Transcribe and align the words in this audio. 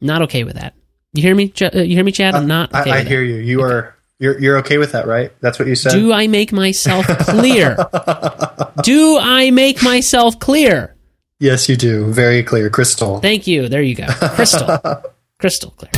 Not 0.00 0.22
okay 0.22 0.44
with 0.44 0.54
that. 0.54 0.74
You 1.12 1.22
hear 1.22 1.34
me? 1.34 1.52
Uh, 1.60 1.70
You 1.74 1.94
hear 1.94 2.04
me, 2.04 2.12
Chad? 2.12 2.34
I'm 2.34 2.46
not. 2.46 2.74
Okay 2.74 2.90
I, 2.90 2.98
I 2.98 3.04
hear 3.04 3.22
you. 3.22 3.36
You 3.36 3.62
are 3.62 3.96
you're 4.18 4.38
you're 4.38 4.58
okay 4.58 4.78
with 4.78 4.92
that, 4.92 5.06
right? 5.06 5.32
That's 5.40 5.58
what 5.58 5.66
you 5.66 5.74
said. 5.74 5.92
Do 5.92 6.12
I 6.12 6.26
make 6.26 6.52
myself 6.52 7.06
clear? 7.06 7.76
do 8.82 9.18
I 9.18 9.50
make 9.50 9.82
myself 9.82 10.38
clear? 10.38 10.94
yes, 11.38 11.68
you 11.68 11.76
do. 11.76 12.12
Very 12.12 12.42
clear, 12.42 12.68
crystal. 12.70 13.18
Thank 13.20 13.46
you. 13.46 13.68
There 13.68 13.82
you 13.82 13.94
go. 13.94 14.06
Crystal. 14.08 14.78
Crystal 15.38 15.70
clear. 15.70 15.90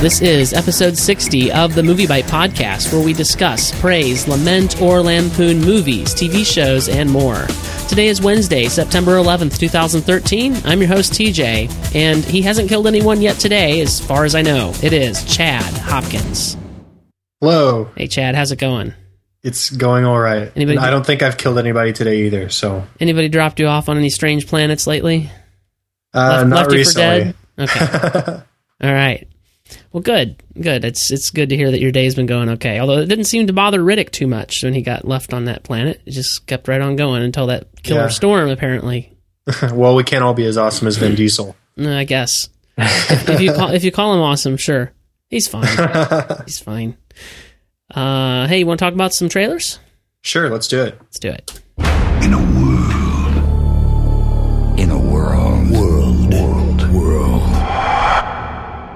This 0.00 0.22
is 0.22 0.54
episode 0.54 0.96
60 0.96 1.52
of 1.52 1.74
the 1.74 1.82
MovieByte 1.82 2.22
podcast, 2.24 2.90
where 2.90 3.04
we 3.04 3.12
discuss, 3.12 3.78
praise, 3.82 4.26
lament, 4.26 4.80
or 4.80 5.02
lampoon 5.02 5.60
movies, 5.60 6.14
TV 6.14 6.42
shows, 6.44 6.88
and 6.88 7.10
more. 7.10 7.46
Today 7.86 8.08
is 8.08 8.22
Wednesday, 8.22 8.64
September 8.68 9.12
11th, 9.16 9.58
2013. 9.58 10.56
I'm 10.64 10.78
your 10.80 10.88
host, 10.88 11.12
TJ, 11.12 11.94
and 11.94 12.24
he 12.24 12.40
hasn't 12.40 12.70
killed 12.70 12.86
anyone 12.86 13.20
yet 13.20 13.36
today, 13.38 13.82
as 13.82 14.00
far 14.00 14.24
as 14.24 14.34
I 14.34 14.40
know. 14.40 14.72
It 14.82 14.94
is 14.94 15.22
Chad 15.24 15.62
Hopkins. 15.74 16.56
Hello. 17.42 17.90
Hey, 17.94 18.06
Chad, 18.06 18.34
how's 18.34 18.52
it 18.52 18.58
going? 18.58 18.94
It's 19.42 19.68
going 19.68 20.06
all 20.06 20.18
right. 20.18 20.50
Anybody- 20.56 20.78
I 20.78 20.88
don't 20.88 21.04
think 21.04 21.22
I've 21.22 21.36
killed 21.36 21.58
anybody 21.58 21.92
today 21.92 22.22
either. 22.24 22.48
So 22.48 22.86
Anybody 23.00 23.28
dropped 23.28 23.60
you 23.60 23.66
off 23.66 23.90
on 23.90 23.98
any 23.98 24.08
strange 24.10 24.46
planets 24.46 24.86
lately? 24.86 25.30
uh, 26.14 26.46
Left- 26.46 26.48
not 26.48 26.56
left 26.56 26.64
you 26.72 26.72
for 26.72 26.78
recently. 26.78 27.34
dead? 27.58 27.68
Okay. 27.68 28.42
All 28.82 28.94
right. 28.94 29.26
Well, 29.92 30.02
good, 30.02 30.42
good. 30.60 30.84
It's 30.84 31.10
it's 31.10 31.30
good 31.30 31.48
to 31.50 31.56
hear 31.56 31.70
that 31.70 31.80
your 31.80 31.92
day's 31.92 32.14
been 32.14 32.26
going 32.26 32.48
okay. 32.50 32.78
Although 32.80 32.98
it 32.98 33.06
didn't 33.06 33.24
seem 33.24 33.46
to 33.46 33.52
bother 33.52 33.80
Riddick 33.80 34.10
too 34.10 34.26
much 34.26 34.62
when 34.62 34.74
he 34.74 34.82
got 34.82 35.06
left 35.06 35.32
on 35.34 35.46
that 35.46 35.62
planet. 35.62 36.00
It 36.06 36.12
just 36.12 36.46
kept 36.46 36.68
right 36.68 36.80
on 36.80 36.96
going 36.96 37.22
until 37.22 37.46
that 37.48 37.68
killer 37.82 38.02
Yeah. 38.02 38.08
storm. 38.08 38.48
Apparently, 38.48 39.12
well, 39.72 39.94
we 39.94 40.04
can't 40.04 40.22
all 40.24 40.34
be 40.34 40.44
as 40.46 40.56
awesome 40.56 40.88
as 40.88 40.96
Vin 40.96 41.14
Diesel. 41.14 41.56
I 41.78 42.04
guess 42.04 42.48
if, 42.76 43.28
if 43.28 43.40
you 43.40 43.52
call 43.52 43.70
if 43.70 43.84
you 43.84 43.90
call 43.92 44.14
him 44.14 44.20
awesome, 44.20 44.56
sure, 44.56 44.92
he's 45.28 45.48
fine. 45.48 45.66
he's 46.46 46.60
fine. 46.60 46.96
Uh, 47.94 48.46
hey, 48.46 48.58
you 48.60 48.66
want 48.66 48.78
to 48.78 48.84
talk 48.84 48.94
about 48.94 49.12
some 49.14 49.28
trailers? 49.28 49.78
Sure, 50.22 50.48
let's 50.50 50.68
do 50.68 50.82
it. 50.82 50.98
Let's 51.00 51.18
do 51.18 51.30
it. 51.30 52.59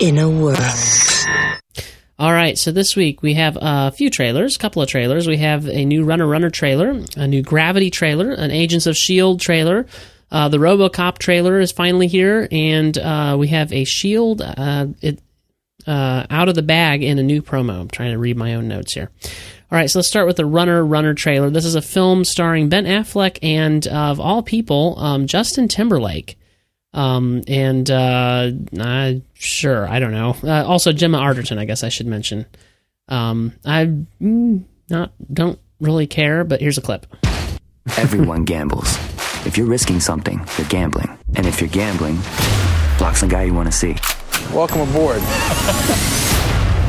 In 0.04 0.18
a 0.18 0.28
world. 0.28 0.58
All 2.18 2.32
right, 2.32 2.58
so 2.58 2.70
this 2.70 2.94
week 2.94 3.22
we 3.22 3.34
have 3.34 3.56
a 3.58 3.90
few 3.90 4.10
trailers, 4.10 4.54
a 4.54 4.58
couple 4.58 4.82
of 4.82 4.88
trailers. 4.88 5.26
We 5.26 5.38
have 5.38 5.66
a 5.66 5.86
new 5.86 6.04
Runner 6.04 6.26
Runner 6.26 6.50
trailer, 6.50 7.02
a 7.16 7.26
new 7.26 7.42
Gravity 7.42 7.90
trailer, 7.90 8.30
an 8.30 8.50
Agents 8.50 8.86
of 8.86 8.92
S.H.I.E.L.D. 8.92 9.42
Trailer. 9.42 9.86
Uh, 10.30 10.50
the 10.50 10.58
Robocop 10.58 11.16
trailer 11.16 11.58
is 11.58 11.72
finally 11.72 12.06
here, 12.06 12.46
and 12.52 12.98
uh, 12.98 13.36
we 13.38 13.48
have 13.48 13.72
a 13.72 13.80
S.H.I.E.L.D. 13.80 14.44
Uh, 14.44 14.86
it, 15.00 15.20
uh, 15.86 16.26
out 16.28 16.50
of 16.50 16.54
the 16.54 16.62
bag 16.62 17.02
in 17.02 17.18
a 17.18 17.22
new 17.22 17.40
promo. 17.40 17.80
I'm 17.80 17.88
trying 17.88 18.12
to 18.12 18.18
read 18.18 18.36
my 18.36 18.56
own 18.56 18.68
notes 18.68 18.92
here. 18.92 19.10
All 19.72 19.78
right, 19.78 19.90
so 19.90 20.00
let's 20.00 20.08
start 20.08 20.26
with 20.26 20.36
the 20.36 20.46
Runner 20.46 20.84
Runner 20.84 21.14
trailer. 21.14 21.48
This 21.48 21.64
is 21.64 21.76
a 21.76 21.82
film 21.82 22.26
starring 22.26 22.68
Ben 22.68 22.84
Affleck 22.84 23.38
and, 23.42 23.86
of 23.86 24.20
all 24.20 24.42
people, 24.42 24.98
um, 24.98 25.26
Justin 25.26 25.66
Timberlake. 25.66 26.36
Um, 26.94 27.42
and 27.48 27.90
uh, 27.90 28.52
uh, 28.78 29.12
sure, 29.34 29.86
I 29.88 29.98
don't 29.98 30.12
know. 30.12 30.36
Uh, 30.42 30.64
also, 30.64 30.92
Gemma 30.92 31.18
Arterton, 31.18 31.58
I 31.58 31.64
guess 31.64 31.82
I 31.82 31.88
should 31.88 32.06
mention. 32.06 32.46
Um, 33.08 33.52
I 33.64 33.86
mm, 34.22 34.64
not 34.88 35.12
don't 35.32 35.58
really 35.80 36.06
care, 36.06 36.44
but 36.44 36.60
here's 36.60 36.78
a 36.78 36.82
clip. 36.82 37.06
Everyone 37.98 38.44
gambles. 38.44 38.96
If 39.44 39.58
you're 39.58 39.66
risking 39.66 40.00
something, 40.00 40.38
you're 40.56 40.68
gambling. 40.68 41.18
And 41.34 41.46
if 41.46 41.60
you're 41.60 41.68
gambling, 41.68 42.18
Block's 42.96 43.20
the 43.20 43.26
guy 43.28 43.42
you 43.42 43.54
want 43.54 43.70
to 43.70 43.76
see. 43.76 43.96
Welcome 44.54 44.80
aboard. 44.82 45.20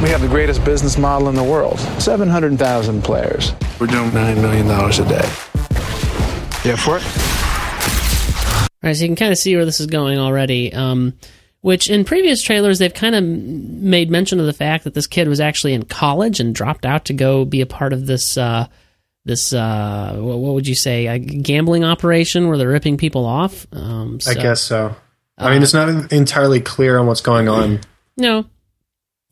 We 0.03 0.09
have 0.09 0.21
the 0.21 0.27
greatest 0.27 0.63
business 0.63 0.97
model 0.97 1.29
in 1.29 1.35
the 1.35 1.43
world 1.43 1.79
700,000 1.99 3.01
players. 3.01 3.53
We're 3.79 3.87
doing 3.87 4.11
$9 4.11 4.41
million 4.41 4.69
a 4.69 5.09
day. 5.09 5.29
Yeah, 6.63 6.75
for 6.75 6.97
it? 6.97 7.34
All 8.85 8.89
right, 8.89 8.95
so 8.95 9.01
you 9.01 9.07
can 9.09 9.15
kind 9.15 9.31
of 9.31 9.39
see 9.39 9.55
where 9.55 9.65
this 9.65 9.79
is 9.79 9.87
going 9.87 10.19
already. 10.19 10.71
Um, 10.71 11.13
which 11.61 11.89
in 11.89 12.05
previous 12.05 12.43
trailers 12.43 12.77
they've 12.77 12.93
kind 12.93 13.15
of 13.15 13.23
made 13.23 14.11
mention 14.11 14.39
of 14.39 14.45
the 14.45 14.53
fact 14.53 14.83
that 14.83 14.93
this 14.93 15.07
kid 15.07 15.27
was 15.27 15.39
actually 15.39 15.73
in 15.73 15.81
college 15.83 16.39
and 16.39 16.53
dropped 16.53 16.85
out 16.85 17.05
to 17.05 17.13
go 17.13 17.43
be 17.45 17.61
a 17.61 17.65
part 17.65 17.91
of 17.93 18.05
this 18.05 18.37
uh, 18.37 18.67
this 19.23 19.51
uh, 19.53 20.15
what, 20.19 20.37
would 20.53 20.67
you 20.67 20.75
say 20.75 21.07
a 21.07 21.17
gambling 21.17 21.83
operation 21.83 22.47
where 22.47 22.59
they're 22.59 22.67
ripping 22.67 22.97
people 22.97 23.25
off. 23.25 23.65
Um, 23.71 24.19
I 24.27 24.35
guess 24.35 24.61
so. 24.61 24.95
I 25.39 25.51
mean, 25.51 25.63
it's 25.63 25.73
not 25.73 26.13
entirely 26.13 26.61
clear 26.61 26.99
on 26.99 27.07
what's 27.07 27.21
going 27.21 27.47
on. 27.49 27.79
no. 28.15 28.45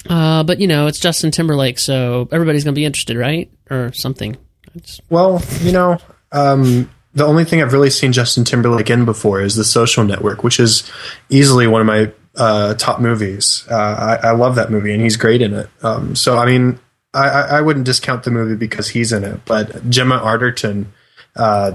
Uh, 0.09 0.41
but 0.43 0.59
you 0.59 0.65
know 0.67 0.87
it's 0.87 0.99
Justin 0.99 1.29
Timberlake, 1.29 1.77
so 1.77 2.27
everybody's 2.31 2.63
gonna 2.63 2.73
be 2.73 2.85
interested, 2.85 3.15
right, 3.17 3.51
or 3.69 3.93
something. 3.93 4.35
It's- 4.73 4.99
Well, 5.11 5.43
you 5.61 5.71
know, 5.71 5.99
um, 6.31 6.89
the 7.13 7.25
only 7.25 7.45
thing 7.45 7.61
I've 7.61 7.73
really 7.73 7.89
seen 7.89 8.11
Justin 8.11 8.43
Timberlake 8.43 8.89
in 8.89 9.05
before 9.05 9.41
is 9.41 9.55
The 9.55 9.63
Social 9.63 10.03
Network, 10.03 10.43
which 10.43 10.59
is 10.59 10.89
easily 11.29 11.67
one 11.67 11.81
of 11.81 11.87
my 11.87 12.11
uh, 12.35 12.73
top 12.75 12.99
movies. 12.99 13.65
Uh, 13.69 14.19
I, 14.23 14.29
I 14.29 14.31
love 14.31 14.55
that 14.55 14.71
movie, 14.71 14.93
and 14.93 15.01
he's 15.01 15.17
great 15.17 15.41
in 15.41 15.53
it. 15.53 15.69
Um, 15.83 16.15
so, 16.15 16.37
I 16.37 16.45
mean, 16.45 16.79
I, 17.13 17.27
I 17.27 17.61
wouldn't 17.61 17.85
discount 17.85 18.23
the 18.23 18.31
movie 18.31 18.55
because 18.55 18.89
he's 18.89 19.11
in 19.11 19.23
it, 19.23 19.41
but 19.45 19.89
Gemma 19.89 20.19
Arterton. 20.19 20.87
Uh, 21.35 21.73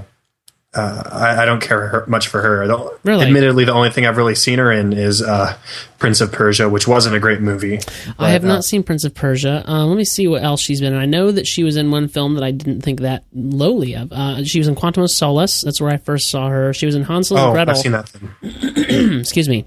uh, 0.75 1.03
I, 1.11 1.43
I 1.43 1.45
don't 1.47 1.61
care 1.61 1.89
her, 1.89 2.05
much 2.06 2.29
for 2.29 2.43
her. 2.43 2.67
The, 2.67 2.99
Really? 3.03 3.27
Admittedly, 3.27 3.65
the 3.65 3.73
only 3.73 3.91
thing 3.91 4.06
I've 4.06 4.19
really 4.19 4.34
seen 4.34 4.59
her 4.59 4.71
in 4.71 4.93
is 4.93 5.23
uh, 5.23 5.56
Prince 5.99 6.21
of 6.21 6.31
Persia, 6.31 6.69
which 6.69 6.87
wasn't 6.87 7.17
a 7.17 7.21
great 7.21 7.41
movie. 7.41 7.79
I 8.19 8.31
have 8.31 8.45
not 8.45 8.59
uh, 8.59 8.62
seen 8.62 8.83
Prince 8.83 9.05
of 9.05 9.15
Persia. 9.15 9.65
Uh, 9.67 9.87
let 9.87 9.97
me 9.97 10.05
see 10.05 10.28
what 10.28 10.43
else 10.43 10.61
she's 10.61 10.81
been 10.81 10.93
in. 10.93 10.99
I 10.99 11.07
know 11.07 11.31
that 11.31 11.47
she 11.47 11.65
was 11.65 11.77
in 11.77 11.91
one 11.91 12.07
film 12.09 12.34
that 12.34 12.45
I 12.45 12.51
didn't 12.51 12.83
think 12.83 13.01
that 13.01 13.25
lowly 13.33 13.95
of. 13.95 14.12
Uh, 14.12 14.45
she 14.45 14.59
was 14.59 14.69
in 14.69 14.75
Quantum 14.75 15.03
of 15.03 15.11
Solace. 15.11 15.62
That's 15.62 15.81
where 15.81 15.91
I 15.91 15.97
first 15.97 16.28
saw 16.28 16.49
her. 16.49 16.75
She 16.75 16.84
was 16.84 16.95
in 16.95 17.03
Hansel 17.05 17.39
and 17.39 17.47
Oh, 17.47 17.53
Gretel. 17.53 17.75
I've 17.75 17.81
seen 17.81 17.93
that. 17.93 18.11
Excuse 19.21 19.49
me. 19.49 19.67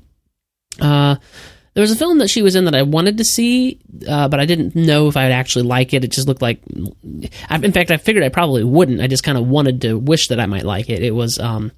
There 1.73 1.81
was 1.81 1.91
a 1.91 1.95
film 1.95 2.17
that 2.17 2.29
she 2.29 2.41
was 2.41 2.55
in 2.55 2.65
that 2.65 2.75
I 2.75 2.81
wanted 2.81 3.17
to 3.19 3.23
see, 3.23 3.79
uh, 4.07 4.27
but 4.27 4.39
I 4.41 4.45
didn't 4.45 4.75
know 4.75 5.07
if 5.07 5.15
I'd 5.15 5.31
actually 5.31 5.63
like 5.63 5.93
it. 5.93 6.03
It 6.03 6.11
just 6.11 6.27
looked 6.27 6.41
like. 6.41 6.59
I, 7.49 7.55
in 7.57 7.71
fact, 7.71 7.91
I 7.91 7.97
figured 7.97 8.23
I 8.25 8.29
probably 8.29 8.63
wouldn't. 8.65 8.99
I 8.99 9.07
just 9.07 9.23
kind 9.23 9.37
of 9.37 9.47
wanted 9.47 9.81
to 9.83 9.97
wish 9.97 10.27
that 10.27 10.39
I 10.39 10.47
might 10.47 10.65
like 10.65 10.89
it. 10.89 11.01
It 11.01 11.15
was 11.15 11.39
um, 11.39 11.71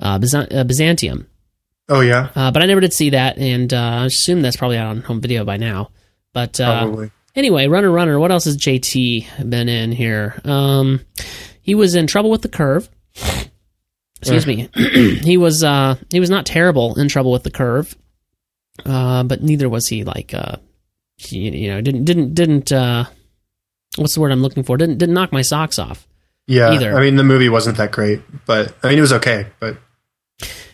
uh, 0.00 0.18
Byzant- 0.18 0.54
uh, 0.54 0.64
Byzantium. 0.64 1.26
Oh 1.88 2.00
yeah, 2.00 2.30
Uh, 2.34 2.50
but 2.50 2.62
I 2.62 2.66
never 2.66 2.80
did 2.80 2.92
see 2.94 3.10
that, 3.10 3.38
and 3.38 3.72
uh, 3.72 3.76
I 3.78 4.04
assume 4.06 4.42
that's 4.42 4.56
probably 4.56 4.78
out 4.78 4.88
on 4.88 5.02
home 5.02 5.20
video 5.20 5.44
by 5.44 5.56
now. 5.58 5.90
But 6.32 6.58
uh, 6.58 6.80
probably. 6.84 7.10
anyway, 7.34 7.68
Runner 7.68 7.90
Runner. 7.90 8.18
What 8.18 8.32
else 8.32 8.46
has 8.46 8.56
JT 8.56 9.48
been 9.50 9.68
in 9.68 9.92
here? 9.92 10.40
Um, 10.44 11.00
he 11.62 11.74
was 11.74 11.94
in 11.94 12.06
Trouble 12.06 12.30
with 12.30 12.42
the 12.42 12.48
Curve. 12.48 12.88
Excuse 14.20 14.46
me. 14.46 14.68
he 15.22 15.36
was 15.36 15.62
uh, 15.62 15.96
he 16.10 16.20
was 16.20 16.30
not 16.30 16.46
terrible 16.46 16.98
in 16.98 17.08
Trouble 17.08 17.30
with 17.32 17.42
the 17.44 17.50
Curve, 17.50 17.94
uh, 18.84 19.22
but 19.24 19.42
neither 19.42 19.68
was 19.68 19.88
he 19.88 20.04
like 20.04 20.34
uh, 20.34 20.56
you, 21.30 21.50
you 21.50 21.68
know 21.70 21.80
didn't 21.80 22.04
didn't 22.04 22.34
didn't 22.34 22.72
uh, 22.72 23.04
what's 23.96 24.14
the 24.14 24.20
word 24.20 24.32
I'm 24.32 24.42
looking 24.42 24.62
for? 24.62 24.76
Didn't 24.76 24.98
didn't 24.98 25.14
knock 25.14 25.32
my 25.32 25.42
socks 25.42 25.78
off. 25.78 26.06
Yeah, 26.46 26.72
either. 26.72 26.96
I 26.96 27.00
mean 27.00 27.16
the 27.16 27.24
movie 27.24 27.48
wasn't 27.48 27.76
that 27.78 27.92
great, 27.92 28.20
but 28.46 28.74
I 28.82 28.90
mean 28.90 28.98
it 28.98 29.02
was 29.02 29.12
okay. 29.14 29.46
But 29.58 29.78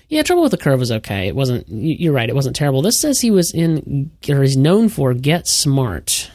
Yeah, 0.09 0.23
Trouble 0.23 0.43
with 0.43 0.51
the 0.53 0.59
Curve 0.59 0.79
was 0.81 0.93
okay. 0.93 1.29
It 1.29 1.35
wasn't. 1.35 1.67
you- 1.69 1.97
You're 1.99 2.13
right. 2.13 2.29
It 2.29 2.35
wasn't 2.35 2.57
terrible. 2.57 2.83
This 2.83 3.01
says 3.01 3.21
he 3.21 3.31
was 3.31 3.55
in, 3.55 4.11
or 4.29 4.43
he's 4.43 4.57
known 4.59 4.89
for 4.91 5.15
Get 5.15 5.47
Smart. 5.49 6.31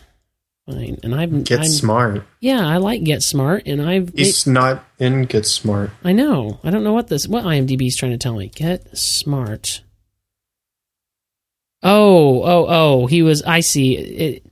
And 0.65 1.15
I've 1.15 1.43
Get 1.45 1.59
I'm, 1.59 1.65
Smart. 1.67 2.23
Yeah, 2.41 2.67
I 2.67 2.75
like 2.77 3.03
Get 3.03 3.21
Smart, 3.21 3.63
and 3.67 3.81
I've. 3.81 4.09
He's 4.13 4.45
not 4.47 4.83
in 4.99 5.23
Get 5.25 5.45
Smart. 5.45 5.91
I 6.03 6.11
know. 6.11 6.59
I 6.63 6.71
don't 6.71 6.83
know 6.83 6.93
what 6.93 7.07
this. 7.07 7.25
What 7.27 7.45
IMDb 7.45 7.87
is 7.87 7.95
trying 7.95 8.11
to 8.13 8.17
tell 8.17 8.35
me. 8.35 8.47
Get 8.47 8.97
Smart. 8.97 9.81
Oh, 11.83 12.41
oh, 12.43 12.65
oh. 12.67 13.05
He 13.07 13.21
was. 13.21 13.43
I 13.43 13.59
see. 13.59 13.95
It, 13.97 14.43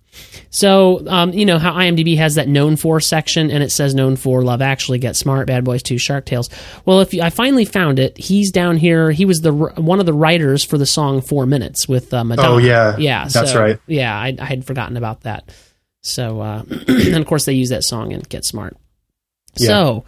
so, 0.49 1.05
um, 1.09 1.33
you 1.33 1.45
know 1.45 1.59
how 1.59 1.73
IMDb 1.73 2.15
has 2.15 2.35
that 2.35 2.47
known 2.47 2.77
for 2.77 3.01
section, 3.01 3.51
and 3.51 3.61
it 3.61 3.71
says 3.73 3.93
known 3.93 4.15
for 4.15 4.41
Love 4.41 4.61
Actually, 4.61 4.99
Get 4.99 5.17
Smart, 5.17 5.47
Bad 5.47 5.65
Boys 5.65 5.83
Two, 5.83 5.97
Shark 5.97 6.25
Tales. 6.25 6.49
Well, 6.85 7.01
if 7.01 7.13
you, 7.13 7.21
I 7.21 7.29
finally 7.29 7.65
found 7.65 7.99
it, 7.99 8.17
he's 8.17 8.51
down 8.51 8.77
here. 8.77 9.11
He 9.11 9.25
was 9.25 9.39
the 9.39 9.51
one 9.51 9.99
of 9.99 10.05
the 10.05 10.13
writers 10.13 10.63
for 10.63 10.77
the 10.77 10.85
song 10.85 11.19
Four 11.19 11.45
Minutes 11.45 11.89
with 11.89 12.13
uh, 12.13 12.23
Madonna. 12.23 12.47
Oh, 12.53 12.57
yeah. 12.57 12.95
yeah, 12.97 13.27
That's 13.27 13.51
so- 13.51 13.59
right. 13.59 13.79
Yeah, 13.87 14.17
I, 14.17 14.33
I 14.39 14.45
had 14.45 14.63
forgotten 14.63 14.95
about 14.95 15.21
that. 15.21 15.53
So, 16.03 16.39
uh, 16.39 16.63
and 16.87 17.15
of 17.17 17.25
course, 17.25 17.43
they 17.45 17.53
use 17.53 17.69
that 17.69 17.83
song 17.83 18.13
in 18.13 18.21
Get 18.21 18.45
Smart. 18.45 18.77
Yeah. 19.57 19.67
So, 19.67 20.05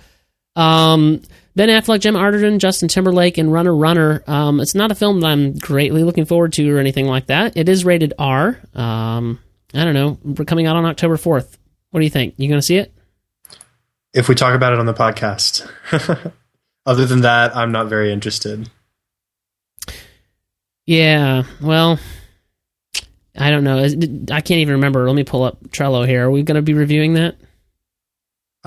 um, 0.58 1.22
Ben 1.56 1.70
Affleck, 1.70 2.02
Gemma 2.02 2.20
Arterton, 2.20 2.58
Justin 2.60 2.88
Timberlake, 2.88 3.38
and 3.38 3.52
Runner 3.52 3.76
Runner. 3.76 4.24
Um, 4.28 4.60
it's 4.60 4.76
not 4.76 4.92
a 4.92 4.96
film 4.96 5.22
that 5.22 5.28
I'm 5.28 5.54
greatly 5.58 6.04
looking 6.04 6.26
forward 6.26 6.54
to 6.54 6.70
or 6.76 6.80
anything 6.80 7.06
like 7.06 7.28
that. 7.28 7.56
It 7.56 7.70
is 7.70 7.86
rated 7.86 8.14
R. 8.20 8.60
Um, 8.76 9.40
I 9.74 9.84
don't 9.86 9.94
know. 9.94 10.18
We're 10.24 10.46
coming 10.46 10.66
out 10.66 10.76
on 10.76 10.86
October 10.86 11.16
4th. 11.16 11.58
What 11.92 12.02
do 12.02 12.04
you 12.04 12.10
think? 12.10 12.36
You 12.38 12.48
going 12.50 12.60
to 12.60 12.66
see 12.66 12.78
it? 12.78 12.94
If 14.14 14.28
we 14.28 14.36
talk 14.36 14.56
about 14.56 14.74
it 14.74 14.80
on 14.80 14.86
the 14.86 14.94
podcast, 14.94 15.70
Other 16.88 17.06
than 17.06 17.22
that, 17.22 17.54
I'm 17.54 17.74
not 17.74 17.88
very 17.88 18.14
interested. 18.14 18.70
Yeah, 20.86 21.44
well, 21.62 22.00
I 23.38 23.52
don't 23.52 23.66
know. 23.66 23.84
I 24.32 24.40
can't 24.40 24.62
even 24.62 24.76
remember. 24.76 25.06
Let 25.06 25.16
me 25.16 25.26
pull 25.26 25.44
up 25.44 25.62
Trello 25.68 26.08
here. 26.08 26.28
Are 26.28 26.32
we 26.32 26.44
going 26.44 26.56
to 26.56 26.62
be 26.62 26.74
reviewing 26.74 27.16
that? 27.16 27.36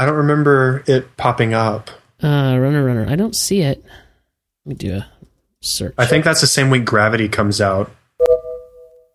I 0.01 0.07
don't 0.07 0.17
remember 0.17 0.83
it 0.87 1.15
popping 1.19 1.53
up. 1.53 1.91
Uh, 2.23 2.57
runner, 2.59 2.83
runner. 2.83 3.07
I 3.07 3.17
don't 3.17 3.37
see 3.37 3.61
it. 3.61 3.85
Let 4.65 4.71
me 4.71 4.75
do 4.75 4.95
a 4.95 5.07
search. 5.61 5.95
I 5.99 6.07
think 6.07 6.25
that's 6.25 6.41
the 6.41 6.47
same 6.47 6.71
week 6.71 6.87
Gravity 6.87 7.29
comes 7.29 7.61
out. 7.61 7.91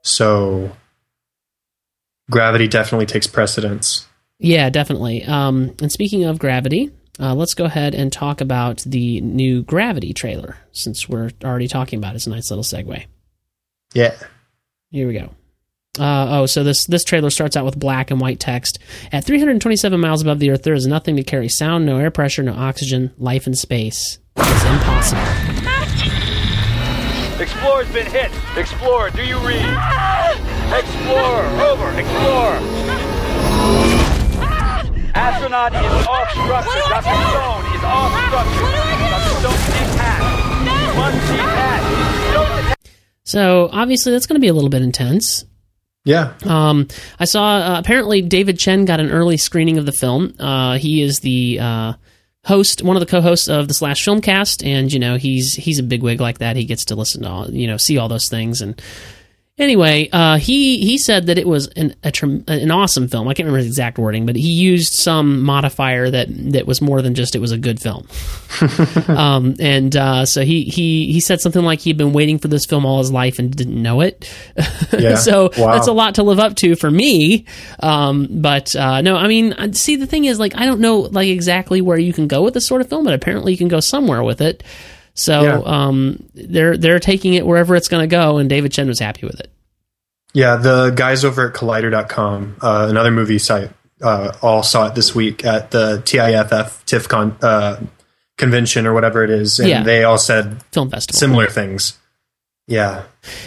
So 0.04 0.72
Gravity 2.30 2.68
definitely 2.68 3.08
takes 3.08 3.26
precedence. 3.26 4.08
Yeah, 4.38 4.70
definitely. 4.70 5.24
Um, 5.24 5.76
and 5.82 5.92
speaking 5.92 6.26
of 6.26 6.38
Gravity, 6.38 6.92
uh, 7.20 7.34
let's 7.34 7.56
go 7.56 7.66
ahead 7.66 7.96
and 7.96 8.14
talk 8.14 8.40
about 8.40 8.84
the 8.86 9.22
new 9.22 9.64
Gravity 9.64 10.14
trailer 10.14 10.56
since 10.72 11.10
we're 11.10 11.32
already 11.44 11.68
talking 11.68 11.98
about 11.98 12.14
it. 12.14 12.18
It's 12.18 12.28
a 12.28 12.30
nice 12.30 12.52
little 12.52 12.64
segue. 12.64 13.06
Yeah. 13.96 14.14
Here 14.92 15.08
we 15.08 15.16
go. 15.16 15.32
Uh, 16.00 16.42
oh, 16.42 16.46
so 16.46 16.64
this 16.64 16.86
this 16.86 17.04
trailer 17.04 17.30
starts 17.30 17.56
out 17.56 17.66
with 17.66 17.80
black 17.80 18.12
and 18.12 18.20
white 18.20 18.40
text. 18.40 18.80
At 19.12 19.24
327 19.24 20.00
miles 20.00 20.22
above 20.22 20.40
the 20.40 20.52
Earth, 20.52 20.64
there 20.64 20.74
is 20.74 20.88
nothing 20.88 21.16
to 21.18 21.24
carry 21.24 21.48
sound, 21.50 21.86
no 21.86 21.98
air 21.98 22.12
pressure, 22.12 22.44
no 22.44 22.54
oxygen. 22.54 23.12
Life 23.18 23.48
in 23.48 23.56
space 23.56 24.20
is 24.38 24.64
impossible. 24.66 25.22
Explorer's 27.40 27.92
been 27.92 28.08
hit. 28.08 28.32
Explorer, 28.58 29.10
do 29.12 29.24
you 29.26 29.38
read? 29.40 29.66
Explorer, 30.72 31.46
over. 31.68 32.00
Explorer. 32.00 32.60
Astronaut 35.16 35.74
is 35.74 36.08
off 36.08 36.30
structure. 36.32 36.84
Dr. 36.90 37.16
Stone 37.30 37.66
is 37.76 37.84
off 37.84 38.12
structure. 38.28 38.72
Dr. 39.12 39.34
Stone 39.40 39.62
detached. 39.72 40.96
Must 40.96 41.28
detach. 41.28 42.34
Don't 42.34 42.56
detach. 42.58 42.78
So 43.24 43.70
obviously, 43.72 44.12
that's 44.12 44.28
going 44.28 44.36
to 44.36 44.42
be 44.42 44.48
a 44.48 44.54
little 44.54 44.70
bit 44.70 44.82
intense. 44.82 45.46
Yeah. 46.06 46.34
Um, 46.46 46.88
I 47.20 47.26
saw 47.26 47.58
uh, 47.58 47.80
apparently 47.80 48.22
David 48.22 48.60
Chen 48.60 48.86
got 48.86 49.00
an 49.00 49.12
early 49.12 49.38
screening 49.38 49.78
of 49.78 49.86
the 49.86 49.92
film. 49.92 50.36
Uh, 50.40 50.78
he 50.78 51.02
is 51.02 51.20
the 51.20 51.60
uh, 51.60 51.94
host, 52.46 52.84
one 52.84 52.96
of 52.96 53.00
the 53.00 53.08
co-hosts 53.08 53.50
of 53.50 53.68
the 53.68 53.74
Slash 53.74 54.06
Filmcast, 54.06 54.66
and 54.66 54.94
you 54.94 55.00
know 55.00 55.18
he's 55.18 55.54
he's 55.54 55.80
a 55.80 55.84
bigwig 55.84 56.22
like 56.22 56.38
that. 56.38 56.56
He 56.56 56.66
gets 56.66 56.86
to 56.86 56.96
listen 56.96 57.24
to 57.24 57.30
all, 57.30 57.50
you 57.50 57.68
know 57.68 57.78
see 57.78 57.98
all 57.98 58.08
those 58.08 58.30
things. 58.30 58.62
And 58.62 58.80
anyway, 59.58 60.10
uh, 60.12 60.38
he 60.38 60.80
he 60.86 60.98
said 60.98 61.28
that 61.28 61.38
it 61.38 61.48
was 61.48 61.68
an 61.76 61.96
an 62.04 62.72
awesome 62.72 63.08
film. 63.08 63.28
I 63.28 63.34
can't 63.34 63.46
remember 63.46 63.58
his 63.60 63.68
exact 63.68 63.98
wording, 63.98 64.26
but 64.26 64.36
he 64.36 64.50
used 64.52 64.94
some 64.94 65.42
modifier 65.42 66.10
that 66.10 66.28
that 66.54 66.66
was 66.68 66.82
more 66.82 67.02
than 67.02 67.16
just 67.16 67.36
it 67.36 67.40
was 67.40 67.52
a 67.52 67.58
good 67.58 67.80
film. 67.80 68.08
um, 69.08 69.56
and 69.60 69.96
uh, 69.96 70.26
so 70.26 70.44
he 70.44 70.64
he 70.64 71.12
he 71.12 71.20
said 71.20 71.42
something 71.42 71.64
like 71.64 71.80
he'd 71.80 71.98
been 71.98 72.14
waiting 72.14 72.38
for 72.40 72.48
this 72.48 72.66
film 72.66 72.86
all 72.86 73.00
his 73.00 73.12
life 73.12 73.40
and 73.40 73.56
didn't 73.56 73.82
know 73.82 74.02
it. 74.02 74.30
Yeah. 74.98 75.16
so 75.16 75.50
Wow. 75.58 75.74
that's 75.74 75.88
a 75.88 75.92
lot 75.94 76.16
to 76.16 76.24
live 76.24 76.40
up 76.40 76.56
to 76.58 76.76
for 76.76 76.90
me. 76.90 77.46
Um, 77.82 78.28
but 78.32 78.74
uh, 78.76 79.02
no, 79.02 79.18
I 79.18 79.28
mean, 79.28 79.74
see, 79.74 79.98
the 79.98 80.06
thing 80.08 80.26
is, 80.26 80.40
like, 80.40 80.56
I 80.56 80.66
don't 80.66 80.80
know, 80.80 81.00
like, 81.00 81.28
exactly 81.28 81.82
where 81.82 81.98
you 81.98 82.14
can 82.14 82.28
go 82.28 82.42
with 82.44 82.54
this 82.54 82.66
sort 82.66 82.80
of 82.82 82.88
film, 82.88 83.04
but 83.04 83.14
apparently 83.14 83.52
you 83.52 83.58
can 83.58 83.68
go 83.68 83.80
somewhere 83.82 84.24
with 84.24 84.40
it. 84.42 84.64
So 85.16 85.42
Yeah. 85.42 85.62
um, 85.66 86.24
they're 86.36 86.78
they're 86.78 87.00
taking 87.00 87.34
it 87.34 87.46
wherever 87.46 87.76
it's 87.76 87.88
going 87.88 88.08
to 88.08 88.14
go, 88.14 88.38
and 88.38 88.50
David 88.50 88.72
Chen 88.72 88.88
was 88.88 89.00
happy 89.00 89.26
with 89.26 89.40
it. 89.40 89.50
Yeah, 90.34 90.58
the 90.58 90.90
guys 90.92 91.24
over 91.24 91.48
at 91.48 91.54
Collider.com, 91.56 92.58
uh, 92.62 92.88
another 92.90 93.12
movie 93.12 93.40
site, 93.40 93.72
uh, 94.02 94.34
all 94.42 94.62
saw 94.64 94.88
it 94.88 94.96
this 94.96 95.16
week 95.16 95.46
at 95.46 95.72
the 95.72 96.02
TIFF 96.06 96.84
TIFF 96.86 97.08
uh, 97.42 97.78
convention 98.38 98.86
or 98.86 98.94
whatever 98.94 99.24
it 99.24 99.30
is, 99.30 99.60
and 99.60 99.70
Yeah. 99.70 99.84
they 99.84 100.04
all 100.04 100.18
said 100.18 100.62
Film 100.74 100.90
festival. 100.90 101.18
similar 101.18 101.48
things. 101.48 101.98
Yeah, 102.68 103.04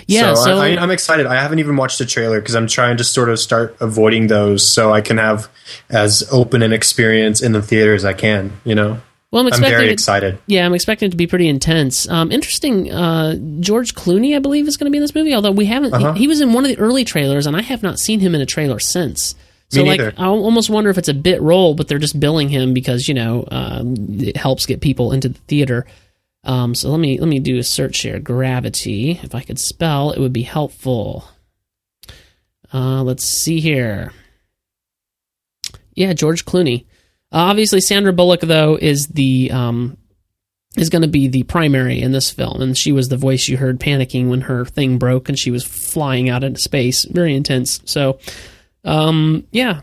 Yeah, 0.06 0.32
So, 0.34 0.44
so- 0.44 0.58
I, 0.58 0.68
I, 0.74 0.76
I'm 0.80 0.90
excited. 0.92 1.26
I 1.26 1.34
haven't 1.34 1.58
even 1.58 1.76
watched 1.76 1.98
the 1.98 2.06
trailer 2.06 2.40
because 2.40 2.54
I'm 2.54 2.68
trying 2.68 2.96
to 2.98 3.04
sort 3.04 3.28
of 3.28 3.38
start 3.40 3.76
avoiding 3.80 4.28
those 4.28 4.66
so 4.66 4.92
I 4.92 5.00
can 5.02 5.18
have 5.18 5.48
as 5.90 6.26
open 6.32 6.62
an 6.62 6.72
experience 6.72 7.42
in 7.42 7.52
the 7.52 7.60
theater 7.60 7.94
as 7.94 8.04
I 8.04 8.12
can. 8.14 8.52
You 8.64 8.76
know, 8.76 9.00
Well, 9.30 9.46
I'm 9.46 9.52
I'm 9.52 9.60
very 9.60 9.88
it- 9.88 9.92
excited. 9.92 10.38
Yeah, 10.46 10.64
I'm 10.64 10.72
expecting 10.74 11.08
it 11.08 11.10
to 11.10 11.16
be 11.16 11.26
pretty 11.26 11.48
intense. 11.48 12.08
Um, 12.08 12.32
interesting. 12.32 12.90
Uh, 12.90 13.36
George 13.60 13.94
Clooney, 13.94 14.34
I 14.34 14.38
believe, 14.38 14.66
is 14.66 14.76
going 14.78 14.86
to 14.86 14.90
be 14.90 14.96
in 14.96 15.02
this 15.02 15.14
movie. 15.14 15.34
Although 15.34 15.50
we 15.52 15.66
haven't, 15.66 15.92
Uh-huh. 15.92 16.12
he, 16.14 16.20
he 16.20 16.28
was 16.28 16.40
in 16.40 16.52
one 16.54 16.64
of 16.64 16.70
the 16.70 16.78
early 16.78 17.04
trailers, 17.04 17.46
and 17.46 17.54
I 17.56 17.60
have 17.62 17.82
not 17.82 17.98
seen 17.98 18.20
him 18.20 18.34
in 18.34 18.40
a 18.40 18.46
trailer 18.46 18.78
since. 18.78 19.34
So, 19.70 19.82
like. 19.82 20.00
I 20.00 20.24
almost 20.26 20.70
wonder 20.70 20.88
if 20.88 20.96
it's 20.96 21.10
a 21.10 21.14
bit 21.14 21.42
role, 21.42 21.74
but 21.74 21.88
they're 21.88 21.98
just 21.98 22.18
billing 22.18 22.48
him 22.48 22.72
because 22.72 23.06
you 23.06 23.12
know 23.12 23.44
um, 23.50 23.94
it 24.18 24.36
helps 24.38 24.64
get 24.64 24.80
people 24.80 25.12
into 25.12 25.28
the 25.28 25.38
theater. 25.40 25.84
Um, 26.44 26.74
so 26.74 26.88
let 26.88 26.98
me 27.00 27.18
let 27.20 27.28
me 27.28 27.38
do 27.38 27.58
a 27.58 27.62
search 27.62 28.00
here. 28.00 28.18
Gravity. 28.18 29.10
If 29.22 29.34
I 29.34 29.42
could 29.42 29.58
spell, 29.58 30.10
it 30.12 30.20
would 30.20 30.32
be 30.32 30.42
helpful. 30.44 31.28
Uh, 32.72 33.02
let's 33.02 33.24
see 33.24 33.60
here. 33.60 34.12
Yeah, 35.94 36.14
George 36.14 36.46
Clooney. 36.46 36.86
Uh, 37.30 37.50
obviously, 37.50 37.80
Sandra 37.80 38.12
Bullock 38.12 38.40
though 38.40 38.76
is 38.80 39.06
the 39.08 39.50
um, 39.50 39.96
is 40.76 40.90
going 40.90 41.02
to 41.02 41.08
be 41.08 41.28
the 41.28 41.42
primary 41.44 42.00
in 42.00 42.12
this 42.12 42.30
film, 42.30 42.60
and 42.60 42.76
she 42.76 42.92
was 42.92 43.08
the 43.08 43.16
voice 43.16 43.48
you 43.48 43.56
heard 43.56 43.80
panicking 43.80 44.28
when 44.28 44.42
her 44.42 44.64
thing 44.64 44.98
broke 44.98 45.28
and 45.28 45.38
she 45.38 45.50
was 45.50 45.64
flying 45.64 46.28
out 46.28 46.44
into 46.44 46.60
space. 46.60 47.04
Very 47.04 47.34
intense. 47.34 47.80
So, 47.84 48.18
um, 48.84 49.46
yeah, 49.50 49.80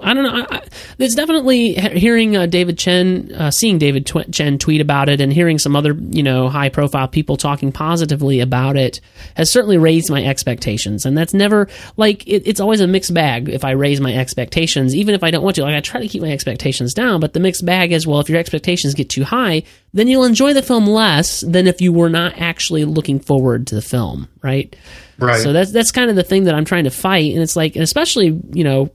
I 0.00 0.14
don't 0.14 0.24
know. 0.24 0.60
It's 0.98 1.14
definitely 1.14 1.74
hearing 1.74 2.34
uh, 2.34 2.46
David 2.46 2.78
Chen, 2.78 3.30
uh, 3.34 3.50
seeing 3.50 3.76
David 3.76 4.06
Tw- 4.06 4.30
Chen 4.32 4.56
tweet 4.56 4.80
about 4.80 5.10
it, 5.10 5.20
and 5.20 5.30
hearing 5.30 5.58
some 5.58 5.76
other 5.76 5.92
you 5.92 6.22
know 6.22 6.48
high 6.48 6.70
profile 6.70 7.08
people 7.08 7.36
talking 7.36 7.72
positively 7.72 8.40
about 8.40 8.76
it 8.76 9.02
has 9.34 9.52
certainly 9.52 9.76
raised 9.76 10.10
my 10.10 10.24
expectations. 10.24 11.04
And 11.04 11.16
that's 11.16 11.34
never 11.34 11.68
like 11.98 12.26
it, 12.26 12.44
it's 12.46 12.58
always 12.58 12.80
a 12.80 12.86
mixed 12.86 13.12
bag. 13.12 13.50
If 13.50 13.64
I 13.64 13.72
raise 13.72 14.00
my 14.00 14.14
expectations, 14.14 14.94
even 14.94 15.14
if 15.14 15.22
I 15.22 15.30
don't 15.30 15.44
want 15.44 15.56
to, 15.56 15.62
like 15.62 15.74
I 15.74 15.80
try 15.80 16.00
to 16.00 16.08
keep 16.08 16.22
my 16.22 16.32
expectations 16.32 16.94
down. 16.94 17.20
But 17.20 17.34
the 17.34 17.40
mixed 17.40 17.66
bag 17.66 17.92
is 17.92 18.06
well, 18.06 18.20
if 18.20 18.30
your 18.30 18.38
expectations 18.38 18.94
get 18.94 19.10
too 19.10 19.24
high, 19.24 19.62
then 19.92 20.08
you'll 20.08 20.24
enjoy 20.24 20.54
the 20.54 20.62
film 20.62 20.86
less 20.86 21.42
than 21.42 21.66
if 21.66 21.82
you 21.82 21.92
were 21.92 22.10
not 22.10 22.38
actually 22.38 22.86
looking 22.86 23.20
forward 23.20 23.66
to 23.66 23.74
the 23.74 23.82
film, 23.82 24.28
right? 24.42 24.74
Right. 25.18 25.40
So 25.40 25.52
that's 25.52 25.72
that's 25.72 25.92
kind 25.92 26.10
of 26.10 26.16
the 26.16 26.22
thing 26.22 26.44
that 26.44 26.54
I'm 26.54 26.64
trying 26.64 26.84
to 26.84 26.90
fight, 26.90 27.32
and 27.32 27.42
it's 27.42 27.56
like, 27.56 27.74
and 27.76 27.82
especially 27.82 28.38
you 28.52 28.64
know, 28.64 28.90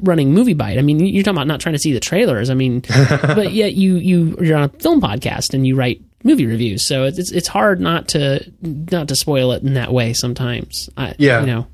running 0.00 0.32
MovieByte. 0.34 0.78
I 0.78 0.82
mean, 0.82 1.00
you're 1.00 1.22
talking 1.22 1.36
about 1.36 1.46
not 1.46 1.60
trying 1.60 1.74
to 1.74 1.78
see 1.78 1.92
the 1.92 2.00
trailers. 2.00 2.48
I 2.50 2.54
mean, 2.54 2.80
but 2.88 3.52
yet 3.52 3.74
you 3.74 3.96
you 3.96 4.36
you're 4.40 4.56
on 4.56 4.64
a 4.64 4.68
film 4.80 5.00
podcast 5.00 5.52
and 5.54 5.66
you 5.66 5.74
write 5.76 6.02
movie 6.24 6.46
reviews, 6.46 6.84
so 6.84 7.04
it's 7.04 7.18
it's- 7.18 7.32
it's 7.32 7.48
hard 7.48 7.80
not 7.80 8.08
to 8.08 8.50
not 8.62 9.08
to 9.08 9.16
spoil 9.16 9.52
it 9.52 9.62
in 9.62 9.74
that 9.74 9.92
way 9.92 10.12
sometimes. 10.14 10.88
I, 10.96 11.14
Yeah. 11.18 11.40
you 11.40 11.46
know. 11.46 11.66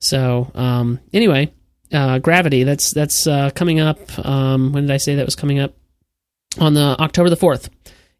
So 0.00 0.50
um, 0.54 1.00
anyway, 1.12 1.52
uh, 1.92 2.18
Gravity. 2.18 2.64
That's 2.64 2.92
that's 2.92 3.26
uh, 3.26 3.50
coming 3.54 3.80
up. 3.80 3.98
Um, 4.24 4.72
when 4.72 4.84
did 4.84 4.92
I 4.92 4.98
say 4.98 5.16
that 5.16 5.24
was 5.24 5.36
coming 5.36 5.58
up? 5.58 5.74
On 6.60 6.74
the 6.74 6.96
October 7.00 7.30
the 7.30 7.36
fourth 7.36 7.68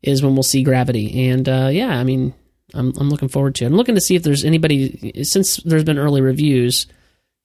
is 0.03 0.23
when 0.23 0.35
we'll 0.35 0.43
see 0.43 0.63
Gravity, 0.65 1.29
and 1.31 1.49
uh, 1.49 1.69
yeah, 1.71 1.89
I 1.97 2.03
mean, 2.05 2.35
I'm 2.75 2.93
I'm 2.99 3.11
looking 3.11 3.29
forward 3.29 3.55
to 3.57 3.65
it. 3.65 3.69
I'm 3.69 3.77
looking 3.77 3.95
to 3.95 4.01
see 4.01 4.17
if 4.17 4.23
there's 4.23 4.45
anybody 4.45 5.23
since 5.25 5.57
there's 5.59 5.85
been 5.85 5.99
early 5.99 6.21
reviews. 6.21 6.87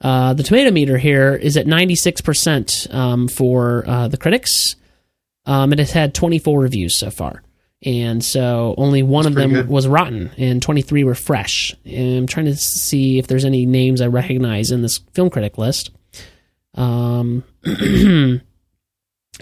Uh, 0.02 0.34
the 0.34 0.44
tomato 0.44 0.72
meter 0.72 0.98
here 0.98 1.36
is 1.36 1.58
at 1.58 1.66
96% 1.66 2.94
um, 2.94 3.28
for 3.28 3.84
uh, 3.86 4.08
the 4.08 4.18
critics. 4.18 4.78
Um, 5.46 5.74
it 5.74 5.80
has 5.80 5.92
had 5.92 6.14
24 6.14 6.60
reviews 6.60 6.96
so 6.96 7.12
far. 7.12 7.44
And 7.84 8.24
so 8.24 8.76
only 8.78 9.04
one 9.04 9.26
of 9.26 9.36
them 9.36 9.52
good. 9.52 9.70
was 9.70 9.88
rotten 9.88 10.32
and 10.38 10.62
23 10.62 11.04
were 11.06 11.16
fresh. 11.16 11.76
And 11.86 12.18
I'm 12.18 12.28
trying 12.28 12.46
to 12.48 12.56
see 12.56 13.20
if 13.20 13.28
there's 13.28 13.46
any 13.46 13.66
names 13.66 14.02
I 14.02 14.08
recognize 14.08 14.72
in 14.72 14.82
this 14.82 14.98
film 15.14 15.30
critic 15.30 15.58
list. 15.58 15.92
Um, 16.76 17.44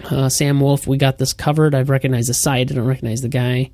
uh, 0.04 0.28
Sam 0.28 0.60
Woolf, 0.60 0.86
we 0.86 0.98
got 0.98 1.18
this 1.18 1.32
covered. 1.32 1.74
I've 1.74 1.90
recognized 1.90 2.28
the 2.28 2.34
site. 2.34 2.70
I 2.70 2.74
don't 2.74 2.86
recognize 2.86 3.22
the 3.22 3.28
guy. 3.28 3.72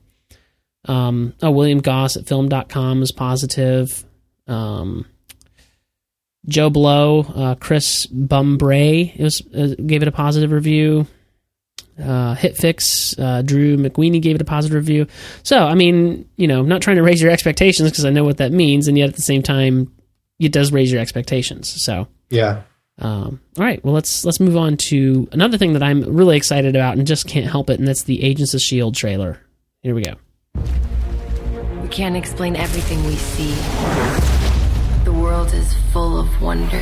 Um, 0.87 1.35
oh, 1.43 1.51
William 1.51 1.79
Goss 1.81 2.17
at 2.17 2.27
film.com 2.27 3.03
is 3.03 3.13
positive. 3.13 4.05
Um, 4.47 5.07
JoBlo, 6.49 7.33
uh, 7.39 7.55
Chris 7.57 8.07
Bumbray 8.07 9.15
it 9.17 9.23
was, 9.23 9.43
uh, 9.55 9.75
gave 9.87 10.03
it 10.03 10.09
a 10.09 10.13
positive 10.13 10.53
review. 10.53 11.07
Uh, 11.99 12.35
Hitfix, 12.35 13.19
uh, 13.19 13.43
Drew 13.43 13.77
McWeeny 13.77 14.21
gave 14.21 14.35
it 14.35 14.43
a 14.43 14.45
positive 14.45 14.75
review. 14.75 15.07
So, 15.43 15.65
I 15.65 15.75
mean, 15.75 16.29
you 16.37 16.49
know, 16.49 16.61
I'm 16.61 16.69
not 16.69 16.83
trying 16.83 16.97
to 16.97 17.03
raise 17.03 17.23
your 17.23 17.31
expectations 17.31 17.91
because 17.91 18.05
I 18.05 18.11
know 18.11 18.25
what 18.25 18.39
that 18.39 18.53
means, 18.53 18.89
and 18.89 18.99
yet 18.99 19.09
at 19.09 19.15
the 19.17 19.23
same 19.23 19.43
time, 19.43 19.93
it 20.41 20.53
does 20.53 20.73
raise 20.73 20.91
your 20.93 21.01
expectations. 21.01 21.69
So, 21.83 22.09
Yeah. 22.31 22.63
um, 22.99 23.41
all 23.57 23.65
right, 23.65 23.83
well 23.85 23.95
let's 23.95 24.25
let's 24.25 24.41
move 24.41 24.57
on 24.57 24.77
to 24.89 25.29
another 25.33 25.57
thing 25.57 25.73
that 25.75 25.83
I'm 25.85 26.03
really 26.03 26.37
excited 26.37 26.75
about 26.75 26.99
and 26.99 27.07
just 27.07 27.27
can't 27.29 27.47
help 27.47 27.71
it, 27.71 27.79
and 27.79 27.87
that's 27.89 28.03
the 28.03 28.23
Agents 28.25 28.53
of 28.55 28.61
Shield 28.61 28.97
trailer. 28.97 29.39
Here 29.81 29.95
we 29.95 30.03
go. 30.03 30.15
We 31.85 31.91
can't 31.91 32.17
explain 32.17 32.57
everything 32.57 33.05
we 33.05 33.17
see. 33.17 33.53
The 35.05 35.13
world 35.13 35.53
is 35.53 35.75
full 35.93 36.19
of 36.19 36.41
wonders. 36.41 36.81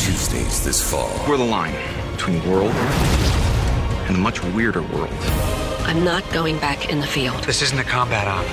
Tuesdays 0.00 0.64
this 0.64 0.80
fall. 0.88 1.10
We're 1.28 1.36
the 1.36 1.44
line 1.44 1.74
between 2.12 2.40
world 2.48 2.70
and 4.06 4.16
a 4.16 4.20
much 4.20 4.40
weirder 4.40 4.82
world. 4.82 5.10
I'm 5.80 6.04
not 6.04 6.22
going 6.32 6.60
back 6.60 6.90
in 6.90 7.00
the 7.00 7.08
field. 7.08 7.42
This 7.42 7.60
isn't 7.60 7.78
a 7.80 7.82
combat 7.82 8.28
op. 8.28 8.46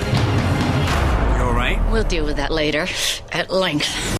You 1.38 1.44
alright? 1.44 1.92
We'll 1.92 2.02
deal 2.02 2.24
with 2.24 2.38
that 2.38 2.50
later, 2.50 2.88
at 3.30 3.48
length. 3.48 4.17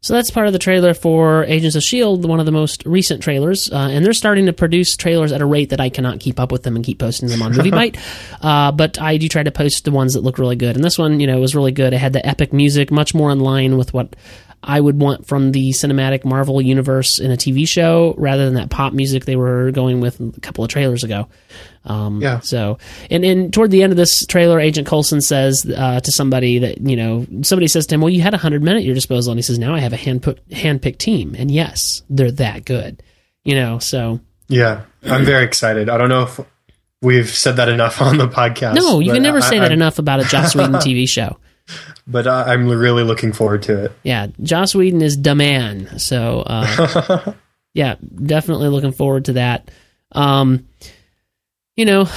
So 0.00 0.14
that's 0.14 0.30
part 0.30 0.46
of 0.46 0.52
the 0.52 0.58
trailer 0.60 0.94
for 0.94 1.44
Agents 1.44 1.74
of 1.74 1.80
S.H.I.E.L.D., 1.80 2.28
one 2.28 2.38
of 2.38 2.46
the 2.46 2.52
most 2.52 2.84
recent 2.86 3.22
trailers. 3.22 3.70
Uh, 3.72 3.88
and 3.90 4.04
they're 4.04 4.12
starting 4.12 4.46
to 4.46 4.52
produce 4.52 4.96
trailers 4.96 5.32
at 5.32 5.40
a 5.40 5.46
rate 5.46 5.70
that 5.70 5.80
I 5.80 5.88
cannot 5.88 6.20
keep 6.20 6.38
up 6.38 6.52
with 6.52 6.62
them 6.62 6.76
and 6.76 6.84
keep 6.84 6.98
posting 6.98 7.28
them 7.28 7.42
on 7.42 7.52
MovieByte. 7.54 7.98
uh, 8.40 8.72
but 8.72 9.00
I 9.00 9.16
do 9.16 9.28
try 9.28 9.42
to 9.42 9.50
post 9.50 9.84
the 9.84 9.90
ones 9.90 10.12
that 10.12 10.20
look 10.22 10.38
really 10.38 10.54
good. 10.56 10.76
And 10.76 10.84
this 10.84 10.96
one, 10.98 11.18
you 11.18 11.26
know, 11.26 11.40
was 11.40 11.56
really 11.56 11.72
good. 11.72 11.92
It 11.92 11.98
had 11.98 12.12
the 12.12 12.24
epic 12.24 12.52
music, 12.52 12.90
much 12.92 13.14
more 13.14 13.32
in 13.32 13.40
line 13.40 13.78
with 13.78 13.92
what 13.92 14.14
I 14.62 14.80
would 14.80 15.00
want 15.00 15.26
from 15.26 15.52
the 15.52 15.70
cinematic 15.70 16.24
Marvel 16.24 16.60
universe 16.60 17.18
in 17.18 17.30
a 17.30 17.36
TV 17.36 17.66
show 17.68 18.14
rather 18.18 18.44
than 18.44 18.54
that 18.54 18.70
pop 18.70 18.92
music 18.92 19.24
they 19.24 19.36
were 19.36 19.70
going 19.70 20.00
with 20.00 20.20
a 20.20 20.40
couple 20.40 20.64
of 20.64 20.70
trailers 20.70 21.04
ago. 21.04 21.28
Um, 21.86 22.20
Yeah. 22.20 22.40
So, 22.40 22.78
and, 23.10 23.24
and 23.24 23.52
toward 23.54 23.70
the 23.70 23.82
end 23.82 23.92
of 23.92 23.96
this 23.96 24.26
trailer, 24.26 24.58
Agent 24.60 24.86
Coulson 24.86 25.20
says 25.20 25.64
uh, 25.76 26.00
to 26.00 26.12
somebody 26.12 26.58
that, 26.58 26.78
you 26.80 26.96
know, 26.96 27.26
somebody 27.42 27.68
says 27.68 27.86
to 27.86 27.94
him, 27.94 28.00
Well, 28.00 28.10
you 28.10 28.20
had 28.20 28.34
a 28.34 28.36
100 28.36 28.62
men 28.62 28.76
at 28.76 28.84
your 28.84 28.94
disposal. 28.94 29.30
And 29.32 29.38
he 29.38 29.42
says, 29.42 29.58
Now 29.58 29.74
I 29.74 29.78
have 29.80 29.92
a 29.92 29.96
hand 29.96 30.22
put, 30.22 30.40
hand-picked 30.52 30.98
team. 30.98 31.34
And 31.38 31.50
yes, 31.50 32.02
they're 32.10 32.32
that 32.32 32.64
good. 32.64 33.02
You 33.44 33.54
know, 33.54 33.78
so. 33.78 34.20
Yeah, 34.48 34.82
I'm 35.04 35.24
very 35.24 35.44
excited. 35.44 35.88
I 35.88 35.96
don't 35.98 36.08
know 36.08 36.22
if 36.24 36.40
we've 37.02 37.28
said 37.28 37.56
that 37.56 37.68
enough 37.68 38.00
on 38.02 38.18
the 38.18 38.28
podcast. 38.28 38.74
No, 38.74 38.98
you 39.00 39.12
can 39.12 39.22
never 39.22 39.38
I- 39.38 39.40
say 39.48 39.58
that 39.58 39.64
I'm- 39.66 39.72
enough 39.72 39.98
about 39.98 40.20
a 40.20 40.24
Joss 40.24 40.54
Whedon 40.56 40.74
TV 40.74 41.08
show. 41.08 41.38
But 42.06 42.26
I- 42.26 42.52
I'm 42.52 42.68
really 42.68 43.02
looking 43.04 43.32
forward 43.32 43.62
to 43.64 43.84
it. 43.86 43.92
Yeah, 44.02 44.28
Joss 44.42 44.74
Whedon 44.74 45.02
is 45.02 45.20
the 45.20 45.34
man. 45.34 45.98
So, 45.98 46.42
uh, 46.46 47.32
yeah, 47.74 47.96
definitely 48.24 48.68
looking 48.68 48.92
forward 48.92 49.24
to 49.26 49.32
that. 49.34 49.70
Um, 50.12 50.66
you 51.76 51.84
know, 51.84 52.08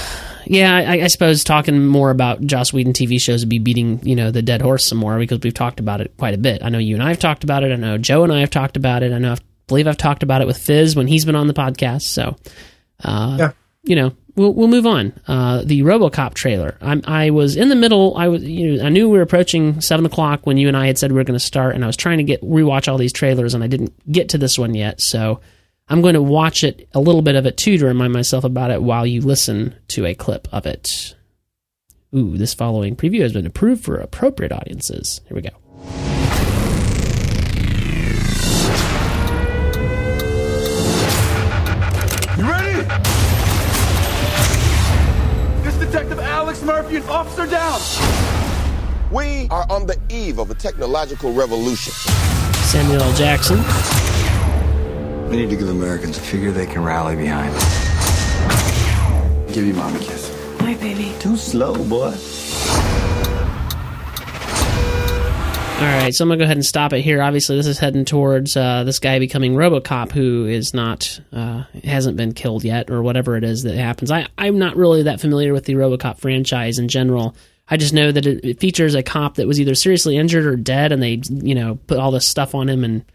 yeah, 0.46 0.76
I, 0.76 1.02
I 1.04 1.08
suppose 1.08 1.44
talking 1.44 1.86
more 1.86 2.10
about 2.12 2.42
Joss 2.42 2.72
Whedon 2.74 2.94
TV 2.94 3.20
shows 3.20 3.42
would 3.42 3.50
be 3.50 3.60
beating 3.60 4.00
you 4.04 4.16
know 4.16 4.32
the 4.32 4.42
dead 4.42 4.62
horse 4.62 4.86
some 4.86 4.98
more 4.98 5.18
because 5.20 5.40
we've 5.44 5.54
talked 5.54 5.80
about 5.80 6.02
it 6.02 6.16
quite 6.18 6.34
a 6.34 6.38
bit. 6.38 6.64
I 6.64 6.70
know 6.70 6.80
you 6.80 6.96
and 6.96 7.04
I 7.04 7.10
have 7.10 7.20
talked 7.20 7.44
about 7.44 7.64
it. 7.64 7.72
I 7.72 7.76
know 7.76 7.98
Joe 7.98 8.24
and 8.24 8.34
I 8.34 8.40
have 8.40 8.50
talked 8.50 8.78
about 8.78 9.04
it. 9.04 9.12
I 9.12 9.20
know 9.20 9.34
I 9.34 9.38
believe 9.68 9.88
I've 9.88 9.98
talked 9.98 10.24
about 10.24 10.42
it 10.42 10.48
with 10.48 10.58
Fizz 10.58 10.96
when 10.96 11.08
he's 11.08 11.26
been 11.26 11.36
on 11.36 11.48
the 11.48 11.54
podcast. 11.54 12.04
So, 12.04 12.36
uh, 13.04 13.36
Yeah. 13.38 13.52
you 13.84 13.96
know, 13.96 14.14
we'll 14.36 14.54
we'll 14.54 14.68
move 14.70 14.88
on. 14.88 15.14
Uh, 15.28 15.62
the 15.64 15.82
RoboCop 15.82 16.34
trailer. 16.34 16.78
I'm 16.82 17.02
I 17.06 17.30
was 17.30 17.56
in 17.58 17.68
the 17.70 17.76
middle. 17.76 18.16
I 18.18 18.30
was 18.30 18.42
you 18.44 18.78
know 18.78 18.86
I 18.86 18.90
knew 18.90 19.10
we 19.10 19.18
were 19.18 19.24
approaching 19.24 19.82
seven 19.82 20.06
o'clock 20.06 20.48
when 20.48 20.58
you 20.58 20.70
and 20.70 20.78
I 20.78 20.88
had 20.88 20.98
said 20.98 21.12
we 21.12 21.18
were 21.18 21.24
going 21.26 21.38
to 21.38 21.46
start, 21.46 21.76
and 21.76 21.84
I 21.84 21.88
was 21.88 21.98
trying 21.98 22.18
to 22.20 22.24
get 22.24 22.42
rewatch 22.42 22.90
all 22.90 22.98
these 22.98 23.14
trailers, 23.14 23.54
and 23.54 23.64
I 23.64 23.68
didn't 23.68 23.94
get 24.12 24.30
to 24.30 24.38
this 24.38 24.58
one 24.58 24.74
yet. 24.74 25.02
So 25.02 25.42
I'm 25.92 26.02
going 26.04 26.14
to 26.14 26.22
watch 26.22 26.64
it 26.64 26.88
a 26.94 27.00
little 27.00 27.24
bit 27.24 27.36
of 27.36 27.48
it 27.48 27.58
too 27.58 27.80
to 27.80 27.86
remind 27.86 28.14
myself 28.14 28.44
about 28.44 28.70
it 28.70 28.84
while 28.84 29.08
you 29.08 29.22
listen 29.22 29.76
to 29.90 30.06
a 30.06 30.14
clip 30.14 30.48
of 30.52 30.68
it. 30.68 31.16
Ooh, 32.16 32.38
this 32.38 32.54
following 32.54 32.96
preview 32.96 33.22
has 33.22 33.34
been 33.34 33.48
approved 33.48 33.84
for 33.84 33.98
appropriate 33.98 34.52
audiences. 34.52 35.22
Here 35.28 35.36
we 35.36 35.42
go. 35.42 35.50
You 42.38 42.48
ready? 42.48 42.82
This 45.64 45.76
Detective 45.78 46.20
Alex 46.20 46.62
Murphy 46.62 46.98
and 46.98 47.06
Officer 47.06 47.48
Down. 47.48 47.80
We 49.12 49.48
are 49.50 49.66
on 49.72 49.88
the 49.88 50.00
eve 50.10 50.38
of 50.38 50.52
a 50.52 50.56
technological 50.56 51.34
revolution. 51.34 51.94
Samuel 51.94 53.02
L. 53.02 53.14
Jackson. 53.16 53.58
We 55.30 55.38
need 55.38 55.52
to 55.52 55.56
give 55.56 55.70
Americans 55.70 56.18
a 56.18 56.22
figure 56.22 56.52
they 56.52 56.66
can 56.66 56.84
rally 56.84 57.16
behind. 57.16 57.54
Give 59.54 59.68
your 59.68 59.76
mom 59.76 59.96
a 59.96 60.00
kiss. 60.00 60.36
My 60.60 60.74
baby. 60.74 61.14
Too 61.20 61.38
slow, 61.38 61.76
boy. 61.86 62.16
All 65.80 65.86
right, 65.86 66.14
so 66.16 66.24
I'm 66.24 66.30
gonna 66.30 66.40
go 66.40 66.46
ahead 66.46 66.58
and 66.58 66.66
stop 66.66 66.94
it 66.94 67.02
here. 67.02 67.22
Obviously, 67.22 67.56
this 67.58 67.68
is 67.68 67.78
heading 67.78 68.06
towards 68.06 68.58
uh, 68.58 68.84
this 68.84 68.98
guy 68.98 69.20
becoming 69.20 69.54
RoboCop, 69.54 70.12
who 70.12 70.48
is 70.48 70.74
not 70.74 71.22
uh, 71.32 71.64
hasn't 71.84 72.18
been 72.18 72.34
killed 72.34 72.64
yet, 72.64 72.90
or 72.90 73.04
whatever 73.04 73.38
it 73.38 73.44
is 73.44 73.62
that 73.64 73.76
happens. 73.76 74.10
I 74.10 74.26
I'm 74.38 74.58
not 74.58 74.76
really 74.76 75.04
that 75.04 75.22
familiar 75.22 75.54
with 75.54 75.66
the 75.66 75.76
RoboCop 75.76 76.18
franchise 76.18 76.80
in 76.80 76.88
general. 76.88 77.36
I 77.70 77.78
just 77.78 77.94
know 77.94 78.12
that 78.12 78.26
it, 78.26 78.44
it 78.44 78.60
features 78.60 78.96
a 78.96 79.04
cop 79.04 79.36
that 79.36 79.48
was 79.48 79.60
either 79.60 79.76
seriously 79.76 80.18
injured 80.18 80.48
or 80.48 80.56
dead, 80.56 80.92
and 80.92 81.04
they 81.04 81.22
you 81.30 81.54
know 81.54 81.78
put 81.86 82.00
all 82.00 82.10
this 82.10 82.28
stuff 82.28 82.56
on 82.56 82.68
him, 82.68 82.84
and 82.84 83.06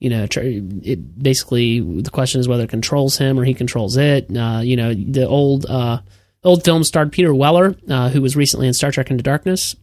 you 0.00 0.08
know 0.08 0.26
it 0.32 1.22
basically 1.22 1.80
the 2.00 2.10
question 2.10 2.40
is 2.40 2.48
whether 2.48 2.64
it 2.64 2.70
controls 2.70 3.18
him 3.18 3.38
or 3.38 3.44
he 3.44 3.54
controls 3.54 3.96
it. 3.96 4.34
Uh, 4.34 4.60
you 4.64 4.76
know 4.76 4.94
the 4.94 5.28
old 5.28 5.66
uh, 5.66 6.00
old 6.42 6.64
film 6.64 6.82
starred 6.82 7.12
Peter 7.12 7.32
Weller, 7.32 7.76
uh, 7.88 8.08
who 8.08 8.22
was 8.22 8.34
recently 8.34 8.66
in 8.66 8.72
Star 8.72 8.90
Trek 8.90 9.10
Into 9.10 9.22
Darkness. 9.22 9.76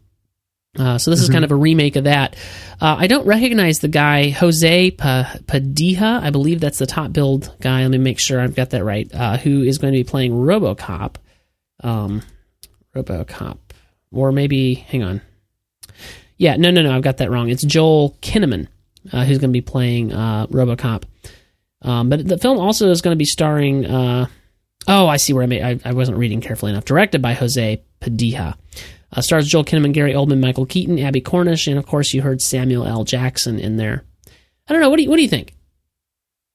Uh, 0.77 0.97
so 0.97 1.09
this 1.09 1.21
is 1.21 1.29
kind 1.29 1.43
of 1.43 1.51
a 1.51 1.55
remake 1.55 1.95
of 1.95 2.03
that. 2.03 2.35
Uh, 2.79 2.95
I 2.99 3.07
don't 3.07 3.25
recognize 3.25 3.79
the 3.79 3.87
guy 3.87 4.29
Jose 4.29 4.91
pa- 4.91 5.35
Padilha. 5.45 6.21
I 6.21 6.29
believe 6.29 6.59
that's 6.59 6.77
the 6.77 6.85
top 6.85 7.13
build 7.13 7.55
guy. 7.59 7.81
Let 7.81 7.91
me 7.91 7.97
make 7.97 8.19
sure 8.19 8.39
I've 8.39 8.55
got 8.55 8.71
that 8.71 8.83
right. 8.83 9.09
Uh, 9.11 9.37
who 9.37 9.63
is 9.63 9.79
going 9.79 9.93
to 9.93 9.99
be 9.99 10.03
playing 10.03 10.33
RoboCop? 10.33 11.15
Um, 11.83 12.21
RoboCop, 12.95 13.57
or 14.11 14.31
maybe 14.31 14.75
hang 14.75 15.03
on. 15.03 15.21
Yeah, 16.37 16.57
no, 16.57 16.69
no, 16.69 16.83
no. 16.83 16.95
I've 16.95 17.01
got 17.01 17.17
that 17.17 17.31
wrong. 17.31 17.49
It's 17.49 17.63
Joel 17.63 18.15
Kinnaman 18.21 18.67
uh, 19.11 19.25
who's 19.25 19.37
going 19.37 19.49
to 19.49 19.57
be 19.57 19.61
playing 19.61 20.13
uh, 20.13 20.47
RoboCop. 20.47 21.03
Um, 21.81 22.09
but 22.09 22.27
the 22.27 22.37
film 22.37 22.59
also 22.59 22.89
is 22.89 23.01
going 23.01 23.13
to 23.13 23.17
be 23.17 23.25
starring. 23.25 23.85
Uh, 23.85 24.27
oh, 24.87 25.07
I 25.07 25.17
see 25.17 25.33
where 25.33 25.43
I 25.43 25.47
made. 25.47 25.61
I, 25.61 25.79
I 25.89 25.93
wasn't 25.93 26.17
reading 26.17 26.41
carefully 26.41 26.71
enough. 26.71 26.85
Directed 26.85 27.21
by 27.21 27.33
Jose 27.33 27.83
Padilha. 28.01 28.55
Uh, 29.11 29.21
stars 29.21 29.47
Joel 29.47 29.63
Kinnaman, 29.63 29.93
Gary 29.93 30.13
Oldman, 30.13 30.39
Michael 30.39 30.65
Keaton, 30.65 30.99
Abbie 30.99 31.21
Cornish, 31.21 31.67
and 31.67 31.77
of 31.77 31.85
course 31.85 32.13
you 32.13 32.21
heard 32.21 32.41
Samuel 32.41 32.85
L. 32.85 33.03
Jackson 33.03 33.59
in 33.59 33.77
there. 33.77 34.03
I 34.67 34.73
don't 34.73 34.81
know. 34.81 34.89
What 34.89 34.97
do 34.97 35.03
you 35.03 35.09
What 35.09 35.15
do 35.15 35.21
you 35.21 35.29
think? 35.29 35.53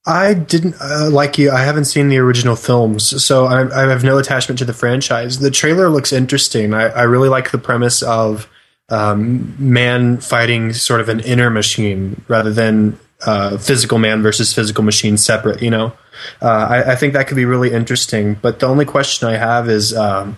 I 0.04 0.35
didn't 0.35 0.75
uh, 0.80 1.11
like 1.11 1.38
you. 1.38 1.50
I 1.52 1.61
haven't 1.61 1.85
seen 1.85 2.09
the 2.09 2.18
original 2.18 2.56
films, 2.56 3.25
so 3.25 3.47
I, 3.47 3.85
I 3.85 3.88
have 3.88 4.02
no 4.02 4.18
attachment 4.18 4.59
to 4.59 4.64
the 4.64 4.73
franchise. 4.73 5.38
The 5.38 5.50
trailer 5.50 5.88
looks 5.88 6.12
interesting. 6.12 6.75
I, 6.75 6.88
I 6.88 7.02
really 7.02 7.28
like 7.28 7.52
the 7.52 7.59
premise 7.59 8.02
of 8.02 8.49
um, 8.92 9.54
man 9.58 10.18
fighting 10.18 10.72
sort 10.72 11.00
of 11.00 11.08
an 11.08 11.20
inner 11.20 11.50
machine 11.50 12.22
rather 12.28 12.52
than 12.52 12.99
uh, 13.25 13.56
physical 13.58 13.99
man 13.99 14.22
versus 14.22 14.52
physical 14.52 14.84
machine 14.84 15.16
separate. 15.16 15.62
You 15.62 15.70
know, 15.70 15.92
uh, 16.40 16.66
I, 16.70 16.92
I 16.92 16.96
think 16.96 17.14
that 17.14 17.26
could 17.26 17.37
be 17.37 17.44
really 17.44 17.72
interesting. 17.72 18.34
But 18.34 18.61
the 18.61 18.66
only 18.66 18.84
question 18.84 19.28
I 19.28 19.37
have 19.37 19.68
is. 19.68 19.94
Um, 19.94 20.37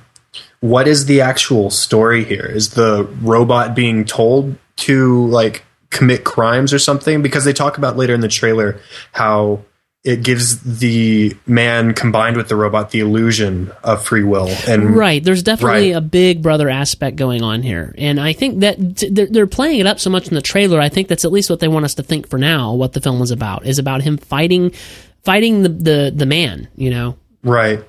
what 0.61 0.89
is 0.89 1.05
the 1.05 1.21
actual 1.21 1.69
story 1.69 2.25
here? 2.25 2.47
Is 2.47 2.71
the 2.71 3.05
robot 3.21 3.75
being 3.75 4.07
told 4.07 4.57
to 4.77 5.27
like 5.27 5.63
commit 5.91 6.25
crimes 6.25 6.73
or 6.73 6.79
something? 6.79 7.21
Because 7.21 7.45
they 7.45 7.53
talk 7.53 7.77
about 7.77 7.99
later 7.99 8.15
in 8.15 8.23
the 8.23 8.29
trailer 8.29 8.81
how 9.13 9.61
it 10.05 10.23
gives 10.23 10.61
the 10.61 11.35
man 11.47 11.95
combined 11.95 12.37
with 12.37 12.49
the 12.49 12.57
robot 12.57 12.91
the 12.91 13.01
illusion 13.01 13.73
of 13.83 14.05
free 14.05 14.23
will 14.23 14.49
and 14.69 14.95
Right. 14.95 15.25
There's 15.25 15.43
definitely 15.43 15.93
Right. 15.93 15.97
a 15.97 16.03
big 16.03 16.43
brother 16.43 16.69
aspect 16.69 17.17
going 17.17 17.43
on 17.43 17.63
here. 17.63 17.95
And 17.97 18.21
I 18.21 18.35
think 18.35 18.61
that 18.61 18.77
they're, 19.11 19.47
playing 19.47 19.81
it 19.81 19.87
up 19.87 19.99
so 20.01 20.11
much 20.11 20.29
in 20.29 20.35
the 20.35 20.43
trailer. 20.43 20.79
I 20.81 20.89
think 20.91 21.09
that's 21.09 21.25
at 21.25 21.33
least 21.33 21.49
what 21.49 21.61
they 21.61 21.69
want 21.69 21.85
us 21.87 21.95
to 21.95 22.03
think 22.03 22.29
for 22.29 22.39
now, 22.39 22.75
what 22.75 22.93
the 22.93 23.01
film 23.01 23.23
is 23.23 23.31
about, 23.31 23.65
is 23.67 23.79
about 23.79 24.03
him 24.03 24.19
fighting, 24.19 24.73
fighting 25.23 25.63
the, 25.63 25.69
the, 25.71 26.13
the 26.15 26.27
man, 26.27 26.69
you 26.77 26.91
know? 26.91 27.17
Right. 27.43 27.83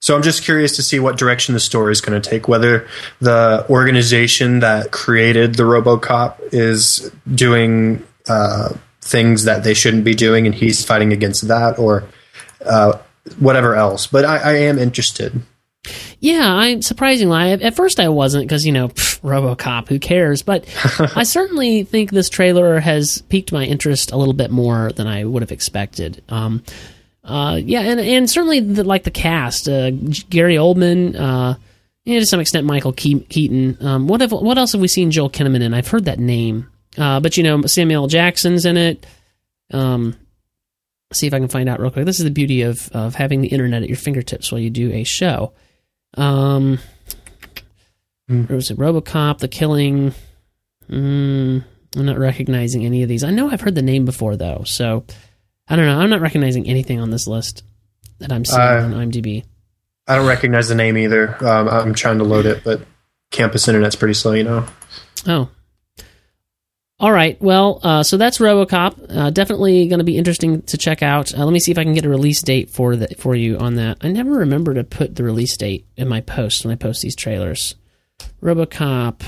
So 0.00 0.16
I'm 0.16 0.22
just 0.22 0.42
curious 0.44 0.76
to 0.76 0.82
see 0.82 0.98
what 0.98 1.18
direction 1.18 1.52
the 1.52 1.60
story 1.60 1.92
is 1.92 2.00
going 2.00 2.20
to 2.20 2.30
take. 2.30 2.48
Whether 2.48 2.88
the 3.20 3.66
organization 3.68 4.60
that 4.60 4.90
created 4.92 5.56
the 5.56 5.64
RoboCop 5.64 6.36
is 6.52 7.10
doing 7.32 8.04
uh, 8.28 8.70
things 9.10 9.44
that 9.44 9.64
they 9.64 9.74
shouldn't 9.74 10.04
be 10.04 10.14
doing, 10.14 10.46
and 10.46 10.54
he's 10.54 10.84
fighting 10.84 11.12
against 11.12 11.48
that, 11.48 11.78
or 11.78 12.04
uh, 12.64 12.98
whatever 13.38 13.74
else. 13.74 14.06
But 14.06 14.24
I, 14.24 14.36
I 14.38 14.52
am 14.52 14.78
interested. 14.78 15.40
Yeah, 16.18 16.54
I 16.54 16.80
surprisingly, 16.80 17.36
I, 17.36 17.50
at 17.52 17.74
first 17.74 18.00
I 18.00 18.08
wasn't 18.10 18.46
because 18.46 18.66
you 18.66 18.72
know, 18.72 18.88
pff, 18.88 19.20
RoboCop, 19.20 19.88
who 19.88 19.98
cares? 19.98 20.42
But 20.42 20.64
I 21.16 21.22
certainly 21.22 21.84
think 21.84 22.10
this 22.10 22.28
trailer 22.28 22.78
has 22.80 23.22
piqued 23.28 23.52
my 23.52 23.64
interest 23.64 24.12
a 24.12 24.16
little 24.16 24.34
bit 24.34 24.50
more 24.50 24.92
than 24.92 25.06
I 25.06 25.24
would 25.24 25.42
have 25.42 25.52
expected. 25.52 26.22
Um, 26.28 26.62
uh, 27.24 27.58
yeah, 27.62 27.80
and 27.80 28.00
and 28.00 28.30
certainly 28.30 28.60
the, 28.60 28.84
like 28.84 29.04
the 29.04 29.10
cast, 29.10 29.68
uh, 29.68 29.90
Gary 29.90 30.56
Oldman, 30.56 31.18
uh, 31.18 31.54
to 32.06 32.26
some 32.26 32.40
extent 32.40 32.66
Michael 32.66 32.92
Ke- 32.92 33.28
Keaton. 33.28 33.78
Um, 33.80 34.08
what 34.08 34.20
have 34.20 34.32
what 34.32 34.58
else 34.58 34.72
have 34.72 34.80
we 34.80 34.88
seen 34.88 35.10
Joel 35.10 35.30
Kinnaman 35.30 35.62
in? 35.62 35.72
I've 35.74 35.88
heard 35.88 36.06
that 36.06 36.18
name, 36.18 36.69
uh, 36.98 37.20
but 37.20 37.36
you 37.36 37.42
know 37.42 37.62
Samuel 37.62 38.04
L. 38.04 38.08
Jackson's 38.08 38.64
in 38.66 38.76
it. 38.76 39.06
Um, 39.72 40.16
see 41.12 41.26
if 41.26 41.34
I 41.34 41.38
can 41.38 41.48
find 41.48 41.68
out 41.68 41.80
real 41.80 41.90
quick. 41.90 42.06
This 42.06 42.18
is 42.18 42.24
the 42.24 42.30
beauty 42.30 42.62
of 42.62 42.88
of 42.92 43.14
having 43.14 43.40
the 43.40 43.48
internet 43.48 43.82
at 43.82 43.88
your 43.88 43.96
fingertips 43.98 44.50
while 44.50 44.60
you 44.60 44.70
do 44.70 44.90
a 44.92 45.04
show. 45.04 45.52
Um, 46.16 46.78
there 48.28 48.56
was 48.56 48.70
a 48.70 48.74
RoboCop, 48.74 49.38
The 49.38 49.48
Killing. 49.48 50.12
Mm, 50.90 51.64
I'm 51.96 52.06
not 52.06 52.18
recognizing 52.18 52.84
any 52.84 53.02
of 53.02 53.08
these. 53.08 53.24
I 53.24 53.30
know 53.30 53.50
I've 53.50 53.60
heard 53.60 53.74
the 53.74 53.82
name 53.82 54.04
before 54.04 54.36
though, 54.36 54.62
so 54.64 55.04
I 55.68 55.76
don't 55.76 55.86
know. 55.86 55.98
I'm 55.98 56.10
not 56.10 56.20
recognizing 56.20 56.66
anything 56.68 57.00
on 57.00 57.10
this 57.10 57.26
list 57.26 57.62
that 58.18 58.32
I'm 58.32 58.44
seeing 58.44 58.60
Uh, 58.60 58.82
on 58.84 58.92
IMDb. 58.94 59.44
I 60.06 60.16
don't 60.16 60.26
recognize 60.26 60.68
the 60.68 60.74
name 60.74 60.96
either. 60.98 61.36
Um, 61.44 61.68
I'm 61.68 61.94
trying 61.94 62.18
to 62.18 62.24
load 62.24 62.44
it, 62.46 62.62
but 62.64 62.80
campus 63.30 63.68
internet's 63.68 63.94
pretty 63.96 64.14
slow, 64.14 64.32
you 64.32 64.42
know. 64.44 64.66
Oh. 65.26 65.48
All 67.00 67.10
right. 67.10 67.40
Well, 67.40 67.80
uh, 67.82 68.02
so 68.02 68.18
that's 68.18 68.38
RoboCop. 68.38 69.16
Uh, 69.16 69.30
definitely 69.30 69.88
going 69.88 70.00
to 70.00 70.04
be 70.04 70.18
interesting 70.18 70.60
to 70.62 70.76
check 70.76 71.02
out. 71.02 71.34
Uh, 71.34 71.46
let 71.46 71.52
me 71.52 71.58
see 71.58 71.72
if 71.72 71.78
I 71.78 71.84
can 71.84 71.94
get 71.94 72.04
a 72.04 72.10
release 72.10 72.42
date 72.42 72.68
for 72.68 72.94
the, 72.94 73.08
for 73.16 73.34
you 73.34 73.56
on 73.56 73.76
that. 73.76 73.96
I 74.02 74.08
never 74.08 74.30
remember 74.32 74.74
to 74.74 74.84
put 74.84 75.16
the 75.16 75.24
release 75.24 75.56
date 75.56 75.86
in 75.96 76.08
my 76.08 76.20
post 76.20 76.62
when 76.62 76.72
I 76.72 76.76
post 76.76 77.00
these 77.00 77.16
trailers. 77.16 77.74
RoboCop, 78.42 79.22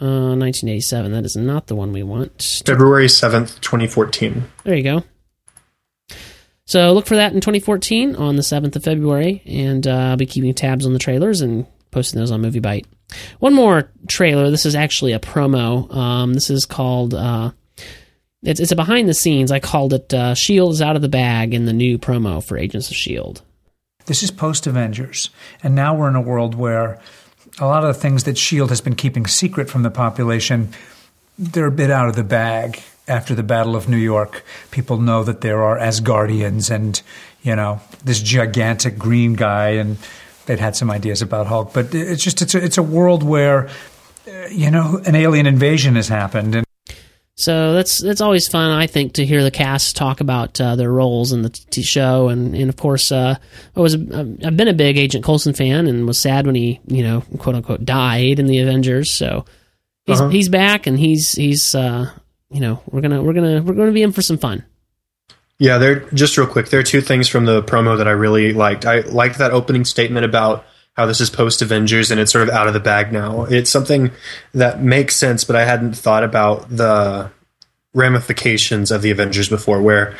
uh, 0.00 0.34
1987. 0.34 1.12
That 1.12 1.24
is 1.24 1.36
not 1.36 1.68
the 1.68 1.76
one 1.76 1.92
we 1.92 2.02
want. 2.02 2.62
February 2.66 3.06
7th, 3.06 3.60
2014. 3.60 4.44
There 4.64 4.74
you 4.74 4.82
go. 4.82 5.04
So 6.64 6.92
look 6.92 7.06
for 7.06 7.14
that 7.14 7.32
in 7.32 7.40
2014 7.40 8.16
on 8.16 8.34
the 8.34 8.42
7th 8.42 8.74
of 8.74 8.82
February, 8.82 9.42
and 9.46 9.86
uh, 9.86 9.92
I'll 9.92 10.16
be 10.16 10.26
keeping 10.26 10.52
tabs 10.54 10.84
on 10.84 10.92
the 10.92 10.98
trailers 10.98 11.40
and 11.40 11.66
posting 11.92 12.18
those 12.18 12.32
on 12.32 12.42
MovieByte. 12.42 12.86
One 13.38 13.54
more 13.54 13.90
trailer. 14.08 14.50
This 14.50 14.66
is 14.66 14.74
actually 14.74 15.12
a 15.12 15.18
promo. 15.18 15.92
Um, 15.94 16.34
this 16.34 16.50
is 16.50 16.64
called. 16.64 17.14
Uh, 17.14 17.52
it's 18.42 18.60
it's 18.60 18.72
a 18.72 18.76
behind 18.76 19.08
the 19.08 19.14
scenes. 19.14 19.50
I 19.50 19.60
called 19.60 19.92
it 19.92 20.12
uh, 20.12 20.34
"Shield 20.34 20.72
is 20.72 20.82
out 20.82 20.96
of 20.96 21.02
the 21.02 21.08
bag" 21.08 21.54
in 21.54 21.66
the 21.66 21.72
new 21.72 21.98
promo 21.98 22.42
for 22.42 22.56
Agents 22.56 22.90
of 22.90 22.96
Shield. 22.96 23.42
This 24.06 24.22
is 24.22 24.30
post 24.30 24.66
Avengers, 24.66 25.30
and 25.62 25.74
now 25.74 25.94
we're 25.94 26.08
in 26.08 26.16
a 26.16 26.20
world 26.20 26.54
where 26.54 27.00
a 27.58 27.66
lot 27.66 27.84
of 27.84 27.94
the 27.94 28.00
things 28.00 28.24
that 28.24 28.38
Shield 28.38 28.70
has 28.70 28.80
been 28.80 28.94
keeping 28.94 29.26
secret 29.26 29.70
from 29.70 29.82
the 29.82 29.90
population, 29.90 30.68
they're 31.38 31.66
a 31.66 31.72
bit 31.72 31.90
out 31.90 32.08
of 32.08 32.16
the 32.16 32.24
bag. 32.24 32.82
After 33.08 33.36
the 33.36 33.44
Battle 33.44 33.76
of 33.76 33.88
New 33.88 33.96
York, 33.96 34.44
people 34.72 34.98
know 34.98 35.22
that 35.22 35.40
there 35.40 35.62
are 35.62 35.78
Asgardians 35.78 36.72
and 36.72 37.00
you 37.42 37.54
know 37.54 37.80
this 38.04 38.20
gigantic 38.20 38.98
green 38.98 39.34
guy 39.34 39.70
and 39.70 39.96
they'd 40.46 40.58
had 40.60 40.74
some 40.76 40.90
ideas 40.90 41.22
about 41.22 41.46
Hulk, 41.46 41.72
but 41.72 41.94
it's 41.94 42.22
just 42.22 42.40
it's 42.42 42.54
a, 42.54 42.64
it's 42.64 42.78
a 42.78 42.82
world 42.82 43.22
where 43.22 43.68
uh, 44.26 44.46
you 44.50 44.70
know 44.70 45.00
an 45.06 45.14
alien 45.14 45.46
invasion 45.46 45.94
has 45.96 46.08
happened 46.08 46.54
and. 46.54 46.66
So 47.38 47.74
that's 47.74 47.98
that's 47.98 48.22
always 48.22 48.48
fun, 48.48 48.70
I 48.70 48.86
think, 48.86 49.12
to 49.14 49.26
hear 49.26 49.42
the 49.44 49.50
cast 49.50 49.94
talk 49.94 50.22
about 50.22 50.58
uh, 50.58 50.74
their 50.74 50.90
roles 50.90 51.32
in 51.32 51.42
the 51.42 51.50
t- 51.50 51.82
show, 51.82 52.28
and 52.30 52.54
and 52.56 52.70
of 52.70 52.76
course, 52.76 53.12
uh, 53.12 53.36
I 53.76 53.80
was 53.80 53.92
I've 53.94 54.56
been 54.56 54.68
a 54.68 54.72
big 54.72 54.96
Agent 54.96 55.22
Coulson 55.22 55.52
fan, 55.52 55.86
and 55.86 56.06
was 56.06 56.18
sad 56.18 56.46
when 56.46 56.54
he 56.54 56.80
you 56.86 57.02
know 57.02 57.20
quote 57.36 57.54
unquote 57.54 57.84
died 57.84 58.38
in 58.38 58.46
the 58.46 58.60
Avengers. 58.60 59.12
So 59.12 59.44
he's 60.06 60.18
Uh-huh. 60.18 60.30
he's 60.30 60.48
back, 60.48 60.86
and 60.86 60.98
he's 60.98 61.32
he's 61.32 61.74
uh, 61.74 62.10
you 62.48 62.60
know 62.60 62.80
we're 62.90 63.02
gonna 63.02 63.22
we're 63.22 63.34
gonna 63.34 63.60
we're 63.62 63.74
gonna 63.74 63.92
be 63.92 64.02
in 64.02 64.12
for 64.12 64.22
some 64.22 64.38
fun. 64.38 64.64
Yeah, 65.58 65.78
there. 65.78 66.00
Just 66.10 66.36
real 66.36 66.46
quick, 66.46 66.68
there 66.68 66.80
are 66.80 66.84
two 66.84 67.00
things 67.00 67.28
from 67.28 67.46
the 67.46 67.62
promo 67.62 67.96
that 67.96 68.06
I 68.08 68.12
really 68.12 68.52
liked. 68.52 68.84
I 68.84 69.00
liked 69.00 69.38
that 69.38 69.52
opening 69.52 69.84
statement 69.84 70.26
about 70.26 70.66
how 70.96 71.06
this 71.06 71.20
is 71.20 71.30
post 71.30 71.62
Avengers 71.62 72.10
and 72.10 72.18
it's 72.18 72.32
sort 72.32 72.48
of 72.48 72.54
out 72.54 72.68
of 72.68 72.74
the 72.74 72.80
bag 72.80 73.12
now. 73.12 73.44
It's 73.44 73.70
something 73.70 74.10
that 74.52 74.82
makes 74.82 75.14
sense, 75.16 75.44
but 75.44 75.56
I 75.56 75.64
hadn't 75.64 75.94
thought 75.94 76.24
about 76.24 76.68
the 76.74 77.30
ramifications 77.94 78.90
of 78.90 79.02
the 79.02 79.10
Avengers 79.10 79.48
before, 79.48 79.80
where 79.80 80.16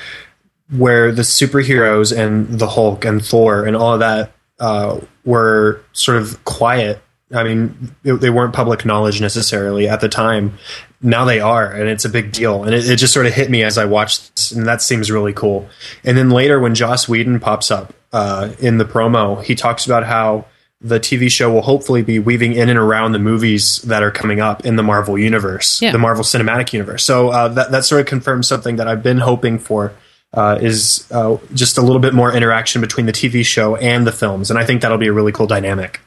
where 0.70 1.12
the 1.12 1.22
superheroes 1.22 2.16
and 2.16 2.58
the 2.58 2.66
Hulk 2.66 3.04
and 3.04 3.24
Thor 3.24 3.64
and 3.64 3.76
all 3.76 3.94
of 3.94 4.00
that 4.00 4.32
uh, 4.58 5.00
were 5.24 5.82
sort 5.92 6.16
of 6.16 6.44
quiet. 6.44 7.00
I 7.32 7.44
mean, 7.44 7.94
they 8.02 8.30
weren't 8.30 8.54
public 8.54 8.84
knowledge 8.84 9.20
necessarily 9.20 9.88
at 9.88 10.00
the 10.00 10.08
time. 10.08 10.58
Now 11.02 11.24
they 11.24 11.40
are, 11.40 11.70
and 11.70 11.88
it's 11.88 12.04
a 12.04 12.08
big 12.08 12.32
deal. 12.32 12.64
And 12.64 12.74
it, 12.74 12.88
it 12.88 12.96
just 12.96 13.12
sort 13.12 13.26
of 13.26 13.34
hit 13.34 13.50
me 13.50 13.62
as 13.62 13.76
I 13.78 13.84
watched 13.84 14.34
this, 14.34 14.52
and 14.52 14.66
that 14.66 14.80
seems 14.82 15.10
really 15.10 15.32
cool. 15.32 15.68
And 16.04 16.16
then 16.16 16.30
later, 16.30 16.58
when 16.58 16.74
Joss 16.74 17.08
Whedon 17.08 17.38
pops 17.40 17.70
up 17.70 17.92
uh, 18.12 18.50
in 18.60 18.78
the 18.78 18.84
promo, 18.84 19.42
he 19.42 19.54
talks 19.54 19.84
about 19.86 20.04
how 20.04 20.46
the 20.80 21.00
TV 21.00 21.30
show 21.30 21.50
will 21.52 21.62
hopefully 21.62 22.02
be 22.02 22.18
weaving 22.18 22.52
in 22.52 22.68
and 22.68 22.78
around 22.78 23.12
the 23.12 23.18
movies 23.18 23.78
that 23.82 24.02
are 24.02 24.10
coming 24.10 24.40
up 24.40 24.64
in 24.66 24.76
the 24.76 24.82
Marvel 24.82 25.18
universe, 25.18 25.80
Yeah. 25.82 25.90
the 25.92 25.98
Marvel 25.98 26.22
Cinematic 26.24 26.72
Universe. 26.72 27.02
So 27.04 27.28
uh, 27.28 27.48
that 27.48 27.70
that 27.72 27.84
sort 27.84 28.00
of 28.00 28.06
confirms 28.06 28.46
something 28.48 28.76
that 28.76 28.86
I've 28.88 29.02
been 29.02 29.18
hoping 29.18 29.58
for. 29.58 29.92
Uh, 30.34 30.58
is 30.60 31.06
uh, 31.12 31.38
just 31.54 31.78
a 31.78 31.80
little 31.80 32.00
bit 32.00 32.12
more 32.12 32.30
interaction 32.34 32.82
between 32.82 33.06
the 33.06 33.12
TV 33.12 33.42
show 33.42 33.74
and 33.76 34.06
the 34.06 34.12
films, 34.12 34.50
and 34.50 34.58
I 34.58 34.66
think 34.66 34.82
that'll 34.82 34.98
be 34.98 35.06
a 35.06 35.12
really 35.12 35.32
cool 35.32 35.46
dynamic. 35.46 36.00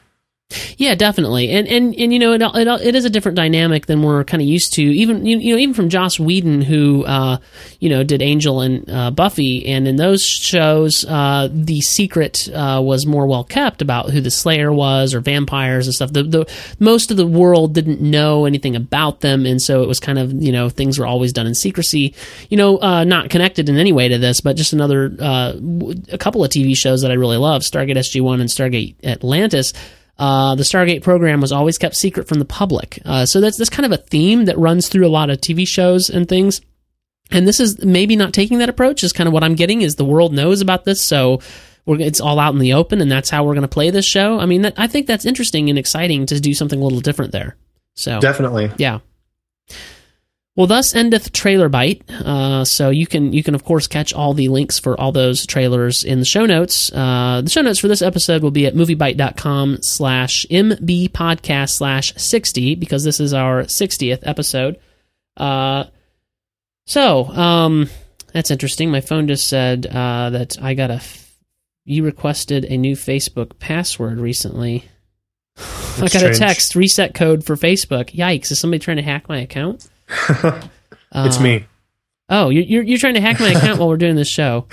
Yeah, 0.76 0.94
definitely, 0.96 1.50
and 1.50 1.68
and 1.68 1.94
and 1.94 2.12
you 2.12 2.18
know 2.18 2.32
it 2.32 2.42
it, 2.42 2.68
it 2.86 2.94
is 2.94 3.04
a 3.04 3.10
different 3.10 3.36
dynamic 3.36 3.86
than 3.86 4.02
we're 4.02 4.24
kind 4.24 4.42
of 4.42 4.48
used 4.48 4.72
to. 4.74 4.82
Even 4.82 5.24
you, 5.24 5.38
you 5.38 5.54
know 5.54 5.60
even 5.60 5.74
from 5.74 5.88
Joss 5.88 6.18
Whedon, 6.18 6.62
who 6.62 7.04
uh, 7.04 7.38
you 7.78 7.88
know 7.88 8.02
did 8.02 8.20
Angel 8.20 8.60
and 8.60 8.90
uh, 8.90 9.10
Buffy, 9.12 9.66
and 9.66 9.86
in 9.86 9.96
those 9.96 10.24
shows, 10.24 11.04
uh, 11.04 11.48
the 11.52 11.80
secret 11.80 12.48
uh, 12.52 12.80
was 12.82 13.06
more 13.06 13.26
well 13.26 13.44
kept 13.44 13.80
about 13.80 14.10
who 14.10 14.20
the 14.20 14.30
Slayer 14.30 14.72
was 14.72 15.14
or 15.14 15.20
vampires 15.20 15.86
and 15.86 15.94
stuff. 15.94 16.12
The, 16.12 16.24
the 16.24 16.52
most 16.80 17.12
of 17.12 17.16
the 17.16 17.26
world 17.26 17.72
didn't 17.72 18.00
know 18.00 18.44
anything 18.44 18.74
about 18.74 19.20
them, 19.20 19.46
and 19.46 19.62
so 19.62 19.82
it 19.82 19.88
was 19.88 20.00
kind 20.00 20.18
of 20.18 20.32
you 20.32 20.50
know 20.50 20.68
things 20.68 20.98
were 20.98 21.06
always 21.06 21.32
done 21.32 21.46
in 21.46 21.54
secrecy. 21.54 22.14
You 22.48 22.56
know, 22.56 22.78
uh, 22.78 23.04
not 23.04 23.30
connected 23.30 23.68
in 23.68 23.76
any 23.76 23.92
way 23.92 24.08
to 24.08 24.18
this, 24.18 24.40
but 24.40 24.56
just 24.56 24.72
another 24.72 25.14
uh, 25.20 25.52
a 26.10 26.18
couple 26.18 26.42
of 26.42 26.50
TV 26.50 26.76
shows 26.76 27.02
that 27.02 27.12
I 27.12 27.14
really 27.14 27.36
love: 27.36 27.62
Stargate 27.62 27.96
SG 27.96 28.20
One 28.20 28.40
and 28.40 28.50
Stargate 28.50 28.96
Atlantis 29.04 29.72
uh, 30.20 30.54
the 30.54 30.64
Stargate 30.64 31.02
program 31.02 31.40
was 31.40 31.50
always 31.50 31.78
kept 31.78 31.96
secret 31.96 32.28
from 32.28 32.38
the 32.38 32.44
public. 32.44 33.00
Uh, 33.06 33.24
so 33.24 33.40
that's 33.40 33.56
that's 33.56 33.70
kind 33.70 33.86
of 33.86 33.92
a 33.92 34.02
theme 34.02 34.44
that 34.44 34.58
runs 34.58 34.88
through 34.88 35.06
a 35.06 35.08
lot 35.08 35.30
of 35.30 35.40
TV 35.40 35.66
shows 35.66 36.10
and 36.10 36.28
things. 36.28 36.60
And 37.30 37.48
this 37.48 37.58
is 37.58 37.82
maybe 37.82 38.16
not 38.16 38.34
taking 38.34 38.58
that 38.58 38.68
approach. 38.68 39.02
Is 39.02 39.14
kind 39.14 39.26
of 39.26 39.32
what 39.32 39.42
I'm 39.42 39.54
getting 39.54 39.80
is 39.80 39.94
the 39.94 40.04
world 40.04 40.34
knows 40.34 40.60
about 40.60 40.84
this, 40.84 41.02
so 41.02 41.40
we're, 41.86 42.00
it's 42.00 42.20
all 42.20 42.38
out 42.38 42.52
in 42.52 42.60
the 42.60 42.74
open, 42.74 43.00
and 43.00 43.10
that's 43.10 43.30
how 43.30 43.44
we're 43.44 43.54
going 43.54 43.62
to 43.62 43.68
play 43.68 43.88
this 43.88 44.06
show. 44.06 44.38
I 44.38 44.44
mean, 44.44 44.62
that, 44.62 44.74
I 44.76 44.88
think 44.88 45.06
that's 45.06 45.24
interesting 45.24 45.70
and 45.70 45.78
exciting 45.78 46.26
to 46.26 46.38
do 46.38 46.52
something 46.52 46.78
a 46.78 46.82
little 46.84 47.00
different 47.00 47.32
there. 47.32 47.56
So 47.94 48.20
Definitely. 48.20 48.72
yeah. 48.76 48.98
Well, 50.60 50.66
thus 50.66 50.94
endeth 50.94 51.32
Trailer 51.32 51.70
Byte. 51.70 52.02
Uh, 52.10 52.66
so 52.66 52.90
you 52.90 53.06
can 53.06 53.32
you 53.32 53.42
can 53.42 53.54
of 53.54 53.64
course 53.64 53.86
catch 53.86 54.12
all 54.12 54.34
the 54.34 54.48
links 54.48 54.78
for 54.78 55.00
all 55.00 55.10
those 55.10 55.46
trailers 55.46 56.04
in 56.04 56.18
the 56.18 56.26
show 56.26 56.44
notes. 56.44 56.92
Uh, 56.92 57.40
the 57.42 57.48
show 57.48 57.62
notes 57.62 57.78
for 57.78 57.88
this 57.88 58.02
episode 58.02 58.42
will 58.42 58.50
be 58.50 58.66
at 58.66 58.74
moviebyte.com 58.74 59.78
slash 59.80 60.44
mb 60.50 61.12
podcast 61.12 61.70
slash 61.70 62.12
sixty 62.16 62.74
because 62.74 63.04
this 63.04 63.20
is 63.20 63.32
our 63.32 63.66
sixtieth 63.68 64.20
episode. 64.26 64.78
Uh, 65.34 65.84
so 66.84 67.28
um, 67.28 67.88
that's 68.34 68.50
interesting. 68.50 68.90
My 68.90 69.00
phone 69.00 69.28
just 69.28 69.46
said 69.46 69.86
uh, 69.86 70.28
that 70.28 70.62
I 70.62 70.74
got 70.74 70.90
a. 70.90 70.96
F- 70.96 71.38
you 71.86 72.04
requested 72.04 72.66
a 72.66 72.76
new 72.76 72.96
Facebook 72.96 73.58
password 73.58 74.18
recently. 74.18 74.84
I 75.56 76.00
got 76.00 76.10
strange. 76.10 76.36
a 76.36 76.38
text 76.38 76.76
reset 76.76 77.14
code 77.14 77.46
for 77.46 77.56
Facebook. 77.56 78.10
Yikes! 78.14 78.52
Is 78.52 78.60
somebody 78.60 78.78
trying 78.80 78.98
to 78.98 79.02
hack 79.02 79.26
my 79.26 79.38
account? 79.38 79.88
it's 81.14 81.38
Uh, 81.38 81.42
me. 81.42 81.66
Oh, 82.28 82.48
you're 82.50 82.62
you're, 82.62 82.82
you're 82.82 82.98
trying 82.98 83.14
to 83.14 83.20
hack 83.20 83.40
my 83.40 83.50
account 83.50 83.78
while 83.78 83.88
we're 83.88 83.96
doing 83.96 84.16
this 84.16 84.28
show. 84.28 84.66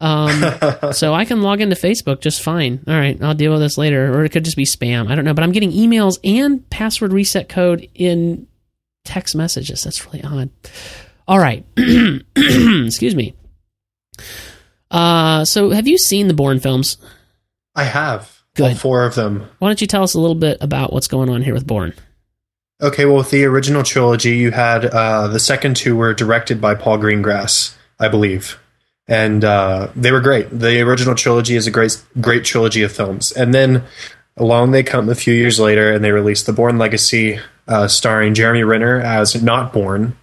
Um, 0.00 0.42
so 0.92 1.14
I 1.14 1.24
can 1.24 1.40
log 1.42 1.60
into 1.60 1.76
Facebook 1.76 2.20
just 2.20 2.42
fine. 2.42 2.82
All 2.86 2.94
right, 2.94 3.20
I'll 3.22 3.34
deal 3.34 3.52
with 3.52 3.60
this 3.60 3.78
later, 3.78 4.12
or 4.12 4.24
it 4.24 4.30
could 4.32 4.44
just 4.44 4.56
be 4.56 4.64
spam. 4.64 5.10
I 5.10 5.14
don't 5.14 5.24
know, 5.24 5.34
but 5.34 5.44
I'm 5.44 5.52
getting 5.52 5.72
emails 5.72 6.18
and 6.24 6.68
password 6.68 7.12
reset 7.12 7.48
code 7.48 7.88
in 7.94 8.46
text 9.04 9.34
messages. 9.34 9.84
That's 9.84 10.04
really 10.06 10.22
odd. 10.22 10.50
All 11.26 11.38
right, 11.38 11.64
excuse 12.36 13.14
me. 13.14 13.34
Uh, 14.90 15.44
so 15.44 15.70
have 15.70 15.88
you 15.88 15.96
seen 15.98 16.28
the 16.28 16.34
Bourne 16.34 16.60
films? 16.60 16.98
I 17.74 17.84
have 17.84 18.42
all 18.60 18.68
Good. 18.68 18.78
four 18.78 19.04
of 19.04 19.14
them. 19.14 19.48
Why 19.58 19.68
don't 19.68 19.80
you 19.80 19.86
tell 19.86 20.02
us 20.02 20.14
a 20.14 20.20
little 20.20 20.36
bit 20.36 20.58
about 20.60 20.92
what's 20.92 21.08
going 21.08 21.28
on 21.30 21.42
here 21.42 21.54
with 21.54 21.66
Bourne? 21.66 21.94
Okay, 22.84 23.06
well, 23.06 23.16
with 23.16 23.30
the 23.30 23.44
original 23.46 23.82
trilogy, 23.82 24.36
you 24.36 24.50
had 24.50 24.84
uh, 24.84 25.28
the 25.28 25.40
second 25.40 25.74
two 25.76 25.96
were 25.96 26.12
directed 26.12 26.60
by 26.60 26.74
Paul 26.74 26.98
Greengrass, 26.98 27.74
I 27.98 28.08
believe, 28.08 28.58
and 29.08 29.42
uh, 29.44 29.88
they 29.96 30.12
were 30.12 30.20
great. 30.20 30.50
The 30.50 30.80
original 30.82 31.14
trilogy 31.14 31.56
is 31.56 31.66
a 31.66 31.70
great, 31.70 32.00
great 32.20 32.44
trilogy 32.44 32.82
of 32.82 32.92
films, 32.92 33.32
and 33.32 33.54
then 33.54 33.84
along 34.36 34.72
they 34.72 34.82
come 34.82 35.08
a 35.08 35.14
few 35.14 35.32
years 35.32 35.58
later, 35.58 35.92
and 35.92 36.04
they 36.04 36.12
released 36.12 36.44
the 36.46 36.52
Bourne 36.52 36.76
Legacy, 36.76 37.38
uh, 37.66 37.88
starring 37.88 38.34
Jeremy 38.34 38.64
Renner 38.64 39.00
as 39.00 39.42
not 39.42 39.72
Bourne. 39.72 40.16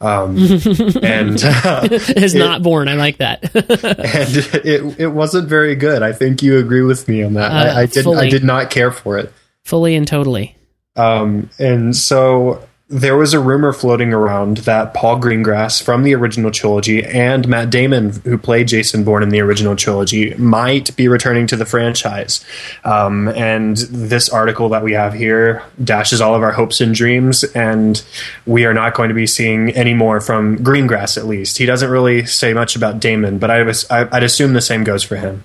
um, 0.00 0.36
and 1.02 1.42
uh, 1.42 1.88
is 1.90 2.34
it- 2.34 2.38
not 2.38 2.62
Bourne. 2.62 2.88
I 2.88 2.94
like 2.96 3.16
that. 3.18 3.44
and 3.54 4.66
it 4.66 5.00
it 5.00 5.06
wasn't 5.08 5.48
very 5.48 5.74
good. 5.74 6.02
I 6.02 6.12
think 6.12 6.42
you 6.42 6.58
agree 6.58 6.82
with 6.82 7.08
me 7.08 7.22
on 7.22 7.32
that. 7.34 7.50
Uh, 7.50 7.78
I, 7.78 7.82
I 7.82 7.86
did 7.86 8.06
I 8.06 8.28
did 8.28 8.44
not 8.44 8.70
care 8.70 8.90
for 8.90 9.16
it. 9.16 9.32
Fully 9.64 9.94
and 9.94 10.06
totally. 10.06 10.54
Um, 10.96 11.50
and 11.58 11.94
so 11.96 12.66
there 12.88 13.16
was 13.16 13.32
a 13.32 13.40
rumor 13.40 13.72
floating 13.72 14.12
around 14.12 14.58
that 14.58 14.92
Paul 14.92 15.18
Greengrass 15.18 15.82
from 15.82 16.02
the 16.02 16.14
original 16.14 16.50
trilogy 16.50 17.02
and 17.02 17.48
Matt 17.48 17.70
Damon, 17.70 18.10
who 18.10 18.36
played 18.36 18.68
Jason 18.68 19.04
Bourne 19.04 19.22
in 19.22 19.30
the 19.30 19.40
original 19.40 19.74
trilogy, 19.74 20.34
might 20.34 20.94
be 20.94 21.08
returning 21.08 21.46
to 21.46 21.56
the 21.56 21.64
franchise. 21.64 22.44
Um, 22.84 23.28
and 23.28 23.78
this 23.78 24.28
article 24.28 24.68
that 24.68 24.84
we 24.84 24.92
have 24.92 25.14
here 25.14 25.62
dashes 25.82 26.20
all 26.20 26.34
of 26.34 26.42
our 26.42 26.52
hopes 26.52 26.82
and 26.82 26.94
dreams, 26.94 27.42
and 27.42 28.04
we 28.46 28.66
are 28.66 28.74
not 28.74 28.94
going 28.94 29.08
to 29.08 29.14
be 29.14 29.26
seeing 29.26 29.70
any 29.70 29.94
more 29.94 30.20
from 30.20 30.58
Greengrass, 30.58 31.16
at 31.16 31.26
least. 31.26 31.56
He 31.56 31.64
doesn't 31.64 31.90
really 31.90 32.26
say 32.26 32.52
much 32.52 32.76
about 32.76 33.00
Damon, 33.00 33.38
but 33.38 33.50
I 33.50 33.62
was, 33.62 33.90
I, 33.90 34.14
I'd 34.14 34.22
assume 34.22 34.52
the 34.52 34.60
same 34.60 34.84
goes 34.84 35.02
for 35.02 35.16
him. 35.16 35.44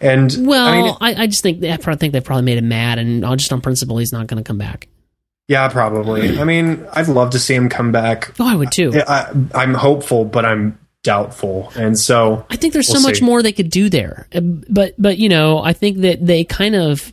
And 0.00 0.34
Well, 0.46 0.66
I 0.66 0.82
mean, 0.82 0.96
I, 1.00 1.22
I 1.22 1.26
just 1.26 1.42
think 1.42 1.62
I 1.64 1.76
probably 1.76 1.98
think 1.98 2.12
they've 2.12 2.24
probably 2.24 2.44
made 2.44 2.58
him 2.58 2.68
mad, 2.68 2.98
and 2.98 3.22
just 3.38 3.52
on 3.52 3.60
principle, 3.60 3.98
he's 3.98 4.12
not 4.12 4.26
going 4.26 4.42
to 4.42 4.46
come 4.46 4.58
back. 4.58 4.88
yeah, 5.48 5.68
probably. 5.68 6.38
I 6.38 6.44
mean, 6.44 6.86
I'd 6.92 7.08
love 7.08 7.30
to 7.30 7.38
see 7.38 7.54
him 7.54 7.68
come 7.68 7.92
back. 7.92 8.34
Oh, 8.40 8.48
I 8.48 8.54
would 8.56 8.72
too. 8.72 8.92
I, 9.06 9.32
I'm 9.54 9.74
hopeful, 9.74 10.24
but 10.24 10.44
I'm 10.44 10.78
doubtful, 11.04 11.72
and 11.76 11.98
so 11.98 12.46
I 12.50 12.56
think 12.56 12.72
there's 12.72 12.88
we'll 12.88 13.00
so 13.00 13.06
much 13.08 13.18
see. 13.18 13.24
more 13.24 13.42
they 13.42 13.52
could 13.52 13.70
do 13.70 13.88
there, 13.88 14.26
Uh, 14.34 14.40
but 14.40 14.94
but 14.98 15.18
you 15.18 15.28
know, 15.28 15.58
I 15.58 15.72
think 15.72 15.98
that 15.98 16.24
they 16.24 16.44
kind 16.44 16.74
of. 16.74 17.12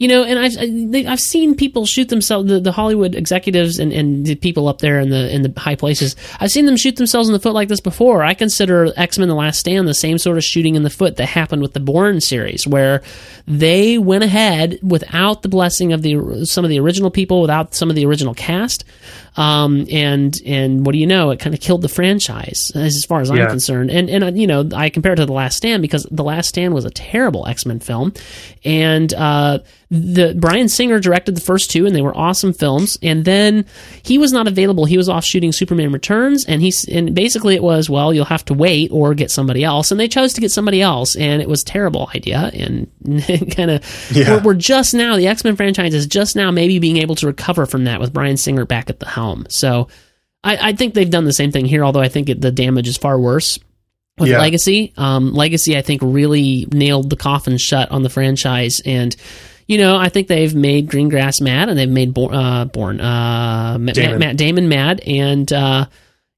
You 0.00 0.08
know, 0.08 0.24
and 0.24 0.38
I've 0.38 1.06
I've 1.06 1.20
seen 1.20 1.54
people 1.54 1.84
shoot 1.84 2.08
themselves. 2.08 2.48
The, 2.48 2.58
the 2.58 2.72
Hollywood 2.72 3.14
executives 3.14 3.78
and, 3.78 3.92
and 3.92 4.24
the 4.24 4.34
people 4.34 4.66
up 4.66 4.78
there 4.78 4.98
in 4.98 5.10
the 5.10 5.30
in 5.30 5.42
the 5.42 5.52
high 5.60 5.74
places. 5.74 6.16
I've 6.40 6.50
seen 6.50 6.64
them 6.64 6.78
shoot 6.78 6.96
themselves 6.96 7.28
in 7.28 7.34
the 7.34 7.38
foot 7.38 7.52
like 7.52 7.68
this 7.68 7.82
before. 7.82 8.22
I 8.22 8.32
consider 8.32 8.94
X 8.96 9.18
Men: 9.18 9.28
The 9.28 9.34
Last 9.34 9.60
Stand 9.60 9.86
the 9.86 9.92
same 9.92 10.16
sort 10.16 10.38
of 10.38 10.42
shooting 10.42 10.74
in 10.74 10.84
the 10.84 10.90
foot 10.90 11.16
that 11.16 11.26
happened 11.26 11.60
with 11.60 11.74
the 11.74 11.80
Bourne 11.80 12.22
series, 12.22 12.66
where 12.66 13.02
they 13.46 13.98
went 13.98 14.24
ahead 14.24 14.78
without 14.82 15.42
the 15.42 15.50
blessing 15.50 15.92
of 15.92 16.00
the 16.00 16.46
some 16.46 16.64
of 16.64 16.70
the 16.70 16.80
original 16.80 17.10
people, 17.10 17.42
without 17.42 17.74
some 17.74 17.90
of 17.90 17.94
the 17.94 18.06
original 18.06 18.32
cast, 18.32 18.86
um, 19.36 19.86
and 19.90 20.36
and 20.44 20.84
what 20.84 20.92
do 20.92 20.98
you 20.98 21.06
know? 21.06 21.30
It 21.30 21.40
kind 21.40 21.54
of 21.54 21.60
killed 21.60 21.82
the 21.82 21.88
franchise 21.88 22.72
as 22.74 23.04
far 23.04 23.20
as 23.20 23.30
I'm 23.30 23.36
concerned. 23.48 23.90
And 23.90 24.10
and 24.10 24.24
uh, 24.24 24.32
you 24.32 24.46
know, 24.46 24.68
I 24.74 24.90
compare 24.90 25.12
it 25.12 25.16
to 25.16 25.26
The 25.26 25.32
Last 25.32 25.56
Stand 25.56 25.82
because 25.82 26.06
The 26.10 26.24
Last 26.24 26.48
Stand 26.48 26.74
was 26.74 26.84
a 26.84 26.90
terrible 26.90 27.46
X 27.46 27.64
Men 27.66 27.80
film, 27.80 28.12
and 28.64 29.12
uh, 29.14 29.60
the 29.92 30.34
Bryan 30.38 30.68
Singer 30.68 31.00
directed 31.00 31.34
the 31.34 31.40
first 31.40 31.70
two, 31.70 31.84
and 31.86 31.94
they 31.96 32.02
were 32.02 32.16
awesome 32.16 32.52
films. 32.52 32.96
And 33.02 33.24
then 33.24 33.64
he 34.02 34.18
was 34.18 34.32
not 34.32 34.46
available; 34.48 34.84
he 34.84 34.96
was 34.96 35.08
off 35.08 35.24
shooting 35.24 35.52
Superman 35.52 35.92
Returns, 35.92 36.44
and 36.44 36.60
he's 36.62 36.84
and 36.88 37.14
basically 37.14 37.54
it 37.54 37.62
was 37.62 37.88
well, 37.88 38.12
you'll 38.12 38.24
have 38.26 38.44
to 38.46 38.54
wait 38.54 38.90
or 38.92 39.14
get 39.14 39.30
somebody 39.30 39.64
else, 39.64 39.90
and 39.90 39.98
they 40.00 40.08
chose 40.08 40.32
to 40.34 40.40
get 40.40 40.50
somebody 40.50 40.80
else, 40.82 41.16
and 41.16 41.40
it 41.40 41.48
was 41.48 41.62
a 41.62 41.66
terrible 41.66 42.10
idea, 42.14 42.50
and 42.52 42.90
kind 43.56 43.70
of 43.70 44.08
Yeah. 44.12 44.36
we're, 44.36 44.42
we're 44.42 44.54
just 44.54 44.94
now 44.94 45.16
the 45.16 45.26
X 45.28 45.44
Men 45.44 45.56
franchise 45.56 45.94
is 45.94 46.06
just 46.06 46.36
now 46.36 46.50
maybe 46.50 46.78
being 46.78 46.96
able 46.98 47.14
to 47.16 47.26
recover 47.26 47.66
from 47.66 47.84
that 47.84 48.00
with 48.00 48.12
Bryan 48.12 48.36
Singer 48.36 48.64
back 48.64 48.90
at 48.90 49.00
the 49.00 49.06
helm. 49.06 49.19
So. 49.48 49.88
I, 50.42 50.70
I 50.70 50.72
think 50.72 50.94
they've 50.94 51.10
done 51.10 51.26
the 51.26 51.34
same 51.34 51.52
thing 51.52 51.66
here, 51.66 51.84
although 51.84 52.00
I 52.00 52.08
think 52.08 52.30
it, 52.30 52.40
the 52.40 52.50
damage 52.50 52.88
is 52.88 52.96
far 52.96 53.20
worse 53.20 53.58
with 54.18 54.30
Yeah. 54.30 54.38
Legacy. 54.38 54.94
Um, 54.96 55.34
Legacy, 55.34 55.76
I 55.76 55.82
think, 55.82 56.00
really 56.02 56.66
nailed 56.72 57.10
the 57.10 57.16
coffin 57.16 57.58
shut 57.58 57.90
on 57.90 58.02
the 58.02 58.08
franchise, 58.08 58.80
and 58.86 59.14
you 59.66 59.76
know, 59.76 59.98
I 59.98 60.08
think 60.08 60.28
they've 60.28 60.54
made 60.54 60.88
Greengrass 60.88 61.42
mad, 61.42 61.68
and 61.68 61.78
they've 61.78 61.86
made 61.90 62.14
Bourne, 62.14 62.32
uh, 62.34 62.64
Bourne 62.64 63.02
uh, 63.02 63.76
Matt, 63.78 63.94
Damon. 63.94 64.18
Matt 64.18 64.36
Damon 64.38 64.68
mad, 64.70 65.00
and 65.06 65.52
uh, 65.52 65.84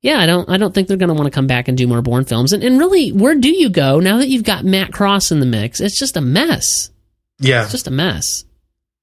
yeah, 0.00 0.18
I 0.18 0.26
don't, 0.26 0.50
I 0.50 0.56
don't 0.56 0.74
think 0.74 0.88
they're 0.88 0.96
going 0.96 1.06
to 1.08 1.14
want 1.14 1.26
to 1.26 1.30
come 1.30 1.46
back 1.46 1.68
and 1.68 1.78
do 1.78 1.86
more 1.86 2.02
Bourne 2.02 2.24
films. 2.24 2.52
And, 2.52 2.64
and 2.64 2.80
really, 2.80 3.10
where 3.12 3.36
do 3.36 3.56
you 3.56 3.70
go 3.70 4.00
now 4.00 4.16
that 4.16 4.26
you've 4.28 4.42
got 4.42 4.64
Matt 4.64 4.92
Cross 4.92 5.30
in 5.30 5.38
the 5.38 5.46
mix? 5.46 5.80
It's 5.80 5.96
just 5.96 6.16
a 6.16 6.20
mess. 6.20 6.90
yeah, 7.38 7.62
It's 7.62 7.70
just 7.70 7.86
a 7.86 7.92
mess. 7.92 8.44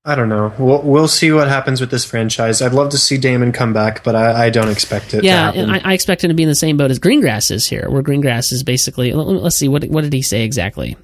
I 0.10 0.16
don't 0.16 0.28
know. 0.30 0.52
We'll 0.58 0.82
we'll 0.82 1.08
see 1.08 1.32
what 1.32 1.48
happens 1.48 1.80
with 1.80 1.92
this 1.92 2.04
franchise. 2.04 2.62
I'd 2.62 2.74
love 2.74 2.90
to 2.90 2.98
see 2.98 3.18
Damon 3.18 3.52
come 3.52 3.74
back, 3.74 4.04
but 4.04 4.16
I, 4.16 4.46
I 4.46 4.50
don't 4.50 4.70
expect 4.70 5.14
it. 5.14 5.24
Yeah, 5.24 5.52
and 5.54 5.72
I, 5.72 5.82
I 5.84 5.94
expect 5.94 6.24
him 6.24 6.30
to 6.30 6.34
be 6.34 6.44
in 6.44 6.50
the 6.50 6.56
same 6.56 6.78
boat 6.78 6.90
as 6.90 7.00
Greengrass 7.00 7.52
is 7.52 7.68
here, 7.68 7.88
where 7.90 8.02
Greengrass 8.02 8.52
is 8.52 8.64
basically. 8.64 9.12
let- 9.14 9.28
Let's 9.28 9.58
see, 9.58 9.68
what 9.68 9.84
what 9.86 10.02
did 10.04 10.14
he 10.14 10.22
say 10.22 10.44
exactly? 10.44 10.98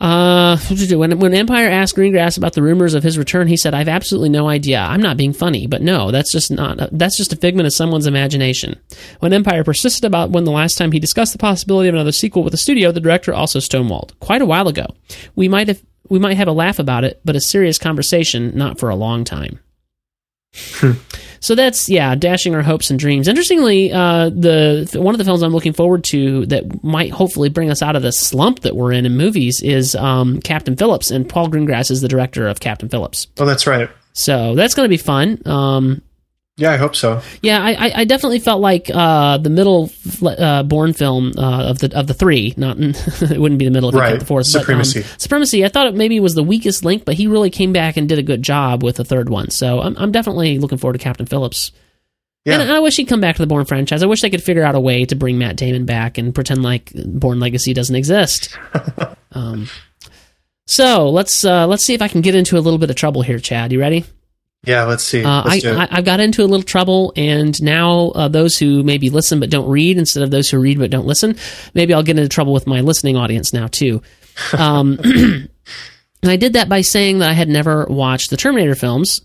Uh, 0.00 0.58
when 0.90 1.18
when 1.18 1.34
Empire 1.34 1.68
asked 1.68 1.96
Greengrass 1.96 2.36
about 2.36 2.52
the 2.52 2.62
rumors 2.62 2.94
of 2.94 3.02
his 3.02 3.16
return, 3.16 3.46
he 3.46 3.56
said, 3.56 3.74
"I've 3.74 3.88
absolutely 3.88 4.28
no 4.28 4.48
idea. 4.48 4.80
I'm 4.80 5.00
not 5.00 5.16
being 5.16 5.32
funny, 5.32 5.66
but 5.66 5.82
no, 5.82 6.10
that's 6.10 6.32
just 6.32 6.50
not. 6.50 6.78
That's 6.92 7.16
just 7.16 7.32
a 7.32 7.36
figment 7.36 7.66
of 7.66 7.72
someone's 7.72 8.06
imagination." 8.06 8.78
When 9.20 9.32
Empire 9.32 9.62
persisted 9.64 10.04
about 10.04 10.30
when 10.30 10.44
the 10.44 10.50
last 10.50 10.76
time 10.76 10.92
he 10.92 10.98
discussed 10.98 11.32
the 11.32 11.38
possibility 11.38 11.88
of 11.88 11.94
another 11.94 12.12
sequel 12.12 12.42
with 12.42 12.50
the 12.50 12.56
studio, 12.58 12.90
the 12.92 13.00
director 13.00 13.32
also 13.32 13.60
stonewalled 13.60 14.10
quite 14.20 14.42
a 14.42 14.46
while 14.46 14.68
ago. 14.68 14.86
We 15.36 15.48
might 15.48 15.68
have 15.68 15.80
we 16.08 16.18
might 16.18 16.36
have 16.36 16.48
a 16.48 16.52
laugh 16.52 16.78
about 16.78 17.04
it, 17.04 17.20
but 17.24 17.36
a 17.36 17.40
serious 17.40 17.78
conversation, 17.78 18.56
not 18.56 18.78
for 18.78 18.88
a 18.88 18.96
long 18.96 19.24
time. 19.24 19.60
So 21.40 21.54
that's 21.54 21.90
yeah, 21.90 22.14
dashing 22.14 22.54
our 22.54 22.62
hopes 22.62 22.88
and 22.88 22.98
dreams. 22.98 23.28
Interestingly, 23.28 23.92
uh, 23.92 24.30
the 24.30 24.88
one 24.94 25.14
of 25.14 25.18
the 25.18 25.26
films 25.26 25.42
I'm 25.42 25.52
looking 25.52 25.74
forward 25.74 26.02
to 26.04 26.46
that 26.46 26.82
might 26.82 27.10
hopefully 27.10 27.50
bring 27.50 27.70
us 27.70 27.82
out 27.82 27.96
of 27.96 28.02
the 28.02 28.12
slump 28.12 28.60
that 28.60 28.74
we're 28.74 28.92
in 28.92 29.04
in 29.04 29.14
movies 29.16 29.60
is 29.62 29.94
um, 29.94 30.40
Captain 30.40 30.74
Phillips, 30.74 31.10
and 31.10 31.28
Paul 31.28 31.50
Greengrass 31.50 31.90
is 31.90 32.00
the 32.00 32.08
director 32.08 32.48
of 32.48 32.60
Captain 32.60 32.88
Phillips. 32.88 33.26
oh, 33.38 33.44
that's 33.44 33.66
right. 33.66 33.90
So 34.14 34.54
that's 34.54 34.72
going 34.72 34.86
to 34.86 34.88
be 34.88 34.96
fun. 34.96 35.42
Um, 35.44 36.00
Yeah, 36.56 36.70
I 36.70 36.76
hope 36.76 36.94
so. 36.94 37.20
yeah, 37.42 37.60
I, 37.60 37.92
I, 37.96 38.04
definitely 38.04 38.38
felt 38.38 38.60
like 38.60 38.88
uh, 38.88 39.38
the 39.38 39.50
middle 39.50 39.90
uh, 40.24 40.62
Bourne 40.62 40.92
film 40.92 41.32
uh, 41.36 41.64
of 41.70 41.80
the 41.80 41.98
of 41.98 42.06
the 42.06 42.14
three. 42.14 42.54
Not 42.56 42.76
it 42.78 43.40
wouldn't 43.40 43.58
be 43.58 43.64
the 43.64 43.72
middle 43.72 43.88
if 43.88 43.96
Right. 43.96 44.20
the 44.20 44.24
fourth. 44.24 44.46
Supremacy. 44.46 45.00
But, 45.00 45.10
um, 45.10 45.18
Supremacy. 45.18 45.64
I 45.64 45.68
thought 45.68 45.88
it 45.88 45.96
maybe 45.96 46.20
was 46.20 46.36
the 46.36 46.44
weakest 46.44 46.84
link, 46.84 47.04
but 47.04 47.16
he 47.16 47.26
really 47.26 47.50
came 47.50 47.72
back 47.72 47.96
and 47.96 48.08
did 48.08 48.20
a 48.20 48.22
good 48.22 48.42
job 48.42 48.84
with 48.84 48.96
the 48.96 49.04
third 49.04 49.28
one. 49.28 49.50
So 49.50 49.80
I'm 49.80 49.96
I'm 49.96 50.12
definitely 50.12 50.60
looking 50.60 50.78
forward 50.78 50.92
to 50.92 51.00
Captain 51.00 51.26
Phillips. 51.26 51.72
Yeah. 52.44 52.60
And 52.60 52.70
I 52.70 52.78
wish 52.78 52.96
he'd 52.98 53.08
come 53.08 53.20
back 53.20 53.34
to 53.36 53.42
the 53.42 53.46
Bourne 53.48 53.64
franchise. 53.64 54.02
I 54.02 54.06
wish 54.06 54.20
they 54.20 54.30
could 54.30 54.42
figure 54.42 54.64
out 54.64 54.74
a 54.76 54.80
way 54.80 55.06
to 55.06 55.14
bring 55.16 55.38
Matt 55.38 55.56
Damon 55.56 55.86
back 55.86 56.18
and 56.18 56.34
pretend 56.34 56.62
like 56.62 56.92
Bourne 56.94 57.40
Legacy 57.40 57.72
doesn't 57.72 57.96
exist. 57.96 58.56
um, 59.32 59.66
so 60.66 61.08
let's 61.08 61.44
uh, 61.44 61.66
let's 61.66 61.84
see 61.84 61.94
if 61.94 62.02
I 62.02 62.06
can 62.08 62.20
get 62.20 62.36
into 62.36 62.56
a 62.58 62.60
little 62.60 62.78
bit 62.78 62.90
of 62.90 62.96
trouble 62.96 63.22
here, 63.22 63.40
Chad. 63.40 63.72
You 63.72 63.80
ready? 63.80 64.04
Yeah, 64.66 64.84
let's 64.84 65.04
see. 65.04 65.24
Uh, 65.24 65.42
I, 65.42 65.48
Let's 65.48 65.64
it. 65.64 65.76
I, 65.76 65.88
I've 65.90 66.04
got 66.04 66.20
into 66.20 66.42
a 66.42 66.46
little 66.46 66.62
trouble, 66.62 67.12
and 67.16 67.60
now 67.62 68.08
uh, 68.14 68.28
those 68.28 68.56
who 68.56 68.82
maybe 68.82 69.10
listen 69.10 69.40
but 69.40 69.50
don't 69.50 69.68
read 69.68 69.98
instead 69.98 70.22
of 70.22 70.30
those 70.30 70.50
who 70.50 70.58
read 70.58 70.78
but 70.78 70.90
don't 70.90 71.06
listen, 71.06 71.36
maybe 71.74 71.94
I'll 71.94 72.02
get 72.02 72.18
into 72.18 72.28
trouble 72.28 72.52
with 72.52 72.66
my 72.66 72.80
listening 72.80 73.16
audience 73.16 73.52
now 73.52 73.66
too. 73.66 74.02
Um, 74.56 74.98
and 75.04 75.48
I 76.22 76.36
did 76.36 76.54
that 76.54 76.68
by 76.68 76.80
saying 76.80 77.18
that 77.18 77.30
I 77.30 77.34
had 77.34 77.48
never 77.48 77.86
watched 77.86 78.30
the 78.30 78.36
Terminator 78.36 78.74
films, 78.74 79.20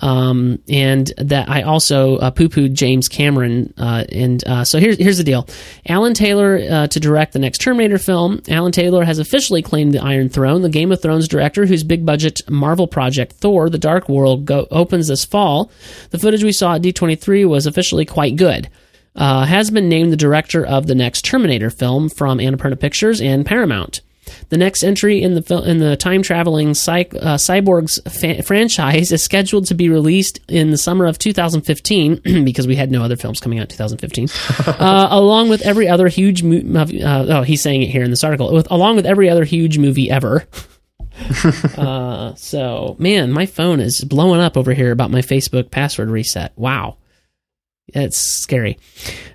um, 0.00 0.58
and 0.68 1.12
that 1.18 1.48
I 1.48 1.62
also 1.62 2.16
uh, 2.16 2.30
poo-pooed 2.30 2.72
James 2.72 3.08
Cameron. 3.08 3.72
Uh, 3.76 4.04
and 4.10 4.46
uh, 4.46 4.64
so 4.64 4.78
here's 4.78 4.96
here's 4.98 5.18
the 5.18 5.24
deal: 5.24 5.46
Alan 5.86 6.14
Taylor 6.14 6.60
uh, 6.70 6.86
to 6.88 7.00
direct 7.00 7.32
the 7.32 7.38
next 7.38 7.58
Terminator 7.58 7.98
film. 7.98 8.42
Alan 8.48 8.72
Taylor 8.72 9.04
has 9.04 9.18
officially 9.18 9.62
claimed 9.62 9.92
the 9.94 10.02
Iron 10.02 10.28
Throne. 10.28 10.62
The 10.62 10.68
Game 10.68 10.92
of 10.92 11.02
Thrones 11.02 11.28
director, 11.28 11.66
whose 11.66 11.82
big-budget 11.84 12.48
Marvel 12.48 12.86
project 12.86 13.34
Thor: 13.34 13.68
The 13.70 13.78
Dark 13.78 14.08
World 14.08 14.44
go- 14.44 14.66
opens 14.70 15.08
this 15.08 15.24
fall. 15.24 15.70
The 16.10 16.18
footage 16.18 16.44
we 16.44 16.52
saw 16.52 16.74
at 16.74 16.82
D23 16.82 17.48
was 17.48 17.66
officially 17.66 18.04
quite 18.04 18.36
good. 18.36 18.68
Uh, 19.16 19.44
has 19.44 19.70
been 19.70 19.88
named 19.88 20.12
the 20.12 20.16
director 20.16 20.64
of 20.64 20.86
the 20.86 20.94
next 20.94 21.24
Terminator 21.24 21.70
film 21.70 22.08
from 22.08 22.38
Annapurna 22.38 22.78
Pictures 22.78 23.20
and 23.20 23.44
Paramount. 23.44 24.00
The 24.48 24.56
next 24.56 24.82
entry 24.82 25.22
in 25.22 25.34
the 25.34 25.62
in 25.66 25.78
the 25.78 25.96
time 25.96 26.22
traveling 26.22 26.74
cy- 26.74 27.08
uh, 27.12 27.36
cyborgs 27.36 28.00
fa- 28.10 28.42
franchise 28.42 29.12
is 29.12 29.22
scheduled 29.22 29.66
to 29.66 29.74
be 29.74 29.88
released 29.88 30.40
in 30.48 30.70
the 30.70 30.78
summer 30.78 31.06
of 31.06 31.18
2015 31.18 32.20
because 32.44 32.66
we 32.66 32.76
had 32.76 32.90
no 32.90 33.02
other 33.02 33.16
films 33.16 33.40
coming 33.40 33.58
out 33.58 33.64
in 33.64 33.68
2015. 33.68 34.28
uh, 34.66 35.08
along 35.10 35.48
with 35.48 35.62
every 35.62 35.88
other 35.88 36.08
huge 36.08 36.42
mo- 36.42 36.80
uh, 36.80 37.26
oh 37.28 37.42
he's 37.42 37.62
saying 37.62 37.82
it 37.82 37.90
here 37.90 38.02
in 38.02 38.10
this 38.10 38.24
article 38.24 38.52
with 38.52 38.70
along 38.70 38.96
with 38.96 39.06
every 39.06 39.28
other 39.28 39.44
huge 39.44 39.78
movie 39.78 40.10
ever. 40.10 40.44
uh, 41.76 42.34
so 42.34 42.96
man, 42.98 43.32
my 43.32 43.46
phone 43.46 43.80
is 43.80 44.02
blowing 44.04 44.40
up 44.40 44.56
over 44.56 44.72
here 44.72 44.92
about 44.92 45.10
my 45.10 45.20
Facebook 45.20 45.70
password 45.70 46.10
reset. 46.10 46.52
Wow. 46.56 46.96
It's 47.88 48.18
scary. 48.18 48.78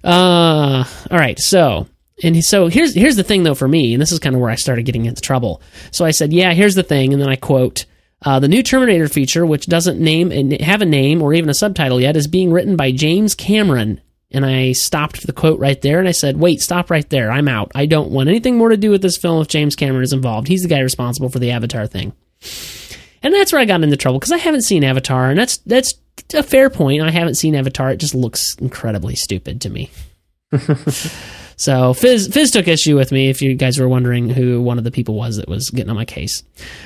Uh, 0.04 0.84
all 1.10 1.18
right, 1.18 1.40
so 1.40 1.88
and 2.22 2.44
so 2.44 2.68
here's 2.68 2.94
here's 2.94 3.16
the 3.16 3.24
thing 3.24 3.44
though 3.44 3.56
for 3.56 3.68
me, 3.68 3.94
and 3.94 4.02
this 4.02 4.12
is 4.12 4.20
kind 4.20 4.36
of 4.36 4.42
where 4.42 4.52
I 4.52 4.56
started 4.56 4.84
getting 4.84 5.06
into 5.06 5.22
trouble. 5.22 5.62
So 5.92 6.06
I 6.06 6.12
said, 6.12 6.34
"Yeah, 6.34 6.54
here's 6.54 6.76
the 6.76 6.84
thing," 6.84 7.14
and 7.14 7.22
then 7.22 7.30
I 7.30 7.36
quote. 7.36 7.86
Uh, 8.26 8.40
the 8.40 8.48
new 8.48 8.64
Terminator 8.64 9.10
feature, 9.10 9.46
which 9.46 9.66
doesn't 9.66 10.00
name 10.00 10.32
and 10.32 10.54
have 10.62 10.82
a 10.82 10.86
name 10.86 11.22
or 11.22 11.34
even 11.34 11.50
a 11.50 11.54
subtitle 11.54 12.00
yet, 12.00 12.16
is 12.16 12.26
being 12.26 12.54
written 12.54 12.78
by 12.78 12.90
James 12.90 13.36
Cameron. 13.36 14.00
And 14.32 14.46
I 14.46 14.72
stopped 14.72 15.28
the 15.28 15.34
quote 15.34 15.60
right 15.60 15.82
there 15.82 16.00
and 16.00 16.08
I 16.08 16.14
said, 16.14 16.38
wait, 16.38 16.62
stop 16.62 16.90
right 16.90 17.08
there. 17.10 17.30
I'm 17.30 17.50
out. 17.50 17.74
I 17.76 17.86
don't 17.86 18.12
want 18.12 18.30
anything 18.30 18.58
more 18.58 18.70
to 18.70 18.78
do 18.78 18.92
with 18.92 19.02
this 19.02 19.18
film 19.18 19.42
if 19.42 19.50
James 19.50 19.76
Cameron 19.76 20.06
is 20.06 20.14
involved. 20.14 20.48
He's 20.48 20.62
the 20.62 20.70
guy 20.70 20.80
responsible 20.80 21.28
for 21.28 21.40
the 21.40 21.52
Avatar 21.52 21.86
thing. 21.86 22.14
And 23.24 23.34
that's 23.34 23.54
where 23.54 23.62
I 23.62 23.66
got 23.66 23.84
into 23.84 23.96
trouble 23.96 24.20
because 24.20 24.34
I 24.34 24.38
haven't 24.38 24.64
seen 24.64 24.84
Avatar, 24.84 25.30
and 25.30 25.40
that's 25.40 25.58
that's 25.60 25.94
a 26.34 26.44
fair 26.44 26.70
point. 26.70 27.02
I 27.02 27.10
haven't 27.10 27.36
seen 27.36 27.56
Avatar; 27.56 27.90
it 27.90 27.98
just 27.98 28.14
looks 28.14 28.56
incredibly 28.56 29.16
stupid 29.16 29.62
to 29.62 29.70
me. 29.70 29.90
so 31.64 31.94
Fizz 31.94 32.28
Fizz 32.28 32.52
took 32.52 32.68
issue 32.68 32.98
with 32.98 33.14
me. 33.14 33.30
If 33.30 33.42
you 33.42 33.56
guys 33.56 33.80
were 33.80 33.88
wondering 33.88 34.28
who 34.28 34.62
one 34.62 34.78
of 34.78 34.84
the 34.84 34.92
people 34.92 35.16
was 35.16 35.38
that 35.38 35.48
was 35.48 35.70
getting 35.70 35.90
on 35.90 35.96
my 35.96 36.04
case, 36.04 36.44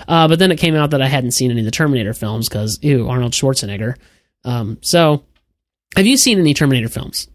uh, 0.07 0.27
but 0.27 0.37
then 0.37 0.51
it 0.51 0.59
came 0.59 0.75
out 0.75 0.91
that 0.91 1.01
I 1.01 1.07
hadn't 1.07 1.31
seen 1.31 1.49
any 1.49 1.61
of 1.61 1.65
the 1.65 1.71
Terminator 1.71 2.13
films 2.13 2.47
because 2.47 2.77
ew, 2.83 3.09
Arnold 3.09 3.31
Schwarzenegger. 3.31 3.95
Um, 4.43 4.77
so, 4.81 5.23
have 5.95 6.05
you 6.05 6.15
seen 6.15 6.37
any 6.37 6.53
Terminator 6.53 6.89
films? 6.89 7.27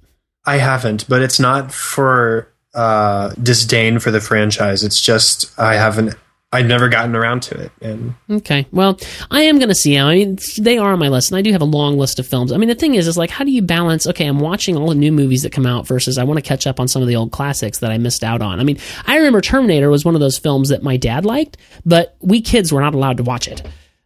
I 0.44 0.58
haven't, 0.58 1.08
but 1.08 1.20
it's 1.20 1.40
not 1.40 1.74
for 1.74 2.48
uh, 2.74 3.30
disdain 3.42 3.98
for 3.98 4.12
the 4.12 4.20
franchise. 4.20 4.84
It's 4.84 5.00
just 5.00 5.58
I 5.58 5.74
haven't 5.74 6.14
I'd 6.54 6.68
never 6.68 6.90
gotten 6.90 7.16
around 7.16 7.42
to 7.44 7.58
it. 7.58 7.72
And 7.80 8.14
Okay. 8.30 8.66
Well, 8.72 8.98
I 9.30 9.42
am 9.42 9.58
going 9.58 9.70
to 9.70 9.74
see 9.74 9.94
them. 9.94 10.06
I 10.06 10.14
mean, 10.14 10.38
they 10.58 10.76
are 10.76 10.92
on 10.92 10.98
my 10.98 11.08
list, 11.08 11.30
and 11.30 11.38
I 11.38 11.42
do 11.42 11.50
have 11.52 11.62
a 11.62 11.66
long 11.66 11.96
list 11.96 12.18
of 12.18 12.26
films. 12.26 12.52
I 12.52 12.58
mean, 12.58 12.68
the 12.68 12.74
thing 12.74 12.94
is, 12.94 13.08
is 13.08 13.16
like, 13.16 13.30
how 13.30 13.42
do 13.44 13.50
you 13.50 13.62
balance? 13.62 14.06
Okay, 14.06 14.26
I'm 14.26 14.38
watching 14.38 14.76
all 14.76 14.88
the 14.88 14.94
new 14.94 15.12
movies 15.12 15.42
that 15.44 15.52
come 15.52 15.64
out 15.64 15.86
versus 15.86 16.18
I 16.18 16.24
want 16.24 16.38
to 16.38 16.46
catch 16.46 16.66
up 16.66 16.78
on 16.78 16.88
some 16.88 17.00
of 17.00 17.08
the 17.08 17.16
old 17.16 17.32
classics 17.32 17.78
that 17.78 17.90
I 17.90 17.96
missed 17.96 18.22
out 18.22 18.42
on. 18.42 18.60
I 18.60 18.64
mean, 18.64 18.78
I 19.06 19.16
remember 19.16 19.40
Terminator 19.40 19.88
was 19.88 20.04
one 20.04 20.14
of 20.14 20.20
those 20.20 20.36
films 20.36 20.68
that 20.68 20.82
my 20.82 20.98
dad 20.98 21.24
liked, 21.24 21.56
but 21.86 22.16
we 22.20 22.42
kids 22.42 22.70
were 22.70 22.82
not 22.82 22.94
allowed 22.94 23.16
to 23.16 23.22
watch 23.22 23.48
it. 23.48 23.62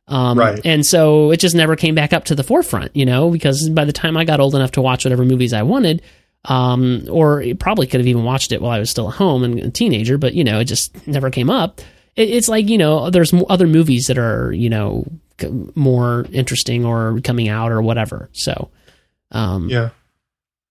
Um, 0.06 0.38
Right. 0.38 0.60
And 0.64 0.86
so 0.86 1.32
it 1.32 1.40
just 1.40 1.56
never 1.56 1.74
came 1.74 1.96
back 1.96 2.12
up 2.12 2.26
to 2.26 2.36
the 2.36 2.44
forefront, 2.44 2.94
you 2.94 3.04
know, 3.04 3.28
because 3.28 3.68
by 3.70 3.84
the 3.84 3.92
time 3.92 4.16
I 4.16 4.24
got 4.24 4.38
old 4.38 4.54
enough 4.54 4.70
to 4.72 4.82
watch 4.82 5.04
whatever 5.04 5.24
movies 5.24 5.52
I 5.52 5.64
wanted, 5.64 6.00
um, 6.44 7.08
or 7.10 7.42
it 7.42 7.58
probably 7.58 7.88
could 7.88 7.98
have 7.98 8.06
even 8.06 8.22
watched 8.22 8.52
it 8.52 8.62
while 8.62 8.70
I 8.70 8.78
was 8.78 8.88
still 8.88 9.08
at 9.08 9.16
home 9.16 9.42
and 9.42 9.58
a 9.58 9.70
teenager, 9.70 10.16
but 10.16 10.34
you 10.34 10.44
know, 10.44 10.60
it 10.60 10.66
just 10.66 11.06
never 11.08 11.28
came 11.30 11.50
up. 11.50 11.80
It, 12.16 12.30
it's 12.30 12.48
like 12.48 12.68
you 12.68 12.78
know, 12.78 13.10
there's 13.10 13.32
other 13.48 13.66
movies 13.66 14.06
that 14.06 14.18
are 14.18 14.52
you 14.52 14.68
know 14.70 15.04
more 15.74 16.26
interesting 16.32 16.84
or 16.84 17.20
coming 17.22 17.48
out 17.48 17.72
or 17.72 17.82
whatever. 17.82 18.30
So, 18.32 18.70
um, 19.30 19.68
yeah, 19.68 19.90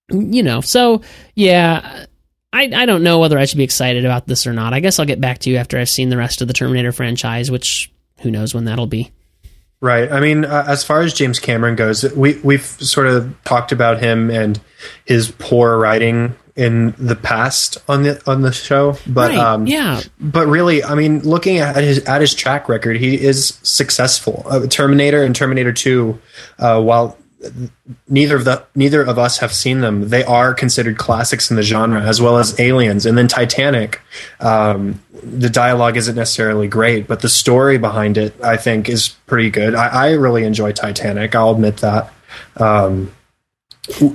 you 0.10 0.44
know, 0.44 0.62
so 0.62 1.02
yeah. 1.36 2.06
I, 2.54 2.72
I 2.74 2.86
don't 2.86 3.04
know 3.04 3.20
whether 3.20 3.38
I 3.38 3.44
should 3.44 3.58
be 3.58 3.66
excited 3.66 4.06
about 4.06 4.28
this 4.28 4.48
or 4.48 4.54
not. 4.54 4.74
I 4.74 4.80
guess 4.80 4.98
I'll 4.98 5.06
get 5.06 5.20
back 5.20 5.40
to 5.40 5.50
you 5.50 5.58
after 5.58 5.78
I've 5.78 5.90
seen 5.90 6.08
the 6.08 6.16
rest 6.16 6.42
of 6.42 6.48
the 6.48 6.54
Terminator 6.54 6.94
franchise, 6.94 7.52
which 7.52 7.92
who 8.22 8.32
knows 8.32 8.54
when 8.54 8.64
that'll 8.64 8.88
be. 8.88 9.12
Right. 9.82 10.10
I 10.12 10.20
mean, 10.20 10.46
uh, 10.46 10.64
as 10.68 10.84
far 10.84 11.02
as 11.02 11.14
James 11.14 11.40
Cameron 11.40 11.76
goes, 11.76 12.04
we 12.14 12.40
we've 12.40 12.64
sort 12.64 13.08
of 13.08 13.36
talked 13.44 13.72
about 13.72 14.00
him 14.00 14.32
and 14.32 14.60
his 15.06 15.32
poor 15.32 15.78
writing 15.78 16.36
in 16.56 16.96
the 16.98 17.16
past 17.16 17.78
on 17.90 18.04
the 18.04 18.22
on 18.30 18.42
the 18.42 18.52
show, 18.52 18.98
but 19.06 19.32
Right, 19.32 19.38
um, 19.38 19.68
yeah. 19.68 20.02
But 20.20 20.48
really, 20.48 20.84
I 20.84 20.96
mean, 20.96 21.20
looking 21.20 21.58
at 21.58 21.76
his 21.76 22.00
at 22.06 22.22
his 22.22 22.34
track 22.34 22.70
record, 22.70 22.98
he 22.98 23.22
is 23.22 23.60
successful. 23.64 24.46
Uh, 24.50 24.66
Terminator 24.68 25.24
and 25.24 25.36
Terminator 25.36 25.74
Two, 25.74 26.20
uh, 26.58 26.82
while 26.82 27.18
neither 28.08 28.38
of 28.38 28.46
the 28.46 28.66
neither 28.74 29.04
of 29.04 29.20
us 29.20 29.40
have 29.40 29.54
seen 29.54 29.82
them, 29.82 30.10
they 30.10 30.24
are 30.24 30.54
considered 30.54 30.98
classics 30.98 31.50
in 31.50 31.58
the 31.58 31.64
genre, 31.64 32.02
as 32.02 32.22
well 32.22 32.38
as 32.38 32.58
Aliens, 32.60 33.06
and 33.06 33.18
then 33.18 33.28
Titanic. 33.28 34.02
Um, 34.40 35.02
the 35.12 35.50
dialogue 35.50 35.98
isn't 35.98 36.16
necessarily 36.16 36.68
great, 36.68 37.08
but 37.08 37.22
the 37.22 37.30
story 37.30 37.78
behind 37.78 38.18
it, 38.18 38.34
I 38.44 38.58
think, 38.58 38.90
is 38.90 39.10
pretty 39.26 39.50
good. 39.50 39.76
I, 39.76 39.88
I 39.88 40.12
really 40.12 40.44
enjoy 40.44 40.72
Titanic. 40.72 41.36
I'll 41.36 41.52
admit 41.52 41.78
that. 41.78 42.14
Um, 42.58 43.12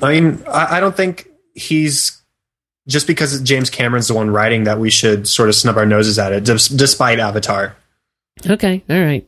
I 0.02 0.20
mean, 0.20 0.42
I, 0.48 0.76
I 0.76 0.80
don't 0.80 0.96
think 0.96 1.28
he's 1.54 2.19
just 2.90 3.06
because 3.06 3.40
James 3.42 3.70
Cameron's 3.70 4.08
the 4.08 4.14
one 4.14 4.30
writing 4.30 4.64
that 4.64 4.78
we 4.78 4.90
should 4.90 5.28
sort 5.28 5.48
of 5.48 5.54
snub 5.54 5.76
our 5.76 5.86
noses 5.86 6.18
at 6.18 6.32
it, 6.32 6.44
des- 6.44 6.76
despite 6.76 7.18
Avatar. 7.18 7.76
Okay, 8.48 8.82
all 8.90 9.00
right. 9.00 9.26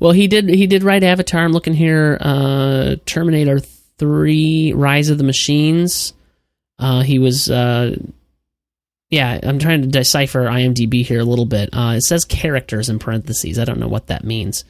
Well, 0.00 0.12
he 0.12 0.28
did 0.28 0.48
he 0.48 0.66
did 0.66 0.82
write 0.82 1.02
Avatar. 1.02 1.44
I'm 1.44 1.52
looking 1.52 1.74
here. 1.74 2.18
Uh, 2.20 2.96
Terminator 3.06 3.60
Three: 3.98 4.72
Rise 4.72 5.08
of 5.08 5.18
the 5.18 5.24
Machines. 5.24 6.12
Uh, 6.78 7.02
he 7.02 7.18
was. 7.18 7.50
Uh, 7.50 7.96
yeah, 9.08 9.38
I'm 9.42 9.58
trying 9.60 9.82
to 9.82 9.88
decipher 9.88 10.46
IMDb 10.46 11.04
here 11.04 11.20
a 11.20 11.24
little 11.24 11.46
bit. 11.46 11.70
Uh, 11.72 11.94
it 11.96 12.02
says 12.02 12.24
characters 12.24 12.88
in 12.88 12.98
parentheses. 12.98 13.58
I 13.58 13.64
don't 13.64 13.78
know 13.78 13.88
what 13.88 14.08
that 14.08 14.24
means. 14.24 14.64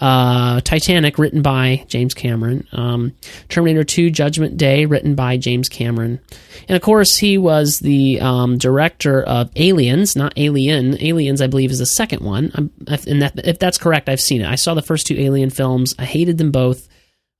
Uh, 0.00 0.60
Titanic, 0.62 1.18
written 1.18 1.42
by 1.42 1.84
James 1.86 2.14
Cameron. 2.14 2.66
Um, 2.72 3.14
Terminator 3.50 3.84
2, 3.84 4.10
Judgment 4.10 4.56
Day, 4.56 4.86
written 4.86 5.14
by 5.14 5.36
James 5.36 5.68
Cameron. 5.68 6.20
And 6.68 6.76
of 6.76 6.80
course, 6.80 7.18
he 7.18 7.36
was 7.36 7.80
the 7.80 8.20
um, 8.20 8.56
director 8.56 9.22
of 9.22 9.50
Aliens, 9.56 10.16
not 10.16 10.32
Alien. 10.38 10.96
Aliens, 11.02 11.42
I 11.42 11.48
believe, 11.48 11.70
is 11.70 11.80
the 11.80 11.86
second 11.86 12.22
one. 12.22 12.50
I'm, 12.54 12.70
and 13.06 13.20
that, 13.20 13.46
if 13.46 13.58
that's 13.58 13.76
correct, 13.76 14.08
I've 14.08 14.20
seen 14.20 14.40
it. 14.40 14.48
I 14.48 14.54
saw 14.54 14.72
the 14.72 14.80
first 14.80 15.06
two 15.06 15.18
Alien 15.18 15.50
films. 15.50 15.94
I 15.98 16.06
hated 16.06 16.38
them 16.38 16.50
both. 16.50 16.88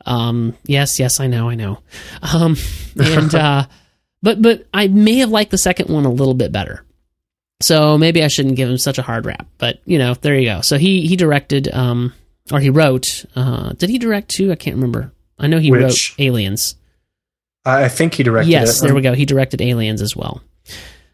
Um, 0.05 0.55
yes, 0.65 0.99
yes, 0.99 1.19
I 1.19 1.29
know, 1.29 1.49
I 1.49 1.55
know. 1.55 1.79
Um, 2.23 2.57
and 2.99 3.35
uh, 3.35 3.67
but 4.23 4.43
but 4.43 4.67
I 4.73 4.89
may 4.89 5.17
have 5.17 5.31
liked 5.31 5.51
the 5.51 5.59
second 5.59 5.89
one 5.89 6.05
a 6.05 6.11
little 6.11 6.35
bit 6.35 6.53
better. 6.53 6.85
So 7.63 7.99
maybe 7.99 8.23
I 8.25 8.29
shouldn't 8.29 8.57
give 8.57 8.69
him 8.69 8.79
such 8.79 8.99
a 8.99 9.03
hard 9.03 9.27
rap. 9.27 9.47
But 9.59 9.81
you 9.85 9.99
know, 9.99 10.15
there 10.15 10.39
you 10.39 10.47
go. 10.47 10.61
So 10.63 10.79
he 10.79 11.07
he 11.07 11.17
directed 11.17 11.73
um 11.73 12.13
or 12.53 12.61
he 12.61 12.71
wrote. 12.71 13.25
Uh, 13.37 13.73
did 13.73 13.91
he 13.91 13.99
direct 13.99 14.29
too? 14.31 14.51
I 14.53 14.57
can't 14.57 14.77
remember. 14.77 15.13
I 15.39 15.47
know 15.47 15.59
he 15.59 15.71
Which? 15.71 15.81
wrote 15.83 16.25
Aliens. 16.25 16.75
I 17.65 17.89
think 17.89 18.15
he 18.15 18.23
directed 18.23 18.51
Yes, 18.51 18.79
it. 18.83 18.87
there 18.87 18.95
we 18.95 19.03
go. 19.03 19.13
He 19.15 19.27
directed 19.27 19.61
Aliens 19.61 20.01
as 20.03 20.17
well. 20.17 20.43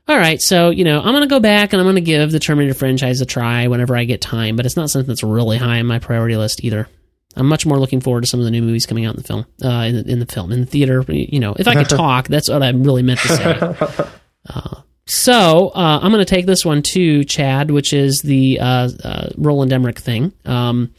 All 0.09 0.17
right, 0.17 0.41
so 0.41 0.71
you 0.71 0.85
know, 0.85 1.01
I'm 1.01 1.13
gonna 1.13 1.27
go 1.27 1.41
back 1.41 1.73
and 1.73 1.81
I'm 1.81 1.87
gonna 1.87 2.01
give 2.01 2.31
the 2.31 2.39
Terminator 2.39 2.75
franchise 2.75 3.21
a 3.21 3.27
try 3.27 3.67
whenever 3.67 3.97
I 3.97 4.05
get 4.05 4.21
time, 4.21 4.55
but 4.55 4.65
it's 4.65 4.77
not 4.77 4.89
something 4.91 5.09
that's 5.09 5.25
really 5.25 5.59
high 5.59 5.81
on 5.81 5.87
my 5.87 5.99
priority 5.99 6.37
list 6.37 6.63
either. 6.63 6.89
I'm 7.35 7.47
much 7.47 7.67
more 7.67 7.79
looking 7.79 8.01
forward 8.01 8.23
to 8.23 8.27
some 8.29 8.39
of 8.41 8.45
the 8.45 8.51
new 8.53 8.63
movies 8.63 8.87
coming 8.87 9.05
out 9.05 9.15
in 9.15 9.21
the 9.21 9.27
film, 9.27 9.47
uh, 9.63 9.69
in, 9.89 9.97
the, 9.97 10.11
in 10.13 10.19
the 10.21 10.27
film, 10.27 10.53
in 10.53 10.61
the 10.61 10.67
theater. 10.67 11.05
You 11.09 11.41
know, 11.41 11.55
if 11.59 11.67
I 11.69 11.75
could 11.75 11.89
talk, 11.97 12.29
that's 12.29 12.49
what 12.49 12.63
I 12.63 12.71
really 12.71 13.03
meant 13.03 13.21
to 13.21 13.29
say. 13.29 14.09
Uh, 14.49 14.83
so 15.09 15.71
uh, 15.75 15.99
I'm 16.01 16.13
going 16.13 16.25
to 16.25 16.35
take 16.35 16.47
this 16.47 16.65
one 16.65 16.81
too, 16.81 17.25
Chad, 17.25 17.73
which 17.73 17.93
is 17.93 18.21
the 18.21 18.61
uh, 18.61 18.89
uh, 19.03 19.29
Roland 19.37 19.73
Emmerich 19.73 19.99
thing. 19.99 20.33
Um, 20.45 20.95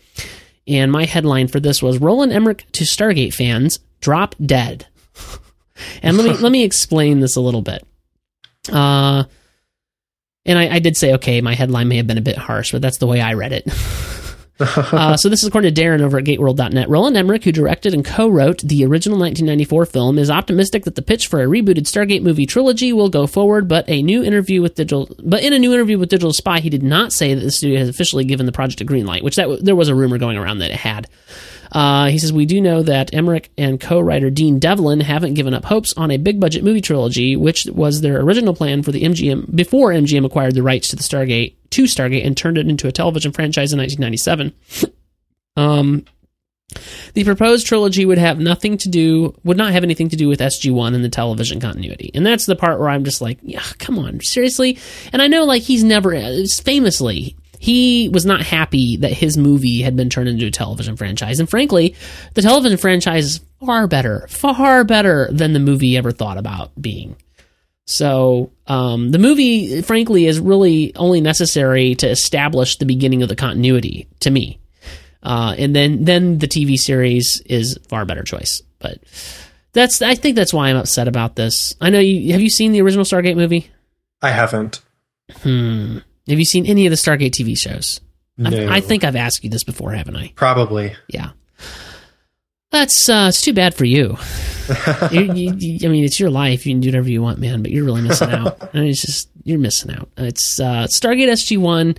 and 0.68 0.92
my 0.92 1.06
headline 1.06 1.48
for 1.48 1.60
this 1.60 1.82
was 1.82 2.00
Roland 2.00 2.34
Emmerich 2.34 2.66
to 2.74 2.84
Stargate 2.84 3.34
fans 3.34 3.80
drop 4.02 4.36
dead. 4.44 4.88
and 6.04 6.18
let 6.18 6.26
me 6.26 6.34
let 6.38 6.52
me 6.52 6.64
explain 6.64 7.20
this 7.20 7.36
a 7.36 7.42
little 7.42 7.62
bit. 7.62 7.86
Uh, 8.72 9.24
and 10.46 10.58
I, 10.58 10.76
I 10.76 10.80
did 10.80 10.98
say, 10.98 11.14
okay, 11.16 11.42
my 11.42 11.56
headline 11.56 11.88
may 11.88 11.98
have 11.98 12.08
been 12.08 12.18
a 12.18 12.22
bit 12.22 12.38
harsh, 12.38 12.72
but 12.72 12.82
that's 12.82 12.98
the 12.98 13.08
way 13.08 13.22
I 13.22 13.34
read 13.34 13.54
it. 13.54 13.68
uh, 14.60 15.16
so 15.16 15.30
this 15.30 15.44
is 15.44 15.48
according 15.48 15.74
to 15.74 15.82
Darren 15.82 16.02
over 16.02 16.18
at 16.18 16.24
GateWorld.net. 16.24 16.90
Roland 16.90 17.16
Emmerich, 17.16 17.44
who 17.44 17.52
directed 17.52 17.94
and 17.94 18.04
co-wrote 18.04 18.60
the 18.60 18.84
original 18.86 19.20
1994 19.20 19.86
film, 19.86 20.18
is 20.18 20.32
optimistic 20.32 20.86
that 20.86 20.96
the 20.96 21.02
pitch 21.04 21.28
for 21.28 21.42
a 21.42 21.46
rebooted 21.46 21.84
Stargate 21.84 22.24
movie 22.24 22.48
trilogy 22.48 22.92
will 22.92 23.10
go 23.10 23.28
forward. 23.28 23.68
But 23.68 23.88
a 23.88 24.02
new 24.02 24.24
interview 24.24 24.64
with 24.64 24.74
Digital, 24.74 25.10
but 25.24 25.44
in 25.44 25.54
a 25.54 25.60
new 25.60 25.74
interview 25.74 26.00
with 26.00 26.10
Digital 26.10 26.34
Spy, 26.34 26.60
he 26.60 26.72
did 26.72 26.82
not 26.82 27.14
say 27.14 27.36
that 27.36 27.42
the 27.42 27.52
studio 27.52 27.78
has 27.78 27.90
officially 27.90 28.26
given 28.26 28.48
the 28.48 28.52
project 28.52 28.82
a 28.82 28.84
green 28.84 29.06
light, 29.06 29.24
which 29.24 29.36
that 29.36 29.64
there 29.64 29.76
was 29.76 29.90
a 29.90 29.96
rumor 29.96 30.18
going 30.18 30.38
around 30.38 30.60
that 30.60 30.72
it 30.72 30.78
had. 30.78 31.08
Uh, 31.72 32.08
he 32.08 32.18
says, 32.18 32.34
We 32.34 32.46
do 32.46 32.62
know 32.62 32.84
that 32.84 33.14
Emmerich 33.14 33.52
and 33.58 33.80
co 33.80 34.00
writer 34.00 34.30
Dean 34.30 34.60
Devlin 34.60 35.00
haven't 35.00 35.36
given 35.36 35.54
up 35.54 35.66
hopes 35.66 35.94
on 35.98 36.12
a 36.12 36.18
big 36.18 36.40
budget 36.40 36.64
movie 36.64 36.82
trilogy, 36.82 37.36
which 37.36 37.66
was 37.66 38.02
their 38.02 38.22
original 38.22 38.56
plan 38.56 38.84
for 38.84 38.92
the 38.92 39.04
MGM 39.04 39.56
before 39.56 39.92
MGM 39.92 40.26
acquired 40.26 40.56
the 40.56 40.64
rights 40.64 40.90
to 40.90 40.96
the 40.96 41.04
Stargate 41.04 41.56
to 41.72 41.84
Stargate 41.84 42.26
and 42.26 42.36
turned 42.36 42.58
it 42.58 42.68
into 42.68 42.88
a 42.88 42.92
television 42.92 43.32
franchise 43.32 43.74
in 43.74 43.80
1997. 43.80 44.94
um, 45.58 46.06
the 47.14 47.24
proposed 47.24 47.66
trilogy 47.66 48.06
would 48.06 48.18
have 48.18 48.40
nothing 48.40 48.78
to 48.80 48.90
do, 48.90 49.34
would 49.44 49.58
not 49.58 49.72
have 49.72 49.84
anything 49.84 50.10
to 50.10 50.18
do 50.18 50.28
with 50.28 50.40
SG1 50.40 50.94
and 50.94 51.04
the 51.04 51.10
television 51.10 51.60
continuity. 51.60 52.12
And 52.14 52.26
that's 52.26 52.46
the 52.46 52.58
part 52.58 52.80
where 52.80 52.90
I'm 52.90 53.06
just 53.06 53.22
like, 53.22 53.40
yeah, 53.42 53.64
come 53.80 53.98
on, 53.98 54.20
seriously? 54.22 54.78
And 55.14 55.22
I 55.22 55.28
know, 55.28 55.46
like, 55.46 55.64
he's 55.64 55.84
never, 55.84 56.12
famously, 56.64 57.37
he 57.60 58.10
was 58.10 58.26
not 58.26 58.42
happy 58.42 58.98
that 58.98 59.14
his 59.14 59.38
movie 59.38 59.82
had 59.82 59.96
been 59.96 60.10
turned 60.10 60.30
into 60.30 60.48
a 60.48 60.52
television 60.52 60.96
franchise. 60.96 61.40
And 61.40 61.50
frankly, 61.50 61.96
the 62.34 62.42
television 62.42 62.78
franchise 62.78 63.26
is 63.26 63.42
far 63.60 63.88
better, 63.88 64.28
far 64.30 64.84
better 64.84 65.28
than 65.32 65.54
the 65.54 65.60
movie 65.60 65.98
ever 65.98 66.12
thought 66.12 66.38
about 66.38 66.72
being. 66.80 67.16
So 67.86 68.52
um, 68.68 69.12
the 69.12 69.18
movie, 69.18 69.82
frankly, 69.82 70.26
is 70.26 70.40
really 70.40 70.94
only 70.96 71.22
necessary 71.22 71.96
to 71.96 72.10
establish 72.10 72.78
the 72.78 72.86
beginning 72.86 73.24
of 73.24 73.30
the 73.30 73.36
continuity 73.36 74.08
to 74.20 74.30
me. 74.30 74.60
Uh, 75.24 75.56
and 75.58 75.76
then 75.76 76.04
then 76.04 76.38
the 76.38 76.48
TV 76.48 76.76
series 76.76 77.42
is 77.46 77.80
far 77.88 78.06
better 78.06 78.24
choice. 78.24 78.62
But 78.80 79.00
that's 79.74 80.02
I 80.02 80.16
think 80.16 80.36
that's 80.36 80.54
why 80.54 80.70
I'm 80.70 80.78
upset 80.78 81.08
about 81.08 81.36
this. 81.36 81.76
I 81.82 81.90
know 81.90 82.00
you 82.00 82.34
have 82.34 82.42
you 82.42 82.50
seen 82.50 82.72
the 82.72 82.82
original 82.82 83.06
Stargate 83.06 83.36
movie? 83.36 83.72
I 84.22 84.30
haven't. 84.30 84.82
Hmm. 85.42 86.00
Have 86.28 86.40
you 86.40 86.46
seen 86.46 86.66
any 86.66 86.86
of 86.86 86.92
the 86.92 86.98
Stargate 86.98 87.32
TV 87.32 87.58
shows? 87.58 88.02
No. 88.38 88.50
I, 88.50 88.78
I 88.78 88.80
think 88.82 89.04
I've 89.04 89.16
asked 89.16 89.44
you 89.44 89.50
this 89.50 89.64
before, 89.64 89.92
haven't 89.92 90.16
I? 90.16 90.32
Probably. 90.36 90.96
Yeah. 91.08 91.32
That's 92.72 93.08
uh, 93.08 93.28
it's 93.30 93.42
too 93.42 93.54
bad 93.54 93.74
for 93.74 93.86
you. 93.86 94.18
you, 95.12 95.34
you, 95.34 95.54
you. 95.56 95.88
I 95.88 95.92
mean, 95.92 96.04
it's 96.04 96.20
your 96.20 96.30
life. 96.30 96.66
You 96.66 96.74
can 96.74 96.82
do 96.82 96.90
whatever 96.90 97.10
you 97.10 97.22
want, 97.22 97.40
man. 97.40 97.62
But 97.62 97.72
you're 97.72 97.86
really 97.86 98.02
missing 98.02 98.30
out. 98.30 98.62
I 98.74 98.80
mean, 98.80 98.90
it's 98.90 99.02
just 99.02 99.30
you're 99.44 99.58
missing 99.58 99.96
out. 99.96 100.10
It's 100.18 100.60
uh, 100.60 100.88
Stargate 100.88 101.30
SG 101.30 101.58
One. 101.58 101.96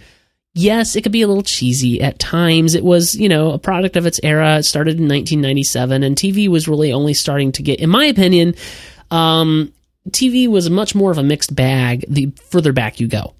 Yes, 0.55 0.97
it 0.97 1.03
could 1.03 1.13
be 1.13 1.23
a 1.23 1.29
little 1.29 1.43
cheesy 1.43 2.03
at 2.03 2.19
times. 2.19 2.75
It 2.75 2.83
was, 2.83 3.15
you 3.15 3.29
know, 3.29 3.53
a 3.53 3.59
product 3.59 3.97
of 3.97 4.07
its 4.07 4.19
era. 4.23 4.59
It 4.59 4.65
started 4.65 4.97
in 4.97 5.05
1997, 5.05 6.03
and 6.03 6.17
TV 6.17 6.49
was 6.49 6.67
really 6.67 6.93
only 6.93 7.15
starting 7.15 7.53
to 7.53 7.63
get, 7.63 7.79
in 7.79 7.89
my 7.89 8.07
opinion, 8.07 8.57
um, 9.11 9.73
TV 10.11 10.49
was 10.49 10.69
much 10.69 10.95
more 10.95 11.13
of 11.13 11.19
a 11.19 11.23
mixed 11.23 11.55
bag 11.55 12.05
the 12.09 12.33
further 12.51 12.73
back 12.73 12.99
you 12.99 13.07
go. 13.07 13.35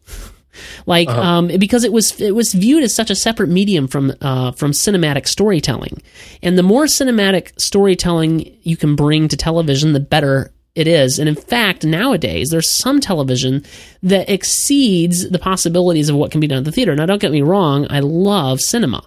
Like 0.87 1.09
Uh-huh. 1.09 1.21
um, 1.21 1.49
because 1.59 1.85
it 1.85 1.93
was 1.93 2.21
it 2.21 2.35
was 2.35 2.53
viewed 2.53 2.83
as 2.83 2.95
such 2.95 3.11
a 3.11 3.15
separate 3.17 3.49
medium 3.49 3.89
from 3.89 4.13
uh, 4.21 4.53
from 4.53 4.73
cinematic 4.73 5.27
storytelling, 5.27 6.03
and 6.43 6.57
the 6.59 6.63
more 6.63 6.85
cinematic 6.87 7.53
storytelling 7.61 8.57
you 8.63 8.77
can 8.77 8.97
bring 8.97 9.29
to 9.29 9.37
television, 9.37 9.93
the 9.93 10.01
better 10.01 10.53
it 10.75 10.87
is. 10.87 11.19
And 11.19 11.29
in 11.29 11.35
fact, 11.35 11.85
nowadays, 11.85 12.51
there's 12.51 12.71
some 12.71 13.01
television 13.01 13.65
that 14.03 14.31
exceeds 14.31 15.29
the 15.29 15.39
possibilities 15.39 16.09
of 16.09 16.15
what 16.17 16.31
can 16.31 16.41
be 16.41 16.47
done 16.47 16.59
at 16.59 16.65
the 16.65 16.73
theater. 16.73 16.95
Now, 16.95 17.07
don't 17.07 17.21
get 17.21 17.33
me 17.33 17.43
wrong, 17.43 17.87
I 17.91 18.01
love 18.01 18.61
cinema. 18.61 19.03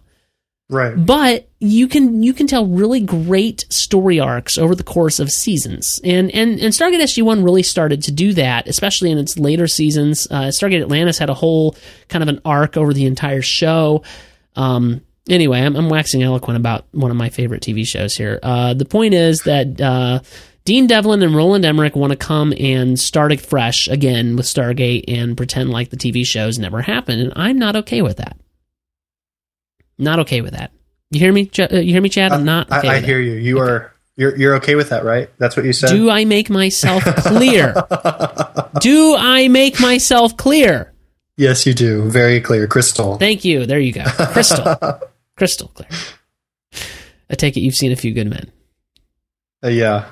Right. 0.71 0.93
But 0.95 1.49
you 1.59 1.89
can 1.89 2.23
you 2.23 2.33
can 2.33 2.47
tell 2.47 2.65
really 2.65 3.01
great 3.01 3.65
story 3.67 4.21
arcs 4.21 4.57
over 4.57 4.73
the 4.73 4.85
course 4.85 5.19
of 5.19 5.29
seasons, 5.29 5.99
and 6.01 6.31
and 6.31 6.61
and 6.61 6.73
Stargate 6.73 7.01
SG 7.01 7.23
One 7.23 7.43
really 7.43 7.61
started 7.61 8.01
to 8.03 8.11
do 8.13 8.31
that, 8.35 8.69
especially 8.69 9.11
in 9.11 9.17
its 9.17 9.37
later 9.37 9.67
seasons. 9.67 10.27
Uh, 10.31 10.43
Stargate 10.43 10.81
Atlantis 10.81 11.17
had 11.17 11.29
a 11.29 11.33
whole 11.33 11.75
kind 12.07 12.23
of 12.23 12.29
an 12.29 12.39
arc 12.45 12.77
over 12.77 12.93
the 12.93 13.05
entire 13.05 13.41
show. 13.41 14.01
Um, 14.55 15.01
anyway, 15.29 15.59
I'm, 15.59 15.75
I'm 15.75 15.89
waxing 15.89 16.23
eloquent 16.23 16.55
about 16.55 16.85
one 16.91 17.11
of 17.11 17.17
my 17.17 17.27
favorite 17.27 17.61
TV 17.61 17.85
shows 17.85 18.15
here. 18.15 18.39
Uh, 18.41 18.73
the 18.73 18.85
point 18.85 19.13
is 19.13 19.39
that 19.39 19.81
uh, 19.81 20.21
Dean 20.63 20.87
Devlin 20.87 21.21
and 21.21 21.35
Roland 21.35 21.65
Emmerich 21.65 21.97
want 21.97 22.11
to 22.11 22.17
come 22.17 22.53
and 22.57 22.97
start 22.97 23.33
it 23.33 23.41
fresh 23.41 23.89
again 23.89 24.37
with 24.37 24.45
Stargate 24.45 25.03
and 25.09 25.35
pretend 25.35 25.71
like 25.71 25.89
the 25.89 25.97
TV 25.97 26.25
shows 26.25 26.57
never 26.57 26.81
happened, 26.81 27.21
and 27.21 27.33
I'm 27.35 27.59
not 27.59 27.75
okay 27.75 28.01
with 28.01 28.15
that. 28.17 28.37
Not 30.01 30.19
okay 30.19 30.41
with 30.41 30.53
that. 30.53 30.71
You 31.11 31.19
hear 31.19 31.31
me? 31.31 31.45
Ch- 31.45 31.59
uh, 31.59 31.67
You 31.71 31.93
hear 31.93 32.01
me, 32.01 32.09
Chad? 32.09 32.31
I'm 32.31 32.43
not. 32.45 32.71
Okay 32.71 32.87
I, 32.89 32.95
I 32.95 32.99
hear 33.01 33.19
you. 33.19 33.33
You 33.33 33.59
are 33.59 33.93
you're 34.17 34.35
you're 34.35 34.55
okay 34.55 34.75
with 34.75 34.89
that, 34.89 35.03
right? 35.03 35.29
That's 35.37 35.55
what 35.55 35.65
you 35.65 35.73
said. 35.73 35.89
Do 35.89 36.09
I 36.09 36.25
make 36.25 36.49
myself 36.49 37.03
clear? 37.03 37.73
do 38.81 39.15
I 39.17 39.47
make 39.49 39.79
myself 39.79 40.35
clear? 40.37 40.93
yes, 41.37 41.65
you 41.65 41.73
do. 41.73 42.09
Very 42.09 42.39
clear, 42.41 42.67
crystal. 42.67 43.17
Thank 43.17 43.45
you. 43.45 43.65
There 43.65 43.79
you 43.79 43.93
go. 43.93 44.03
Crystal. 44.05 44.75
Crystal 45.37 45.69
clear. 45.69 45.89
I 47.29 47.35
take 47.35 47.57
it 47.57 47.61
you've 47.61 47.73
seen 47.73 47.91
a 47.91 47.95
few 47.95 48.13
good 48.13 48.29
men. 48.29 48.51
Uh, 49.63 49.69
yeah. 49.69 50.05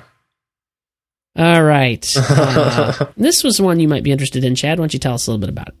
All 1.36 1.62
right. 1.62 2.04
Uh, 2.16 3.06
this 3.16 3.44
was 3.44 3.60
one 3.60 3.78
you 3.78 3.86
might 3.88 4.02
be 4.02 4.10
interested 4.10 4.42
in, 4.44 4.54
Chad. 4.56 4.78
Why 4.78 4.82
don't 4.82 4.92
you 4.94 4.98
tell 4.98 5.14
us 5.14 5.26
a 5.26 5.30
little 5.30 5.40
bit 5.40 5.50
about 5.50 5.68
it? 5.68 5.74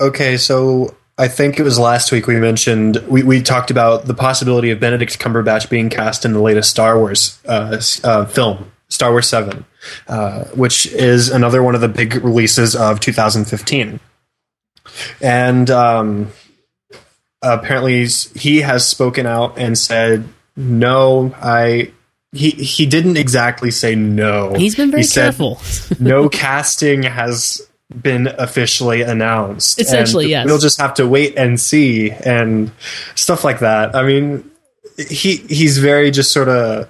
Okay, 0.00 0.36
so 0.36 0.94
I 1.20 1.28
think 1.28 1.60
it 1.60 1.64
was 1.64 1.78
last 1.78 2.12
week 2.12 2.26
we 2.26 2.36
mentioned 2.40 2.96
we, 3.06 3.22
we 3.22 3.42
talked 3.42 3.70
about 3.70 4.06
the 4.06 4.14
possibility 4.14 4.70
of 4.70 4.80
Benedict 4.80 5.18
Cumberbatch 5.18 5.68
being 5.68 5.90
cast 5.90 6.24
in 6.24 6.32
the 6.32 6.40
latest 6.40 6.70
Star 6.70 6.98
Wars 6.98 7.38
uh, 7.44 7.78
uh, 8.02 8.24
film, 8.24 8.72
Star 8.88 9.10
Wars 9.10 9.28
Seven, 9.28 9.66
uh, 10.08 10.44
which 10.54 10.86
is 10.86 11.28
another 11.28 11.62
one 11.62 11.74
of 11.74 11.82
the 11.82 11.88
big 11.88 12.14
releases 12.24 12.74
of 12.74 13.00
2015. 13.00 14.00
And 15.20 15.70
um, 15.70 16.32
apparently, 17.42 18.06
he 18.06 18.62
has 18.62 18.88
spoken 18.88 19.26
out 19.26 19.58
and 19.58 19.76
said, 19.76 20.26
"No, 20.56 21.34
I." 21.36 21.92
He 22.32 22.50
he 22.50 22.86
didn't 22.86 23.16
exactly 23.18 23.72
say 23.72 23.94
no. 23.94 24.54
He's 24.54 24.76
been 24.76 24.90
very 24.92 25.02
He 25.02 25.06
said, 25.06 25.36
careful. 25.36 25.60
no 26.00 26.28
casting 26.28 27.02
has 27.02 27.60
been 27.90 28.28
officially 28.38 29.02
announced. 29.02 29.80
Essentially, 29.80 30.24
And 30.24 30.30
yes. 30.30 30.46
We'll 30.46 30.58
just 30.58 30.80
have 30.80 30.94
to 30.94 31.06
wait 31.06 31.36
and 31.36 31.60
see 31.60 32.10
and 32.10 32.70
stuff 33.14 33.44
like 33.44 33.60
that. 33.60 33.94
I 33.94 34.02
mean, 34.02 34.50
he 34.96 35.36
he's 35.36 35.78
very 35.78 36.10
just 36.10 36.32
sort 36.32 36.48
of 36.48 36.88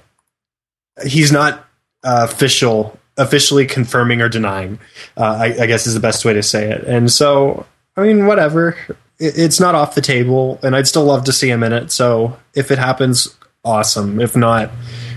he's 1.04 1.32
not 1.32 1.66
uh, 2.04 2.26
official 2.30 2.98
officially 3.16 3.66
confirming 3.66 4.20
or 4.20 4.28
denying. 4.28 4.78
Uh, 5.16 5.38
I, 5.40 5.62
I 5.62 5.66
guess 5.66 5.86
is 5.86 5.94
the 5.94 6.00
best 6.00 6.24
way 6.24 6.32
to 6.32 6.42
say 6.42 6.70
it. 6.70 6.84
And 6.84 7.10
so, 7.10 7.66
I 7.96 8.02
mean, 8.02 8.26
whatever. 8.26 8.76
It, 9.18 9.38
it's 9.38 9.60
not 9.60 9.74
off 9.74 9.94
the 9.94 10.00
table, 10.00 10.58
and 10.62 10.74
I'd 10.74 10.88
still 10.88 11.04
love 11.04 11.24
to 11.24 11.32
see 11.32 11.50
him 11.50 11.62
in 11.62 11.72
it. 11.72 11.90
So 11.92 12.38
if 12.54 12.70
it 12.70 12.78
happens, 12.78 13.34
awesome. 13.64 14.20
If 14.20 14.36
not, 14.36 14.70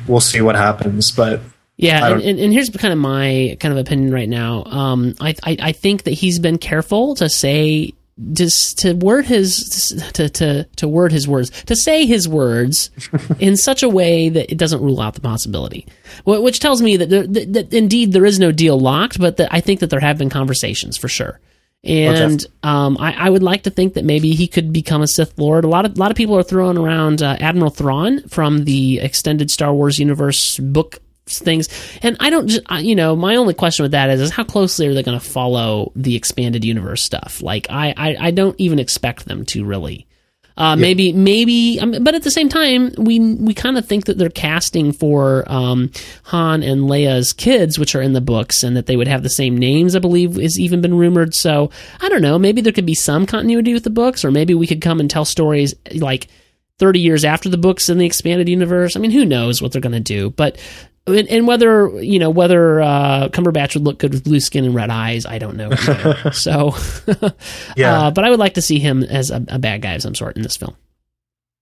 we'll 0.08 0.19
see 0.19 0.41
what 0.41 0.56
happens. 0.56 1.12
But 1.12 1.39
Yeah, 1.76 2.12
and, 2.12 2.22
and, 2.22 2.40
and 2.40 2.54
here's 2.54 2.70
kind 2.70 2.92
of 2.92 3.00
my 3.00 3.58
kind 3.60 3.72
of 3.72 3.80
opinion 3.80 4.14
right 4.14 4.30
now. 4.30 4.64
Um, 4.66 5.16
I, 5.20 5.36
I 5.44 5.58
I 5.60 5.72
think 5.72 6.04
that 6.04 6.12
he's 6.12 6.40
been 6.40 6.58
careful 6.60 7.16
to 7.16 7.30
say 7.30 7.94
just 8.32 8.80
to 8.80 8.94
word 8.94 9.26
his 9.26 10.12
to, 10.14 10.30
to 10.30 10.64
to 10.76 10.88
word 10.88 11.12
his 11.12 11.28
words 11.28 11.50
to 11.64 11.76
say 11.76 12.06
his 12.06 12.28
words 12.28 12.92
in 13.40 13.58
such 13.58 13.82
a 13.82 13.90
way 13.90 14.30
that 14.30 14.52
it 14.52 14.58
doesn't 14.58 14.82
rule 14.82 15.02
out 15.02 15.16
the 15.16 15.22
possibility, 15.22 15.88
which 16.26 16.60
tells 16.60 16.82
me 16.82 16.98
that, 16.98 17.10
there, 17.10 17.26
that, 17.26 17.54
that 17.54 17.74
indeed 17.74 18.14
there 18.14 18.26
is 18.26 18.40
no 18.40 18.52
deal 18.52 18.80
locked, 18.80 19.20
but 19.20 19.38
that 19.38 19.52
I 19.52 19.62
think 19.62 19.80
that 19.80 19.90
there 19.90 20.00
have 20.00 20.18
been 20.18 20.30
conversations 20.30 20.96
for 20.98 21.08
sure. 21.08 21.40
And 21.86 22.46
um, 22.62 22.96
I, 22.98 23.12
I 23.14 23.30
would 23.30 23.44
like 23.44 23.64
to 23.64 23.70
think 23.70 23.96
that 23.96 24.06
maybe 24.06 24.36
he 24.36 24.48
could 24.48 24.72
become 24.72 25.02
a 25.02 25.08
Sith 25.08 25.38
Lord. 25.38 25.66
A 25.66 25.68
lot 25.68 25.86
of 25.86 25.98
a 25.98 26.00
lot 26.00 26.12
of 26.12 26.18
people 26.18 26.38
are 26.38 26.44
throwing 26.44 26.78
around 26.78 27.22
uh, 27.22 27.36
Admiral 27.40 27.72
Thrawn 27.72 28.26
from 28.30 28.64
the 28.64 29.00
extended 29.00 29.52
Star 29.52 29.74
Wars 29.74 30.00
universe 30.00 30.58
book 30.60 31.00
things, 31.26 31.70
and 32.02 32.18
I 32.20 32.30
don't. 32.30 32.48
ju- 32.48 32.62
I- 32.68 32.80
You 32.80 32.96
know, 32.96 33.16
my 33.16 33.36
only 33.36 33.54
question 33.54 33.84
with 33.84 33.92
that 33.94 34.10
is, 34.10 34.22
is 34.22 34.32
how 34.32 34.44
closely 34.44 34.88
are 34.88 34.94
they 34.94 35.04
going 35.04 35.20
to 35.20 35.26
follow 35.26 35.92
the 35.96 36.16
expanded 36.16 36.64
universe 36.66 37.02
stuff? 37.02 37.42
Like, 37.42 37.68
I, 37.70 37.94
I, 37.96 38.16
I 38.28 38.32
don't 38.32 38.56
even 38.60 38.80
expect 38.80 39.26
them 39.26 39.46
to 39.48 39.64
really. 39.66 40.08
Uh, 40.56 40.76
Maybe, 40.76 41.12
maybe, 41.14 41.80
um, 41.82 41.96
but 42.04 42.14
at 42.14 42.22
the 42.22 42.30
same 42.30 42.48
time, 42.48 42.94
we 43.00 43.20
we 43.20 43.56
kind 43.56 43.76
of 43.76 43.88
think 43.88 44.06
that 44.06 44.20
they're 44.20 44.30
casting 44.30 44.92
for 44.92 45.44
um, 45.52 45.90
Han 46.26 46.62
and 46.62 46.82
Leia's 46.82 47.34
kids, 47.34 47.80
which 47.80 47.96
are 47.96 48.04
in 48.04 48.14
the 48.14 48.22
books, 48.22 48.62
and 48.62 48.78
that 48.78 48.86
they 48.86 48.96
would 48.96 49.08
have 49.08 49.24
the 49.24 49.32
same 49.32 49.58
names. 49.58 49.96
I 49.96 50.00
believe 50.00 50.36
has 50.36 50.60
even 50.60 50.80
been 50.80 50.94
rumored. 50.96 51.34
So 51.34 51.72
I 52.02 52.08
don't 52.10 52.22
know. 52.22 52.38
Maybe 52.38 52.62
there 52.62 52.72
could 52.72 52.86
be 52.86 52.94
some 52.94 53.26
continuity 53.26 53.74
with 53.74 53.84
the 53.84 53.90
books, 53.90 54.24
or 54.24 54.30
maybe 54.30 54.54
we 54.54 54.68
could 54.68 54.80
come 54.82 55.00
and 55.00 55.10
tell 55.10 55.26
stories 55.26 55.74
like 55.96 56.28
30 56.78 57.00
years 57.00 57.26
after 57.26 57.50
the 57.50 57.58
books 57.58 57.90
in 57.90 57.98
the 57.98 58.06
expanded 58.06 58.48
universe. 58.48 58.96
I 58.96 59.00
mean, 59.00 59.10
who 59.10 59.26
knows 59.26 59.60
what 59.60 59.72
they're 59.72 59.82
going 59.82 59.94
to 59.94 60.00
do? 60.02 60.30
But 60.30 60.60
and, 61.08 61.28
and 61.28 61.48
whether 61.48 61.89
you 62.02 62.20
know 62.20 62.30
whether 62.30 62.82
uh, 62.82 63.30
Cumberbatch 63.30 63.74
would 63.76 63.84
look 63.84 64.00
good 64.00 64.12
with 64.13 64.24
blue 64.24 64.39
skin 64.39 64.66
and 64.66 64.74
red 64.76 64.89
eyes, 64.89 65.26
I 65.26 65.38
don't 65.39 65.58
know. 65.58 65.72
so, 66.32 66.76
Yeah. 67.76 68.04
uh, 68.08 68.12
but 68.12 68.24
I 68.24 68.30
would 68.30 68.39
like 68.39 68.54
to 68.56 68.62
see 68.62 68.80
him 68.80 69.04
as 69.04 69.30
a, 69.32 69.44
a 69.48 69.60
bad 69.60 69.82
guy 69.82 69.94
of 69.94 70.02
some 70.02 70.16
sort 70.16 70.36
in 70.38 70.42
this 70.44 70.56
film. 70.58 70.76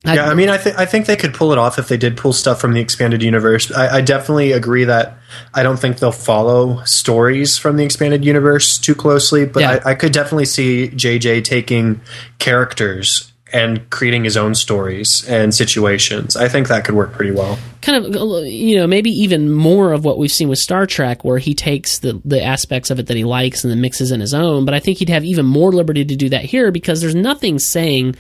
I- 0.04 0.16
yeah, 0.16 0.26
I 0.30 0.34
mean, 0.34 0.50
I 0.50 0.58
think 0.58 0.80
I 0.80 0.86
think 0.86 1.06
they 1.06 1.16
could 1.16 1.34
pull 1.34 1.52
it 1.52 1.60
off 1.60 1.78
if 1.78 1.88
they 1.88 1.98
did 1.98 2.18
pull 2.18 2.34
stuff 2.34 2.60
from 2.60 2.74
the 2.74 2.82
expanded 2.82 3.22
universe. 3.22 3.72
I, 3.72 3.98
I 3.98 4.02
definitely 4.02 4.52
agree 4.52 4.84
that 4.86 5.18
I 5.54 5.62
don't 5.62 5.78
think 5.78 6.00
they'll 6.00 6.12
follow 6.12 6.84
stories 6.86 7.58
from 7.60 7.78
the 7.78 7.84
expanded 7.86 8.26
universe 8.26 8.80
too 8.80 8.96
closely, 8.96 9.46
but 9.46 9.60
Yeah. 9.62 9.80
I, 9.86 9.92
I 9.92 9.96
could 9.96 10.12
definitely 10.12 10.46
see 10.46 10.90
JJ 10.90 11.44
taking 11.44 12.02
characters 12.40 13.31
and 13.54 13.90
creating 13.90 14.24
his 14.24 14.38
own 14.38 14.56
stories 14.56 15.28
and 15.28 15.54
situations. 15.54 16.36
I 16.36 16.48
think 16.48 16.68
that 16.68 16.86
could 16.86 16.96
work 16.96 17.14
pretty 17.14 17.32
well. 17.32 17.60
kind 17.82 18.06
of 18.06 18.46
you 18.46 18.78
know 18.78 18.88
maybe 18.88 19.10
even 19.10 19.52
more 19.52 19.92
of 19.92 20.06
what 20.06 20.18
we've 20.18 20.32
seen 20.32 20.50
with 20.50 20.60
Star 20.60 20.86
Trek 20.86 21.24
where 21.24 21.38
he 21.38 21.54
takes 21.54 22.00
the 22.00 22.22
the 22.24 22.42
aspects 22.44 22.90
of 22.90 23.00
it 23.00 23.08
that 23.08 23.18
he 23.18 23.24
likes 23.24 23.64
and 23.64 23.72
then 23.72 23.82
mixes 23.82 24.12
in 24.12 24.20
his 24.20 24.34
own 24.34 24.66
but 24.66 24.74
I 24.74 24.80
think 24.80 25.00
he'd 25.00 25.10
have 25.10 25.26
even 25.26 25.46
more 25.46 25.72
liberty 25.72 26.06
to 26.06 26.16
do 26.16 26.30
that 26.30 26.46
here 26.46 26.72
because 26.72 27.02
there's 27.02 27.16
nothing 27.16 27.58
saying 27.60 28.16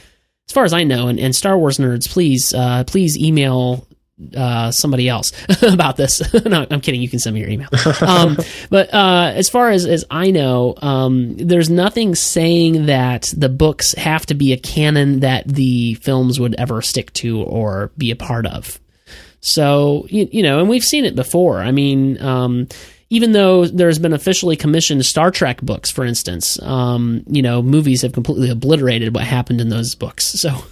as 0.49 0.53
far 0.53 0.65
as 0.65 0.73
I 0.73 0.83
know 0.83 1.07
and, 1.07 1.19
and 1.19 1.35
Star 1.35 1.57
Wars 1.57 1.77
nerds 1.77 2.09
please 2.09 2.53
uh, 2.53 2.83
please 2.85 3.17
email 3.17 3.87
uh, 4.35 4.71
somebody 4.71 5.09
else 5.09 5.31
about 5.61 5.97
this. 5.97 6.21
no, 6.45 6.65
I'm 6.69 6.81
kidding. 6.81 7.01
You 7.01 7.09
can 7.09 7.19
send 7.19 7.33
me 7.33 7.41
your 7.41 7.49
email. 7.49 7.69
Um, 8.01 8.37
but 8.69 8.93
uh, 8.93 9.31
as 9.35 9.49
far 9.49 9.69
as, 9.69 9.85
as 9.85 10.05
I 10.09 10.31
know, 10.31 10.75
um, 10.77 11.35
there's 11.37 11.69
nothing 11.69 12.15
saying 12.15 12.87
that 12.87 13.33
the 13.35 13.49
books 13.49 13.93
have 13.93 14.25
to 14.27 14.33
be 14.33 14.53
a 14.53 14.57
canon 14.57 15.21
that 15.21 15.47
the 15.47 15.95
films 15.95 16.39
would 16.39 16.55
ever 16.55 16.81
stick 16.81 17.11
to 17.13 17.41
or 17.43 17.91
be 17.97 18.11
a 18.11 18.15
part 18.15 18.45
of. 18.45 18.79
So 19.41 20.05
you, 20.09 20.29
you 20.31 20.43
know, 20.43 20.59
and 20.59 20.69
we've 20.69 20.83
seen 20.83 21.05
it 21.05 21.15
before. 21.15 21.59
I 21.59 21.71
mean, 21.71 22.21
um, 22.21 22.67
even 23.09 23.33
though 23.33 23.65
there's 23.65 23.99
been 23.99 24.13
officially 24.13 24.55
commissioned 24.55 25.05
Star 25.05 25.31
Trek 25.31 25.61
books, 25.61 25.89
for 25.91 26.05
instance, 26.05 26.61
um, 26.61 27.23
you 27.27 27.41
know, 27.41 27.61
movies 27.61 28.03
have 28.03 28.13
completely 28.13 28.49
obliterated 28.49 29.13
what 29.13 29.23
happened 29.25 29.59
in 29.59 29.69
those 29.69 29.95
books. 29.95 30.25
So 30.25 30.63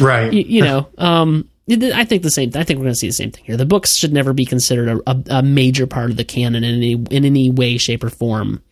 Right. 0.00 0.32
you, 0.32 0.42
you 0.42 0.62
know, 0.62 0.88
um, 0.98 1.48
I 1.70 2.04
think 2.04 2.22
the 2.22 2.30
same. 2.30 2.50
I 2.54 2.64
think 2.64 2.78
we're 2.78 2.84
going 2.84 2.94
to 2.94 2.98
see 2.98 3.08
the 3.08 3.12
same 3.12 3.30
thing 3.30 3.44
here. 3.44 3.56
The 3.56 3.66
books 3.66 3.96
should 3.96 4.12
never 4.12 4.32
be 4.32 4.44
considered 4.46 4.88
a, 4.88 5.10
a, 5.10 5.38
a 5.38 5.42
major 5.42 5.86
part 5.86 6.10
of 6.10 6.16
the 6.16 6.24
canon 6.24 6.64
in 6.64 6.74
any 6.74 6.92
in 6.92 7.24
any 7.24 7.50
way, 7.50 7.78
shape, 7.78 8.02
or 8.04 8.10
form. 8.10 8.62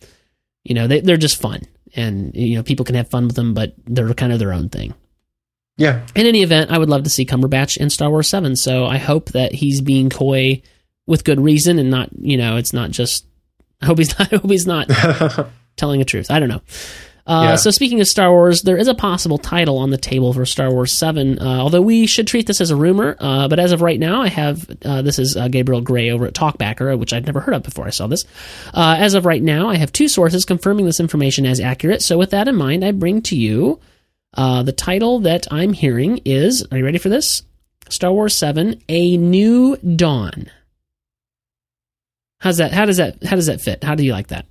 You 0.63 0.73
know, 0.75 0.87
they, 0.87 1.01
they're 1.01 1.17
just 1.17 1.39
fun, 1.39 1.61
and 1.95 2.35
you 2.35 2.55
know, 2.55 2.63
people 2.63 2.85
can 2.85 2.95
have 2.95 3.09
fun 3.09 3.27
with 3.27 3.35
them, 3.35 3.53
but 3.53 3.73
they're 3.85 4.13
kind 4.13 4.33
of 4.33 4.39
their 4.39 4.53
own 4.53 4.69
thing. 4.69 4.93
Yeah. 5.77 6.05
In 6.15 6.25
any 6.25 6.41
event, 6.41 6.71
I 6.71 6.79
would 6.79 6.89
love 6.89 7.03
to 7.03 7.09
see 7.09 7.25
Cumberbatch 7.25 7.77
in 7.77 7.89
Star 7.89 8.09
Wars 8.09 8.27
Seven. 8.27 8.55
So 8.55 8.85
I 8.85 8.97
hope 8.97 9.31
that 9.31 9.53
he's 9.53 9.79
being 9.79 10.09
coy 10.09 10.63
with 11.05 11.23
good 11.23 11.39
reason 11.39 11.79
and 11.79 11.89
not, 11.89 12.09
you 12.19 12.37
know, 12.37 12.57
it's 12.57 12.73
not 12.73 12.91
just. 12.91 13.25
I 13.79 13.85
hope 13.85 13.99
he's 13.99 14.17
not. 14.17 14.33
I 14.33 14.37
hope 14.37 14.49
he's 14.49 14.67
not 14.67 14.89
telling 15.77 15.99
the 15.99 16.05
truth. 16.05 16.31
I 16.31 16.39
don't 16.39 16.49
know. 16.49 16.61
Uh, 17.27 17.41
Yeah. 17.49 17.55
So 17.55 17.71
speaking 17.71 17.99
of 17.99 18.07
Star 18.07 18.31
Wars, 18.31 18.61
there 18.61 18.77
is 18.77 18.87
a 18.87 18.95
possible 18.95 19.37
title 19.37 19.77
on 19.77 19.89
the 19.89 19.97
table 19.97 20.31
for 20.33 20.45
Star 20.45 20.71
Wars 20.71 20.93
Seven. 20.93 21.39
Uh, 21.39 21.59
although 21.59 21.81
we 21.81 22.07
should 22.07 22.25
treat 22.25 22.47
this 22.47 22.61
as 22.61 22.71
a 22.71 22.75
rumor, 22.75 23.17
uh, 23.19 23.47
but 23.49 23.59
as 23.59 23.73
of 23.73 23.81
right 23.81 23.99
now, 23.99 24.21
I 24.21 24.29
have 24.29 24.65
uh, 24.85 25.01
this 25.01 25.19
is 25.19 25.35
uh, 25.35 25.49
Gabriel 25.49 25.81
Gray 25.81 26.09
over 26.09 26.25
at 26.25 26.33
Talkbacker, 26.33 26.97
which 26.97 27.11
I'd 27.13 27.25
never 27.25 27.41
heard 27.41 27.53
of 27.55 27.63
before 27.63 27.85
I 27.85 27.89
saw 27.89 28.07
this. 28.07 28.23
Uh, 28.73 28.95
as 28.97 29.13
of 29.13 29.25
right 29.25 29.43
now, 29.43 29.69
I 29.69 29.75
have 29.75 29.91
two 29.91 30.07
sources 30.07 30.45
confirming 30.45 30.85
this 30.85 30.99
information 31.01 31.45
as 31.45 31.59
accurate. 31.59 32.01
So 32.01 32.17
with 32.17 32.31
that 32.31 32.47
in 32.47 32.55
mind, 32.55 32.85
I 32.85 32.91
bring 32.91 33.21
to 33.23 33.35
you 33.35 33.79
uh, 34.33 34.63
the 34.63 34.71
title 34.71 35.19
that 35.19 35.47
I'm 35.51 35.73
hearing 35.73 36.21
is. 36.23 36.65
Are 36.71 36.77
you 36.77 36.85
ready 36.85 36.97
for 36.97 37.09
this? 37.09 37.43
Star 37.89 38.13
Wars 38.13 38.35
Seven: 38.35 38.81
A 38.87 39.17
New 39.17 39.75
Dawn. 39.77 40.49
How's 42.39 42.57
that? 42.57 42.71
How 42.71 42.85
does 42.85 42.97
that? 42.97 43.23
How 43.23 43.35
does 43.35 43.47
that 43.47 43.61
fit? 43.61 43.83
How 43.83 43.95
do 43.95 44.05
you 44.05 44.11
like 44.13 44.27
that? 44.27 44.45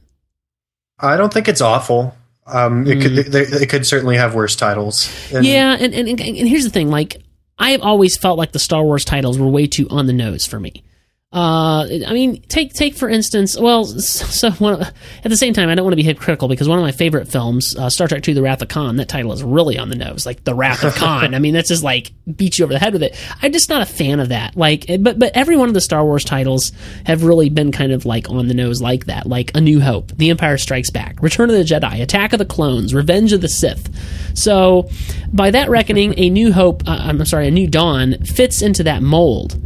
I 0.99 1.17
don't 1.17 1.33
think 1.33 1.49
it's 1.49 1.61
awful. 1.61 2.15
Um, 2.47 2.87
it 2.87 3.03
could 3.03 3.19
it, 3.19 3.35
it 3.35 3.69
could 3.69 3.87
certainly 3.87 4.17
have 4.17 4.35
worse 4.35 4.55
titles. 4.55 5.11
And 5.33 5.45
yeah, 5.45 5.77
and, 5.79 5.93
and 5.93 6.09
and 6.09 6.21
and 6.21 6.49
here's 6.49 6.65
the 6.65 6.71
thing: 6.71 6.91
like 6.91 7.23
I've 7.59 7.83
always 7.83 8.17
felt 8.17 8.39
like 8.39 8.53
the 8.53 8.59
Star 8.59 8.85
Wars 8.85 9.05
titles 9.05 9.39
were 9.39 9.49
way 9.49 9.67
too 9.67 9.89
on 9.91 10.07
the 10.07 10.13
nose 10.13 10.47
for 10.47 10.61
me. 10.61 10.85
Uh, 11.33 11.89
I 12.07 12.13
mean, 12.13 12.41
take 12.43 12.73
take 12.73 12.95
for 12.95 13.09
instance. 13.09 13.59
Well, 13.59 13.85
so 13.85 14.51
one, 14.53 14.81
at 14.81 14.95
the 15.25 15.37
same 15.37 15.53
time, 15.53 15.69
I 15.69 15.75
don't 15.75 15.85
want 15.85 15.93
to 15.93 15.97
be 15.97 16.05
hypocritical 16.05 16.47
because 16.47 16.69
one 16.69 16.79
of 16.79 16.85
my 16.85 16.93
favorite 16.93 17.27
films, 17.27 17.75
uh, 17.77 17.91
Star 17.91 18.07
Trek 18.07 18.27
II: 18.27 18.35
The 18.35 18.43
Wrath 18.43 18.63
of 18.63 18.69
Khan, 18.69 18.97
that 18.97 19.09
title 19.09 19.33
is 19.33 19.43
really 19.43 19.77
on 19.77 19.89
the 19.89 19.97
nose, 19.97 20.25
like 20.25 20.45
the 20.45 20.55
Wrath 20.55 20.85
of 20.85 20.95
Khan. 20.95 21.35
I 21.35 21.41
mean, 21.41 21.53
that's 21.53 21.69
just 21.69 21.83
like 21.83 22.13
beat 22.37 22.59
you 22.59 22.65
over 22.65 22.73
the 22.73 22.79
head 22.79 22.93
with 22.93 23.03
it. 23.03 23.17
I'm 23.43 23.51
just 23.51 23.69
not 23.69 23.83
a 23.83 23.87
fan 23.87 24.21
of 24.21 24.29
that. 24.29 24.57
Like, 24.57 24.87
but 25.01 25.19
but 25.19 25.33
every 25.37 25.57
one 25.57 25.67
of 25.67 25.75
the 25.75 25.81
Star 25.81 26.05
Wars 26.05 26.25
titles 26.25 26.71
have 27.07 27.25
really 27.25 27.49
been 27.49 27.73
kind 27.73 27.91
of 27.91 28.07
like 28.07 28.31
on 28.31 28.47
the 28.47 28.55
nose 28.55 28.81
like 28.81 29.07
that, 29.07 29.27
like 29.27 29.51
A 29.57 29.61
New 29.61 29.81
Hope, 29.81 30.13
The 30.17 30.31
Empire 30.31 30.59
Strikes 30.59 30.91
Back, 30.91 31.21
Return 31.21 31.51
of 31.51 31.57
the 31.57 31.65
Jedi, 31.65 32.01
Attack 32.01 32.35
of 32.35 32.39
the 32.39 32.45
Clones, 32.45 32.95
Revenge 32.95 33.33
of 33.33 33.41
the 33.41 33.49
Sith. 33.49 33.91
So, 34.39 34.89
by 35.33 35.51
that 35.51 35.71
reckoning, 35.71 36.15
A 36.19 36.31
New 36.31 36.53
Hope, 36.53 36.85
uh, 36.87 36.99
I'm 37.01 37.25
sorry, 37.25 37.49
A 37.49 37.51
New 37.51 37.67
Dawn 37.67 38.23
fits 38.25 38.63
into 38.63 38.85
that 38.85 39.03
mold. 39.03 39.59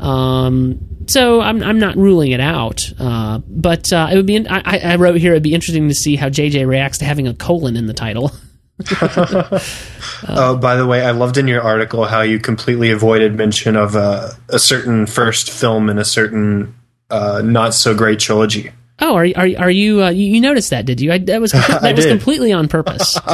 Um, 0.00 0.84
so 1.08 1.40
I'm, 1.40 1.62
I'm 1.62 1.78
not 1.78 1.96
ruling 1.96 2.32
it 2.32 2.40
out, 2.40 2.92
uh, 2.98 3.38
but 3.46 3.92
uh, 3.92 4.08
it 4.12 4.16
would 4.16 4.26
be. 4.26 4.46
I, 4.48 4.78
I 4.78 4.96
wrote 4.96 5.16
here 5.16 5.32
it'd 5.32 5.42
be 5.42 5.54
interesting 5.54 5.88
to 5.88 5.94
see 5.94 6.16
how 6.16 6.28
JJ 6.28 6.66
reacts 6.66 6.98
to 6.98 7.04
having 7.04 7.26
a 7.26 7.34
colon 7.34 7.76
in 7.76 7.86
the 7.86 7.94
title. 7.94 8.30
oh, 10.28 10.56
by 10.60 10.76
the 10.76 10.86
way, 10.86 11.04
I 11.04 11.10
loved 11.10 11.36
in 11.36 11.48
your 11.48 11.62
article 11.62 12.04
how 12.04 12.20
you 12.20 12.38
completely 12.38 12.90
avoided 12.90 13.34
mention 13.34 13.74
of 13.74 13.96
uh, 13.96 14.30
a 14.48 14.58
certain 14.58 15.06
first 15.06 15.50
film 15.50 15.88
in 15.88 15.98
a 15.98 16.04
certain 16.04 16.74
uh, 17.10 17.42
not 17.44 17.74
so 17.74 17.94
great 17.94 18.20
trilogy. 18.20 18.70
Oh, 19.00 19.14
are 19.14 19.26
are 19.36 19.48
are 19.58 19.70
you 19.70 20.02
uh, 20.02 20.10
you, 20.10 20.40
noticed 20.40 20.70
that? 20.70 20.84
Did 20.84 21.00
you? 21.00 21.12
I, 21.12 21.18
that 21.18 21.40
was 21.40 21.52
that 21.52 21.94
was 21.94 22.04
did. 22.04 22.10
completely 22.10 22.52
on 22.52 22.68
purpose. 22.68 23.18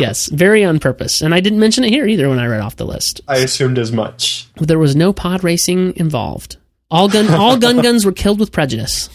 yes, 0.00 0.26
very 0.26 0.64
on 0.64 0.80
purpose, 0.80 1.20
and 1.20 1.34
I 1.34 1.40
didn't 1.40 1.60
mention 1.60 1.84
it 1.84 1.90
here 1.90 2.06
either 2.06 2.28
when 2.28 2.38
I 2.38 2.46
read 2.46 2.60
off 2.60 2.76
the 2.76 2.86
list. 2.86 3.20
I 3.28 3.38
assumed 3.38 3.78
as 3.78 3.92
much. 3.92 4.48
There 4.56 4.78
was 4.78 4.96
no 4.96 5.12
pod 5.12 5.44
racing 5.44 5.96
involved. 5.96 6.56
All 6.90 7.08
gun 7.08 7.32
all 7.32 7.56
gun 7.56 7.76
guns 7.82 8.04
were 8.04 8.12
killed 8.12 8.40
with 8.40 8.52
prejudice. 8.52 9.08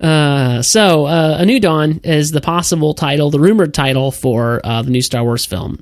Uh, 0.00 0.62
so, 0.62 1.04
uh, 1.04 1.36
A 1.40 1.44
New 1.44 1.60
Dawn 1.60 2.00
is 2.04 2.30
the 2.30 2.40
possible 2.40 2.94
title, 2.94 3.30
the 3.30 3.38
rumored 3.38 3.74
title 3.74 4.10
for 4.10 4.62
uh, 4.64 4.80
the 4.80 4.90
new 4.90 5.02
Star 5.02 5.22
Wars 5.22 5.44
film. 5.44 5.78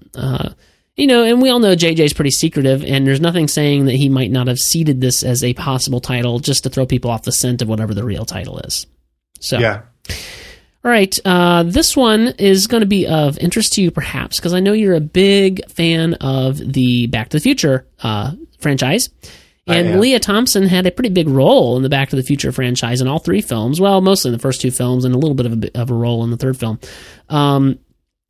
You 0.98 1.06
know, 1.06 1.22
and 1.22 1.40
we 1.40 1.48
all 1.48 1.60
know 1.60 1.76
JJ's 1.76 2.12
pretty 2.12 2.32
secretive, 2.32 2.82
and 2.84 3.06
there's 3.06 3.20
nothing 3.20 3.46
saying 3.46 3.84
that 3.84 3.94
he 3.94 4.08
might 4.08 4.32
not 4.32 4.48
have 4.48 4.58
seeded 4.58 5.00
this 5.00 5.22
as 5.22 5.44
a 5.44 5.54
possible 5.54 6.00
title 6.00 6.40
just 6.40 6.64
to 6.64 6.70
throw 6.70 6.86
people 6.86 7.08
off 7.12 7.22
the 7.22 7.30
scent 7.30 7.62
of 7.62 7.68
whatever 7.68 7.94
the 7.94 8.02
real 8.02 8.24
title 8.24 8.58
is. 8.58 8.84
So, 9.38 9.60
Yeah. 9.60 9.82
all 10.84 10.90
right, 10.90 11.16
uh, 11.24 11.62
this 11.62 11.96
one 11.96 12.34
is 12.38 12.66
going 12.66 12.80
to 12.80 12.86
be 12.86 13.06
of 13.06 13.38
interest 13.38 13.74
to 13.74 13.82
you, 13.82 13.92
perhaps, 13.92 14.38
because 14.38 14.52
I 14.52 14.58
know 14.58 14.72
you're 14.72 14.96
a 14.96 15.00
big 15.00 15.64
fan 15.70 16.14
of 16.14 16.58
the 16.58 17.06
Back 17.06 17.28
to 17.28 17.36
the 17.36 17.42
Future 17.42 17.86
uh, 18.02 18.32
franchise. 18.58 19.08
And. 19.68 20.00
Lea 20.00 20.18
Thompson 20.18 20.66
had 20.66 20.86
a 20.86 20.90
pretty 20.90 21.10
big 21.10 21.28
role 21.28 21.76
in 21.76 21.82
the 21.84 21.88
Back 21.90 22.08
to 22.08 22.16
the 22.16 22.22
Future 22.24 22.50
franchise 22.50 23.00
in 23.00 23.06
all 23.06 23.18
three 23.20 23.42
films. 23.42 23.80
Well, 23.80 24.00
mostly 24.00 24.30
in 24.30 24.32
the 24.32 24.38
first 24.40 24.60
two 24.62 24.72
films, 24.72 25.04
and 25.04 25.14
a 25.14 25.18
little 25.18 25.34
bit 25.34 25.46
of 25.46 25.62
a, 25.62 25.80
of 25.80 25.90
a 25.90 25.94
role 25.94 26.24
in 26.24 26.30
the 26.30 26.38
third 26.38 26.56
film. 26.56 26.80
Um, 27.28 27.78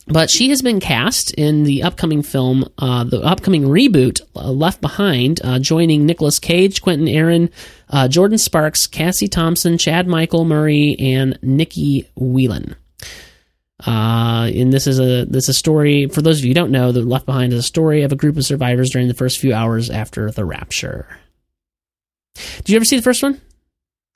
but 0.09 0.30
she 0.30 0.48
has 0.50 0.62
been 0.62 0.80
cast 0.80 1.32
in 1.34 1.64
the 1.64 1.82
upcoming 1.82 2.22
film, 2.22 2.68
uh, 2.78 3.04
the 3.04 3.20
upcoming 3.20 3.64
reboot, 3.64 4.20
uh, 4.34 4.50
Left 4.50 4.80
Behind, 4.80 5.40
uh, 5.44 5.59
joining 5.59 6.06
Nicolas 6.06 6.38
Cage, 6.38 6.82
Quinton 6.82 7.09
Aaron, 7.09 7.50
uh, 7.90 8.09
Jordin 8.09 8.38
Sparks, 8.38 8.86
Cassi 8.86 9.30
Thomson, 9.30 9.78
Chad 9.78 10.06
Michael 10.06 10.44
Murray, 10.44 10.96
and 10.98 11.38
Nikki 11.42 12.09
Whelan. 12.16 12.74
Uh, 13.86 14.50
and 14.52 14.72
this 14.72 14.88
is 14.88 14.98
a 14.98 15.24
this 15.26 15.44
is 15.44 15.50
a 15.50 15.54
story 15.54 16.09
for 16.09 16.20
those 16.20 16.38
of 16.38 16.44
you 16.44 16.50
who 16.50 16.54
don't 16.54 16.72
know. 16.72 16.90
The 16.90 17.02
Left 17.02 17.26
Behind 17.26 17.52
is 17.52 17.61
a 17.61 17.62
story 17.62 18.02
of 18.02 18.11
a 18.11 18.16
group 18.16 18.36
of 18.36 18.44
survivors 18.44 18.90
during 18.90 19.06
the 19.06 19.14
first 19.14 19.38
few 19.38 19.54
hours 19.54 19.88
after 19.88 20.32
the 20.32 20.44
rapture. 20.44 21.06
Did 22.34 22.70
you 22.70 22.76
ever 22.76 22.84
see 22.84 22.96
the 22.96 23.02
first 23.02 23.22
one? 23.22 23.40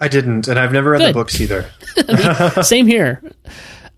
I 0.00 0.08
didn't, 0.08 0.48
and 0.48 0.58
I've 0.58 0.72
never 0.72 0.90
read 0.90 0.98
Good. 0.98 1.08
the 1.10 1.12
books 1.12 1.40
either. 1.40 1.70
Same 2.62 2.88
here. 2.88 3.22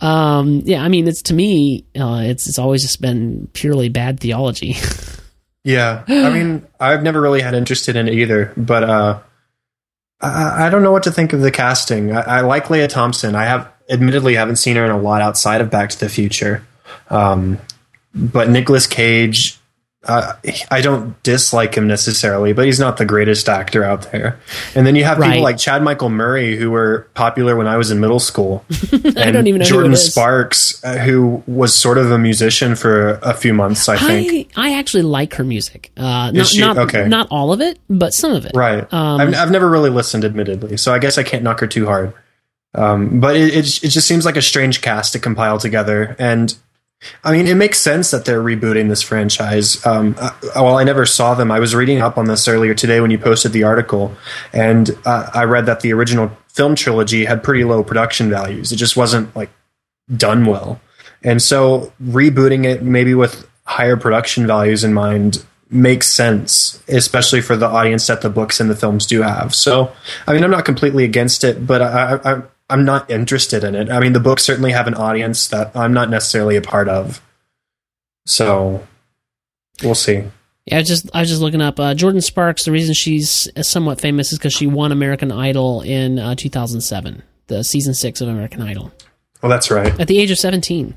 Um, 0.00 0.62
yeah, 0.64 0.82
I 0.82 0.88
mean, 0.88 1.08
it's 1.08 1.22
to 1.22 1.34
me, 1.34 1.84
uh, 1.98 2.22
it's 2.24 2.48
it's 2.48 2.58
always 2.58 2.82
just 2.82 3.00
been 3.00 3.48
purely 3.52 3.88
bad 3.88 4.20
theology. 4.20 4.76
Yeah, 5.66 6.04
I 6.06 6.28
mean, 6.28 6.66
I've 6.78 7.02
never 7.02 7.22
really 7.22 7.40
had 7.40 7.54
interest 7.54 7.88
in 7.88 7.96
it 7.96 8.12
either, 8.12 8.52
but 8.54 8.84
uh, 8.84 9.20
I, 10.20 10.66
I 10.66 10.68
don't 10.68 10.82
know 10.82 10.92
what 10.92 11.04
to 11.04 11.10
think 11.10 11.32
of 11.32 11.40
the 11.40 11.50
casting. 11.50 12.14
I, 12.14 12.20
I 12.20 12.40
like 12.42 12.68
Lea 12.68 12.86
Thompson. 12.86 13.34
I 13.34 13.44
have, 13.44 13.72
admittedly, 13.88 14.34
haven't 14.34 14.56
seen 14.56 14.76
her 14.76 14.84
in 14.84 14.90
a 14.90 14.98
lot 14.98 15.22
outside 15.22 15.62
of 15.62 15.70
Back 15.70 15.88
to 15.88 15.98
the 15.98 16.10
Future, 16.10 16.66
um, 17.08 17.58
but 18.14 18.50
Nicolas 18.50 18.86
Cage. 18.86 19.58
Uh, 20.06 20.34
I 20.70 20.80
don't 20.80 21.20
dislike 21.22 21.74
him 21.74 21.86
necessarily, 21.86 22.52
but 22.52 22.66
he's 22.66 22.78
not 22.78 22.96
the 22.98 23.04
greatest 23.04 23.48
actor 23.48 23.82
out 23.84 24.10
there. 24.12 24.38
And 24.74 24.86
then 24.86 24.96
you 24.96 25.04
have 25.04 25.18
Right. 25.18 25.30
people 25.32 25.42
like 25.42 25.56
Chad 25.58 25.82
Michael 25.82 26.10
Murray, 26.10 26.56
who 26.56 26.70
were 26.70 27.06
popular 27.14 27.56
when 27.56 27.66
I 27.66 27.76
was 27.76 27.90
in 27.90 28.00
middle 28.00 28.18
school. 28.20 28.64
I 29.16 29.30
don't 29.30 29.46
even 29.46 29.60
know 29.60 29.66
Jordin. 29.66 29.96
Sparks, 29.96 30.82
uh, 30.84 30.98
who 30.98 31.42
was 31.46 31.74
sort 31.74 31.98
of 31.98 32.10
a 32.10 32.18
musician 32.18 32.74
for 32.76 33.18
a 33.22 33.34
few 33.34 33.54
months, 33.54 33.88
I 33.88 33.96
think. 33.96 34.50
I 34.56 34.70
I 34.74 34.78
actually 34.78 35.02
like 35.04 35.34
her 35.34 35.44
music. 35.44 35.90
Uh, 35.96 36.30
not 36.32 36.46
she? 36.46 36.60
not, 36.60 36.76
Okay. 36.78 37.08
not 37.08 37.28
all 37.30 37.52
of 37.52 37.60
it, 37.60 37.78
but 37.88 38.12
some 38.14 38.32
of 38.32 38.44
it. 38.46 38.52
Right. 38.54 38.90
Um, 38.92 39.20
I've, 39.20 39.34
I've 39.34 39.50
never 39.50 39.68
really 39.70 39.90
listened, 39.90 40.24
admittedly, 40.24 40.76
so 40.76 40.92
I 40.92 40.98
guess 40.98 41.18
I 41.18 41.22
can't 41.22 41.42
knock 41.42 41.60
her 41.60 41.66
too 41.66 41.86
hard. 41.86 42.12
Um, 42.74 43.20
but 43.20 43.36
it, 43.36 43.54
it 43.54 43.84
it 43.84 43.88
just 43.90 44.08
seems 44.08 44.24
like 44.24 44.36
a 44.36 44.42
strange 44.42 44.80
cast 44.82 45.12
to 45.12 45.18
compile 45.20 45.58
together, 45.58 46.16
and 46.18 46.54
I 47.22 47.32
mean, 47.32 47.46
it 47.46 47.56
makes 47.56 47.78
sense 47.78 48.10
that 48.10 48.24
they're 48.24 48.42
rebooting 48.42 48.88
this 48.88 49.02
franchise. 49.02 49.84
Um, 49.84 50.16
uh, 50.18 50.30
while 50.54 50.76
I 50.76 50.84
never 50.84 51.04
saw 51.04 51.34
them, 51.34 51.50
I 51.50 51.60
was 51.60 51.74
reading 51.74 52.00
up 52.00 52.16
on 52.16 52.26
this 52.26 52.48
earlier 52.48 52.74
today 52.74 53.00
when 53.00 53.10
you 53.10 53.18
posted 53.18 53.52
the 53.52 53.64
article, 53.64 54.14
and 54.52 54.90
uh, 55.04 55.30
I 55.34 55.44
read 55.44 55.66
that 55.66 55.80
the 55.80 55.92
original 55.92 56.30
film 56.48 56.74
trilogy 56.74 57.24
had 57.24 57.42
pretty 57.42 57.64
low 57.64 57.82
production 57.82 58.30
values. 58.30 58.72
It 58.72 58.76
just 58.76 58.96
wasn't 58.96 59.34
like 59.36 59.50
done 60.14 60.46
well, 60.46 60.80
and 61.22 61.42
so 61.42 61.92
rebooting 62.02 62.64
it 62.64 62.82
maybe 62.82 63.14
with 63.14 63.48
higher 63.66 63.96
production 63.96 64.46
values 64.46 64.84
in 64.84 64.94
mind 64.94 65.44
makes 65.70 66.08
sense, 66.08 66.82
especially 66.88 67.40
for 67.40 67.56
the 67.56 67.66
audience 67.66 68.06
that 68.06 68.22
the 68.22 68.30
books 68.30 68.60
and 68.60 68.70
the 68.70 68.76
films 68.76 69.06
do 69.06 69.22
have. 69.22 69.54
So, 69.54 69.92
I 70.26 70.32
mean, 70.32 70.44
I'm 70.44 70.50
not 70.50 70.64
completely 70.64 71.04
against 71.04 71.42
it, 71.42 71.66
but 71.66 71.82
I, 71.82 72.20
I, 72.24 72.42
I'm 72.70 72.84
not 72.84 73.10
interested 73.10 73.62
in 73.64 73.74
it. 73.74 73.90
I 73.90 74.00
mean, 74.00 74.12
the 74.14 74.20
books 74.20 74.42
certainly 74.42 74.72
have 74.72 74.86
an 74.86 74.94
audience 74.94 75.48
that 75.48 75.76
I'm 75.76 75.92
not 75.92 76.08
necessarily 76.10 76.56
a 76.56 76.62
part 76.62 76.88
of. 76.88 77.20
So, 78.26 78.86
we'll 79.82 79.94
see. 79.94 80.24
Yeah, 80.66 80.76
I 80.76 80.78
was 80.78 80.88
just 80.88 81.10
I 81.14 81.20
was 81.20 81.28
just 81.28 81.42
looking 81.42 81.60
up 81.60 81.78
uh, 81.78 81.94
Jordin 81.94 82.22
Sparks. 82.22 82.64
The 82.64 82.72
reason 82.72 82.94
she's 82.94 83.48
somewhat 83.60 84.00
famous 84.00 84.32
is 84.32 84.38
because 84.38 84.54
she 84.54 84.66
won 84.66 84.92
American 84.92 85.30
Idol 85.30 85.82
in 85.82 86.18
uh, 86.18 86.34
2007, 86.34 87.22
the 87.48 87.62
season 87.62 87.92
six 87.92 88.22
of 88.22 88.28
American 88.28 88.62
Idol, 88.62 88.90
Well, 89.42 89.50
that's 89.50 89.70
right. 89.70 89.98
at 90.00 90.08
the 90.08 90.18
age 90.18 90.30
of 90.30 90.38
17. 90.38 90.96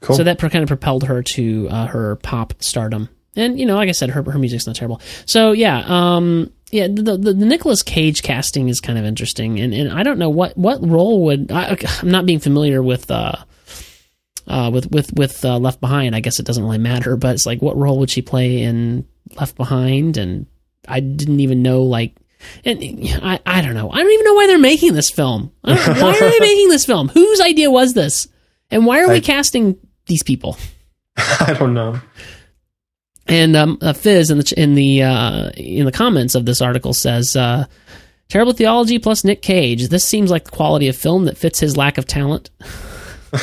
Cool. 0.00 0.16
So 0.16 0.24
that 0.24 0.38
kind 0.40 0.56
of 0.56 0.66
propelled 0.68 1.04
her 1.04 1.22
to 1.34 1.68
uh, 1.70 1.86
her 1.86 2.16
pop 2.16 2.54
stardom. 2.60 3.08
And 3.36 3.60
you 3.60 3.66
know, 3.66 3.76
like 3.76 3.88
I 3.88 3.92
said, 3.92 4.10
her 4.10 4.24
her 4.24 4.38
music's 4.40 4.66
not 4.66 4.74
terrible. 4.74 5.00
So 5.24 5.52
yeah, 5.52 5.84
um, 5.86 6.52
yeah, 6.70 6.86
the, 6.86 7.16
the 7.16 7.32
the 7.32 7.46
Nicolas 7.46 7.82
Cage 7.82 8.22
casting 8.22 8.68
is 8.68 8.80
kind 8.80 8.98
of 8.98 9.04
interesting, 9.04 9.58
and 9.60 9.72
and 9.72 9.92
I 9.92 10.02
don't 10.02 10.18
know 10.18 10.30
what 10.30 10.56
what 10.56 10.86
role 10.86 11.24
would 11.26 11.50
I, 11.50 11.76
I'm 12.00 12.10
not 12.10 12.26
being 12.26 12.40
familiar 12.40 12.82
with. 12.82 13.10
Uh, 13.10 13.36
uh, 14.46 14.70
with 14.72 14.90
with 14.90 15.12
with 15.12 15.44
uh, 15.44 15.58
Left 15.58 15.80
Behind, 15.80 16.16
I 16.16 16.20
guess 16.20 16.40
it 16.40 16.46
doesn't 16.46 16.64
really 16.64 16.78
matter. 16.78 17.16
But 17.16 17.34
it's 17.34 17.44
like, 17.44 17.60
what 17.60 17.76
role 17.76 17.98
would 17.98 18.10
she 18.10 18.22
play 18.22 18.62
in 18.62 19.06
Left 19.38 19.56
Behind? 19.56 20.16
And 20.16 20.46
I 20.86 21.00
didn't 21.00 21.40
even 21.40 21.62
know 21.62 21.82
like, 21.82 22.16
and 22.64 22.78
I 23.22 23.40
I 23.44 23.60
don't 23.60 23.74
know. 23.74 23.90
I 23.90 23.98
don't 23.98 24.10
even 24.10 24.24
know 24.24 24.34
why 24.34 24.46
they're 24.46 24.58
making 24.58 24.94
this 24.94 25.10
film. 25.10 25.52
I 25.64 25.74
why 25.74 26.14
are 26.14 26.30
they 26.30 26.40
making 26.40 26.68
this 26.70 26.86
film? 26.86 27.08
Whose 27.08 27.40
idea 27.42 27.70
was 27.70 27.92
this? 27.92 28.26
And 28.70 28.86
why 28.86 29.02
are 29.02 29.08
we 29.08 29.20
casting 29.20 29.76
these 30.06 30.22
people? 30.22 30.56
I 31.16 31.54
don't 31.58 31.74
know. 31.74 32.00
And 33.28 33.54
um, 33.56 33.78
uh, 33.82 33.92
Fizz 33.92 34.30
in 34.30 34.38
the 34.38 34.54
in 34.56 34.74
the 34.74 35.02
uh, 35.02 35.50
in 35.50 35.84
the 35.84 35.92
comments 35.92 36.34
of 36.34 36.46
this 36.46 36.60
article 36.62 36.94
says, 36.94 37.36
uh, 37.36 37.66
"Terrible 38.28 38.52
theology 38.54 38.98
plus 38.98 39.22
Nick 39.24 39.42
Cage. 39.42 39.88
This 39.88 40.04
seems 40.04 40.30
like 40.30 40.44
the 40.44 40.50
quality 40.50 40.88
of 40.88 40.96
film 40.96 41.26
that 41.26 41.36
fits 41.36 41.60
his 41.60 41.76
lack 41.76 41.98
of 41.98 42.06
talent." 42.06 42.50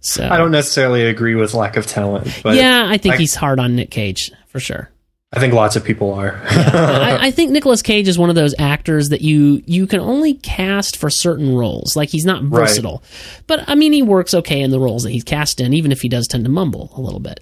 so 0.00 0.28
I 0.28 0.36
don't 0.36 0.50
necessarily 0.52 1.04
agree 1.06 1.34
with 1.34 1.54
lack 1.54 1.76
of 1.76 1.86
talent, 1.86 2.28
but 2.42 2.54
yeah, 2.56 2.84
I 2.86 2.98
think 2.98 3.14
I- 3.14 3.18
he's 3.18 3.34
hard 3.34 3.58
on 3.58 3.74
Nick 3.76 3.90
Cage 3.90 4.30
for 4.48 4.60
sure. 4.60 4.90
I 5.32 5.40
think 5.40 5.52
lots 5.52 5.74
of 5.74 5.84
people 5.84 6.14
are. 6.14 6.40
I, 6.48 7.18
I 7.26 7.30
think 7.32 7.50
Nicolas 7.50 7.82
Cage 7.82 8.06
is 8.06 8.16
one 8.16 8.30
of 8.30 8.36
those 8.36 8.54
actors 8.58 9.08
that 9.08 9.20
you 9.22 9.60
you 9.66 9.86
can 9.88 9.98
only 10.00 10.34
cast 10.34 10.96
for 10.96 11.10
certain 11.10 11.54
roles. 11.54 11.96
Like 11.96 12.08
he's 12.10 12.24
not 12.24 12.42
Right. 12.42 12.60
versatile, 12.60 13.02
but 13.48 13.64
I 13.68 13.74
mean 13.74 13.92
he 13.92 14.02
works 14.02 14.32
okay 14.34 14.60
in 14.60 14.70
the 14.70 14.78
roles 14.78 15.02
that 15.02 15.10
he's 15.10 15.24
cast 15.24 15.60
in, 15.60 15.74
even 15.74 15.90
if 15.90 16.00
he 16.00 16.08
does 16.08 16.28
tend 16.28 16.44
to 16.44 16.50
mumble 16.50 16.92
a 16.96 17.00
little 17.00 17.18
bit. 17.20 17.40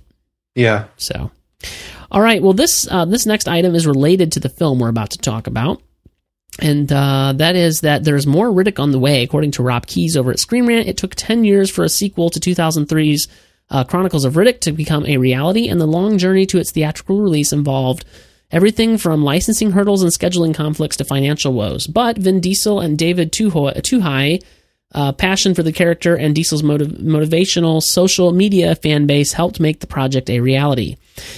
Yeah. 0.54 0.86
So, 0.96 1.30
All 2.10 2.20
right. 2.20 2.42
Well, 2.42 2.52
this 2.52 2.86
uh, 2.90 3.04
this 3.04 3.26
next 3.26 3.48
item 3.48 3.74
is 3.74 3.86
related 3.86 4.32
to 4.32 4.40
the 4.40 4.48
film 4.48 4.78
we're 4.78 4.88
about 4.88 5.10
to 5.10 5.18
talk 5.18 5.46
about. 5.46 5.82
And 6.60 6.92
uh, 6.92 7.32
that 7.36 7.56
is 7.56 7.80
that 7.80 8.04
there's 8.04 8.26
more 8.26 8.48
Riddick 8.48 8.78
on 8.78 8.92
the 8.92 8.98
way, 8.98 9.24
according 9.24 9.50
to 9.52 9.62
Rob 9.62 9.86
Keyes 9.86 10.16
over 10.16 10.30
at 10.30 10.38
Screen 10.38 10.66
Rant. 10.66 10.86
It 10.86 10.96
took 10.96 11.16
10 11.16 11.44
years 11.44 11.68
for 11.68 11.82
a 11.82 11.88
sequel 11.88 12.30
to 12.30 12.38
2003's 12.38 13.26
uh, 13.70 13.82
Chronicles 13.82 14.24
of 14.24 14.34
Riddick 14.34 14.60
to 14.60 14.70
become 14.72 15.04
a 15.06 15.16
reality, 15.16 15.68
and 15.68 15.80
the 15.80 15.86
long 15.86 16.16
journey 16.16 16.46
to 16.46 16.58
its 16.58 16.70
theatrical 16.70 17.20
release 17.20 17.52
involved 17.52 18.04
everything 18.52 18.98
from 18.98 19.24
licensing 19.24 19.72
hurdles 19.72 20.02
and 20.02 20.12
scheduling 20.12 20.54
conflicts 20.54 20.96
to 20.98 21.04
financial 21.04 21.52
woes. 21.52 21.88
But 21.88 22.18
Vin 22.18 22.40
Diesel 22.40 22.78
and 22.78 22.96
David 22.96 23.32
Twohy 23.32 24.44
uh, 24.94 25.12
passion 25.12 25.54
for 25.54 25.62
the 25.62 25.72
character 25.72 26.14
and 26.14 26.34
Diesel's 26.34 26.62
motiv- 26.62 26.88
motivational 26.98 27.82
social 27.82 28.32
media 28.32 28.74
fan 28.76 29.06
base 29.06 29.32
helped 29.32 29.60
make 29.60 29.80
the 29.80 29.86
project 29.86 30.30
a 30.30 30.40
reality. 30.40 30.96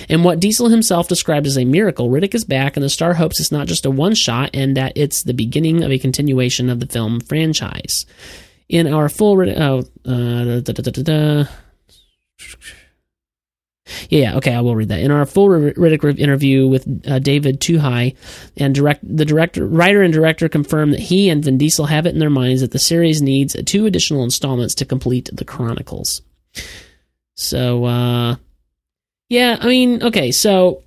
And 0.08 0.24
what 0.24 0.40
Diesel 0.40 0.68
himself 0.68 1.08
described 1.08 1.46
as 1.46 1.58
a 1.58 1.64
miracle, 1.64 2.08
Riddick 2.08 2.34
is 2.34 2.44
back, 2.44 2.76
and 2.76 2.84
the 2.84 2.90
star 2.90 3.14
hopes 3.14 3.40
it's 3.40 3.52
not 3.52 3.66
just 3.66 3.86
a 3.86 3.90
one 3.90 4.14
shot 4.14 4.50
and 4.54 4.76
that 4.76 4.92
it's 4.96 5.22
the 5.22 5.34
beginning 5.34 5.82
of 5.82 5.90
a 5.90 5.98
continuation 5.98 6.70
of 6.70 6.80
the 6.80 6.86
film 6.86 7.20
franchise. 7.20 8.06
In 8.68 8.92
our 8.92 9.08
full, 9.08 9.40
oh, 9.48 9.84
uh, 10.04 11.44
yeah, 14.08 14.30
yeah, 14.30 14.36
okay, 14.36 14.54
I 14.54 14.60
will 14.60 14.76
read 14.76 14.88
that. 14.88 15.00
In 15.00 15.10
our 15.10 15.24
full 15.26 15.48
Riddick 15.48 16.18
interview 16.18 16.66
with 16.66 16.86
uh, 17.06 17.18
David 17.18 17.60
Twohy, 17.60 18.16
and 18.56 18.74
direct 18.74 19.04
the 19.04 19.24
director, 19.24 19.66
writer, 19.66 20.02
and 20.02 20.12
director 20.12 20.48
confirmed 20.48 20.92
that 20.94 21.00
he 21.00 21.28
and 21.28 21.44
Vin 21.44 21.58
Diesel 21.58 21.86
have 21.86 22.06
it 22.06 22.14
in 22.14 22.18
their 22.18 22.30
minds 22.30 22.60
that 22.60 22.72
the 22.72 22.78
series 22.78 23.22
needs 23.22 23.56
two 23.64 23.86
additional 23.86 24.24
installments 24.24 24.74
to 24.76 24.84
complete 24.84 25.30
the 25.32 25.44
Chronicles. 25.44 26.22
So, 27.34 27.84
uh, 27.84 28.36
yeah, 29.28 29.58
I 29.60 29.66
mean, 29.66 30.02
okay, 30.02 30.32
so 30.32 30.82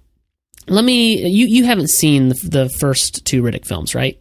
let 0.67 0.83
me. 0.83 1.27
You 1.27 1.47
you 1.47 1.65
haven't 1.65 1.89
seen 1.89 2.29
the, 2.29 2.35
the 2.43 2.69
first 2.79 3.25
two 3.25 3.41
Riddick 3.41 3.65
films, 3.65 3.95
right? 3.95 4.19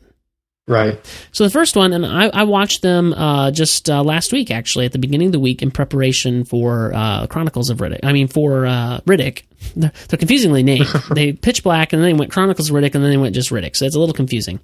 Right. 0.68 1.00
So 1.32 1.44
the 1.44 1.50
first 1.50 1.76
one, 1.76 1.94
and 1.94 2.04
I, 2.04 2.26
I 2.28 2.42
watched 2.44 2.82
them 2.82 3.14
uh, 3.14 3.50
just 3.50 3.88
uh, 3.88 4.02
last 4.02 4.32
week, 4.32 4.50
actually, 4.50 4.84
at 4.84 4.92
the 4.92 4.98
beginning 4.98 5.28
of 5.28 5.32
the 5.32 5.40
week 5.40 5.62
in 5.62 5.70
preparation 5.70 6.44
for 6.44 6.92
uh, 6.94 7.26
Chronicles 7.26 7.70
of 7.70 7.78
Riddick. 7.78 8.00
I 8.02 8.12
mean, 8.12 8.28
for 8.28 8.66
uh, 8.66 9.00
Riddick. 9.00 9.44
They're, 9.74 9.92
they're 10.08 10.18
confusingly 10.18 10.62
named. 10.62 10.86
they 11.14 11.32
Pitch 11.32 11.64
Black, 11.64 11.92
and 11.92 12.02
then 12.02 12.12
they 12.12 12.18
went 12.18 12.30
Chronicles 12.30 12.68
of 12.68 12.76
Riddick, 12.76 12.94
and 12.94 13.02
then 13.02 13.10
they 13.10 13.16
went 13.16 13.34
just 13.34 13.50
Riddick. 13.50 13.76
So 13.76 13.86
it's 13.86 13.96
a 13.96 13.98
little 13.98 14.14
confusing. 14.14 14.60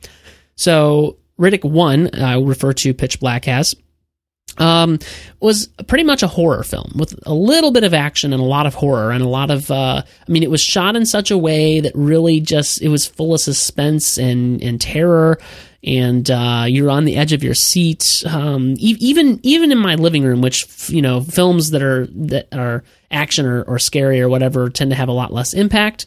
So 0.57 1.16
Riddick 1.38 1.64
1, 1.64 2.14
I 2.14 2.38
refer 2.38 2.72
to 2.74 2.94
Pitch 2.94 3.18
Black 3.18 3.48
as, 3.48 3.74
um, 4.59 4.98
was 5.40 5.68
pretty 5.86 6.05
much 6.05 6.22
a 6.22 6.28
horror 6.28 6.62
film 6.62 6.92
with 6.96 7.14
a 7.26 7.34
little 7.34 7.70
bit 7.70 7.84
of 7.84 7.92
action 7.92 8.32
and 8.32 8.40
a 8.40 8.46
lot 8.46 8.66
of 8.66 8.74
horror 8.74 9.11
and 9.11 9.22
a 9.22 9.28
lot 9.28 9.50
of. 9.50 9.70
Uh, 9.70 10.02
I 10.07 10.32
mean, 10.32 10.42
it 10.42 10.50
was 10.50 10.62
shot 10.62 10.96
in 10.96 11.07
such 11.07 11.30
a 11.30 11.38
way 11.38 11.80
that 11.80 11.92
really 11.94 12.40
just 12.40 12.82
it 12.82 12.88
was 12.88 13.07
full 13.07 13.34
of 13.34 13.40
suspense 13.40 14.18
and 14.18 14.62
and 14.62 14.80
terror, 14.80 15.38
and 15.82 16.30
uh, 16.30 16.64
you're 16.68 16.90
on 16.90 17.05
the 17.05 17.16
edge 17.16 17.32
of 17.32 17.42
your 17.42 17.55
seat. 17.55 18.22
Um, 18.26 18.74
e- 18.78 18.96
even 19.00 19.40
even 19.42 19.72
in 19.72 19.78
my 19.78 19.96
living 19.96 20.24
room, 20.24 20.40
which 20.40 20.88
you 20.88 21.02
know, 21.02 21.20
films 21.20 21.70
that 21.70 21.82
are 21.82 22.07
that 22.07 22.48
are 22.52 22.84
action 23.11 23.46
or, 23.46 23.62
or 23.62 23.78
scary 23.78 24.20
or 24.20 24.28
whatever 24.28 24.68
tend 24.70 24.90
to 24.90 24.96
have 24.96 25.09
a 25.09 25.12
lot 25.12 25.32
less 25.32 25.55
impact 25.55 26.07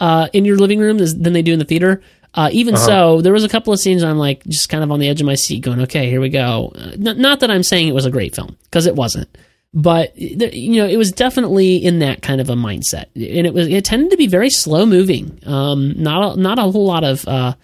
uh, 0.00 0.28
in 0.32 0.44
your 0.44 0.56
living 0.56 0.80
room 0.80 0.98
than 0.98 1.32
they 1.32 1.42
do 1.42 1.52
in 1.52 1.58
the 1.58 1.64
theater. 1.64 2.02
Uh, 2.34 2.48
even 2.52 2.74
uh-huh. 2.74 2.86
so, 2.86 3.20
there 3.22 3.32
was 3.32 3.44
a 3.44 3.48
couple 3.48 3.72
of 3.72 3.80
scenes 3.80 4.02
I'm 4.02 4.18
like 4.18 4.44
just 4.44 4.68
kind 4.68 4.84
of 4.84 4.92
on 4.92 5.00
the 5.00 5.08
edge 5.08 5.20
of 5.20 5.26
my 5.26 5.34
seat, 5.34 5.62
going, 5.62 5.80
"Okay, 5.82 6.08
here 6.08 6.20
we 6.20 6.28
go." 6.28 6.72
Uh, 6.74 6.92
n- 6.92 7.20
not 7.20 7.40
that 7.40 7.50
I'm 7.50 7.62
saying 7.62 7.88
it 7.88 7.94
was 7.94 8.06
a 8.06 8.10
great 8.10 8.34
film 8.36 8.56
because 8.64 8.86
it 8.86 8.94
wasn't, 8.94 9.36
but 9.74 10.16
you 10.16 10.76
know, 10.80 10.86
it 10.86 10.96
was 10.96 11.10
definitely 11.10 11.76
in 11.76 11.98
that 12.00 12.22
kind 12.22 12.40
of 12.40 12.48
a 12.48 12.54
mindset, 12.54 13.06
and 13.14 13.46
it 13.46 13.54
was 13.54 13.66
it 13.68 13.84
tended 13.84 14.10
to 14.10 14.16
be 14.16 14.28
very 14.28 14.50
slow 14.50 14.86
moving. 14.86 15.40
Um, 15.44 16.00
not 16.00 16.36
a, 16.36 16.40
not 16.40 16.58
a 16.58 16.62
whole 16.62 16.86
lot 16.86 17.02
of 17.02 17.26
uh, 17.26 17.54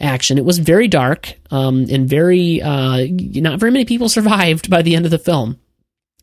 action. 0.00 0.38
It 0.38 0.44
was 0.44 0.58
very 0.58 0.88
dark 0.88 1.34
um, 1.50 1.86
and 1.90 2.08
very 2.08 2.60
uh, 2.62 3.06
not 3.10 3.60
very 3.60 3.72
many 3.72 3.84
people 3.84 4.08
survived 4.08 4.70
by 4.70 4.82
the 4.82 4.96
end 4.96 5.04
of 5.04 5.10
the 5.10 5.18
film. 5.18 5.58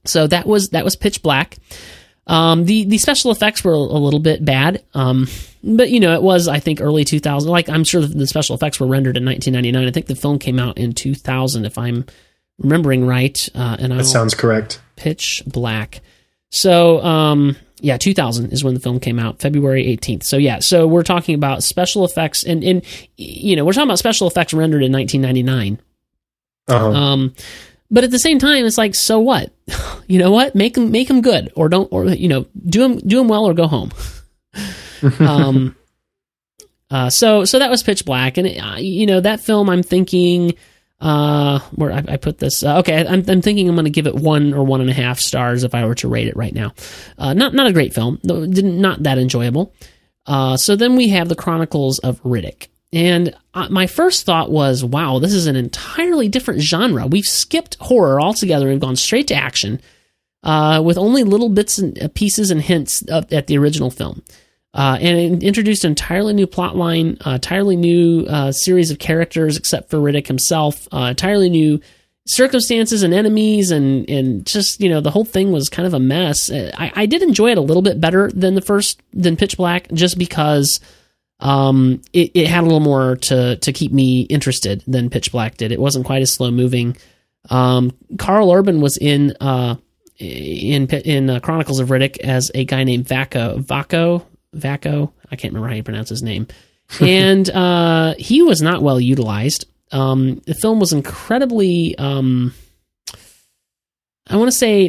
So 0.05 0.27
that 0.27 0.45
was 0.45 0.69
that 0.69 0.83
was 0.83 0.95
pitch 0.95 1.21
black. 1.23 1.57
Um, 2.25 2.65
the 2.65 2.85
the 2.85 2.97
special 2.97 3.31
effects 3.31 3.63
were 3.63 3.73
a 3.73 3.77
little 3.77 4.19
bit 4.19 4.43
bad, 4.43 4.83
um, 4.93 5.27
but 5.63 5.89
you 5.89 5.99
know 5.99 6.13
it 6.13 6.21
was 6.21 6.47
I 6.47 6.59
think 6.59 6.79
early 6.79 7.03
2000. 7.03 7.49
Like 7.49 7.69
I'm 7.69 7.83
sure 7.83 8.01
the 8.01 8.27
special 8.27 8.55
effects 8.55 8.79
were 8.79 8.87
rendered 8.87 9.17
in 9.17 9.25
1999. 9.25 9.87
I 9.87 9.91
think 9.91 10.05
the 10.05 10.15
film 10.15 10.39
came 10.39 10.59
out 10.59 10.77
in 10.77 10.93
2000 10.93 11.65
if 11.65 11.77
I'm 11.77 12.05
remembering 12.59 13.05
right. 13.05 13.49
Uh, 13.53 13.77
and 13.79 13.91
that 13.91 13.99
I'll 13.99 14.03
sounds 14.05 14.33
correct. 14.35 14.81
Pitch 14.95 15.43
Black. 15.45 16.01
So 16.49 17.03
um, 17.03 17.57
yeah, 17.81 17.97
2000 17.97 18.53
is 18.53 18.63
when 18.63 18.73
the 18.73 18.79
film 18.79 19.01
came 19.01 19.19
out, 19.19 19.41
February 19.41 19.85
18th. 19.85 20.23
So 20.23 20.37
yeah, 20.37 20.59
so 20.59 20.87
we're 20.87 21.03
talking 21.03 21.35
about 21.35 21.63
special 21.63 22.05
effects 22.05 22.43
and 22.43 22.63
and 22.63 22.83
you 23.17 23.57
know 23.57 23.65
we're 23.65 23.73
talking 23.73 23.89
about 23.89 23.99
special 23.99 24.27
effects 24.27 24.53
rendered 24.53 24.83
in 24.83 24.93
1999. 24.93 25.79
Uh-huh. 26.69 26.91
Um, 26.91 27.33
but 27.93 28.03
at 28.03 28.11
the 28.11 28.19
same 28.19 28.39
time, 28.39 28.65
it's 28.65 28.77
like, 28.77 28.95
so 28.95 29.19
what? 29.19 29.53
You 30.05 30.19
know 30.19 30.31
what? 30.31 30.53
Make 30.53 30.73
them 30.73 30.91
make 30.91 31.07
them 31.07 31.21
good, 31.21 31.53
or 31.55 31.69
don't, 31.69 31.87
or 31.89 32.05
you 32.07 32.27
know, 32.27 32.45
do 32.65 32.81
them 32.81 32.97
do 32.97 33.17
them 33.19 33.29
well, 33.29 33.45
or 33.45 33.53
go 33.53 33.67
home. 33.67 33.89
um. 35.19 35.77
Uh, 36.91 37.09
so 37.09 37.45
so 37.45 37.57
that 37.57 37.69
was 37.69 37.81
Pitch 37.81 38.03
Black, 38.03 38.37
and 38.37 38.45
it, 38.45 38.57
uh, 38.57 38.75
you 38.75 39.05
know 39.05 39.21
that 39.21 39.39
film. 39.39 39.69
I'm 39.69 39.81
thinking, 39.81 40.55
uh, 40.99 41.59
where 41.75 41.93
I, 41.93 42.03
I 42.05 42.17
put 42.17 42.37
this. 42.37 42.63
Uh, 42.63 42.79
okay, 42.79 43.07
I'm, 43.07 43.23
I'm 43.29 43.41
thinking 43.41 43.69
I'm 43.69 43.75
going 43.75 43.85
to 43.85 43.91
give 43.91 44.07
it 44.07 44.13
one 44.13 44.53
or 44.53 44.65
one 44.65 44.81
and 44.81 44.89
a 44.89 44.93
half 44.93 45.19
stars 45.19 45.63
if 45.63 45.73
I 45.73 45.85
were 45.85 45.95
to 45.95 46.09
rate 46.09 46.27
it 46.27 46.35
right 46.35 46.53
now. 46.53 46.73
Uh, 47.17 47.33
not 47.33 47.53
not 47.53 47.67
a 47.67 47.73
great 47.73 47.93
film, 47.93 48.19
didn't 48.23 48.79
not 48.79 49.03
that 49.03 49.17
enjoyable. 49.17 49.73
Uh, 50.25 50.57
so 50.57 50.75
then 50.75 50.97
we 50.97 51.09
have 51.09 51.29
the 51.29 51.35
Chronicles 51.35 51.99
of 51.99 52.21
Riddick. 52.23 52.67
And 52.93 53.35
uh, 53.55 53.67
my 53.69 53.87
first 53.87 54.23
thought 54.23 54.51
was, 54.51 54.85
wow, 54.85 55.17
this 55.17 55.33
is 55.33 55.47
an 55.47 55.55
entirely 55.55 56.29
different 56.29 56.61
genre. 56.61 57.07
We've 57.07 57.25
skipped 57.25 57.75
horror 57.81 58.21
altogether 58.21 58.69
and 58.69 58.79
gone 58.79 58.95
straight 58.95 59.27
to 59.29 59.35
action 59.35 59.81
uh, 60.43 60.79
with 60.85 60.99
only 60.99 61.23
little 61.23 61.49
bits 61.49 61.79
and 61.79 62.01
uh, 62.01 62.07
pieces 62.13 62.51
and 62.51 62.61
hints 62.61 63.03
at 63.09 63.47
the 63.47 63.57
original 63.57 63.89
film. 63.89 64.21
Uh, 64.75 64.97
and 65.01 65.43
introduced 65.43 65.83
an 65.83 65.91
entirely 65.91 66.33
new 66.33 66.47
plot 66.47 66.75
line, 66.75 67.17
uh, 67.25 67.31
entirely 67.31 67.75
new 67.75 68.25
uh, 68.27 68.51
series 68.51 68.91
of 68.91 68.99
characters, 68.99 69.57
except 69.57 69.89
for 69.89 69.97
Riddick 69.97 70.27
himself, 70.27 70.87
entirely 70.91 71.49
new 71.49 71.79
circumstances 72.25 73.03
and 73.03 73.13
enemies, 73.13 73.69
and, 73.69 74.09
and 74.09 74.45
just, 74.47 74.79
you 74.81 74.89
know, 74.89 74.99
the 75.01 75.11
whole 75.11 75.25
thing 75.25 75.51
was 75.51 75.69
kind 75.69 75.85
of 75.85 75.93
a 75.93 75.99
mess. 75.99 76.51
I, 76.51 76.91
I 76.95 77.05
did 77.05 77.21
enjoy 77.21 77.51
it 77.51 77.57
a 77.57 77.61
little 77.61 77.83
bit 77.83 78.01
better 78.01 78.31
than 78.31 78.55
the 78.55 78.61
first, 78.61 79.01
than 79.13 79.35
Pitch 79.35 79.57
Black, 79.57 79.91
just 79.91 80.17
because 80.17 80.79
um, 81.43 82.01
it, 82.13 82.31
it, 82.33 82.47
had 82.47 82.61
a 82.61 82.65
little 82.65 82.79
more 82.79 83.17
to 83.17 83.57
to 83.57 83.73
keep 83.73 83.91
me 83.91 84.21
interested 84.21 84.81
than 84.87 85.09
Pitch 85.09 85.31
Black 85.31 85.57
did. 85.57 85.73
It 85.73 85.79
wasn't 85.79 86.05
quite 86.05 86.21
as 86.21 86.31
slow 86.31 86.49
moving. 86.51 86.95
Um, 87.49 87.91
Karl 88.17 88.51
Urban 88.51 88.79
was 88.79 88.97
in 88.97 89.35
uh, 89.41 89.75
in 90.17 90.87
in 90.89 91.29
uh, 91.29 91.41
Chronicles 91.41 91.81
of 91.81 91.89
Riddick 91.89 92.17
as 92.19 92.49
a 92.55 92.63
guy 92.63 92.85
named 92.85 93.07
Vaako 93.07 93.61
Vaako 93.61 94.23
Vaako. 94.55 95.11
I 95.29 95.35
can't 95.35 95.53
remember 95.53 95.67
how 95.67 95.75
you 95.75 95.83
pronounce 95.83 96.07
his 96.07 96.23
name, 96.23 96.47
and 97.01 97.49
uh, 97.49 98.15
he 98.17 98.41
was 98.41 98.61
not 98.61 98.81
well 98.81 98.99
utilized. 98.99 99.65
Um, 99.91 100.41
the 100.45 100.55
film 100.55 100.79
was 100.79 100.93
incredibly. 100.93 101.97
Um, 101.97 102.53
I 104.27 104.37
want 104.37 104.49
to 104.49 104.57
say, 104.57 104.85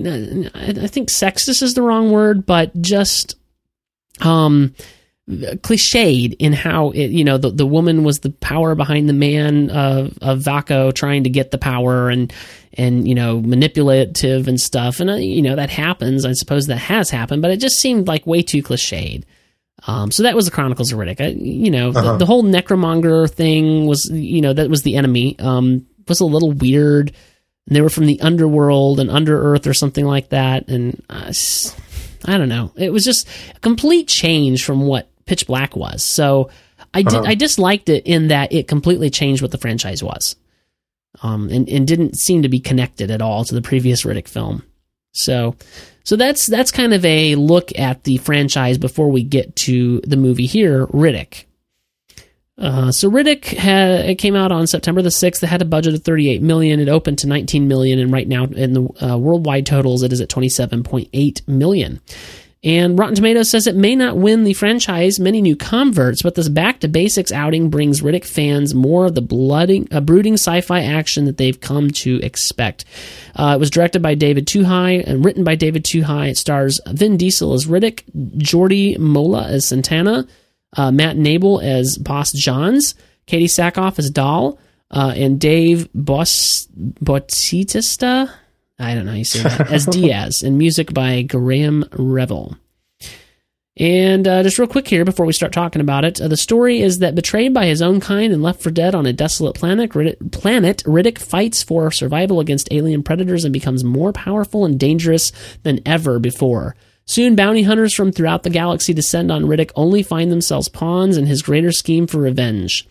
I 0.54 0.86
think 0.86 1.10
sexist 1.10 1.60
is 1.64 1.74
the 1.74 1.82
wrong 1.82 2.12
word, 2.12 2.46
but 2.46 2.80
just 2.80 3.34
um, 4.20 4.76
cliched 5.28 6.36
in 6.38 6.52
how 6.52 6.90
it, 6.90 7.10
you 7.10 7.24
know 7.24 7.38
the 7.38 7.50
the 7.50 7.66
woman 7.66 8.04
was 8.04 8.18
the 8.18 8.30
power 8.30 8.74
behind 8.74 9.08
the 9.08 9.14
man 9.14 9.70
of 9.70 10.18
of 10.20 10.40
Vaako 10.40 10.92
trying 10.94 11.24
to 11.24 11.30
get 11.30 11.50
the 11.50 11.58
power 11.58 12.10
and 12.10 12.32
and 12.74 13.08
you 13.08 13.14
know 13.14 13.40
manipulative 13.40 14.48
and 14.48 14.60
stuff. 14.60 15.00
And 15.00 15.10
uh, 15.10 15.14
you 15.14 15.42
know 15.42 15.56
that 15.56 15.70
happens. 15.70 16.26
I 16.26 16.32
suppose 16.32 16.66
that 16.66 16.76
has 16.76 17.10
happened 17.10 17.42
but 17.42 17.50
it 17.50 17.60
just 17.60 17.76
seemed 17.76 18.06
like 18.06 18.26
way 18.26 18.42
too 18.42 18.62
cliched. 18.62 19.24
Um, 19.86 20.10
so 20.10 20.22
that 20.22 20.36
was 20.36 20.46
the 20.46 20.50
Chronicles 20.50 20.92
of 20.92 20.98
Riddick. 20.98 21.20
I, 21.20 21.28
you 21.28 21.70
know 21.70 21.90
uh-huh. 21.90 22.12
the, 22.12 22.18
the, 22.18 22.26
whole 22.26 22.42
necromonger 22.42 23.30
thing 23.30 23.86
was 23.86 24.10
you 24.12 24.42
know 24.42 24.52
that 24.52 24.68
was 24.68 24.82
the 24.82 24.96
enemy. 24.96 25.38
Um, 25.38 25.86
was 26.08 26.20
a 26.20 26.26
little 26.26 26.52
weird. 26.52 27.12
And 27.66 27.76
they 27.76 27.80
were 27.80 27.90
from 27.90 28.06
the 28.06 28.20
underworld 28.20 29.00
and 29.00 29.10
under 29.10 29.40
earth 29.54 29.66
or 29.66 29.74
something 29.74 30.04
like 30.04 30.30
that. 30.30 30.68
And 30.68 31.02
uh, 31.08 31.32
I 32.26 32.36
don't 32.36 32.48
know. 32.48 32.72
It 32.76 32.92
was 32.92 33.04
just 33.04 33.26
a 33.56 33.60
complete 33.60 34.08
change 34.08 34.64
from 34.64 34.82
what 34.82 35.08
Pitch 35.26 35.46
Black 35.46 35.76
was. 35.76 36.02
So 36.04 36.50
I 36.92 37.02
did 37.02 37.14
uh-huh. 37.14 37.24
I 37.26 37.34
disliked 37.34 37.88
it 37.88 38.06
in 38.06 38.28
that 38.28 38.52
it 38.52 38.68
completely 38.68 39.10
changed 39.10 39.42
what 39.42 39.50
the 39.50 39.58
franchise 39.58 40.02
was, 40.02 40.36
um, 41.22 41.48
and 41.48 41.68
and 41.68 41.86
didn't 41.86 42.16
seem 42.16 42.42
to 42.42 42.48
be 42.48 42.60
connected 42.60 43.10
at 43.10 43.22
all 43.22 43.44
to 43.44 43.54
the 43.54 43.62
previous 43.62 44.02
Riddick 44.02 44.28
film. 44.28 44.62
So 45.12 45.56
so 46.04 46.16
that's 46.16 46.46
that's 46.46 46.70
kind 46.70 46.92
of 46.92 47.04
a 47.04 47.34
look 47.34 47.76
at 47.78 48.04
the 48.04 48.18
franchise 48.18 48.78
before 48.78 49.10
we 49.10 49.22
get 49.22 49.56
to 49.56 50.00
the 50.00 50.16
movie 50.16 50.46
here, 50.46 50.86
Riddick. 50.88 51.44
Uh, 52.56 52.92
so 52.92 53.10
Riddick 53.10 53.46
had, 53.46 54.04
it 54.04 54.14
came 54.16 54.36
out 54.36 54.52
on 54.52 54.68
September 54.68 55.02
the 55.02 55.08
6th. 55.08 55.42
It 55.42 55.48
had 55.48 55.60
a 55.60 55.64
budget 55.64 55.94
of 55.94 56.04
38 56.04 56.40
million. 56.40 56.78
It 56.78 56.88
opened 56.88 57.18
to 57.18 57.26
19 57.26 57.66
million, 57.66 57.98
and 57.98 58.12
right 58.12 58.28
now 58.28 58.44
in 58.44 58.74
the 58.74 59.04
uh, 59.04 59.18
worldwide 59.18 59.66
totals, 59.66 60.04
it 60.04 60.12
is 60.12 60.20
at 60.20 60.28
27.8 60.28 61.48
million. 61.48 62.00
And 62.64 62.98
Rotten 62.98 63.14
Tomatoes 63.14 63.50
says 63.50 63.66
it 63.66 63.76
may 63.76 63.94
not 63.94 64.16
win 64.16 64.44
the 64.44 64.54
franchise 64.54 65.20
many 65.20 65.42
new 65.42 65.54
converts, 65.54 66.22
but 66.22 66.34
this 66.34 66.48
back 66.48 66.80
to 66.80 66.88
basics 66.88 67.30
outing 67.30 67.68
brings 67.68 68.00
Riddick 68.00 68.24
fans 68.24 68.74
more 68.74 69.04
of 69.04 69.14
the 69.14 69.20
blooding, 69.20 69.86
uh, 69.92 70.00
brooding 70.00 70.34
sci-fi 70.34 70.82
action 70.82 71.26
that 71.26 71.36
they've 71.36 71.60
come 71.60 71.90
to 71.90 72.18
expect. 72.22 72.86
Uh, 73.36 73.52
it 73.56 73.60
was 73.60 73.68
directed 73.68 74.00
by 74.00 74.14
David 74.14 74.46
Twohy 74.46 75.04
and 75.06 75.22
written 75.22 75.44
by 75.44 75.56
David 75.56 75.84
Twohy. 75.84 76.30
It 76.30 76.38
stars 76.38 76.80
Vin 76.86 77.18
Diesel 77.18 77.52
as 77.52 77.66
Riddick, 77.66 78.04
Jordi 78.38 78.98
Mola 78.98 79.46
as 79.46 79.68
Santana, 79.68 80.26
uh, 80.74 80.90
Matt 80.90 81.16
Nable 81.16 81.62
as 81.62 81.98
Boss 81.98 82.32
Johns, 82.32 82.94
Katee 83.26 83.44
Sackhoff 83.44 83.98
as 83.98 84.08
Dahl, 84.08 84.58
uh, 84.90 85.12
and 85.14 85.38
Dave 85.38 85.88
Bos- 85.92 86.66
Bautista. 86.74 88.32
I 88.78 88.94
don't 88.94 89.04
know 89.06 89.12
how 89.12 89.18
you 89.18 89.24
say 89.24 89.42
that 89.42 89.60
as 89.72 89.86
Diaz, 89.86 90.42
and 90.42 90.58
music 90.58 90.92
by 90.92 91.22
Graeme 91.22 91.84
Revell. 91.92 92.56
And 93.76 94.28
uh, 94.28 94.44
just 94.44 94.58
real 94.58 94.68
quick 94.68 94.86
here 94.86 95.04
before 95.04 95.26
we 95.26 95.32
start 95.32 95.52
talking 95.52 95.80
about 95.80 96.04
it, 96.04 96.20
uh, 96.20 96.28
the 96.28 96.36
story 96.36 96.80
is 96.80 97.00
that 97.00 97.16
betrayed 97.16 97.52
by 97.52 97.66
his 97.66 97.82
own 97.82 97.98
kind 97.98 98.32
and 98.32 98.42
left 98.42 98.62
for 98.62 98.70
dead 98.70 98.94
on 98.94 99.04
a 99.04 99.12
desolate 99.12 99.56
planet, 99.56 99.90
Riddick, 99.90 100.30
planet, 100.30 100.84
Riddick 100.84 101.18
fights 101.18 101.62
for 101.62 101.90
survival 101.90 102.38
against 102.38 102.68
alien 102.70 103.02
predators 103.02 103.44
and 103.44 103.52
becomes 103.52 103.82
more 103.82 104.12
powerful 104.12 104.64
and 104.64 104.78
dangerous 104.78 105.32
than 105.64 105.80
ever 105.84 106.20
before. 106.20 106.76
Soon, 107.04 107.34
bounty 107.34 107.64
hunters 107.64 107.94
from 107.94 108.12
throughout 108.12 108.44
the 108.44 108.50
galaxy 108.50 108.94
descend 108.94 109.32
on 109.32 109.44
Riddick, 109.44 109.72
only 109.74 110.04
find 110.04 110.30
themselves 110.30 110.68
pawns 110.68 111.16
in 111.16 111.26
his 111.26 111.42
greater 111.42 111.72
scheme 111.72 112.06
for 112.06 112.18
revenge. 112.18 112.86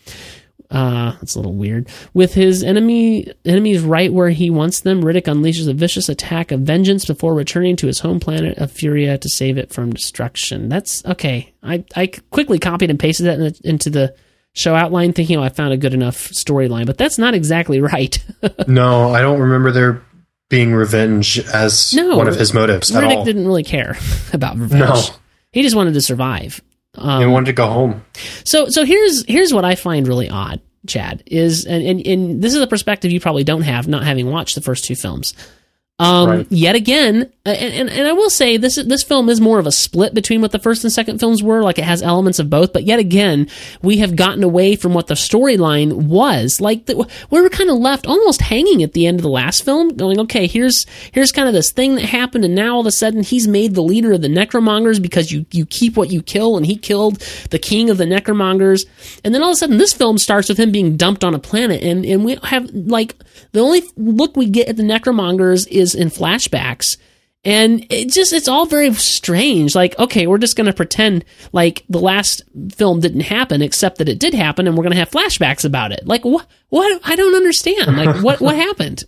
Uh, 0.74 1.12
that's 1.22 1.36
a 1.36 1.40
little 1.40 1.54
weird. 1.54 1.88
With 2.16 2.34
his 2.34 2.64
enemy 2.64 3.32
enemies 3.46 3.82
right 3.82 4.12
where 4.12 4.32
he 4.32 4.50
wants 4.50 4.80
them, 4.82 5.04
Riddick 5.04 5.26
unleashes 5.26 5.70
a 5.70 5.74
vicious 5.74 6.10
attack 6.10 6.52
of 6.52 6.62
vengeance 6.62 7.06
before 7.06 7.36
returning 7.36 7.76
to 7.78 7.88
his 7.88 8.00
home 8.00 8.20
planet 8.20 8.58
of 8.58 8.72
Furia 8.72 9.20
to 9.20 9.30
save 9.30 9.58
it 9.60 9.72
from 9.72 9.94
destruction. 9.94 10.70
That's 10.70 11.06
okay. 11.06 11.54
I, 11.62 11.86
I 11.96 12.08
quickly 12.08 12.58
copied 12.58 12.90
and 12.90 13.00
pasted 13.00 13.28
that 13.28 13.38
in 13.38 13.44
the, 13.44 13.60
into 13.64 13.90
the 13.92 14.16
show 14.54 14.74
outline, 14.74 15.14
thinking, 15.14 15.38
oh, 15.38 15.44
I 15.44 15.50
found 15.50 15.74
a 15.74 15.78
good 15.78 15.94
enough 15.94 16.30
storyline, 16.30 16.88
but 16.88 16.98
that's 16.98 17.20
not 17.20 17.36
exactly 17.36 17.80
right. 17.82 18.18
no, 18.68 19.14
I 19.14 19.22
don't 19.22 19.40
remember 19.42 19.72
there 19.72 20.02
being 20.50 20.74
revenge 20.74 21.40
as 21.40 21.94
no, 21.94 22.18
one 22.18 22.28
of 22.28 22.36
his 22.36 22.54
motives 22.54 22.90
Riddick 22.92 23.12
at 23.12 23.18
all. 23.18 23.26
didn't 23.26 23.46
really 23.46 23.64
care 23.64 23.96
about 24.34 24.58
revenge. 24.58 24.82
No. 24.82 25.02
He 25.52 25.62
just 25.62 25.76
wanted 25.76 25.94
to 25.94 26.02
survive. 26.02 26.62
Um, 26.96 27.22
he 27.22 27.28
wanted 27.28 27.48
to 27.48 27.54
go 27.54 27.68
home. 27.68 28.06
So 28.44 28.68
so 28.70 28.86
here's 28.86 29.26
here's 29.26 29.54
what 29.54 29.66
I 29.66 29.76
find 29.76 30.08
really 30.08 30.30
odd, 30.30 30.62
Chad, 30.88 31.24
is 31.26 31.66
and, 31.66 31.84
and, 31.86 32.06
and 32.06 32.42
this 32.42 32.54
is 32.54 32.62
a 32.62 32.68
perspective 32.68 33.12
you 33.12 33.20
probably 33.20 33.44
don't 33.44 33.62
have, 33.64 33.88
not 33.88 34.04
having 34.04 34.30
watched 34.30 34.56
the 34.56 34.62
first 34.62 34.86
two 34.86 34.96
films. 34.96 35.34
Um, 36.00 36.30
Right. 36.30 36.48
Yet 36.50 36.76
again, 36.76 37.32
Uh, 37.46 37.50
and, 37.50 37.74
and, 37.74 37.90
and 37.90 38.08
I 38.08 38.14
will 38.14 38.30
say 38.30 38.56
this 38.56 38.76
this 38.76 39.04
film 39.04 39.28
is 39.28 39.42
more 39.42 39.60
of 39.60 39.68
a 39.68 39.72
split 39.72 40.14
between 40.14 40.40
what 40.40 40.54
the 40.54 40.60
first 40.60 40.86
and 40.86 40.94
second 40.94 41.20
films 41.20 41.44
were. 41.44 41.62
Like 41.62 41.78
it 41.78 41.84
has 41.84 42.02
elements 42.02 42.40
of 42.40 42.50
both, 42.50 42.72
but 42.72 42.86
yet 42.86 43.00
again, 43.00 43.50
we 43.82 43.98
have 43.98 44.16
gotten 44.16 44.46
away 44.46 44.78
from 44.78 44.94
what 44.94 45.08
the 45.08 45.14
storyline 45.16 46.04
was. 46.04 46.62
Like 46.62 46.86
the, 46.86 47.06
we 47.32 47.42
were 47.42 47.50
kind 47.50 47.70
of 47.70 47.80
left 47.80 48.08
almost 48.08 48.40
hanging 48.44 48.82
at 48.82 48.94
the 48.94 49.06
end 49.06 49.20
of 49.20 49.24
the 49.24 49.30
last 49.30 49.66
film, 49.66 49.90
going, 49.90 50.22
okay, 50.22 50.48
here's 50.48 50.86
here's 51.12 51.34
kind 51.34 51.50
of 51.50 51.54
this 51.54 51.74
thing 51.74 51.96
that 51.96 52.06
happened, 52.06 52.46
and 52.46 52.56
now 52.56 52.76
all 52.76 52.80
of 52.80 52.88
a 52.88 52.92
sudden 52.92 53.24
he's 53.24 53.46
made 53.46 53.76
the 53.76 53.84
leader 53.84 54.14
of 54.14 54.22
the 54.22 54.30
Necromongers 54.30 55.02
because 55.02 55.34
you 55.34 55.46
you 55.52 55.66
keep 55.66 55.98
what 55.98 56.12
you 56.12 56.22
kill, 56.22 56.56
and 56.56 56.66
he 56.66 56.78
killed 56.78 57.20
the 57.50 57.60
king 57.60 57.90
of 57.90 57.98
the 57.98 58.06
Necromongers, 58.06 58.86
and 59.26 59.36
then 59.36 59.44
all 59.44 59.50
of 59.50 59.56
a 59.56 59.58
sudden 59.58 59.80
this 59.80 59.92
film 59.92 60.18
starts 60.18 60.48
with 60.48 60.58
him 60.58 60.72
being 60.72 60.96
dumped 60.96 61.26
on 61.26 61.36
a 61.36 61.40
planet, 61.40 61.84
and 61.84 62.06
and 62.06 62.24
we 62.24 62.38
have 62.44 62.70
like 62.74 63.18
the 63.52 63.60
only 63.60 63.84
look 63.98 64.38
we 64.38 64.50
get 64.50 64.70
at 64.70 64.78
the 64.78 64.84
Necromongers 64.84 65.68
is 65.68 65.94
in 65.94 66.08
flashbacks. 66.08 66.96
And 67.46 67.86
it 67.90 68.10
just, 68.10 68.32
it's 68.32 68.48
all 68.48 68.66
very 68.66 68.94
strange. 68.94 69.76
Like, 69.76 70.00
okay, 70.00 70.28
we're 70.28 70.38
just 70.38 70.56
going 70.56 70.68
to 70.68 70.74
pretend 70.74 71.26
like 71.52 71.84
the 71.90 72.00
last 72.00 72.42
film 72.74 73.02
didn't 73.02 73.22
happen, 73.22 73.62
except 73.62 73.98
that 73.98 74.08
it 74.08 74.20
did 74.20 74.34
happen, 74.34 74.66
and 74.66 74.78
we're 74.78 74.84
going 74.84 74.94
to 74.94 75.00
have 75.00 75.12
flashbacks 75.12 75.66
about 75.66 75.92
it. 75.92 76.08
Like, 76.08 76.24
what? 76.24 76.48
What? 76.70 77.02
I 77.04 77.16
don't 77.16 77.36
understand. 77.36 77.98
Like, 77.98 78.16
what? 78.24 78.40
What 78.40 78.56
happened? 78.56 79.04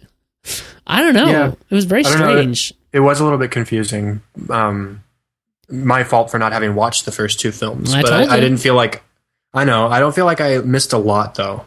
I 0.86 1.02
don't 1.02 1.14
know. 1.14 1.28
Yeah. 1.28 1.52
It 1.70 1.76
was 1.76 1.86
very 1.86 2.06
I 2.06 2.10
don't 2.10 2.20
know. 2.20 2.32
strange. 2.34 2.74
It 2.92 3.00
was 3.00 3.20
a 3.20 3.24
little 3.24 3.40
bit 3.40 3.52
confusing. 3.52 4.22
Um, 4.50 5.04
my 5.70 6.04
fault 6.04 6.30
for 6.30 6.38
not 6.38 6.52
having 6.52 6.76
watched 6.76 7.06
the 7.06 7.12
first 7.12 7.40
two 7.40 7.52
films, 7.52 7.94
I 7.94 8.02
but 8.02 8.14
I, 8.14 8.36
I 8.36 8.40
didn't 8.40 8.58
feel 8.58 8.76
like. 8.76 9.02
I 9.54 9.64
know. 9.64 9.88
I 9.88 10.00
don't 10.00 10.14
feel 10.14 10.26
like 10.26 10.42
I 10.42 10.58
missed 10.58 10.92
a 10.92 10.98
lot 10.98 11.36
though. 11.36 11.66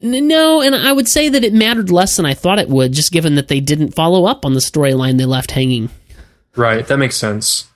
No, 0.00 0.60
and 0.60 0.74
I 0.74 0.92
would 0.92 1.08
say 1.08 1.28
that 1.28 1.44
it 1.44 1.54
mattered 1.54 1.90
less 1.90 2.16
than 2.16 2.26
I 2.26 2.34
thought 2.34 2.58
it 2.58 2.68
would, 2.68 2.92
just 2.92 3.12
given 3.12 3.36
that 3.36 3.48
they 3.48 3.60
didn't 3.60 3.94
follow 3.94 4.26
up 4.26 4.44
on 4.44 4.52
the 4.52 4.60
storyline 4.60 5.16
they 5.16 5.24
left 5.24 5.52
hanging. 5.52 5.88
Right. 6.54 6.86
That 6.86 6.98
makes 6.98 7.16
sense. 7.16 7.68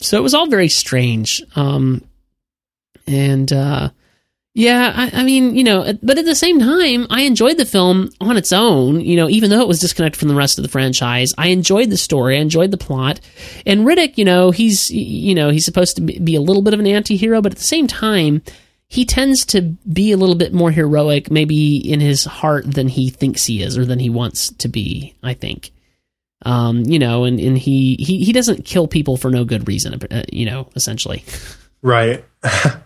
So 0.00 0.16
it 0.16 0.22
was 0.22 0.34
all 0.34 0.48
very 0.48 0.68
strange. 0.68 1.42
Um, 1.56 2.04
and 3.06 3.52
uh, 3.52 3.90
yeah, 4.54 4.92
I, 4.94 5.20
I 5.20 5.24
mean, 5.24 5.56
you 5.56 5.64
know, 5.64 5.92
but 6.02 6.18
at 6.18 6.24
the 6.24 6.34
same 6.34 6.60
time, 6.60 7.06
I 7.08 7.22
enjoyed 7.22 7.56
the 7.56 7.64
film 7.64 8.10
on 8.20 8.36
its 8.36 8.52
own. 8.52 9.00
You 9.00 9.16
know, 9.16 9.28
even 9.28 9.50
though 9.50 9.62
it 9.62 9.68
was 9.68 9.80
disconnected 9.80 10.18
from 10.18 10.28
the 10.28 10.34
rest 10.34 10.58
of 10.58 10.62
the 10.62 10.68
franchise, 10.68 11.32
I 11.38 11.48
enjoyed 11.48 11.90
the 11.90 11.96
story, 11.96 12.36
I 12.36 12.40
enjoyed 12.40 12.70
the 12.70 12.76
plot. 12.76 13.20
And 13.66 13.86
Riddick, 13.86 14.18
you 14.18 14.24
know, 14.24 14.50
he's 14.50 14.90
you 14.90 15.34
know 15.34 15.50
he's 15.50 15.64
supposed 15.64 15.96
to 15.96 16.02
be 16.02 16.18
be 16.18 16.34
a 16.34 16.40
little 16.40 16.62
bit 16.62 16.74
of 16.74 16.80
an 16.80 16.86
anti-hero, 16.86 17.40
but 17.40 17.52
at 17.52 17.58
the 17.58 17.64
same 17.64 17.86
time. 17.86 18.42
He 18.92 19.04
tends 19.06 19.46
to 19.46 19.62
be 19.90 20.12
a 20.12 20.16
little 20.18 20.34
bit 20.34 20.52
more 20.52 20.70
heroic, 20.70 21.30
maybe 21.30 21.76
in 21.76 22.00
his 22.00 22.24
heart, 22.24 22.70
than 22.70 22.88
he 22.88 23.08
thinks 23.08 23.44
he 23.46 23.62
is, 23.62 23.78
or 23.78 23.86
than 23.86 23.98
he 23.98 24.10
wants 24.10 24.50
to 24.50 24.68
be. 24.68 25.14
I 25.22 25.32
think 25.34 25.72
um, 26.44 26.82
you 26.84 26.98
know, 26.98 27.24
and, 27.24 27.38
and 27.38 27.56
he, 27.56 27.96
he 27.98 28.24
he 28.24 28.32
doesn't 28.32 28.64
kill 28.64 28.88
people 28.88 29.16
for 29.16 29.30
no 29.30 29.44
good 29.44 29.68
reason, 29.68 29.94
uh, 30.10 30.22
you 30.32 30.46
know, 30.46 30.68
essentially. 30.74 31.24
Right. 31.82 32.24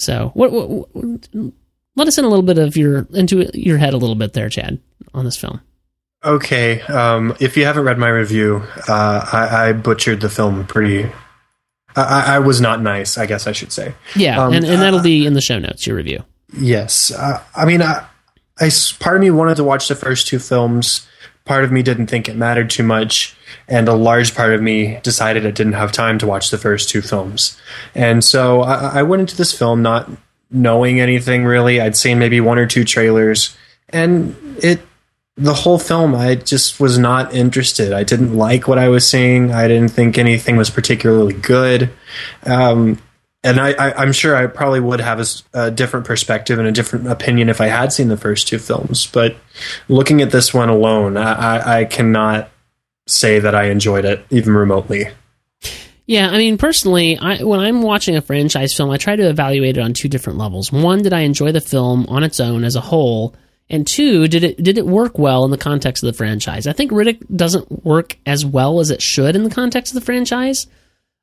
So, 0.00 0.30
what, 0.34 0.52
what, 0.52 0.94
what- 0.94 1.52
let 1.96 2.06
us 2.06 2.18
in 2.18 2.24
a 2.24 2.28
little 2.28 2.44
bit 2.44 2.56
of 2.58 2.76
your 2.76 3.08
into 3.12 3.50
your 3.52 3.78
head 3.78 3.94
a 3.94 3.96
little 3.96 4.14
bit 4.14 4.32
there, 4.32 4.48
Chad, 4.48 4.78
on 5.12 5.24
this 5.24 5.36
film. 5.36 5.60
Okay. 6.24 6.80
Um, 6.82 7.36
if 7.40 7.56
you 7.56 7.64
haven't 7.64 7.82
read 7.82 7.98
my 7.98 8.08
review, 8.08 8.62
uh, 8.88 9.28
I, 9.32 9.70
I 9.70 9.72
butchered 9.72 10.20
the 10.20 10.30
film 10.30 10.68
pretty. 10.68 11.10
I, 11.98 12.22
I- 12.32 12.34
I 12.36 12.38
was 12.38 12.60
not 12.60 12.80
nice, 12.82 13.18
I 13.18 13.26
guess 13.26 13.46
I 13.46 13.52
should 13.52 13.72
say. 13.72 13.94
Yeah, 14.16 14.42
Um, 14.44 14.52
and, 14.54 14.64
and 14.64 14.80
that'll 14.82 15.02
be 15.02 15.26
in 15.26 15.32
the 15.34 15.40
show 15.40 15.58
notes. 15.58 15.86
Your 15.86 15.96
review. 15.96 16.24
Yes. 16.56 17.10
Uh, 17.10 17.42
I 17.54 17.64
mean, 17.64 17.82
I 17.82 18.04
part 18.98 19.16
of 19.16 19.20
me 19.22 19.30
wanted 19.30 19.56
to 19.56 19.64
watch 19.64 19.88
the 19.88 19.94
first 19.94 20.26
two 20.26 20.38
films. 20.38 21.06
Part 21.44 21.64
of 21.64 21.72
me 21.72 21.82
didn't 21.82 22.08
think 22.08 22.28
it 22.28 22.36
mattered 22.36 22.68
too 22.70 22.82
much, 22.82 23.34
and 23.68 23.88
a 23.88 23.94
large 23.94 24.34
part 24.34 24.52
of 24.52 24.60
me 24.60 24.98
decided 25.02 25.44
it 25.46 25.54
didn't 25.54 25.72
have 25.74 25.92
time 25.92 26.18
to 26.18 26.26
watch 26.26 26.50
the 26.50 26.58
first 26.58 26.88
two 26.90 27.00
films. 27.00 27.58
And 27.94 28.22
so 28.22 28.60
I, 28.62 28.98
I 29.00 29.02
went 29.02 29.20
into 29.20 29.36
this 29.36 29.56
film 29.56 29.80
not 29.82 30.10
knowing 30.50 31.00
anything 31.00 31.44
really. 31.44 31.80
I'd 31.80 31.96
seen 31.96 32.18
maybe 32.18 32.40
one 32.40 32.58
or 32.58 32.66
two 32.66 32.84
trailers, 32.84 33.56
and 33.90 34.34
it 34.62 34.80
the 35.38 35.54
whole 35.54 35.78
film 35.78 36.14
I 36.14 36.34
just 36.34 36.80
was 36.80 36.98
not 36.98 37.32
interested. 37.32 37.92
I 37.92 38.02
didn't 38.02 38.36
like 38.36 38.66
what 38.66 38.78
I 38.78 38.88
was 38.88 39.08
seeing. 39.08 39.52
I 39.52 39.68
didn't 39.68 39.90
think 39.90 40.18
anything 40.18 40.56
was 40.56 40.68
particularly 40.68 41.32
good. 41.32 41.90
Um, 42.44 43.00
and 43.44 43.60
I, 43.60 43.92
I'm 43.92 44.12
sure 44.12 44.34
I 44.34 44.48
probably 44.48 44.80
would 44.80 45.00
have 45.00 45.24
a 45.54 45.70
different 45.70 46.06
perspective 46.06 46.58
and 46.58 46.66
a 46.66 46.72
different 46.72 47.06
opinion 47.06 47.48
if 47.48 47.60
I 47.60 47.68
had 47.68 47.92
seen 47.92 48.08
the 48.08 48.16
first 48.16 48.48
two 48.48 48.58
films. 48.58 49.06
But 49.06 49.36
looking 49.88 50.20
at 50.20 50.32
this 50.32 50.52
one 50.52 50.68
alone, 50.68 51.16
I, 51.16 51.34
I, 51.34 51.78
I 51.80 51.84
cannot 51.84 52.50
say 53.06 53.38
that 53.38 53.54
I 53.54 53.64
enjoyed 53.66 54.04
it 54.04 54.26
even 54.30 54.54
remotely. 54.54 55.08
Yeah, 56.06 56.30
I 56.30 56.38
mean, 56.38 56.58
personally, 56.58 57.16
I, 57.16 57.44
when 57.44 57.60
I'm 57.60 57.82
watching 57.82 58.16
a 58.16 58.22
franchise 58.22 58.74
film, 58.74 58.90
I 58.90 58.96
try 58.96 59.14
to 59.14 59.28
evaluate 59.28 59.76
it 59.76 59.80
on 59.80 59.92
two 59.92 60.08
different 60.08 60.38
levels. 60.38 60.72
One, 60.72 61.02
did 61.02 61.12
I 61.12 61.20
enjoy 61.20 61.52
the 61.52 61.60
film 61.60 62.06
on 62.08 62.24
its 62.24 62.40
own 62.40 62.64
as 62.64 62.74
a 62.74 62.80
whole? 62.80 63.36
And 63.70 63.86
two, 63.86 64.28
did 64.28 64.44
it 64.44 64.62
did 64.62 64.78
it 64.78 64.86
work 64.86 65.18
well 65.18 65.44
in 65.44 65.50
the 65.50 65.58
context 65.58 66.02
of 66.02 66.06
the 66.06 66.16
franchise? 66.16 66.66
I 66.66 66.72
think 66.72 66.90
Riddick 66.90 67.22
doesn't 67.34 67.84
work 67.84 68.16
as 68.24 68.44
well 68.46 68.80
as 68.80 68.90
it 68.90 69.02
should 69.02 69.36
in 69.36 69.44
the 69.44 69.50
context 69.50 69.92
of 69.92 70.00
the 70.00 70.04
franchise. 70.06 70.66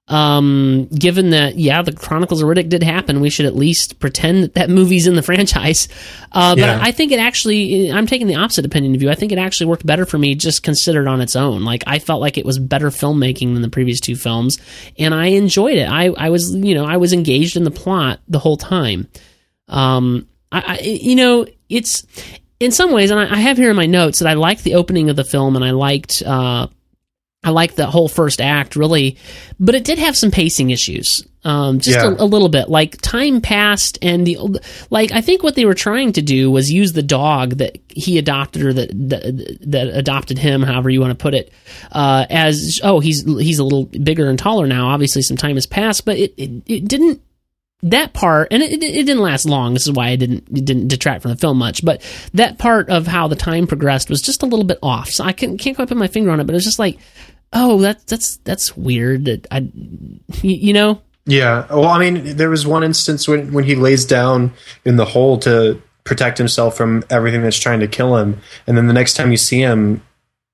Um, 0.08 0.86
given 0.96 1.32
that, 1.32 1.56
yeah, 1.58 1.82
the 1.82 1.92
Chronicles 1.92 2.40
of 2.40 2.48
Riddick 2.48 2.70
did 2.70 2.84
happen, 2.84 3.22
we 3.22 3.32
should 3.32 3.48
at 3.48 3.56
least 3.56 3.98
pretend 4.00 4.44
that 4.44 4.54
that 4.54 4.70
movie's 4.70 5.08
in 5.08 5.16
the 5.16 5.22
franchise. 5.24 5.88
Uh, 6.32 6.54
but 6.54 6.60
Yeah. 6.60 6.80
I 6.80 6.92
think 6.92 7.12
it 7.12 7.20
actually, 7.20 7.92
I'm 7.92 8.06
taking 8.06 8.28
the 8.28 8.36
opposite 8.36 8.66
opinion 8.66 8.94
of 8.94 9.02
you. 9.02 9.10
I 9.10 9.16
think 9.16 9.32
it 9.32 9.40
actually 9.40 9.66
worked 9.66 9.84
better 9.84 10.06
for 10.06 10.20
me 10.20 10.36
just 10.36 10.62
considered 10.62 11.08
on 11.08 11.22
its 11.22 11.36
own. 11.36 11.64
Like, 11.66 11.84
I 11.88 11.98
felt 11.98 12.22
like 12.22 12.38
it 12.38 12.46
was 12.46 12.60
better 12.60 12.90
filmmaking 12.92 13.54
than 13.54 13.64
the 13.64 13.70
previous 13.70 14.00
two 14.00 14.16
films, 14.16 14.60
and 15.00 15.12
I 15.16 15.28
enjoyed 15.28 15.78
it. 15.78 15.90
I, 15.90 16.10
I 16.10 16.30
was, 16.30 16.54
you 16.54 16.76
know, 16.76 16.86
I 16.86 16.98
was 16.98 17.12
engaged 17.12 17.58
in 17.58 17.64
the 17.64 17.72
plot 17.72 18.20
the 18.28 18.38
whole 18.40 18.58
time. 18.58 19.08
Um, 19.70 20.28
I, 20.60 20.64
I 20.76 20.80
you 20.82 21.16
know, 21.16 21.46
it's 21.70 22.06
in 22.60 22.72
some 22.72 22.92
ways, 22.92 23.12
and 23.12 23.20
I, 23.20 23.32
I 23.34 23.38
have 23.40 23.58
here 23.58 23.70
in 23.70 23.76
my 23.76 23.86
notes 23.86 24.20
that 24.20 24.28
I 24.30 24.34
liked 24.34 24.64
the 24.64 24.76
opening 24.76 25.10
of 25.10 25.16
the 25.16 25.26
film, 25.26 25.56
and 25.56 25.66
I 25.66 25.72
liked, 25.72 26.24
uh, 26.26 26.68
I 27.44 27.50
liked 27.50 27.76
the 27.76 27.86
whole 27.86 28.08
first 28.08 28.42
act 28.42 28.76
really, 28.76 29.18
but 29.60 29.76
it 29.76 29.84
did 29.84 30.00
have 30.00 30.16
some 30.16 30.32
pacing 30.32 30.70
issues. 30.72 31.26
Um, 31.44 31.80
just 31.80 31.96
Yeah. 32.00 32.08
a, 32.18 32.24
a 32.24 32.26
little 32.26 32.50
bit. 32.50 32.70
Like 32.70 33.00
time 33.02 33.40
passed, 33.40 34.00
and 34.02 34.26
the 34.26 34.40
like. 34.90 35.12
I 35.12 35.22
think 35.22 35.44
what 35.44 35.54
they 35.54 35.66
were 35.66 35.76
trying 35.76 36.12
to 36.14 36.24
do 36.24 36.50
was 36.50 36.72
use 36.72 36.94
the 36.94 37.04
dog 37.04 37.58
that 37.58 37.78
he 37.88 38.18
adopted 38.18 38.64
or 38.64 38.74
that 38.74 38.90
that, 39.10 39.58
that 39.62 39.88
adopted 39.96 40.40
him, 40.40 40.64
however 40.64 40.90
you 40.90 41.02
want 41.02 41.12
to 41.12 41.22
put 41.22 41.36
it, 41.36 41.52
uh, 41.92 42.26
as 42.32 42.80
oh 42.84 43.00
he's 43.00 43.24
he's 43.26 43.60
a 43.60 43.64
little 43.64 43.86
bigger 43.86 44.28
and 44.28 44.40
taller 44.40 44.66
now. 44.66 44.88
Obviously, 44.88 45.22
some 45.22 45.38
time 45.38 45.54
has 45.56 45.68
passed, 45.68 46.04
but 46.04 46.18
it 46.18 46.34
it, 46.36 46.64
it 46.66 46.88
didn't 46.88 47.22
that 47.84 48.14
part 48.14 48.48
and 48.52 48.64
it, 48.64 48.72
it, 48.72 49.06
didn't 49.06 49.20
last 49.20 49.46
long 49.46 49.74
this 49.74 49.86
is 49.86 49.92
why 49.92 50.08
i 50.08 50.16
didn't 50.16 50.48
it 50.50 50.66
didn't 50.66 50.88
detract 50.88 51.22
from 51.22 51.32
the 51.32 51.38
film 51.38 51.58
much 51.58 51.84
but 51.84 52.02
that 52.34 52.58
part 52.58 52.90
of 52.90 53.06
how 53.06 53.28
the 53.28 53.36
time 53.36 53.68
progressed 53.68 54.10
was 54.10 54.22
just 54.22 54.42
a 54.42 54.46
little 54.46 54.66
bit 54.66 54.80
off 54.82 55.10
so 55.10 55.24
i 55.24 55.32
can, 55.32 55.58
can't 55.58 55.76
quite 55.76 55.88
put 55.88 55.98
my 55.98 56.08
finger 56.08 56.32
on 56.32 56.40
it 56.40 56.46
but 56.46 56.54
it 56.54 56.58
was 56.58 56.64
just 56.64 56.80
like 56.80 56.98
oh 57.54 57.80
that, 57.82 58.06
that's 58.08 58.38
that's 58.38 58.76
weird 58.76 59.26
that 59.26 59.46
i 59.52 59.68
you 60.42 60.74
know 60.74 61.02
Yeah. 61.28 61.66
Well, 61.70 61.88
I 61.88 61.98
mean, 61.98 62.38
there 62.38 62.52
was 62.52 62.68
one 62.68 62.84
instance 62.84 63.28
when, 63.28 63.52
when 63.52 63.64
he 63.64 63.74
lays 63.76 64.06
down 64.06 64.54
in 64.86 64.96
the 64.96 65.06
hole 65.06 65.40
to 65.40 65.82
protect 66.04 66.38
himself 66.38 66.78
from 66.78 67.04
everything 67.10 67.42
that's 67.42 67.58
trying 67.58 67.80
to 67.80 67.88
kill 67.88 68.16
him. 68.18 68.40
And 68.68 68.78
then 68.78 68.86
the 68.86 68.94
next 68.94 69.16
time 69.16 69.32
you 69.32 69.38
see 69.38 69.60
him, 69.60 70.04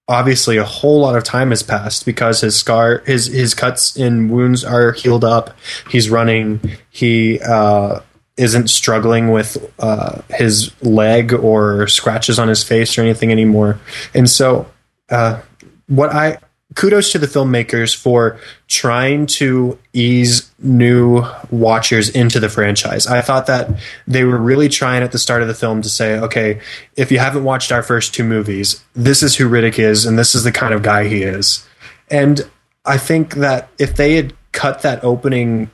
obviously 0.07 0.57
a 0.57 0.63
whole 0.63 0.99
lot 1.01 1.15
of 1.15 1.23
time 1.23 1.49
has 1.49 1.63
passed 1.63 2.05
because 2.05 2.41
his 2.41 2.55
scar, 2.55 3.03
his, 3.05 3.27
his 3.27 3.53
cuts 3.53 3.95
and 3.95 4.29
wounds 4.31 4.63
are 4.63 4.91
healed 4.91 5.23
up. 5.23 5.55
He's 5.89 6.09
running. 6.09 6.59
He, 6.89 7.39
uh, 7.39 8.01
isn't 8.37 8.69
struggling 8.69 9.29
with 9.29 9.57
uh, 9.79 10.21
his 10.29 10.71
leg 10.81 11.33
or 11.33 11.87
scratches 11.87 12.39
on 12.39 12.47
his 12.47 12.63
face 12.63 12.97
or 12.97 13.01
anything 13.01 13.31
anymore. 13.31 13.79
And 14.15 14.27
so, 14.27 14.67
uh, 15.09 15.41
what 15.87 16.11
I 16.11 16.37
kudos 16.75 17.11
to 17.11 17.19
the 17.19 17.27
filmmakers 17.27 17.95
for 17.95 18.39
trying 18.67 19.25
to 19.25 19.77
ease 19.93 20.51
new 20.59 21.23
watchers 21.49 22.09
into 22.09 22.39
the 22.39 22.49
franchise. 22.49 23.07
I 23.07 23.21
thought 23.21 23.47
that 23.47 23.69
they 24.07 24.23
were 24.23 24.37
really 24.37 24.69
trying 24.69 25.03
at 25.03 25.11
the 25.11 25.19
start 25.19 25.41
of 25.41 25.47
the 25.47 25.53
film 25.53 25.81
to 25.81 25.89
say, 25.89 26.17
okay, 26.19 26.61
if 26.95 27.11
you 27.11 27.19
haven't 27.19 27.43
watched 27.43 27.71
our 27.71 27.83
first 27.83 28.13
two 28.13 28.23
movies, 28.23 28.83
this 28.93 29.21
is 29.21 29.35
who 29.35 29.49
Riddick 29.49 29.79
is 29.79 30.05
and 30.05 30.17
this 30.17 30.33
is 30.33 30.43
the 30.43 30.51
kind 30.51 30.73
of 30.73 30.81
guy 30.81 31.07
he 31.07 31.23
is. 31.23 31.67
And 32.09 32.49
I 32.85 32.97
think 32.97 33.35
that 33.35 33.69
if 33.77 33.95
they 33.95 34.15
had 34.15 34.33
cut 34.51 34.81
that 34.81 35.03
opening 35.03 35.69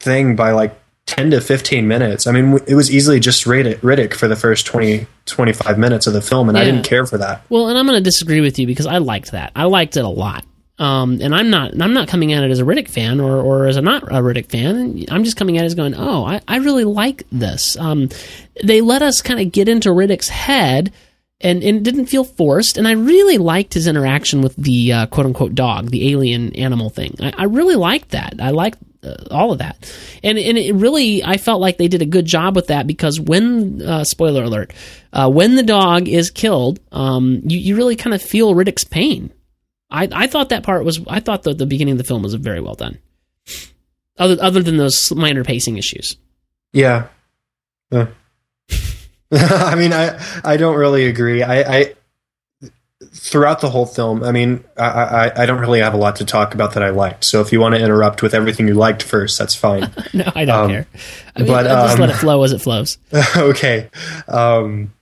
thing 0.00 0.36
by 0.36 0.50
like 0.50 0.76
10 1.12 1.32
to 1.32 1.40
15 1.42 1.86
minutes. 1.86 2.26
I 2.26 2.32
mean, 2.32 2.58
it 2.66 2.74
was 2.74 2.90
easily 2.90 3.20
just 3.20 3.44
Riddick, 3.44 4.14
for 4.14 4.28
the 4.28 4.36
first 4.36 4.64
20, 4.64 5.06
25 5.26 5.78
minutes 5.78 6.06
of 6.06 6.14
the 6.14 6.22
film, 6.22 6.48
and 6.48 6.56
I 6.56 6.64
didn't 6.64 6.84
care 6.84 7.04
for 7.04 7.18
that. 7.18 7.44
Well, 7.50 7.68
and 7.68 7.76
I'm 7.76 7.86
going 7.86 7.98
to 7.98 8.02
disagree 8.02 8.40
with 8.40 8.58
you 8.58 8.66
because 8.66 8.86
I 8.86 8.96
liked 8.96 9.32
that. 9.32 9.52
I 9.54 9.64
liked 9.64 9.98
it 9.98 10.04
a 10.04 10.08
lot. 10.08 10.46
Um, 10.78 11.20
and 11.20 11.34
I'm 11.34 11.50
not 11.50 11.80
I'm 11.80 11.92
not 11.92 12.08
coming 12.08 12.32
at 12.32 12.42
it 12.42 12.50
as 12.50 12.58
a 12.58 12.64
Riddick 12.64 12.88
fan 12.88 13.20
or, 13.20 13.40
or 13.40 13.66
as 13.66 13.76
a 13.76 13.82
not 13.82 14.04
a 14.04 14.22
Riddick 14.22 14.46
fan. 14.46 15.04
I'm 15.10 15.22
just 15.22 15.36
coming 15.36 15.58
at 15.58 15.64
it 15.64 15.66
as 15.66 15.74
going, 15.74 15.94
oh, 15.94 16.24
I, 16.24 16.40
I 16.48 16.56
really 16.56 16.84
like 16.84 17.24
this. 17.30 17.76
Um, 17.76 18.08
they 18.64 18.80
let 18.80 19.02
us 19.02 19.20
kind 19.20 19.38
of 19.38 19.52
get 19.52 19.68
into 19.68 19.90
Riddick's 19.90 20.28
head. 20.28 20.92
And, 21.44 21.64
and 21.64 21.78
it 21.78 21.82
didn't 21.82 22.06
feel 22.06 22.22
forced, 22.22 22.78
and 22.78 22.86
I 22.86 22.92
really 22.92 23.36
liked 23.36 23.74
his 23.74 23.88
interaction 23.88 24.42
with 24.42 24.54
the 24.54 24.92
uh, 24.92 25.06
quote 25.06 25.26
unquote 25.26 25.56
dog, 25.56 25.90
the 25.90 26.12
alien 26.12 26.54
animal 26.54 26.88
thing. 26.88 27.16
I, 27.18 27.32
I 27.36 27.44
really 27.46 27.74
liked 27.74 28.10
that. 28.10 28.36
I 28.40 28.50
liked 28.50 28.78
uh, 29.02 29.14
all 29.30 29.52
of 29.52 29.58
that, 29.58 29.92
and 30.22 30.38
and 30.38 30.58
it 30.58 30.74
really 30.74 31.24
I 31.24 31.36
felt 31.36 31.60
like 31.60 31.78
they 31.78 31.88
did 31.88 32.02
a 32.02 32.06
good 32.06 32.26
job 32.26 32.56
with 32.56 32.68
that 32.68 32.86
because 32.86 33.18
when 33.18 33.82
uh, 33.82 34.04
spoiler 34.04 34.44
alert, 34.44 34.72
uh, 35.12 35.30
when 35.30 35.56
the 35.56 35.62
dog 35.62 36.08
is 36.08 36.30
killed, 36.30 36.80
um, 36.92 37.40
you 37.44 37.58
you 37.58 37.76
really 37.76 37.96
kind 37.96 38.14
of 38.14 38.22
feel 38.22 38.54
Riddick's 38.54 38.84
pain. 38.84 39.32
I 39.90 40.08
I 40.12 40.26
thought 40.26 40.50
that 40.50 40.62
part 40.62 40.84
was 40.84 41.00
I 41.08 41.20
thought 41.20 41.42
that 41.44 41.58
the 41.58 41.66
beginning 41.66 41.92
of 41.92 41.98
the 41.98 42.04
film 42.04 42.22
was 42.22 42.34
very 42.34 42.60
well 42.60 42.74
done. 42.74 42.98
Other 44.18 44.36
other 44.40 44.62
than 44.62 44.76
those 44.76 45.12
minor 45.12 45.44
pacing 45.44 45.78
issues. 45.78 46.16
Yeah. 46.72 47.08
I 49.32 49.74
mean, 49.74 49.92
I 49.92 50.22
I 50.44 50.56
don't 50.56 50.76
really 50.76 51.06
agree. 51.06 51.42
I, 51.42 51.78
I 51.78 51.94
throughout 53.14 53.60
the 53.60 53.70
whole 53.70 53.86
film, 53.86 54.22
I 54.24 54.32
mean, 54.32 54.64
I, 54.76 54.84
I 54.86 55.42
I 55.42 55.46
don't 55.46 55.60
really 55.60 55.80
have 55.80 55.94
a 55.94 55.96
lot 55.98 56.16
to 56.16 56.24
talk 56.24 56.54
about 56.54 56.74
that 56.74 56.82
I 56.82 56.90
liked. 56.90 57.24
So 57.24 57.40
if 57.40 57.52
you 57.52 57.60
want 57.60 57.74
to 57.74 57.80
interrupt 57.80 58.22
with 58.22 58.34
everything 58.34 58.66
you 58.68 58.74
liked 58.74 59.02
first, 59.02 59.38
that's 59.38 59.54
fine. 59.54 59.90
no, 60.12 60.30
I 60.34 60.44
don't 60.44 60.64
Um, 60.64 60.70
care. 60.70 60.86
I 61.36 61.38
mean, 61.40 61.48
but, 61.48 61.66
I'll 61.66 61.84
just 61.86 61.94
um, 61.94 62.00
let 62.00 62.10
it 62.10 62.16
flow 62.16 62.42
as 62.42 62.52
it 62.52 62.60
flows. 62.60 62.98
okay. 63.36 63.90
Um, 64.28 64.92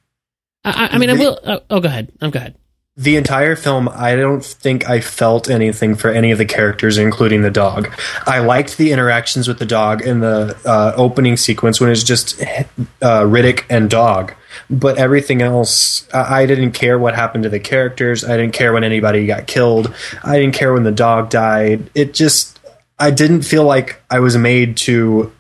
I, 0.65 0.91
I- 0.93 0.99
mean, 0.99 1.11
I 1.11 1.15
will. 1.15 1.39
Oh, 1.45 1.61
oh, 1.71 1.81
go 1.81 1.89
ahead. 1.89 2.13
I'm 2.21 2.29
oh, 2.29 2.31
go 2.31 2.39
ahead. 2.39 2.55
The 3.01 3.17
entire 3.17 3.57
film, 3.57 3.89
I 3.89 4.15
don't 4.15 4.45
think 4.45 4.87
I 4.87 5.01
felt 5.01 5.49
anything 5.49 5.95
for 5.95 6.11
any 6.11 6.33
of 6.33 6.39
the 6.39 6.45
characters, 6.45 6.99
including 6.99 7.41
the 7.41 7.51
dog. 7.51 7.91
I 8.27 8.41
liked 8.41 8.77
the 8.77 8.93
interactions 8.93 9.49
with 9.49 9.59
the 9.59 9.65
dog 9.65 10.03
in 10.03 10.21
the 10.21 10.55
uh, 10.67 10.93
opening 10.97 11.39
sequence 11.39 11.81
when 11.81 11.89
it's 11.89 12.05
just 12.05 12.39
uh, 12.43 13.23
Riddick 13.25 13.65
and 13.71 13.89
dog. 13.89 14.35
But 14.69 14.99
everything 14.99 15.41
else, 15.41 16.07
I 16.13 16.43
I 16.43 16.47
didn't 16.47 16.73
care 16.73 16.99
what 16.99 17.15
happened 17.15 17.45
to 17.45 17.49
the 17.49 17.59
characters. 17.59 18.23
I 18.23 18.37
didn't 18.37 18.53
care 18.53 18.75
when 18.75 18.85
anybody 18.85 19.27
got 19.27 19.47
killed. 19.47 19.95
I 20.23 20.39
didn't 20.39 20.55
care 20.55 20.75
when 20.75 20.83
the 20.83 20.93
dog 20.93 21.31
died. 21.31 21.89
It 21.95 22.13
just, 22.13 22.61
I 22.99 23.11
didn't 23.11 23.43
feel 23.43 23.65
like 23.65 24.03
I 24.11 24.21
was 24.21 24.37
made 24.37 24.77
to 24.79 25.33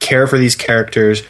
care 0.00 0.26
for 0.26 0.36
these 0.36 0.56
characters, 0.56 1.22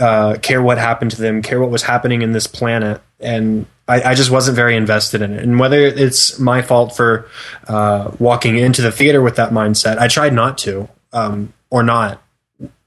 uh, 0.00 0.38
care 0.42 0.60
what 0.60 0.78
happened 0.78 1.12
to 1.12 1.22
them, 1.22 1.42
care 1.42 1.60
what 1.60 1.70
was 1.70 1.82
happening 1.84 2.22
in 2.22 2.32
this 2.32 2.48
planet, 2.48 3.00
and 3.20 3.66
I, 3.88 4.10
I 4.10 4.14
just 4.14 4.30
wasn't 4.30 4.54
very 4.56 4.76
invested 4.76 5.22
in 5.22 5.32
it. 5.32 5.42
And 5.42 5.58
whether 5.58 5.78
it's 5.80 6.38
my 6.38 6.60
fault 6.62 6.94
for 6.94 7.28
uh, 7.66 8.10
walking 8.18 8.58
into 8.58 8.82
the 8.82 8.92
theater 8.92 9.22
with 9.22 9.36
that 9.36 9.50
mindset, 9.50 9.98
I 9.98 10.08
tried 10.08 10.34
not 10.34 10.58
to, 10.58 10.88
um, 11.12 11.52
or 11.70 11.82
not. 11.82 12.22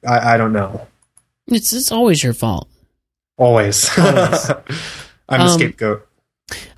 I, 0.07 0.33
I 0.33 0.37
don't 0.37 0.53
know. 0.53 0.87
It's 1.47 1.73
it's 1.73 1.91
always 1.91 2.23
your 2.23 2.33
fault. 2.33 2.67
Always, 3.37 3.89
Always. 3.97 4.49
I'm 5.29 5.39
the 5.39 5.45
Um, 5.45 5.59
scapegoat. 5.59 6.07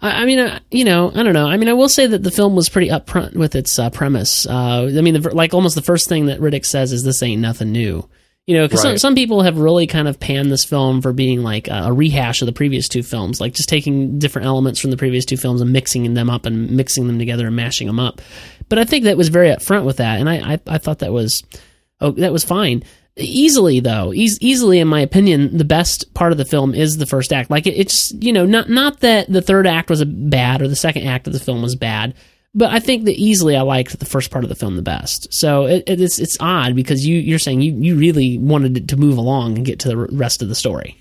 I, 0.02 0.22
I 0.22 0.26
mean, 0.26 0.40
uh, 0.40 0.60
you 0.72 0.86
know, 0.86 1.12
I 1.14 1.24
don't 1.24 1.34
know. 1.34 1.48
I 1.48 1.58
mean, 1.58 1.68
I 1.70 1.74
will 1.74 1.90
say 1.90 2.08
that 2.08 2.24
the 2.24 2.32
film 2.32 2.56
was 2.56 2.70
pretty 2.70 2.90
upfront 2.90 3.36
with 3.36 3.56
its 3.56 3.78
uh, 3.78 3.90
premise. 3.90 4.46
Uh, 4.46 4.90
I 4.98 5.02
mean, 5.02 5.20
the, 5.22 5.36
like 5.36 5.54
almost 5.54 5.76
the 5.76 5.82
first 5.82 6.08
thing 6.08 6.28
that 6.28 6.40
Riddick 6.40 6.66
says 6.66 6.92
is, 6.94 7.04
"This 7.04 7.22
ain't 7.24 7.42
nothing 7.42 7.72
new." 7.72 8.08
You 8.46 8.58
know, 8.58 8.66
because 8.66 8.82
some, 8.82 8.92
Right. 8.92 9.00
some 9.00 9.16
people 9.16 9.42
have 9.44 9.58
really 9.58 9.88
kind 9.88 10.08
of 10.08 10.20
panned 10.20 10.52
this 10.52 10.66
film 10.66 11.02
for 11.02 11.14
being 11.14 11.44
like 11.44 11.70
a, 11.70 11.84
a 11.86 11.94
rehash 11.94 12.42
of 12.42 12.46
the 12.46 12.52
previous 12.52 12.90
two 12.90 13.02
films, 13.02 13.40
like 13.40 13.54
just 13.54 13.70
taking 13.70 14.20
different 14.20 14.48
elements 14.48 14.82
from 14.82 14.92
the 14.92 14.98
previous 14.98 15.24
two 15.24 15.38
films 15.38 15.62
and 15.62 15.72
mixing 15.72 16.14
them 16.14 16.30
up 16.30 16.46
and 16.46 16.72
mixing 16.72 17.08
them 17.08 17.18
together 17.20 17.48
and 17.48 17.56
mashing 17.56 17.88
them 17.88 18.00
up. 18.02 18.22
But 18.68 18.80
I 18.80 18.84
think 18.84 19.06
that 19.06 19.16
was 19.16 19.30
very 19.30 19.48
upfront 19.50 19.86
with 19.86 19.98
that, 19.98 20.20
and 20.20 20.30
I 20.30 20.54
I, 20.54 20.60
I 20.68 20.78
thought 20.78 21.00
that 21.00 21.14
was 21.14 21.44
oh 22.02 22.12
that 22.12 22.34
was 22.34 22.44
fine. 22.44 22.84
Easily 23.16 23.80
though, 23.80 24.12
eas 24.12 24.38
easily 24.42 24.80
in 24.80 24.88
my 24.88 25.00
opinion, 25.00 25.56
the 25.58 25.64
best 25.64 26.14
part 26.14 26.32
of 26.32 26.38
the 26.38 26.46
film 26.46 26.74
is 26.74 26.98
the 26.98 27.06
first 27.06 27.32
act. 27.32 27.50
Like 27.50 27.68
it, 27.68 27.76
it's 27.78 28.12
you 28.14 28.34
know 28.34 28.46
not 28.46 28.70
not 28.70 29.00
that 29.02 29.32
the 29.32 29.42
third 29.42 29.68
act 29.68 29.90
was 29.90 30.02
a 30.02 30.06
bad 30.06 30.62
or 30.62 30.68
the 30.68 30.76
second 30.76 31.08
act 31.08 31.28
of 31.28 31.34
the 31.34 31.40
film 31.40 31.62
was 31.62 31.76
bad, 31.76 32.16
but 32.56 32.72
I 32.72 32.80
think 32.80 33.06
that 33.06 33.16
easily 33.20 33.56
I 33.56 33.62
liked 33.62 33.98
the 34.00 34.06
first 34.06 34.30
part 34.32 34.44
of 34.44 34.50
the 34.50 34.56
film 34.56 34.76
the 34.76 34.82
best. 34.82 35.34
So 35.34 35.66
it, 35.66 35.84
it- 35.88 36.02
it's 36.02 36.20
it's 36.20 36.38
odd 36.40 36.76
because 36.76 37.06
you 37.06 37.18
you're 37.18 37.40
saying 37.40 37.62
you 37.62 37.74
you 37.74 37.96
really 37.96 38.38
wanted 38.38 38.78
it 38.78 38.88
to 38.90 38.98
move 38.98 39.18
along 39.18 39.58
and 39.58 39.66
get 39.66 39.80
to 39.80 39.88
the 39.90 39.98
rest 39.98 40.42
of 40.42 40.50
the 40.50 40.56
story. 40.56 40.98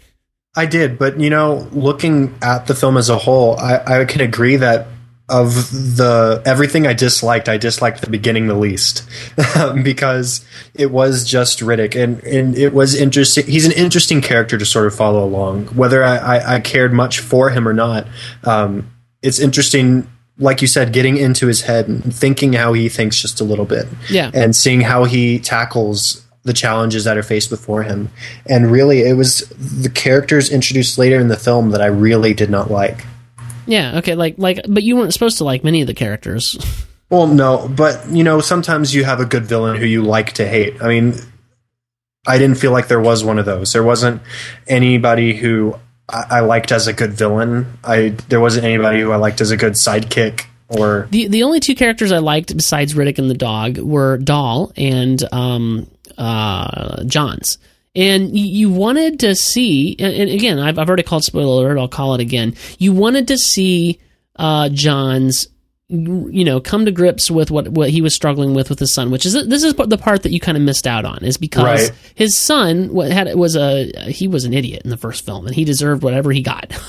I 0.54 0.66
did, 0.66 0.98
but 0.98 1.18
you 1.18 1.30
know, 1.30 1.66
looking 1.72 2.34
at 2.42 2.66
the 2.66 2.74
film 2.74 2.96
as 2.98 3.08
a 3.08 3.16
whole, 3.16 3.58
I, 3.58 4.00
I 4.00 4.04
can 4.04 4.20
agree 4.20 4.56
that 4.56 4.86
of 5.28 5.70
the 5.96 6.42
everything 6.44 6.86
I 6.86 6.92
disliked, 6.92 7.48
I 7.48 7.56
disliked 7.56 8.02
the 8.02 8.10
beginning 8.10 8.48
the 8.48 8.54
least 8.54 9.08
because 9.82 10.44
it 10.74 10.90
was 10.90 11.24
just 11.24 11.60
Riddick, 11.60 11.94
and 12.02 12.22
and 12.24 12.54
it 12.58 12.74
was 12.74 12.94
interesting. 12.94 13.46
He's 13.46 13.64
an 13.64 13.72
interesting 13.72 14.20
character 14.20 14.58
to 14.58 14.66
sort 14.66 14.86
of 14.86 14.94
follow 14.94 15.24
along, 15.24 15.66
whether 15.68 16.04
I, 16.04 16.16
I, 16.16 16.54
I 16.56 16.60
cared 16.60 16.92
much 16.92 17.20
for 17.20 17.48
him 17.48 17.66
or 17.66 17.72
not. 17.72 18.06
Um, 18.44 18.90
it's 19.22 19.38
interesting. 19.38 20.06
Like 20.38 20.62
you 20.62 20.66
said, 20.68 20.92
getting 20.92 21.16
into 21.18 21.46
his 21.46 21.62
head 21.62 21.88
and 21.88 22.14
thinking 22.14 22.54
how 22.54 22.72
he 22.72 22.88
thinks 22.88 23.20
just 23.20 23.40
a 23.40 23.44
little 23.44 23.64
bit, 23.66 23.86
Yeah. 24.10 24.30
and 24.32 24.56
seeing 24.56 24.80
how 24.80 25.04
he 25.04 25.38
tackles 25.38 26.24
the 26.44 26.52
challenges 26.52 27.04
that 27.04 27.16
are 27.16 27.22
faced 27.22 27.50
before 27.50 27.82
him. 27.84 28.08
And 28.46 28.70
really, 28.72 29.02
it 29.02 29.14
was 29.16 29.40
the 29.58 29.90
characters 29.90 30.50
introduced 30.50 30.98
later 30.98 31.20
in 31.20 31.28
the 31.28 31.36
film 31.36 31.70
that 31.70 31.80
I 31.82 31.86
really 31.86 32.34
did 32.34 32.50
not 32.50 32.70
like. 32.70 33.04
Yeah, 33.66 33.98
okay, 33.98 34.14
like 34.16 34.34
like 34.38 34.60
but 34.68 34.82
you 34.82 34.96
weren't 34.96 35.12
supposed 35.12 35.38
to 35.38 35.44
like 35.44 35.62
many 35.62 35.82
of 35.82 35.86
the 35.86 35.94
characters. 35.94 36.58
Well, 37.10 37.26
no, 37.28 37.68
but 37.68 38.10
you 38.10 38.24
know, 38.24 38.40
sometimes 38.40 38.92
you 38.94 39.04
have 39.04 39.20
a 39.20 39.24
good 39.26 39.44
villain 39.44 39.76
who 39.76 39.84
you 39.86 40.02
like 40.02 40.32
to 40.32 40.48
hate. 40.48 40.82
I 40.82 40.88
mean, 40.88 41.14
I 42.26 42.38
didn't 42.38 42.56
feel 42.58 42.72
like 42.72 42.88
there 42.88 43.00
was 43.00 43.22
one 43.22 43.38
of 43.38 43.44
those. 43.44 43.72
There 43.74 43.82
wasn't 43.84 44.22
anybody 44.66 45.34
who 45.34 45.76
I, 46.12 46.40
liked 46.40 46.72
as 46.72 46.86
a 46.86 46.92
good 46.92 47.12
villain. 47.12 47.78
I 47.82 48.10
there 48.28 48.40
wasn't 48.40 48.64
anybody 48.64 49.00
who 49.00 49.12
I 49.12 49.16
liked 49.16 49.40
as 49.40 49.50
a 49.50 49.56
good 49.56 49.74
sidekick 49.74 50.46
or 50.68 51.08
The 51.10 51.28
the 51.28 51.42
only 51.42 51.60
two 51.60 51.74
characters 51.74 52.12
I 52.12 52.18
liked 52.18 52.54
besides 52.54 52.94
Riddick 52.94 53.18
and 53.18 53.30
the 53.30 53.34
dog 53.34 53.78
were 53.78 54.18
Dahl 54.18 54.72
and 54.76 55.22
um, 55.32 55.90
uh, 56.18 57.04
Johns. 57.04 57.58
And 57.94 58.38
you, 58.38 58.70
wanted 58.70 59.20
to 59.20 59.34
see, 59.36 59.96
and 59.98 60.30
again, 60.30 60.58
I've, 60.58 60.78
I've 60.78 60.88
already 60.88 61.02
called 61.02 61.24
spoiler 61.24 61.66
alert. 61.66 61.78
I'll 61.78 61.88
call 61.88 62.14
it 62.14 62.22
again. 62.22 62.54
You 62.78 62.94
wanted 62.94 63.28
to 63.28 63.36
see 63.36 64.00
uh, 64.36 64.70
Johns 64.70 65.46
you 65.92 66.44
know 66.44 66.58
come 66.60 66.86
to 66.86 66.90
grips 66.90 67.30
with 67.30 67.50
what 67.50 67.68
what 67.68 67.90
he 67.90 68.00
was 68.00 68.14
struggling 68.14 68.54
with 68.54 68.70
with 68.70 68.78
his 68.78 68.94
son 68.94 69.10
which 69.10 69.26
is 69.26 69.34
this 69.34 69.62
is 69.62 69.74
the 69.74 69.98
part 69.98 70.22
that 70.22 70.32
you 70.32 70.40
kind 70.40 70.56
of 70.56 70.62
missed 70.62 70.86
out 70.86 71.04
on 71.04 71.18
is 71.22 71.36
because 71.36 71.62
Right. 71.90 71.92
his 72.14 72.38
son 72.38 72.92
wa- 72.94 73.04
had 73.04 73.32
was 73.34 73.56
a 73.56 73.92
he 74.10 74.26
was 74.26 74.44
an 74.46 74.54
idiot 74.54 74.82
in 74.84 74.90
the 74.90 74.96
first 74.96 75.24
film 75.26 75.46
and 75.46 75.54
he 75.54 75.64
deserved 75.64 76.02
whatever 76.02 76.32
he 76.32 76.42
got. 76.42 76.72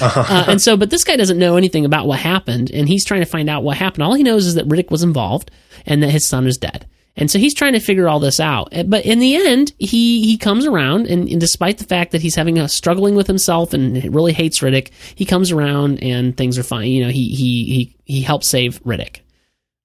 Uh, 0.00 0.44
and 0.46 0.62
so 0.62 0.76
but 0.76 0.90
this 0.90 1.02
guy 1.02 1.16
doesn't 1.16 1.40
know 1.40 1.56
anything 1.56 1.84
about 1.84 2.06
what 2.06 2.20
happened 2.20 2.70
and 2.70 2.88
he's 2.88 3.04
trying 3.04 3.18
to 3.20 3.26
find 3.26 3.50
out 3.50 3.64
what 3.64 3.76
happened. 3.76 4.04
All 4.04 4.14
he 4.14 4.22
knows 4.22 4.46
is 4.46 4.54
that 4.54 4.68
riddick 4.68 4.92
was 4.92 5.02
involved 5.02 5.50
and 5.86 6.00
that 6.04 6.10
his 6.10 6.28
son 6.28 6.46
is 6.46 6.56
dead 6.56 6.86
and 7.16 7.30
so 7.30 7.38
he's 7.38 7.54
trying 7.54 7.74
to 7.74 7.80
figure 7.80 8.08
all 8.08 8.20
this 8.20 8.40
out 8.40 8.74
Uh, 8.76 8.82
but 8.82 9.04
in 9.04 9.18
the 9.18 9.34
end 9.34 9.72
he 9.78 10.24
he 10.24 10.36
comes 10.38 10.66
around 10.66 11.06
and, 11.06 11.28
and 11.28 11.40
despite 11.40 11.78
the 11.78 11.84
fact 11.84 12.12
that 12.12 12.22
he's 12.22 12.34
having 12.34 12.58
a 12.58 12.68
struggling 12.68 13.14
with 13.14 13.26
himself 13.26 13.72
and 13.72 14.14
really 14.14 14.32
hates 14.32 14.60
riddick 14.60 14.90
he 15.14 15.24
comes 15.24 15.50
around 15.50 16.02
and 16.02 16.36
things 16.36 16.58
are 16.58 16.62
fine 16.62 16.88
you 16.88 17.04
know 17.04 17.10
he 17.10 17.28
he 17.28 17.64
he, 17.64 17.96
he 18.04 18.22
helps 18.22 18.48
save 18.48 18.82
riddick 18.84 19.20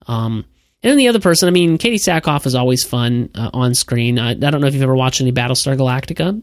um 0.08 0.46
and 0.84 0.92
then 0.92 0.98
the 1.00 1.08
other 1.08 1.20
person, 1.20 1.48
I 1.48 1.52
mean, 1.52 1.80
Katee 1.80 1.96
Sackhoff 1.96 2.46
is 2.46 2.54
always 2.54 2.84
fun 2.84 3.32
uh, 3.34 3.50
on 3.52 3.74
screen. 3.74 4.20
I, 4.20 4.30
I 4.30 4.34
don't 4.36 4.62
know 4.62 4.68
if 4.68 4.76
you've 4.76 4.84
ever 4.84 4.96
watched 4.96 5.20
any 5.22 5.32
Battlestar 5.32 5.76
Galactica. 5.76 6.40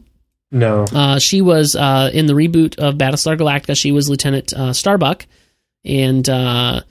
No. 0.51 0.85
Uh, 0.93 1.19
she 1.19 1.41
was 1.41 1.73
uh, 1.73 2.11
in 2.13 2.25
the 2.25 2.33
reboot 2.33 2.77
of 2.77 2.95
Battlestar 2.95 3.37
Galactica. 3.37 3.77
She 3.77 3.93
was 3.93 4.09
Lieutenant 4.09 4.51
uh, 4.53 4.73
Starbuck, 4.73 5.25
and 5.85 6.27
uh, 6.29 6.81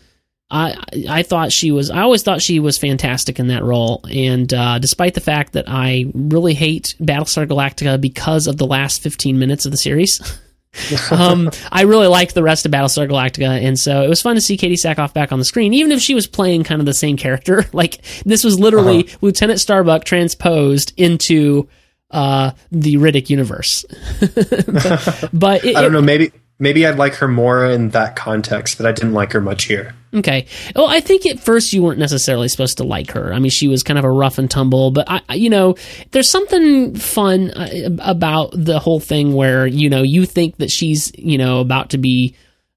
I 0.55 0.77
I 1.09 1.23
thought 1.25 1.51
she 1.51 1.73
was. 1.73 1.91
I 1.91 2.03
always 2.03 2.23
thought 2.23 2.41
she 2.41 2.61
was 2.61 2.79
fantastic 2.79 3.41
in 3.41 3.49
that 3.49 3.65
role. 3.65 4.05
And 4.11 4.53
uh, 4.55 4.79
despite 4.79 5.15
the 5.15 5.21
fact 5.21 5.55
that 5.55 5.65
I 5.67 6.07
really 6.15 6.55
hate 6.55 6.95
Battlestar 7.01 7.47
Galactica 7.47 8.01
because 8.01 8.47
of 8.47 8.57
the 8.57 8.67
last 8.67 9.03
fifteen 9.03 9.39
minutes 9.39 9.67
of 9.67 9.73
the 9.73 9.79
series. 9.79 10.41
um, 11.13 11.51
I 11.71 11.83
really 11.83 12.09
liked 12.09 12.35
the 12.35 12.43
rest 12.43 12.67
of 12.67 12.73
Battlestar 12.73 13.09
Galactica, 13.09 13.63
and 13.63 13.79
so 13.79 14.03
it 14.03 14.09
was 14.09 14.21
fun 14.23 14.35
to 14.35 14.41
see 14.41 14.57
Katee 14.57 14.73
Sackhoff 14.73 15.13
back 15.13 15.31
on 15.31 15.39
the 15.39 15.45
screen, 15.45 15.73
even 15.73 15.93
if 15.93 16.01
she 16.01 16.15
was 16.15 16.27
playing 16.27 16.65
kind 16.65 16.81
of 16.81 16.87
the 16.87 16.95
same 16.95 17.17
character. 17.17 17.67
Like 17.75 18.03
this 18.25 18.45
was 18.45 18.59
literally 18.59 19.09
Lieutenant 19.21 19.61
Starbuck 19.61 20.05
transposed 20.05 20.93
into 20.97 21.69
uh, 22.11 22.53
the 22.71 22.97
Riddick 22.97 23.29
universe. 23.29 23.85
but 24.21 25.29
but 25.33 25.65
it, 25.65 25.77
I 25.77 25.83
don't 25.83 25.93
know. 25.93 26.01
Maybe 26.01 26.33
maybe 26.59 26.87
I'd 26.87 26.99
like 26.99 27.15
her 27.17 27.29
more 27.29 27.65
in 27.67 27.91
that 27.91 28.17
context, 28.17 28.79
but 28.79 28.87
I 28.87 28.93
didn't 28.93 29.13
like 29.13 29.33
her 29.33 29.41
much 29.41 29.65
here. 29.65 29.95
Okay. 30.15 30.47
Well, 30.77 30.87
I 30.87 31.01
think 31.01 31.27
at 31.27 31.41
first 31.41 31.73
you 31.73 31.83
weren't 31.83 31.99
necessarily 31.99 32.49
supposed 32.49 32.77
to 32.79 32.85
like 32.85 33.11
her. 33.13 33.33
I 33.35 33.39
mean, 33.41 33.51
she 33.51 33.67
was 33.69 33.83
kind 33.83 33.99
of 33.99 34.05
a 34.05 34.11
rough 34.11 34.39
and 34.39 34.51
tumble, 34.51 34.91
but 34.91 35.11
I, 35.11 35.21
I- 35.29 35.35
you 35.35 35.51
know, 35.51 35.75
there's 36.13 36.31
something 36.31 36.95
fun 36.95 37.51
uh, 37.51 37.91
about 38.01 38.53
the 38.55 38.79
whole 38.79 39.01
thing 39.01 39.35
where 39.35 39.67
you 39.67 39.91
know 39.91 40.03
you 40.03 40.25
think 40.27 40.57
that 40.59 40.71
she's 40.71 41.11
you 41.19 41.37
know 41.39 41.61
about 41.61 41.91
to 41.91 41.99
be. 41.99 42.35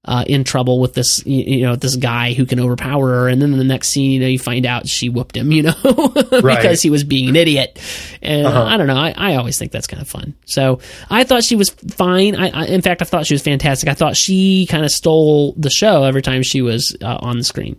Uh, 0.08 0.24
in 0.26 0.42
trouble 0.42 0.80
with 0.80 0.94
this, 0.94 1.22
you 1.26 1.60
know, 1.66 1.76
this 1.76 1.94
guy 1.94 2.32
who 2.32 2.46
can 2.46 2.58
overpower 2.58 3.08
her, 3.08 3.28
and 3.28 3.42
then 3.42 3.52
in 3.52 3.58
the 3.58 3.64
next 3.64 3.88
scene, 3.88 4.10
you 4.10 4.20
know, 4.20 4.26
you 4.26 4.38
find 4.38 4.64
out 4.64 4.88
she 4.88 5.10
whooped 5.10 5.36
him, 5.36 5.52
you 5.52 5.62
know, 5.64 5.74
because 6.30 6.80
he 6.80 6.88
was 6.88 7.04
being 7.04 7.28
an 7.28 7.36
idiot. 7.36 7.78
And 8.22 8.46
Uh-huh. 8.46 8.64
I 8.64 8.78
don't 8.78 8.86
know, 8.86 8.96
I, 8.96 9.12
I 9.14 9.34
always 9.36 9.58
think 9.58 9.70
that's 9.70 9.86
kind 9.86 10.00
of 10.00 10.08
fun. 10.08 10.32
So 10.46 10.80
I 11.10 11.24
thought 11.24 11.44
she 11.44 11.56
was 11.56 11.68
fine. 11.68 12.36
I, 12.36 12.48
I 12.48 12.64
in 12.68 12.80
fact, 12.80 13.02
I 13.02 13.04
thought 13.04 13.26
she 13.26 13.34
was 13.34 13.42
fantastic. 13.42 13.86
I 13.86 13.92
thought 13.92 14.16
she 14.16 14.64
kind 14.64 14.82
of 14.82 14.90
stole 14.90 15.52
the 15.58 15.68
show 15.68 16.04
every 16.04 16.22
time 16.22 16.42
she 16.42 16.62
was 16.62 16.96
uh, 17.02 17.18
on 17.20 17.36
the 17.36 17.44
screen. 17.44 17.78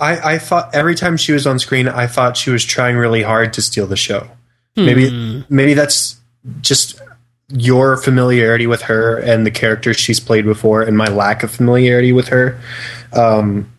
I, 0.00 0.34
I 0.34 0.38
thought 0.38 0.74
every 0.74 0.96
time 0.96 1.16
she 1.16 1.30
was 1.30 1.46
on 1.46 1.60
screen, 1.60 1.86
I 1.86 2.08
thought 2.08 2.36
she 2.36 2.50
was 2.50 2.64
trying 2.64 2.96
really 2.96 3.22
hard 3.22 3.52
to 3.52 3.62
steal 3.62 3.86
the 3.86 3.96
show. 3.96 4.28
Hmm. 4.74 4.84
Maybe 4.86 5.44
maybe 5.48 5.74
that's 5.74 6.16
just 6.60 7.00
your 7.56 7.96
familiarity 7.96 8.66
with 8.66 8.82
her 8.82 9.16
and 9.18 9.46
the 9.46 9.50
characters 9.50 9.96
she's 9.96 10.20
played 10.20 10.44
before, 10.44 10.82
and 10.82 10.96
my 10.98 11.06
lack 11.06 11.42
of 11.42 11.50
familiarity 11.50 12.12
with 12.12 12.28
her. 12.28 12.60
Um, 13.12 13.70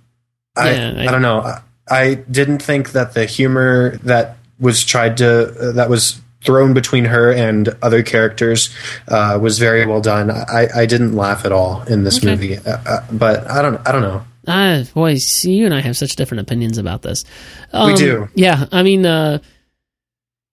I, 0.55 0.71
Yeah, 0.71 0.93
I- 0.97 1.07
I, 1.07 1.11
don't 1.11 1.21
know. 1.21 1.41
I, 1.41 1.61
I 1.89 2.13
didn't 2.15 2.59
think 2.63 2.91
that 2.93 3.13
the 3.13 3.25
humor 3.25 3.97
that 4.03 4.37
was 4.59 4.83
tried 4.85 5.17
to 5.17 5.49
uh, 5.49 5.71
that 5.73 5.89
was 5.89 6.19
thrown 6.43 6.73
between 6.73 7.05
her 7.05 7.31
and 7.33 7.69
other 7.81 8.03
characters 8.03 8.69
uh, 9.07 9.37
was 9.41 9.59
very 9.59 9.85
well 9.85 9.99
done. 10.01 10.31
I, 10.31 10.67
I 10.75 10.85
didn't 10.85 11.15
laugh 11.15 11.43
at 11.43 11.51
all 11.51 11.81
in 11.83 12.03
this 12.03 12.17
Okay. 12.19 12.27
movie, 12.27 12.57
uh, 12.57 12.77
uh, 12.85 13.05
but 13.11 13.49
I 13.49 13.61
don't 13.61 13.85
I 13.87 13.91
don't 13.91 14.01
know. 14.03 14.23
Ah, 14.47 14.83
boy, 14.93 15.17
you 15.41 15.65
and 15.65 15.73
I 15.73 15.81
have 15.81 15.97
such 15.97 16.15
different 16.15 16.41
opinions 16.41 16.77
about 16.77 17.01
this. 17.01 17.25
Um, 17.73 17.87
We 17.91 17.95
do. 17.97 18.29
Yeah, 18.35 18.65
I 18.71 18.83
mean, 18.83 19.03
uh, 19.05 19.39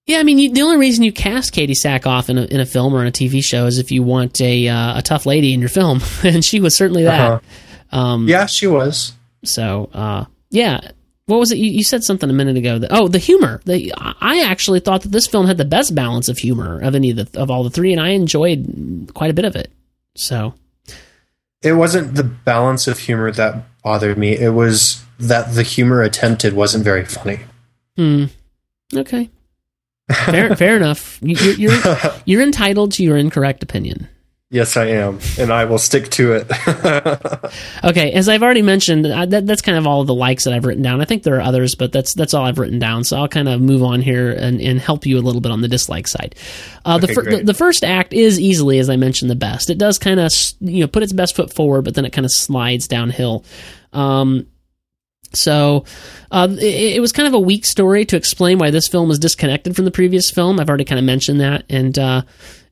yeah, 0.07 0.19
I 0.19 0.23
mean, 0.25 0.39
you, 0.39 0.53
the 0.53 0.63
only 0.63 0.79
reason 0.79 1.05
you 1.05 1.13
cast 1.13 1.55
Katee 1.55 1.77
Sackhoff 1.81 2.29
in 2.29 2.39
a, 2.39 2.43
in 2.45 2.61
a 2.61 2.67
film 2.67 2.95
or 2.95 3.03
in 3.03 3.07
a 3.07 3.13
TV 3.13 3.43
show 3.43 3.67
is 3.67 3.79
if 3.79 3.93
you 3.93 4.03
want 4.03 4.41
a 4.41 4.69
uh, 4.69 4.99
a 4.99 5.03
tough 5.03 5.27
lady 5.27 5.53
in 5.55 5.61
your 5.61 5.69
film, 5.69 6.01
and 6.25 6.45
she 6.45 6.61
was 6.61 6.77
certainly 6.77 7.05
that. 7.05 7.21
Uh-huh. 7.21 7.99
Um, 7.99 8.29
Yeah, 8.29 8.47
she 8.47 8.67
was. 8.67 9.13
So, 9.45 9.91
uh, 9.93 10.25
yeah. 10.51 10.81
What 11.27 11.39
was 11.39 11.53
it? 11.53 11.59
You, 11.59 11.71
you 11.71 11.85
said 11.85 12.03
something 12.03 12.29
a 12.29 12.33
minute 12.33 12.57
ago. 12.57 12.79
That, 12.79 12.91
oh, 12.93 13.07
the 13.07 13.19
humor. 13.19 13.61
The, 13.65 13.93
I 13.97 14.43
actually 14.43 14.81
thought 14.81 15.03
that 15.03 15.13
this 15.13 15.27
film 15.27 15.47
had 15.47 15.57
the 15.57 15.65
best 15.65 15.95
balance 15.95 16.29
of 16.29 16.39
humor 16.39 16.81
of 16.81 16.95
any 16.95 17.11
of 17.11 17.17
the 17.17 17.41
of 17.41 17.51
all 17.51 17.63
the 17.63 17.71
three, 17.71 17.93
and 17.93 18.01
I 18.01 18.09
enjoyed 18.09 19.11
quite 19.15 19.31
a 19.31 19.35
bit 19.35 19.45
of 19.45 19.55
it. 19.55 19.71
So, 20.17 20.55
It 21.63 21.75
wasn't 21.75 22.17
the 22.17 22.25
balance 22.25 22.89
of 22.89 22.99
humor 22.99 23.31
that 23.31 23.63
bothered 23.83 24.19
me. 24.19 24.37
It 24.37 24.51
was 24.51 25.05
that 25.19 25.55
the 25.55 25.63
humor 25.63 26.03
attempted 26.03 26.55
wasn't 26.55 26.83
very 26.83 27.05
funny. 27.05 27.41
hmm. 27.97 28.25
Okay. 28.95 29.31
Fair, 30.13 30.57
fair 30.57 30.77
enough. 30.77 31.19
You, 31.23 31.37
you're, 31.37 31.71
you're 31.73 31.97
you're 32.25 32.43
entitled 32.43 32.93
to 32.93 33.03
your 33.03 33.17
incorrect 33.17 33.63
opinion. 33.63 34.09
Yes, 34.51 34.77
I 34.77 34.89
am, 34.89 35.19
and 35.39 35.51
I 35.51 35.65
will 35.65 35.79
stick 35.79 36.11
to 36.11 36.35
it. 36.35 37.53
Okay, 37.85 38.13
as 38.13 38.29
I've 38.29 38.43
already 38.43 38.63
mentioned, 38.63 39.07
I, 39.07 39.25
that, 39.27 39.47
that's 39.47 39.63
kind 39.63 39.77
of 39.77 39.87
all 39.87 40.03
of 40.03 40.07
the 40.07 40.15
likes 40.15 40.45
that 40.45 40.53
I've 40.53 40.65
written 40.65 40.83
down. 40.83 41.01
I 41.01 41.05
think 41.05 41.23
there 41.25 41.37
are 41.37 41.41
others, 41.41 41.75
but 41.75 41.91
that's 41.91 42.15
that's 42.15 42.33
all 42.35 42.45
I've 42.45 42.59
written 42.59 42.79
down. 42.79 43.03
So 43.05 43.17
I'll 43.17 43.29
kind 43.29 43.49
of 43.49 43.61
move 43.61 43.83
on 43.83 44.01
here 44.03 44.31
and, 44.31 44.61
and 44.61 44.79
help 44.79 45.05
you 45.07 45.19
a 45.19 45.21
little 45.23 45.41
bit 45.41 45.51
on 45.51 45.63
the 45.63 45.69
dislike 45.69 46.07
side. 46.07 46.35
Uh, 46.85 46.99
the, 46.99 47.07
Okay, 47.07 47.15
fir- 47.15 47.31
the 47.39 47.43
the 47.45 47.55
first 47.55 47.83
act 47.83 48.13
is 48.13 48.39
easily, 48.39 48.79
as 48.79 48.89
I 48.91 48.97
mentioned, 48.97 49.31
the 49.31 49.37
best. 49.37 49.69
It 49.71 49.79
does 49.79 49.99
kind 49.99 50.21
of 50.21 50.31
you 50.61 50.81
know 50.81 50.87
put 50.87 51.03
its 51.03 51.13
best 51.13 51.35
foot 51.35 51.53
forward, 51.53 51.83
but 51.83 51.95
then 51.95 52.05
it 52.05 52.13
kind 52.13 52.25
of 52.27 52.31
slides 52.33 52.87
downhill. 52.87 53.45
Um, 53.93 54.47
so 55.35 55.85
uh, 56.31 56.49
it, 56.51 56.97
it 56.97 57.01
was 57.01 57.13
kind 57.13 57.29
of 57.29 57.35
a 57.35 57.41
weak 57.41 57.65
story 57.65 58.05
to 58.07 58.17
explain 58.17 58.59
why 58.59 58.71
this 58.71 58.89
film 58.89 59.09
was 59.09 59.19
disconnected 59.19 59.77
from 59.77 59.85
the 59.85 59.91
previous 59.91 60.31
film. 60.31 60.59
I've 60.59 60.69
already 60.69 60.85
kind 60.85 60.99
of 60.99 61.05
mentioned 61.05 61.41
that, 61.41 61.65
and 61.69 61.99
uh, 61.99 62.23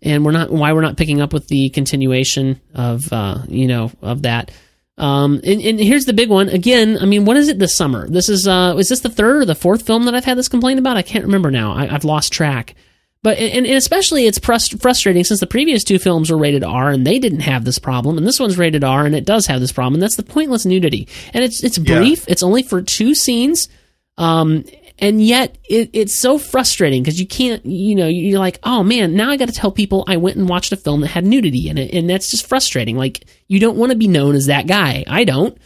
and 0.03 0.25
we're 0.25 0.33
not 0.33 0.51
why 0.51 0.73
we're 0.73 0.81
not 0.81 0.97
picking 0.97 1.21
up 1.21 1.33
with 1.33 1.49
the 1.49 1.71
continuation 1.71 2.61
of 2.75 3.13
uh, 3.13 3.43
you 3.49 3.67
know 3.67 3.91
of 4.03 4.23
that. 4.23 4.51
Um, 4.99 5.41
and, 5.45 5.63
and 5.63 5.81
here's 5.81 6.05
the 6.05 6.13
big 6.13 6.29
one 6.29 6.51
again. 6.51 6.99
I 7.01 7.07
mean, 7.07 7.25
what 7.25 7.39
is 7.39 7.49
it 7.49 7.59
this 7.59 7.75
summer? 7.75 8.09
This 8.09 8.29
is 8.29 8.47
uh, 8.47 8.75
is 8.79 8.89
this 8.89 9.01
the 9.01 9.09
third 9.09 9.43
or 9.43 9.45
the 9.47 9.55
fourth 9.55 9.87
film 9.87 10.05
that 10.05 10.15
I've 10.15 10.25
had 10.25 10.37
this 10.37 10.49
complaint 10.49 10.79
about? 10.79 10.97
I 10.97 11.03
can't 11.03 11.25
remember 11.25 11.51
now. 11.51 11.73
I, 11.73 11.95
I've 11.95 12.05
lost 12.05 12.33
track. 12.33 12.75
But 13.23 13.37
and, 13.39 13.67
and 13.67 13.77
especially 13.77 14.27
it's 14.27 14.39
frust- 14.39 14.81
frustrating 14.81 15.25
since 15.25 15.41
the 15.41 15.47
previous 15.47 15.85
two 15.85 15.99
films 15.99 16.31
were 16.31 16.39
rated 16.39 16.65
R 16.65 16.89
and 16.91 17.07
they 17.07 17.19
didn't 17.19 17.41
have 17.41 17.65
this 17.65 17.79
problem, 17.79 18.17
and 18.17 18.27
this 18.27 18.41
one's 18.41 18.57
rated 18.57 18.83
R 18.83 19.05
and 19.05 19.15
it 19.15 19.27
does 19.27 19.47
have 19.47 19.61
this 19.61 19.73
problem, 19.73 19.95
and 19.95 20.03
that's 20.03 20.17
the 20.17 20.23
pointless 20.23 20.65
nudity. 20.65 21.07
And 21.35 21.45
it's 21.45 21.63
it's 21.63 21.79
Yeah. 21.79 21.99
brief. 21.99 22.25
It's 22.29 22.43
only 22.43 22.63
for 22.63 22.81
two 22.81 23.15
scenes, 23.15 23.69
um, 24.17 24.65
and 25.01 25.25
yet 25.25 25.59
it, 25.69 25.91
it's 25.93 26.21
so 26.21 26.39
frustrating 26.39 27.03
because 27.03 27.19
you 27.19 27.27
can't, 27.27 27.65
you 27.67 27.95
know, 27.95 28.07
you're 28.07 28.39
like, 28.39 28.59
oh 28.63 28.83
man, 28.83 29.15
now 29.15 29.31
I 29.31 29.37
got 29.37 29.49
to 29.49 29.55
tell 29.55 29.73
people 29.73 30.05
I 30.07 30.17
went 30.19 30.37
and 30.37 30.49
watched 30.49 30.73
a 30.73 30.77
film 30.77 31.01
that 31.01 31.09
had 31.09 31.25
nudity 31.25 31.69
in 31.69 31.79
it, 31.79 31.93
and 31.95 32.09
that's 32.09 32.31
just 32.31 32.47
frustrating. 32.47 32.97
Like 32.97 33.25
you 33.49 33.59
don't 33.59 33.77
want 33.77 33.91
to 33.93 33.99
be 33.99 34.07
known 34.09 34.35
as 34.35 34.47
that 34.47 34.67
guy. 34.67 35.05
I 35.07 35.25
don't, 35.25 35.57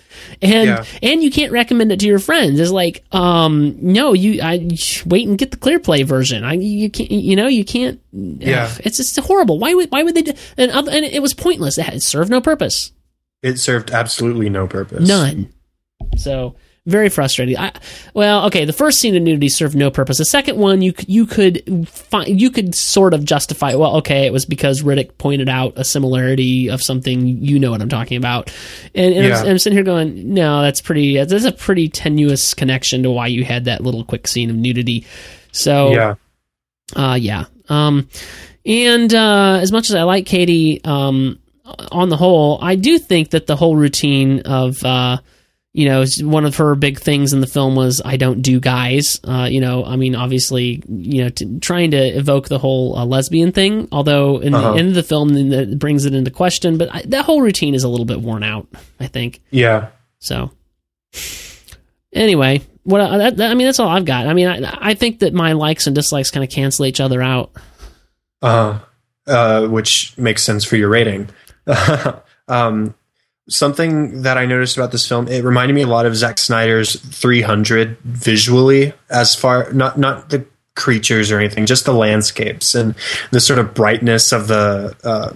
and 0.40 0.68
Yeah. 0.68 0.84
and 1.02 1.22
you 1.22 1.30
can't 1.30 1.52
recommend 1.52 1.92
it 1.92 2.00
to 2.00 2.06
your 2.06 2.18
friends. 2.18 2.58
It's 2.58 2.70
like, 2.70 3.04
um, 3.12 3.76
no, 3.80 4.12
you, 4.14 4.40
I 4.42 4.68
wait 5.06 5.28
and 5.28 5.36
get 5.36 5.50
the 5.50 5.56
ClearPlay 5.58 6.04
version. 6.06 6.44
I, 6.44 6.54
you 6.54 6.88
can't, 6.90 7.10
you 7.10 7.36
know, 7.36 7.46
you 7.48 7.64
can't. 7.64 8.00
Yeah. 8.12 8.70
ugh, 8.72 8.80
it's 8.84 8.96
just 8.96 9.18
horrible. 9.20 9.58
Why 9.58 9.74
would, 9.74 9.90
why 9.90 10.02
would 10.02 10.14
they? 10.14 10.22
Do, 10.22 10.32
and 10.56 10.70
other, 10.70 10.90
and 10.90 11.04
it 11.04 11.20
was 11.20 11.34
pointless. 11.34 11.76
It, 11.78 11.82
had, 11.84 11.94
it 11.94 12.02
served 12.02 12.30
no 12.30 12.40
purpose. 12.40 12.92
it 13.42 13.58
served 13.58 13.90
absolutely 13.90 14.48
no 14.48 14.66
purpose. 14.66 15.06
None. 15.06 15.52
So 16.16 16.56
very 16.86 17.08
frustrating. 17.08 17.56
I, 17.56 17.72
well, 18.12 18.46
okay, 18.46 18.64
the 18.64 18.72
first 18.72 18.98
scene 18.98 19.16
of 19.16 19.22
nudity 19.22 19.48
served 19.48 19.74
no 19.74 19.90
purpose. 19.90 20.18
The 20.18 20.24
second 20.26 20.58
one, 20.58 20.82
you 20.82 20.92
you 21.06 21.24
could 21.26 21.88
find 21.88 22.40
you 22.40 22.50
could 22.50 22.74
sort 22.74 23.14
of 23.14 23.24
justify. 23.24 23.74
Well, 23.74 23.96
okay, 23.96 24.26
it 24.26 24.32
was 24.32 24.44
because 24.44 24.82
Riddick 24.82 25.16
pointed 25.16 25.48
out 25.48 25.72
a 25.76 25.84
similarity 25.84 26.68
of 26.68 26.82
something. 26.82 27.26
You 27.26 27.58
know 27.58 27.70
what 27.70 27.80
I'm 27.80 27.88
talking 27.88 28.18
about. 28.18 28.52
And, 28.94 29.14
and 29.14 29.32
I'm, 29.32 29.46
I'm 29.46 29.58
sitting 29.58 29.76
here 29.76 29.84
going, 29.84 30.34
no, 30.34 30.60
that's 30.62 30.80
pretty. 30.82 31.16
That's 31.16 31.44
a 31.44 31.52
pretty 31.52 31.88
tenuous 31.88 32.52
connection 32.54 33.02
to 33.04 33.10
why 33.10 33.28
you 33.28 33.44
had 33.44 33.64
that 33.64 33.80
little 33.80 34.04
quick 34.04 34.26
scene 34.28 34.50
of 34.50 34.56
nudity. 34.56 35.06
So 35.52 35.92
Yeah. 35.92 36.14
uh, 36.94 37.14
yeah. 37.14 37.46
Um, 37.70 38.08
and 38.66 39.12
uh, 39.14 39.58
as 39.62 39.72
much 39.72 39.88
as 39.88 39.94
I 39.94 40.02
like 40.02 40.26
Katie, 40.26 40.82
um, 40.84 41.38
on 41.90 42.10
the 42.10 42.16
whole, 42.16 42.58
I 42.60 42.74
do 42.76 42.98
think 42.98 43.30
that 43.30 43.46
the 43.46 43.56
whole 43.56 43.74
routine 43.74 44.40
of, 44.40 44.82
uh, 44.84 45.18
you 45.74 45.88
know, 45.88 46.04
one 46.22 46.44
of 46.46 46.56
her 46.56 46.74
big 46.76 47.00
things 47.00 47.32
in 47.32 47.40
the 47.40 47.46
film 47.48 47.74
was 47.74 48.00
"I 48.04 48.16
don't 48.16 48.40
do 48.42 48.60
guys." 48.60 49.20
Uh, 49.24 49.48
you 49.50 49.60
know, 49.60 49.84
I 49.84 49.96
mean, 49.96 50.14
obviously, 50.14 50.82
you 50.88 51.24
know, 51.24 51.28
to, 51.30 51.58
trying 51.58 51.90
to 51.90 51.98
evoke 51.98 52.48
the 52.48 52.58
whole 52.60 52.96
uh, 52.96 53.04
lesbian 53.04 53.50
thing. 53.52 53.88
Although 53.90 54.38
in 54.38 54.54
Uh-huh. 54.54 54.72
the 54.72 54.78
end 54.78 54.88
of 54.90 54.94
the 54.94 55.02
film, 55.02 55.30
then 55.30 55.48
that 55.50 55.78
brings 55.78 56.04
it 56.04 56.14
into 56.14 56.30
question. 56.30 56.78
But 56.78 56.94
I, 56.94 57.02
that 57.06 57.24
whole 57.24 57.42
routine 57.42 57.74
is 57.74 57.82
a 57.82 57.88
little 57.88 58.06
bit 58.06 58.20
worn 58.20 58.42
out. 58.44 58.68
I 59.00 59.08
think 59.08 59.40
Yeah. 59.50 59.88
so. 60.20 60.50
Anyway, 62.12 62.62
what 62.84 63.00
I, 63.00 63.18
that, 63.18 63.36
that- 63.38 63.50
I 63.50 63.54
mean, 63.54 63.66
that's 63.66 63.80
all 63.80 63.88
I've 63.88 64.04
got. 64.04 64.28
I 64.28 64.34
mean, 64.34 64.46
I, 64.46 64.90
I 64.90 64.94
think 64.94 65.18
that 65.18 65.34
my 65.34 65.52
likes 65.52 65.86
and 65.88 65.94
dislikes 65.96 66.30
kind 66.30 66.44
of 66.44 66.50
cancel 66.50 66.86
each 66.86 67.00
other 67.00 67.20
out. 67.20 67.50
Uh, 68.40 68.78
uh, 69.26 69.66
which 69.66 70.16
makes 70.16 70.42
sense 70.44 70.64
for 70.64 70.76
your 70.76 70.88
rating. 70.88 71.28
um, 72.48 72.94
something 73.48 74.22
that 74.22 74.38
I 74.38 74.46
noticed 74.46 74.76
about 74.76 74.92
this 74.92 75.06
film, 75.06 75.28
it 75.28 75.44
reminded 75.44 75.74
me 75.74 75.82
a 75.82 75.86
lot 75.86 76.06
of 76.06 76.16
Zack 76.16 76.38
Snyder's 76.38 76.98
300 76.98 77.98
visually, 77.98 78.92
as 79.10 79.34
far 79.34 79.72
not 79.72 79.98
not 79.98 80.30
the 80.30 80.46
creatures 80.76 81.30
or 81.30 81.38
anything, 81.38 81.66
just 81.66 81.84
the 81.84 81.92
landscapes 81.92 82.74
and 82.74 82.94
the 83.30 83.40
sort 83.40 83.58
of 83.58 83.74
brightness 83.74 84.32
of 84.32 84.48
the 84.48 84.96
uh, 85.04 85.32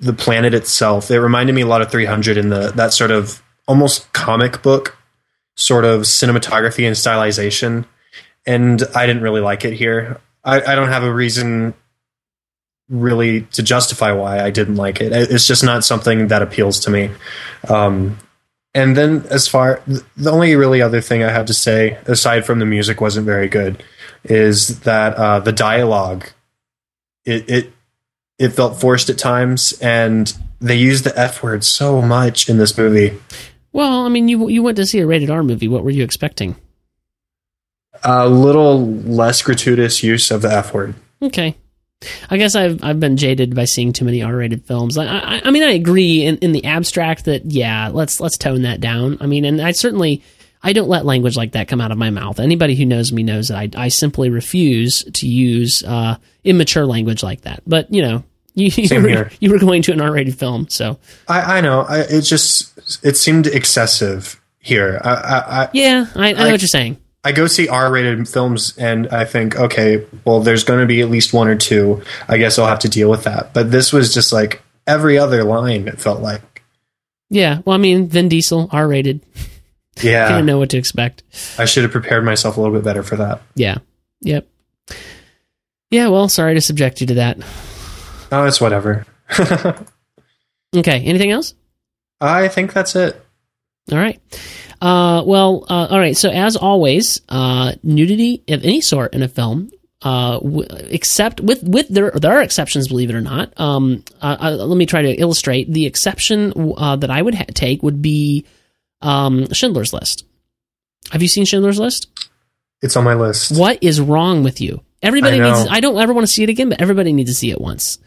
the 0.00 0.12
planet 0.12 0.54
itself. 0.54 1.10
It 1.10 1.20
reminded 1.20 1.54
me 1.54 1.62
a 1.62 1.66
lot 1.66 1.82
of 1.82 1.90
300 1.90 2.36
in 2.36 2.48
the 2.48 2.72
that 2.72 2.92
sort 2.92 3.10
of 3.10 3.42
almost 3.66 4.12
comic 4.12 4.62
book 4.62 4.96
sort 5.56 5.84
of 5.84 6.02
cinematography 6.02 6.86
and 6.86 6.96
stylization, 6.96 7.84
and 8.46 8.82
I 8.94 9.06
didn't 9.06 9.22
really 9.22 9.40
like 9.40 9.64
it 9.64 9.74
here. 9.74 10.20
I, 10.42 10.62
I 10.62 10.74
don't 10.74 10.88
have 10.88 11.02
a 11.02 11.12
reason 11.12 11.74
really 12.90 13.42
to 13.52 13.62
justify 13.62 14.12
why 14.12 14.40
I 14.40 14.50
didn't 14.50 14.76
like 14.76 15.00
it. 15.00 15.12
It's 15.12 15.46
just 15.46 15.64
not 15.64 15.84
something 15.84 16.28
that 16.28 16.42
appeals 16.42 16.80
to 16.80 16.90
me. 16.90 17.10
Um, 17.68 18.18
and 18.74 18.96
then, 18.96 19.24
as 19.30 19.48
far 19.48 19.82
the 19.86 20.30
only 20.30 20.54
really 20.56 20.82
other 20.82 21.00
thing 21.00 21.24
I 21.24 21.30
have 21.30 21.46
to 21.46 21.54
say, 21.54 21.98
aside 22.06 22.44
from 22.44 22.58
the 22.58 22.66
music 22.66 23.00
wasn't 23.00 23.26
very 23.26 23.48
good, 23.48 23.82
is 24.24 24.80
that 24.80 25.14
uh, 25.14 25.40
the 25.40 25.52
dialogue 25.52 26.26
it 27.24 27.48
it 27.48 27.72
it 28.38 28.48
felt 28.50 28.80
forced 28.80 29.10
at 29.10 29.18
times, 29.18 29.72
and 29.80 30.32
they 30.60 30.76
used 30.76 31.04
the 31.04 31.18
f 31.18 31.42
word 31.42 31.64
so 31.64 32.00
much 32.00 32.48
in 32.48 32.58
this 32.58 32.76
movie. 32.76 33.18
Well, 33.72 34.06
I 34.06 34.08
mean, 34.08 34.28
you 34.28 34.48
you 34.48 34.62
went 34.62 34.76
to 34.76 34.86
see 34.86 35.00
a 35.00 35.06
rated 35.06 35.30
R 35.30 35.42
movie. 35.42 35.68
What 35.68 35.84
were 35.84 35.90
you 35.90 36.04
expecting? 36.04 36.56
A 38.02 38.28
little 38.28 38.86
less 38.86 39.42
gratuitous 39.42 40.02
use 40.02 40.30
of 40.30 40.42
the 40.42 40.52
f 40.52 40.72
word. 40.72 40.94
Okay. 41.22 41.56
I 42.30 42.36
guess 42.38 42.54
I've 42.54 42.82
I've 42.82 42.98
been 42.98 43.16
jaded 43.16 43.54
by 43.54 43.64
seeing 43.66 43.92
too 43.92 44.04
many 44.04 44.22
R-rated 44.22 44.64
films. 44.64 44.96
I 44.96 45.06
I, 45.06 45.42
I 45.44 45.50
mean, 45.50 45.62
I 45.62 45.72
agree 45.72 46.24
in, 46.24 46.38
in 46.38 46.52
the 46.52 46.64
abstract 46.64 47.26
that 47.26 47.44
yeah, 47.44 47.88
let's 47.88 48.20
let's 48.20 48.38
tone 48.38 48.62
that 48.62 48.80
down. 48.80 49.18
I 49.20 49.26
mean, 49.26 49.44
and 49.44 49.60
I 49.60 49.72
certainly 49.72 50.22
I 50.62 50.72
don't 50.72 50.88
let 50.88 51.04
language 51.04 51.36
like 51.36 51.52
that 51.52 51.68
come 51.68 51.80
out 51.80 51.92
of 51.92 51.98
my 51.98 52.10
mouth. 52.10 52.40
Anybody 52.40 52.74
who 52.74 52.86
knows 52.86 53.12
me 53.12 53.22
knows 53.22 53.48
that 53.48 53.58
I 53.58 53.70
I 53.76 53.88
simply 53.88 54.30
refuse 54.30 55.04
to 55.04 55.26
use 55.26 55.82
uh, 55.82 56.16
immature 56.44 56.86
language 56.86 57.22
like 57.22 57.42
that. 57.42 57.62
But 57.66 57.92
you 57.92 58.02
know, 58.02 58.24
you 58.54 58.70
you 58.74 59.02
were, 59.02 59.30
you 59.38 59.50
were 59.50 59.58
going 59.58 59.82
to 59.82 59.92
an 59.92 60.00
R-rated 60.00 60.38
film, 60.38 60.68
so 60.68 60.98
I, 61.28 61.58
I 61.58 61.60
know. 61.60 61.82
I, 61.82 62.00
it 62.00 62.22
just 62.22 63.04
it 63.04 63.16
seemed 63.16 63.46
excessive 63.46 64.40
here. 64.58 65.00
I, 65.04 65.10
I, 65.10 65.62
I, 65.64 65.68
yeah, 65.72 66.06
I, 66.14 66.30
I 66.30 66.32
know 66.32 66.50
what 66.50 66.62
you're 66.62 66.68
saying. 66.68 66.98
I 67.22 67.32
go 67.32 67.46
see 67.46 67.68
R-rated 67.68 68.28
films 68.28 68.76
and 68.78 69.08
I 69.08 69.24
think, 69.24 69.56
okay, 69.56 70.06
well, 70.24 70.40
there's 70.40 70.64
going 70.64 70.80
to 70.80 70.86
be 70.86 71.00
at 71.02 71.10
least 71.10 71.32
one 71.34 71.48
or 71.48 71.56
two. 71.56 72.02
I 72.28 72.38
guess 72.38 72.58
I'll 72.58 72.66
have 72.66 72.78
to 72.80 72.88
deal 72.88 73.10
with 73.10 73.24
that. 73.24 73.52
But 73.52 73.70
this 73.70 73.92
was 73.92 74.14
just 74.14 74.32
like 74.32 74.62
every 74.86 75.18
other 75.18 75.44
line. 75.44 75.86
It 75.86 76.00
felt 76.00 76.20
like, 76.20 76.62
Yeah, 77.28 77.60
well, 77.64 77.74
I 77.74 77.78
mean, 77.78 78.08
Vin 78.08 78.28
Diesel 78.28 78.68
R-rated. 78.72 79.20
yeah, 80.02 80.28
Kind 80.28 80.40
of 80.40 80.46
know 80.46 80.58
what 80.58 80.70
to 80.70 80.78
expect. 80.78 81.22
I 81.58 81.66
should 81.66 81.82
have 81.82 81.92
prepared 81.92 82.24
myself 82.24 82.56
a 82.56 82.60
little 82.60 82.74
bit 82.74 82.84
better 82.84 83.02
for 83.02 83.16
that. 83.16 83.42
Yeah. 83.54 83.78
Yep. 84.22 84.48
Yeah, 85.90 86.08
well, 86.08 86.28
sorry 86.28 86.54
to 86.54 86.60
subject 86.60 87.00
you 87.00 87.06
to 87.08 87.14
that. 87.14 87.38
Oh, 88.32 88.44
it's 88.46 88.60
whatever. 88.60 89.04
Okay, 90.76 91.00
anything 91.00 91.32
else? 91.32 91.54
I 92.20 92.46
think 92.46 92.72
that's 92.72 92.94
it. 92.94 93.20
All 93.92 93.98
right. 93.98 94.20
Uh, 94.80 95.22
well, 95.26 95.66
uh, 95.68 95.88
all 95.90 95.98
right. 95.98 96.16
So 96.16 96.30
as 96.30 96.56
always, 96.56 97.20
uh, 97.28 97.72
nudity 97.82 98.42
of 98.48 98.64
any 98.64 98.80
sort 98.80 99.14
in 99.14 99.22
a 99.22 99.28
film, 99.28 99.70
uh, 100.02 100.38
w- 100.38 100.66
except 100.88 101.40
with 101.40 101.62
with 101.62 101.88
there 101.88 102.10
there 102.12 102.32
are 102.32 102.40
exceptions, 102.40 102.88
believe 102.88 103.10
it 103.10 103.14
or 103.14 103.20
not. 103.20 103.52
Um, 103.60 104.04
uh, 104.22 104.36
uh, 104.40 104.50
let 104.64 104.76
me 104.76 104.86
try 104.86 105.02
to 105.02 105.12
illustrate. 105.12 105.70
The 105.70 105.86
exception 105.86 106.54
uh, 106.76 106.96
that 106.96 107.10
I 107.10 107.20
would 107.20 107.34
ha- 107.34 107.44
take 107.54 107.82
would 107.82 108.00
be 108.00 108.46
um, 109.02 109.52
Schindler's 109.52 109.92
List. 109.92 110.24
Have 111.10 111.22
you 111.22 111.28
seen 111.28 111.44
Schindler's 111.44 111.78
List? 111.78 112.08
It's 112.82 112.96
on 112.96 113.04
my 113.04 113.14
list. 113.14 113.58
What 113.58 113.82
is 113.82 114.00
wrong 114.00 114.42
with 114.42 114.60
you? 114.60 114.82
Everybody 115.02 115.40
I 115.40 115.52
needs. 115.52 115.68
I 115.70 115.80
don't 115.80 115.98
ever 115.98 116.14
want 116.14 116.26
to 116.26 116.32
see 116.32 116.42
it 116.42 116.48
again, 116.48 116.70
but 116.70 116.80
everybody 116.80 117.12
needs 117.12 117.30
to 117.30 117.34
see 117.34 117.50
it 117.50 117.60
once. 117.60 117.98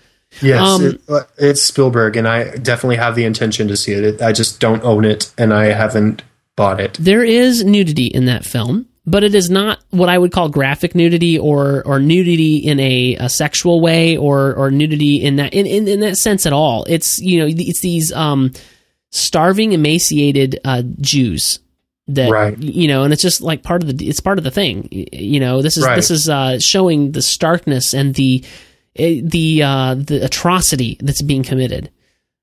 Yes, 0.41 0.61
Um, 0.61 0.85
it, 0.85 1.01
uh, 1.09 1.21
it's 1.37 1.61
Spielberg, 1.61 2.17
and 2.17 2.27
I 2.27 2.55
definitely 2.57 2.97
have 2.97 3.15
the 3.15 3.23
intention 3.25 3.67
to 3.67 3.77
see 3.77 3.93
it. 3.93 4.21
I 4.21 4.31
just 4.31 4.59
don't 4.59 4.83
own 4.83 5.05
it, 5.05 5.31
and 5.37 5.53
I 5.53 5.65
haven't 5.67 6.23
bought 6.55 6.79
it. 6.79 6.97
There 6.99 7.23
is 7.23 7.63
nudity 7.63 8.07
in 8.07 8.25
that 8.25 8.43
film, 8.45 8.87
but 9.05 9.23
it 9.23 9.35
is 9.35 9.49
not 9.49 9.79
what 9.91 10.09
I 10.09 10.17
would 10.17 10.31
call 10.31 10.49
graphic 10.49 10.95
nudity 10.95 11.37
or 11.37 11.81
or 11.85 11.99
nudity 11.99 12.57
in 12.57 12.79
a, 12.79 13.15
a 13.19 13.29
sexual 13.29 13.79
way 13.81 14.17
or 14.17 14.53
or 14.55 14.71
nudity 14.71 15.17
in 15.23 15.35
that 15.37 15.53
in, 15.53 15.65
in, 15.65 15.87
in 15.87 15.99
that 16.01 16.17
sense 16.17 16.45
at 16.45 16.53
all. 16.53 16.85
It's 16.89 17.19
you 17.19 17.39
know 17.39 17.47
it's 17.49 17.81
these 17.81 18.11
um, 18.13 18.51
starving, 19.11 19.73
emaciated 19.73 20.59
uh, 20.65 20.83
Jews 21.01 21.59
that 22.07 22.29
Right. 22.29 22.57
you 22.57 22.87
know, 22.87 23.03
and 23.03 23.13
it's 23.13 23.21
just 23.21 23.41
like 23.41 23.63
part 23.63 23.81
of 23.83 23.97
the 23.97 24.07
it's 24.09 24.19
part 24.19 24.37
of 24.37 24.43
the 24.43 24.51
thing. 24.51 24.89
You 24.91 25.39
know, 25.39 25.61
this 25.61 25.77
is 25.77 25.85
Right. 25.85 25.95
this 25.95 26.11
is 26.11 26.27
uh, 26.29 26.59
showing 26.59 27.11
the 27.13 27.21
starkness 27.21 27.93
and 27.93 28.13
the 28.15 28.43
the 28.95 29.63
uh, 29.63 29.95
the 29.95 30.23
atrocity 30.23 30.97
that's 31.01 31.21
being 31.21 31.43
committed. 31.43 31.91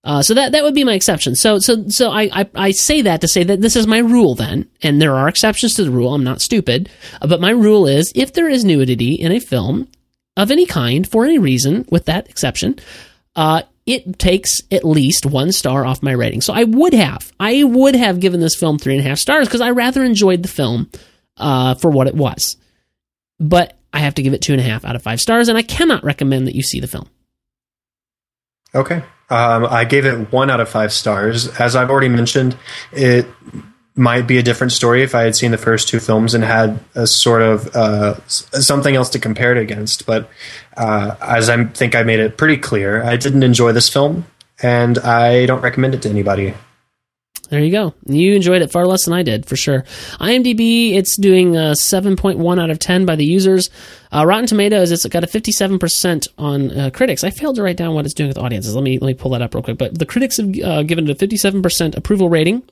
Uh, 0.03 0.23
so 0.23 0.33
that 0.33 0.53
that 0.53 0.63
would 0.63 0.75
be 0.75 0.85
my 0.85 0.95
exception. 0.95 1.35
So 1.35 1.59
so 1.59 1.89
so 1.89 2.11
I, 2.11 2.31
I 2.33 2.51
I 2.55 2.71
say 2.71 3.03
that 3.03 3.21
to 3.21 3.29
say 3.29 3.45
that 3.45 3.61
this 3.61 3.77
is 3.77 3.87
my 3.87 3.99
rule 3.99 4.35
then, 4.35 4.69
and 4.83 5.01
there 5.01 5.15
are 5.15 5.29
exceptions 5.29 5.75
to 5.75 5.85
the 5.85 5.91
rule. 5.91 6.15
I'm 6.15 6.25
not 6.25 6.41
stupid, 6.41 6.89
uh, 7.21 7.27
but 7.27 7.41
my 7.41 7.51
rule 7.51 7.87
is 7.87 8.11
if 8.15 8.33
there 8.33 8.49
is 8.49 8.65
nudity 8.65 9.15
in 9.15 9.31
a 9.31 9.41
film 9.41 9.89
of 10.37 10.51
any 10.51 10.65
kind 10.65 11.07
for 11.07 11.25
any 11.25 11.39
reason, 11.39 11.87
with 11.91 12.07
that 12.07 12.31
exception, 12.31 12.79
uh, 13.37 13.63
it 13.85 14.19
takes 14.19 14.63
at 14.71 14.85
least 14.85 15.27
one 15.27 15.53
star 15.53 15.85
off 15.85 16.03
my 16.03 16.13
rating. 16.13 16.41
So 16.41 16.55
I 16.55 16.65
would 16.65 16.95
have 16.95 17.31
I 17.39 17.63
would 17.65 17.95
have 17.95 18.21
given 18.21 18.41
this 18.41 18.57
film 18.57 18.79
three 18.79 18.97
and 18.97 19.05
a 19.05 19.09
half 19.09 19.19
stars 19.19 19.49
because 19.49 19.61
I 19.61 19.71
rather 19.71 20.03
enjoyed 20.03 20.43
the 20.43 20.49
film 20.49 20.91
uh, 21.37 21.75
for 21.75 21.91
what 21.91 22.07
it 22.07 22.15
was, 22.15 22.57
but 23.39 23.77
I 23.93 24.01
have 24.01 24.15
to 24.17 24.23
give 24.23 24.35
it 24.35 24.43
two 24.43 24.53
and 24.53 24.61
a 24.61 24.65
half 24.65 24.85
out 24.85 24.97
of 24.97 25.03
five 25.03 25.21
stars, 25.21 25.49
and 25.49 25.59
I 25.59 25.63
cannot 25.63 26.05
recommend 26.05 26.47
that 26.47 26.55
you 26.55 26.63
see 26.63 26.81
the 26.81 26.87
film. 26.87 27.09
Okay. 28.75 29.03
Um, 29.31 29.67
I 29.67 29.85
gave 29.85 30.07
it 30.07 30.33
one 30.33 30.51
out 30.51 30.61
of 30.61 30.69
five 30.69 30.93
stars. 30.93 31.49
As 31.61 31.77
I've 31.77 31.91
already 31.91 32.09
mentioned, 32.09 32.57
it 32.93 33.27
might 33.95 34.27
be 34.27 34.39
a 34.39 34.43
different 34.43 34.73
story 34.73 35.03
if 35.03 35.15
I 35.15 35.23
had 35.23 35.37
seen 35.37 35.51
the 35.51 35.59
first 35.59 35.89
two 35.89 36.01
films 36.01 36.35
and 36.35 36.43
had 36.43 36.81
a 36.95 37.07
sort 37.07 37.43
of 37.43 37.75
uh, 37.77 38.15
something 38.27 38.95
else 38.95 39.11
to 39.11 39.19
compare 39.19 39.53
it 39.53 39.59
against. 39.59 40.07
But 40.07 40.31
uh, 40.77 41.17
as 41.21 41.49
I 41.49 41.65
think 41.65 41.95
I 41.95 42.03
made 42.03 42.21
it 42.21 42.37
pretty 42.37 42.57
clear, 42.57 43.03
I 43.03 43.17
didn't 43.17 43.43
enjoy 43.43 43.73
this 43.73 43.89
film, 43.89 44.27
and 44.63 44.99
I 44.99 45.47
don't 45.47 45.61
recommend 45.61 45.95
it 45.95 46.03
to 46.03 46.09
anybody. 46.09 46.55
There 47.51 47.63
you 47.65 47.73
go. 47.73 47.95
You 48.07 48.37
enjoyed 48.37 48.63
it 48.63 48.71
far 48.71 48.87
less 48.87 49.05
than 49.05 49.15
I 49.15 49.25
did, 49.25 49.45
for 49.45 49.57
sure. 49.57 49.83
IMDb, 50.21 50.95
it's 50.95 51.17
doing 51.17 51.57
a 51.57 51.73
7.1 51.73 52.63
out 52.63 52.71
of 52.71 52.79
10 52.79 53.05
by 53.05 53.17
the 53.17 53.25
users. 53.25 53.71
Uh, 54.13 54.25
Rotten 54.25 54.47
Tomatoes, 54.47 54.93
it's 54.93 55.05
got 55.07 55.25
a 55.25 55.27
57% 55.27 56.29
on 56.39 56.71
uh, 56.79 56.91
critics. 56.91 57.25
I 57.25 57.31
failed 57.31 57.57
to 57.57 57.63
write 57.65 57.77
down 57.77 57.93
what 57.95 58.05
it's 58.05 58.15
doing 58.15 58.29
with 58.29 58.39
audiences. 58.39 58.77
Let 58.77 58.85
me 58.85 58.99
let 59.01 59.09
me 59.09 59.15
pull 59.15 59.33
that 59.33 59.43
up 59.43 59.53
real 59.53 59.65
quick. 59.65 59.79
But 59.79 59.99
the 59.99 60.07
critics 60.07 60.37
have 60.37 60.57
uh, 60.63 60.85
given 60.85 61.09
it 61.09 61.21
a 61.23 61.27
57% 61.27 61.97
approval 61.97 62.29
rating. 62.29 62.63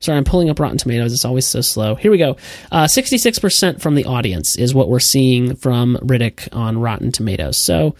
Sorry, 0.00 0.18
I'm 0.18 0.24
pulling 0.24 0.50
up 0.50 0.58
Rotten 0.58 0.76
Tomatoes. 0.76 1.14
It's 1.14 1.24
always 1.24 1.46
so 1.46 1.62
slow. 1.62 1.94
Here 1.94 2.10
we 2.10 2.18
go. 2.18 2.36
Uh, 2.70 2.84
66% 2.84 3.80
from 3.80 3.94
the 3.94 4.04
audience 4.04 4.56
is 4.56 4.74
what 4.74 4.88
we're 4.88 5.00
seeing 5.00 5.56
from 5.56 5.98
Riddick 6.02 6.54
on 6.54 6.78
Rotten 6.78 7.10
Tomatoes. 7.10 7.62
So, 7.64 7.96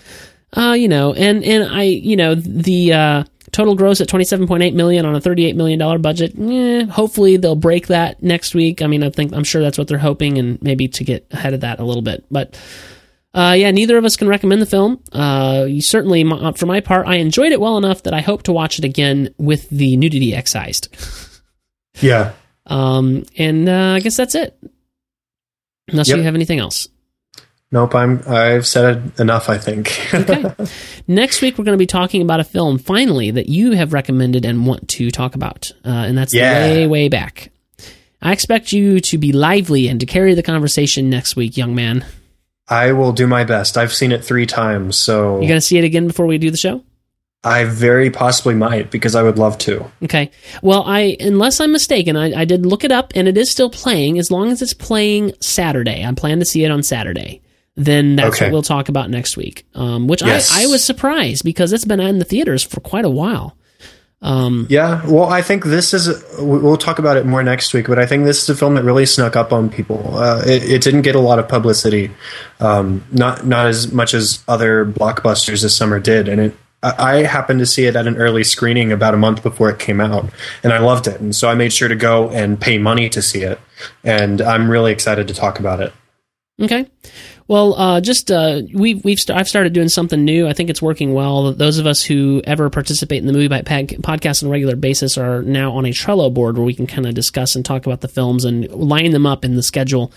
uh, 0.54 0.74
you 0.78 0.88
know, 0.88 1.14
and 1.14 1.42
and 1.44 1.64
I, 1.64 1.82
you 1.84 2.16
know, 2.16 2.34
the 2.34 2.92
uh, 2.92 3.24
total 3.52 3.74
gross 3.74 4.00
at 4.00 4.08
27.8 4.08 4.74
million 4.74 5.04
on 5.06 5.14
a 5.14 5.20
38 5.20 5.56
million 5.56 5.78
dollar 5.78 5.98
budget. 5.98 6.32
Eh, 6.38 6.84
hopefully 6.86 7.36
they'll 7.36 7.56
break 7.56 7.88
that 7.88 8.22
next 8.22 8.54
week. 8.54 8.82
I 8.82 8.86
mean, 8.86 9.02
I 9.02 9.10
think 9.10 9.32
I'm 9.32 9.44
sure 9.44 9.60
that's 9.62 9.78
what 9.78 9.88
they're 9.88 9.98
hoping, 9.98 10.38
and 10.38 10.60
maybe 10.62 10.88
to 10.88 11.04
get 11.04 11.26
ahead 11.30 11.54
of 11.54 11.60
that 11.60 11.78
a 11.80 11.84
little 11.84 12.02
bit. 12.02 12.24
But 12.30 12.58
uh, 13.34 13.54
yeah, 13.56 13.70
neither 13.70 13.96
of 13.96 14.04
us 14.04 14.16
can 14.16 14.28
recommend 14.28 14.60
the 14.60 14.66
film. 14.66 15.00
Uh, 15.12 15.64
you 15.68 15.80
certainly, 15.82 16.24
for 16.56 16.66
my 16.66 16.80
part, 16.80 17.06
I 17.06 17.16
enjoyed 17.16 17.52
it 17.52 17.60
well 17.60 17.76
enough 17.78 18.02
that 18.04 18.14
I 18.14 18.20
hope 18.20 18.42
to 18.44 18.52
watch 18.52 18.78
it 18.78 18.84
again 18.84 19.32
with 19.38 19.68
the 19.70 19.96
nudity 19.96 20.34
excised. 20.34 20.88
Yeah. 22.00 22.32
Um, 22.66 23.24
and 23.36 23.68
uh, 23.68 23.94
I 23.96 24.00
guess 24.00 24.16
that's 24.16 24.34
it. 24.34 24.56
Unless 25.88 26.08
Yep. 26.08 26.18
you 26.18 26.22
have 26.24 26.34
anything 26.36 26.58
else. 26.60 26.88
Nope. 27.72 27.94
I'm. 27.94 28.22
I've 28.26 28.66
said 28.66 29.12
enough. 29.18 29.48
I 29.48 29.58
think. 29.58 29.98
Okay. 30.12 30.44
Next 31.06 31.40
week, 31.40 31.56
we're 31.58 31.64
going 31.64 31.76
to 31.76 31.82
be 31.82 31.86
talking 31.86 32.20
about 32.22 32.40
a 32.40 32.44
film, 32.44 32.78
finally, 32.78 33.30
that 33.30 33.48
you 33.48 33.72
have 33.72 33.92
recommended 33.92 34.44
and 34.44 34.66
want 34.66 34.88
to 34.88 35.10
talk 35.10 35.34
about. 35.34 35.70
Uh, 35.84 35.88
and 35.90 36.18
that's 36.18 36.34
Yeah. 36.34 36.62
way, 36.62 36.86
way 36.86 37.08
back. 37.08 37.50
I 38.22 38.32
expect 38.32 38.72
you 38.72 39.00
to 39.00 39.18
be 39.18 39.32
lively 39.32 39.88
and 39.88 39.98
to 40.00 40.06
carry 40.06 40.34
the 40.34 40.42
conversation 40.42 41.08
next 41.08 41.36
week, 41.36 41.56
young 41.56 41.74
man. 41.74 42.04
I 42.68 42.92
will 42.92 43.12
do 43.12 43.26
my 43.26 43.44
best. 43.44 43.78
I've 43.78 43.92
seen 43.92 44.12
it 44.12 44.24
three 44.24 44.46
times, 44.46 44.96
so 44.96 45.40
You 45.40 45.48
going 45.48 45.56
to 45.58 45.66
see 45.66 45.78
it 45.78 45.84
again 45.84 46.06
before 46.06 46.26
we 46.26 46.38
do 46.38 46.50
the 46.50 46.56
show? 46.56 46.84
I 47.42 47.64
very 47.64 48.10
possibly 48.10 48.54
might 48.54 48.90
because 48.90 49.14
I 49.14 49.22
would 49.22 49.38
love 49.38 49.56
to. 49.58 49.90
Okay. 50.04 50.30
Well, 50.62 50.82
I 50.86 51.16
unless 51.20 51.58
I'm 51.60 51.72
mistaken, 51.72 52.14
I, 52.16 52.40
I 52.40 52.44
did 52.44 52.66
look 52.66 52.84
it 52.84 52.92
up 52.92 53.12
and 53.16 53.26
it 53.26 53.38
is 53.38 53.50
still 53.50 53.70
playing 53.70 54.18
as 54.18 54.30
long 54.30 54.50
as 54.52 54.60
it's 54.60 54.74
playing 54.74 55.32
Saturday. 55.40 56.04
I 56.04 56.12
plan 56.12 56.38
to 56.40 56.44
see 56.44 56.64
it 56.64 56.70
on 56.70 56.82
Saturday. 56.82 57.40
Then 57.76 58.16
that's 58.16 58.36
Okay. 58.36 58.46
what 58.46 58.52
we'll 58.52 58.62
talk 58.62 58.88
about 58.88 59.10
next 59.10 59.36
week. 59.36 59.64
Um, 59.74 60.06
which 60.06 60.22
Yes. 60.22 60.50
I, 60.54 60.64
I 60.64 60.66
was 60.66 60.84
surprised 60.84 61.44
because 61.44 61.72
it's 61.72 61.84
been 61.84 62.00
in 62.00 62.18
the 62.18 62.24
theaters 62.24 62.62
for 62.62 62.80
quite 62.80 63.04
a 63.04 63.10
while. 63.10 63.56
Um, 64.22 64.66
Yeah, 64.68 65.00
well, 65.06 65.24
I 65.30 65.40
think 65.40 65.64
this 65.64 65.94
is. 65.94 66.08
we- 66.38 66.58
We'll 66.58 66.76
talk 66.76 66.98
about 66.98 67.16
it 67.16 67.24
more 67.24 67.42
next 67.42 67.72
week, 67.72 67.86
but 67.88 67.98
I 67.98 68.04
think 68.04 68.24
this 68.24 68.42
is 68.42 68.50
a 68.50 68.54
film 68.54 68.74
that 68.74 68.84
really 68.84 69.06
snuck 69.06 69.34
up 69.34 69.50
on 69.50 69.70
people. 69.70 70.14
Uh, 70.18 70.42
it, 70.44 70.62
it 70.64 70.82
didn't 70.82 71.02
get 71.02 71.14
a 71.14 71.20
lot 71.20 71.38
of 71.38 71.48
publicity, 71.48 72.10
um, 72.60 73.02
not 73.12 73.46
not 73.46 73.66
as 73.66 73.90
much 73.92 74.12
as 74.12 74.44
other 74.46 74.84
blockbusters 74.84 75.62
this 75.62 75.74
summer 75.74 75.98
did, 75.98 76.28
and 76.28 76.40
it. 76.40 76.56
I 76.82 77.24
happened 77.24 77.60
to 77.60 77.66
see 77.66 77.84
it 77.86 77.94
at 77.96 78.06
an 78.06 78.16
early 78.16 78.42
screening 78.42 78.90
about 78.90 79.12
a 79.12 79.18
month 79.18 79.42
before 79.42 79.68
it 79.70 79.78
came 79.78 80.00
out, 80.00 80.30
and 80.64 80.72
I 80.72 80.78
loved 80.78 81.06
it, 81.06 81.20
and 81.20 81.34
so 81.34 81.48
I 81.48 81.54
made 81.54 81.72
sure 81.74 81.88
to 81.88 81.96
go 81.96 82.30
and 82.30 82.58
pay 82.60 82.76
money 82.78 83.08
to 83.10 83.20
see 83.22 83.42
it, 83.42 83.58
and 84.04 84.40
I'm 84.42 84.70
really 84.70 84.90
excited 84.92 85.28
to 85.28 85.34
talk 85.34 85.58
about 85.58 85.80
it. 85.80 85.92
Okay. 86.60 86.86
Well, 87.50 87.74
uh, 87.74 88.00
just 88.00 88.30
uh, 88.30 88.62
we, 88.72 88.94
we've 88.94 89.18
st- 89.18 89.36
I've 89.36 89.48
started 89.48 89.72
doing 89.72 89.88
something 89.88 90.24
new. 90.24 90.46
I 90.46 90.52
think 90.52 90.70
it's 90.70 90.80
working 90.80 91.14
well. 91.14 91.52
Those 91.52 91.78
of 91.78 91.86
us 91.86 92.00
who 92.00 92.40
ever 92.44 92.70
participate 92.70 93.24
in 93.24 93.26
the 93.26 93.32
MovieByte 93.32 93.64
Pad- 93.64 93.88
podcast 94.02 94.44
on 94.44 94.50
a 94.50 94.52
regular 94.52 94.76
basis 94.76 95.18
are 95.18 95.42
now 95.42 95.72
on 95.72 95.84
a 95.84 95.88
Trello 95.88 96.32
board 96.32 96.56
where 96.56 96.64
we 96.64 96.74
can 96.76 96.86
kind 96.86 97.08
of 97.08 97.14
discuss 97.14 97.56
and 97.56 97.64
talk 97.64 97.86
about 97.86 98.02
the 98.02 98.06
films 98.06 98.44
and 98.44 98.70
line 98.70 99.10
them 99.10 99.26
up 99.26 99.44
in 99.44 99.56
the 99.56 99.64
schedule. 99.64 100.12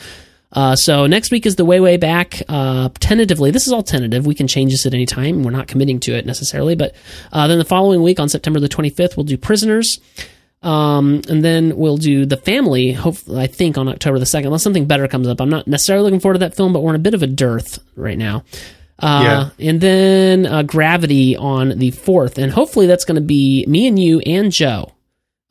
Uh, 0.52 0.76
so 0.76 1.08
next 1.08 1.32
week 1.32 1.48
is 1.48 1.56
the 1.56 1.66
way 1.66 1.80
way 1.80 1.98
back. 1.98 2.40
Uh, 2.48 2.90
tentatively, 3.00 3.50
this 3.50 3.66
is 3.66 3.74
all 3.74 3.82
tentative. 3.82 4.28
We 4.28 4.36
can 4.36 4.48
change 4.48 4.72
this 4.72 4.86
at 4.86 4.94
any 4.94 5.08
time. 5.08 5.42
We're 5.42 5.50
not 5.50 5.68
committing 5.68 6.00
to 6.02 6.16
it 6.16 6.28
necessarily. 6.28 6.76
But 6.76 6.94
uh, 7.32 7.48
then 7.48 7.58
the 7.58 7.66
following 7.66 8.04
week 8.04 8.20
on 8.20 8.30
September 8.30 8.60
the 8.60 8.70
25th, 8.70 9.18
we'll 9.18 9.24
do 9.24 9.40
Prisoners. 9.40 10.00
Um, 10.64 11.22
and 11.28 11.44
then 11.44 11.76
we'll 11.76 11.98
do 11.98 12.26
the 12.26 12.38
family. 12.38 12.94
Hopefully, 12.94 13.42
I 13.44 13.48
think 13.48 13.78
on 13.78 13.90
October 13.90 14.18
the 14.18 14.26
second, 14.26 14.48
unless 14.48 14.64
something 14.64 14.86
better 14.86 15.08
comes 15.10 15.28
up. 15.28 15.42
I'm 15.42 15.50
not 15.50 15.68
necessarily 15.68 16.06
looking 16.06 16.22
forward 16.22 16.36
to 16.36 16.40
that 16.40 16.56
film, 16.56 16.72
but 16.72 16.82
we're 16.82 16.92
in 16.92 16.96
a 16.96 17.00
bit 17.00 17.14
of 17.14 17.22
a 17.22 17.28
dearth 17.28 17.80
right 17.96 18.18
now. 18.18 18.44
Uh, 19.00 19.50
And 19.60 19.82
then 19.82 20.46
uh, 20.46 20.64
Gravity 20.64 21.36
on 21.36 21.78
the 21.78 21.92
fourth, 21.92 22.38
and 22.38 22.52
hopefully 22.52 22.88
that's 22.88 23.04
going 23.04 23.16
to 23.16 23.22
be 23.22 23.66
me 23.68 23.88
and 23.88 24.00
you 24.00 24.20
and 24.22 24.52
Joe. 24.52 24.94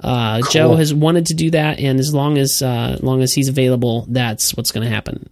Uh, 0.02 0.40
Joe 0.50 0.74
has 0.76 0.94
wanted 0.94 1.26
to 1.26 1.34
do 1.34 1.50
that, 1.50 1.78
and 1.78 2.00
as 2.00 2.14
long 2.14 2.38
as 2.38 2.62
uh, 2.62 2.94
as 2.94 3.02
long 3.02 3.20
as 3.22 3.34
he's 3.34 3.48
available, 3.48 4.06
that's 4.08 4.56
what's 4.56 4.72
going 4.72 4.84
to 4.84 4.92
happen. 4.92 5.28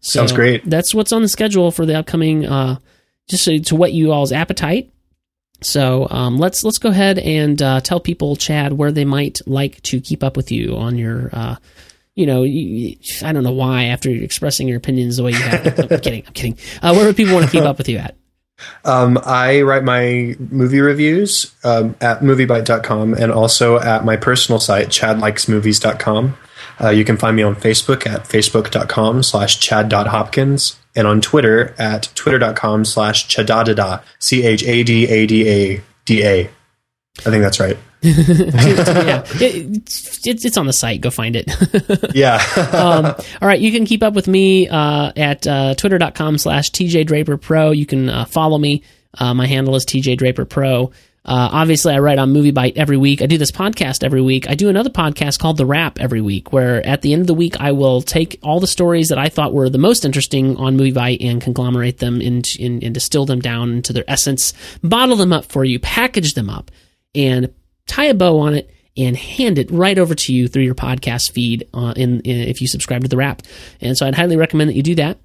Sounds 0.00 0.32
great. 0.32 0.68
That's 0.68 0.94
what's 0.94 1.12
on 1.12 1.22
the 1.22 1.28
schedule 1.28 1.70
for 1.70 1.86
the 1.86 1.98
upcoming. 1.98 2.44
Uh, 2.46 2.78
just 3.30 3.44
so, 3.44 3.56
to 3.58 3.76
whet 3.76 3.92
you 3.92 4.12
all's 4.12 4.32
appetite. 4.32 4.92
So 5.60 6.06
um, 6.10 6.38
let's 6.38 6.62
let's 6.64 6.78
go 6.78 6.90
ahead 6.90 7.18
and 7.18 7.60
uh, 7.60 7.80
tell 7.80 8.00
people, 8.00 8.36
Chad, 8.36 8.72
where 8.72 8.92
they 8.92 9.04
might 9.04 9.40
like 9.46 9.82
to 9.82 10.00
keep 10.00 10.22
up 10.22 10.36
with 10.36 10.52
you 10.52 10.76
on 10.76 10.96
your. 10.96 11.30
Uh, 11.32 11.56
you 12.14 12.26
know, 12.26 12.42
you, 12.42 12.96
I 13.22 13.32
don't 13.32 13.44
know 13.44 13.52
why. 13.52 13.84
After 13.84 14.10
expressing 14.10 14.66
your 14.66 14.76
opinions 14.76 15.18
the 15.18 15.22
way 15.22 15.30
you 15.30 15.38
have, 15.38 15.78
I'm 15.78 16.00
kidding. 16.00 16.24
I'm 16.26 16.32
kidding. 16.32 16.58
Uh, 16.82 16.92
where 16.92 17.06
would 17.06 17.16
people 17.16 17.34
want 17.34 17.46
to 17.46 17.52
keep 17.52 17.62
up 17.64 17.78
with 17.78 17.88
you 17.88 17.98
at? 17.98 18.16
Um, 18.84 19.20
I 19.24 19.62
write 19.62 19.84
my 19.84 20.34
movie 20.38 20.80
reviews 20.80 21.54
um, 21.62 21.94
at 22.00 22.20
moviebyte.com 22.20 23.14
and 23.14 23.30
also 23.30 23.78
at 23.78 24.04
my 24.04 24.16
personal 24.16 24.58
site, 24.58 24.88
chadlikesmovies.com. 24.88 26.36
Uh, 26.80 26.90
you 26.90 27.04
can 27.04 27.16
find 27.16 27.36
me 27.36 27.42
on 27.42 27.54
Facebook 27.56 28.06
at 28.06 28.22
facebook.com 28.24 29.22
slash 29.22 29.58
chad.hopkins 29.60 30.78
and 30.94 31.06
on 31.06 31.20
Twitter 31.20 31.74
at 31.78 32.10
twitter.com 32.14 32.84
slash 32.84 33.28
chadadada, 33.28 34.02
C-H-A-D-A-D-A-D-A. 34.18 34.60
I 37.20 37.22
think 37.22 37.42
that's 37.42 37.60
right. 37.60 37.76
yeah, 38.02 39.24
it, 39.40 39.82
it's, 40.24 40.56
on 40.56 40.66
the 40.66 40.72
site. 40.72 41.00
Go 41.00 41.10
find 41.10 41.34
it. 41.34 41.50
Yeah. 42.14 42.36
um, 42.72 43.06
all 43.42 43.48
right, 43.48 43.60
you 43.60 43.72
can 43.72 43.84
keep 43.84 44.04
up 44.04 44.14
with 44.14 44.28
me 44.28 44.68
uh, 44.68 45.12
at 45.16 45.46
uh, 45.46 45.74
twitter.com 45.74 46.38
slash 46.38 46.70
TJ 46.70 47.06
Draper 47.06 47.36
Pro. 47.36 47.72
You 47.72 47.86
can 47.86 48.08
uh, 48.08 48.24
follow 48.24 48.56
me. 48.58 48.82
Uh, 49.18 49.34
my 49.34 49.46
handle 49.46 49.74
is 49.74 49.84
TJ 49.84 50.16
Draper 50.18 50.44
Pro. 50.44 50.92
Uh, 51.28 51.50
obviously, 51.52 51.92
I 51.92 51.98
write 51.98 52.18
on 52.18 52.32
MovieByte 52.32 52.78
every 52.78 52.96
week. 52.96 53.20
I 53.20 53.26
do 53.26 53.36
this 53.36 53.52
podcast 53.52 54.02
every 54.02 54.22
week. 54.22 54.48
I 54.48 54.54
do 54.54 54.70
another 54.70 54.88
podcast 54.88 55.38
called 55.38 55.58
The 55.58 55.66
Wrap 55.66 56.00
every 56.00 56.22
week, 56.22 56.54
where 56.54 56.84
at 56.86 57.02
the 57.02 57.12
end 57.12 57.20
of 57.20 57.26
the 57.26 57.34
week, 57.34 57.60
I 57.60 57.72
will 57.72 58.00
take 58.00 58.38
all 58.42 58.60
the 58.60 58.66
stories 58.66 59.08
that 59.08 59.18
I 59.18 59.28
thought 59.28 59.52
were 59.52 59.68
the 59.68 59.76
most 59.76 60.06
interesting 60.06 60.56
on 60.56 60.78
MovieByte 60.78 61.22
and 61.22 61.42
conglomerate 61.42 61.98
them 61.98 62.22
and, 62.22 62.42
and, 62.58 62.82
and 62.82 62.94
distill 62.94 63.26
them 63.26 63.40
down 63.40 63.72
into 63.72 63.92
their 63.92 64.06
essence, 64.08 64.54
bottle 64.82 65.16
them 65.16 65.34
up 65.34 65.44
for 65.44 65.66
you, 65.66 65.78
package 65.78 66.32
them 66.32 66.48
up, 66.48 66.70
and 67.14 67.52
tie 67.86 68.06
a 68.06 68.14
bow 68.14 68.38
on 68.38 68.54
it 68.54 68.70
and 68.98 69.16
hand 69.16 69.58
it 69.58 69.70
right 69.70 69.98
over 69.98 70.14
to 70.14 70.32
you 70.32 70.48
through 70.48 70.64
your 70.64 70.74
podcast 70.74 71.30
feed 71.30 71.68
uh, 71.72 71.94
in, 71.96 72.20
in 72.20 72.48
if 72.48 72.60
you 72.60 72.66
subscribe 72.66 73.02
to 73.02 73.08
the 73.08 73.16
wrap. 73.16 73.42
And 73.80 73.96
so 73.96 74.06
I'd 74.06 74.14
highly 74.14 74.36
recommend 74.36 74.70
that 74.70 74.74
you 74.74 74.82
do 74.82 74.96
that. 74.96 75.18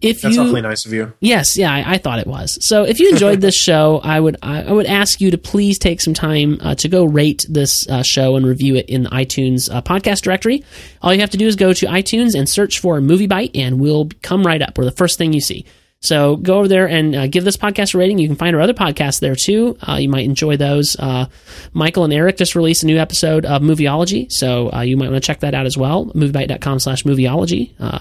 If 0.00 0.20
That's 0.20 0.36
you 0.36 0.42
awfully 0.42 0.62
nice 0.62 0.86
of 0.86 0.92
you. 0.92 1.12
Yes, 1.20 1.56
yeah, 1.56 1.72
I, 1.72 1.94
I 1.94 1.98
thought 1.98 2.18
it 2.18 2.26
was. 2.26 2.58
So 2.60 2.84
if 2.84 3.00
you 3.00 3.10
enjoyed 3.10 3.40
this 3.40 3.56
show, 3.60 4.00
I 4.02 4.20
would 4.20 4.36
I, 4.42 4.62
I 4.62 4.72
would 4.72 4.86
ask 4.86 5.20
you 5.20 5.30
to 5.30 5.38
please 5.38 5.78
take 5.78 6.00
some 6.00 6.14
time 6.14 6.58
uh, 6.60 6.74
to 6.76 6.88
go 6.88 7.04
rate 7.04 7.44
this 7.48 7.88
uh, 7.88 8.02
show 8.02 8.36
and 8.36 8.46
review 8.46 8.76
it 8.76 8.88
in 8.88 9.04
the 9.04 9.10
iTunes 9.10 9.72
uh, 9.74 9.82
podcast 9.82 10.22
directory. 10.22 10.64
All 11.02 11.12
you 11.12 11.20
have 11.20 11.30
to 11.30 11.38
do 11.38 11.46
is 11.46 11.56
go 11.56 11.72
to 11.72 11.86
iTunes 11.86 12.34
and 12.34 12.48
search 12.48 12.78
for 12.78 13.00
MovieByte, 13.00 13.50
and 13.54 13.80
we'll 13.80 14.08
come 14.22 14.44
right 14.46 14.62
up. 14.62 14.78
We're 14.78 14.84
the 14.84 14.92
first 14.92 15.18
thing 15.18 15.32
you 15.32 15.40
see. 15.40 15.64
So 16.00 16.36
go 16.36 16.58
over 16.58 16.68
there 16.68 16.88
and 16.88 17.16
uh, 17.16 17.26
give 17.26 17.44
this 17.44 17.56
podcast 17.56 17.94
a 17.94 17.98
rating. 17.98 18.18
You 18.18 18.28
can 18.28 18.36
find 18.36 18.54
our 18.54 18.62
other 18.62 18.74
podcasts 18.74 19.18
there 19.20 19.34
too. 19.34 19.76
Uh, 19.86 19.94
you 19.94 20.08
might 20.08 20.24
enjoy 20.24 20.56
those. 20.56 20.94
Uh, 20.98 21.26
Michael 21.72 22.04
and 22.04 22.12
Eric 22.12 22.36
just 22.36 22.54
released 22.54 22.82
a 22.82 22.86
new 22.86 22.98
episode 22.98 23.44
of 23.44 23.62
Movieology, 23.62 24.30
so 24.30 24.72
uh, 24.72 24.82
you 24.82 24.96
might 24.96 25.10
want 25.10 25.22
to 25.22 25.26
check 25.26 25.40
that 25.40 25.54
out 25.54 25.66
as 25.66 25.76
well. 25.76 26.06
Moviebyte.com 26.06 26.78
slash 26.80 27.02
movieology. 27.04 27.72
Uh, 27.80 28.00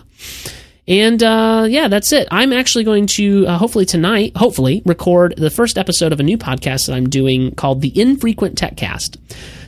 and 0.87 1.23
uh, 1.23 1.65
yeah, 1.67 1.87
that's 1.87 2.11
it. 2.11 2.27
I'm 2.29 2.53
actually 2.53 2.83
going 2.83 3.07
to 3.15 3.47
hopefully 3.47 3.85
tonight, 3.85 4.37
hopefully, 4.37 4.83
record 4.85 5.33
the 5.37 5.49
first 5.49 5.77
episode 5.77 6.13
of 6.13 6.19
a 6.19 6.23
new 6.23 6.37
podcast 6.37 6.85
that 6.85 6.93
I'm 6.93 7.09
doing 7.09 7.55
called 7.55 7.81
the 7.81 7.99
Infrequent 7.99 8.57
Tech 8.57 8.77
Cast 8.77 9.17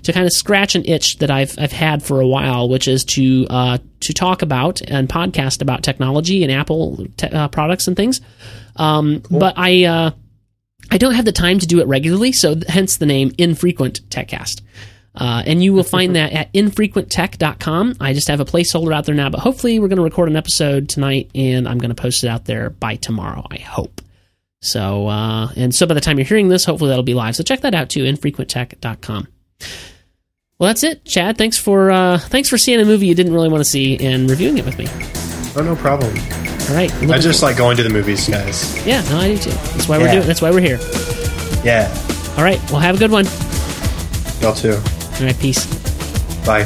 to 0.08 0.14
kind 0.14 0.26
of 0.26 0.32
scratch 0.32 0.76
an 0.76 0.84
itch 0.86 1.18
that 1.18 1.30
I've 1.30 1.53
I've 1.60 1.72
had 1.72 2.01
for 2.01 2.20
a 2.22 2.28
while, 2.28 2.70
which 2.70 2.88
is 2.88 3.03
to 3.16 3.45
uh, 3.49 3.78
to 3.99 4.14
talk 4.14 4.41
about 4.41 4.82
and 4.82 5.08
podcast 5.08 5.62
about 5.62 5.84
technology 5.84 6.43
and 6.43 6.51
Apple 6.51 7.05
te- 7.18 7.28
uh, 7.28 7.49
products 7.49 7.88
and 7.88 7.95
things. 7.95 8.22
Um, 8.78 9.22
But 9.30 9.55
I 9.58 9.84
uh, 9.86 10.12
I 10.89 10.97
don't 10.97 11.14
have 11.14 11.26
the 11.26 11.32
time 11.34 11.60
to 11.60 11.68
do 11.68 11.80
it 11.82 11.88
regularly, 11.88 12.32
so 12.32 12.55
hence 12.68 12.97
the 12.97 13.05
name 13.05 13.32
Infrequent 13.38 14.10
Techcast. 14.10 14.62
Uh, 15.14 15.41
and 15.45 15.64
you 15.64 15.74
will 15.74 15.84
find 15.84 16.16
that 16.16 16.32
at 16.32 16.53
infrequenttech.com. 16.53 17.95
I 17.99 18.14
just 18.14 18.28
have 18.28 18.39
a 18.39 18.45
placeholder 18.45 18.93
out 18.93 19.05
there 19.05 19.16
now, 19.16 19.30
but 19.30 19.39
hopefully 19.39 19.80
we're 19.80 19.88
going 19.88 19.97
to 19.97 20.03
record 20.03 20.30
an 20.30 20.36
episode 20.36 20.89
tonight 20.89 21.32
and 21.34 21.68
I'm 21.68 21.80
going 21.80 21.89
to 21.89 21.99
post 21.99 22.24
it 22.24 22.28
out 22.28 22.45
there 22.45 22.70
by 22.70 22.97
tomorrow, 22.97 23.43
I 23.49 23.58
hope. 23.58 23.99
So, 24.62 25.08
uh, 25.08 25.47
and 25.55 25.74
so 25.74 25.88
by 25.88 25.95
the 25.95 26.01
time 26.01 26.20
you're 26.20 26.28
hearing 26.28 26.49
this, 26.49 26.66
hopefully 26.66 26.89
that'll 26.89 27.03
be 27.03 27.16
live. 27.16 27.36
So 27.36 27.41
check 27.43 27.62
that 27.62 27.74
out 27.74 27.89
too, 27.89 28.03
infrequenttech.com. 28.03 29.28
Well, 30.60 30.68
that's 30.68 30.84
it, 30.84 31.05
Chad. 31.05 31.38
Thanks 31.38 31.58
for 31.58 31.91
uh, 31.91 32.18
thanks 32.18 32.49
for 32.49 32.58
seeing 32.58 32.80
a 32.82 32.86
movie 32.86 33.05
you 33.05 33.14
didn't 33.16 33.34
really 33.34 33.49
want 33.49 33.64
to 33.64 33.70
see 33.70 33.97
and 34.05 34.30
reviewing 34.30 34.58
it 34.58 34.66
with 34.66 34.78
me. 34.80 34.88
Oh, 35.55 35.64
no 35.64 35.76
problem. 35.76 36.10
All 36.70 36.76
right, 36.76 36.91
I 37.10 37.18
just 37.20 37.41
like 37.43 37.58
going 37.58 37.78
to 37.78 37.84
the 37.84 37.89
movies, 37.89 38.28
guys. 38.28 38.86
yeah, 38.86 39.01
no, 39.10 39.20
I 39.20 39.28
do 39.30 39.38
too. 39.38 39.49
That's 39.51 39.88
why 39.88 39.97
we're 39.99 40.05
Yeah. 40.08 40.14
doing. 40.16 40.28
That's 40.28 40.41
why 40.41 40.51
we're 40.51 40.60
here. 40.60 40.80
Yeah. 41.64 41.88
All 42.38 42.43
right, 42.43 42.60
well, 42.72 42.80
have 42.80 42.95
a 42.95 42.99
good 42.99 43.12
one. 43.12 43.26
Y'all 44.41 44.53
too. 44.55 44.74
All 44.74 45.26
right, 45.26 45.39
peace. 45.39 45.66
Bye. 46.45 46.66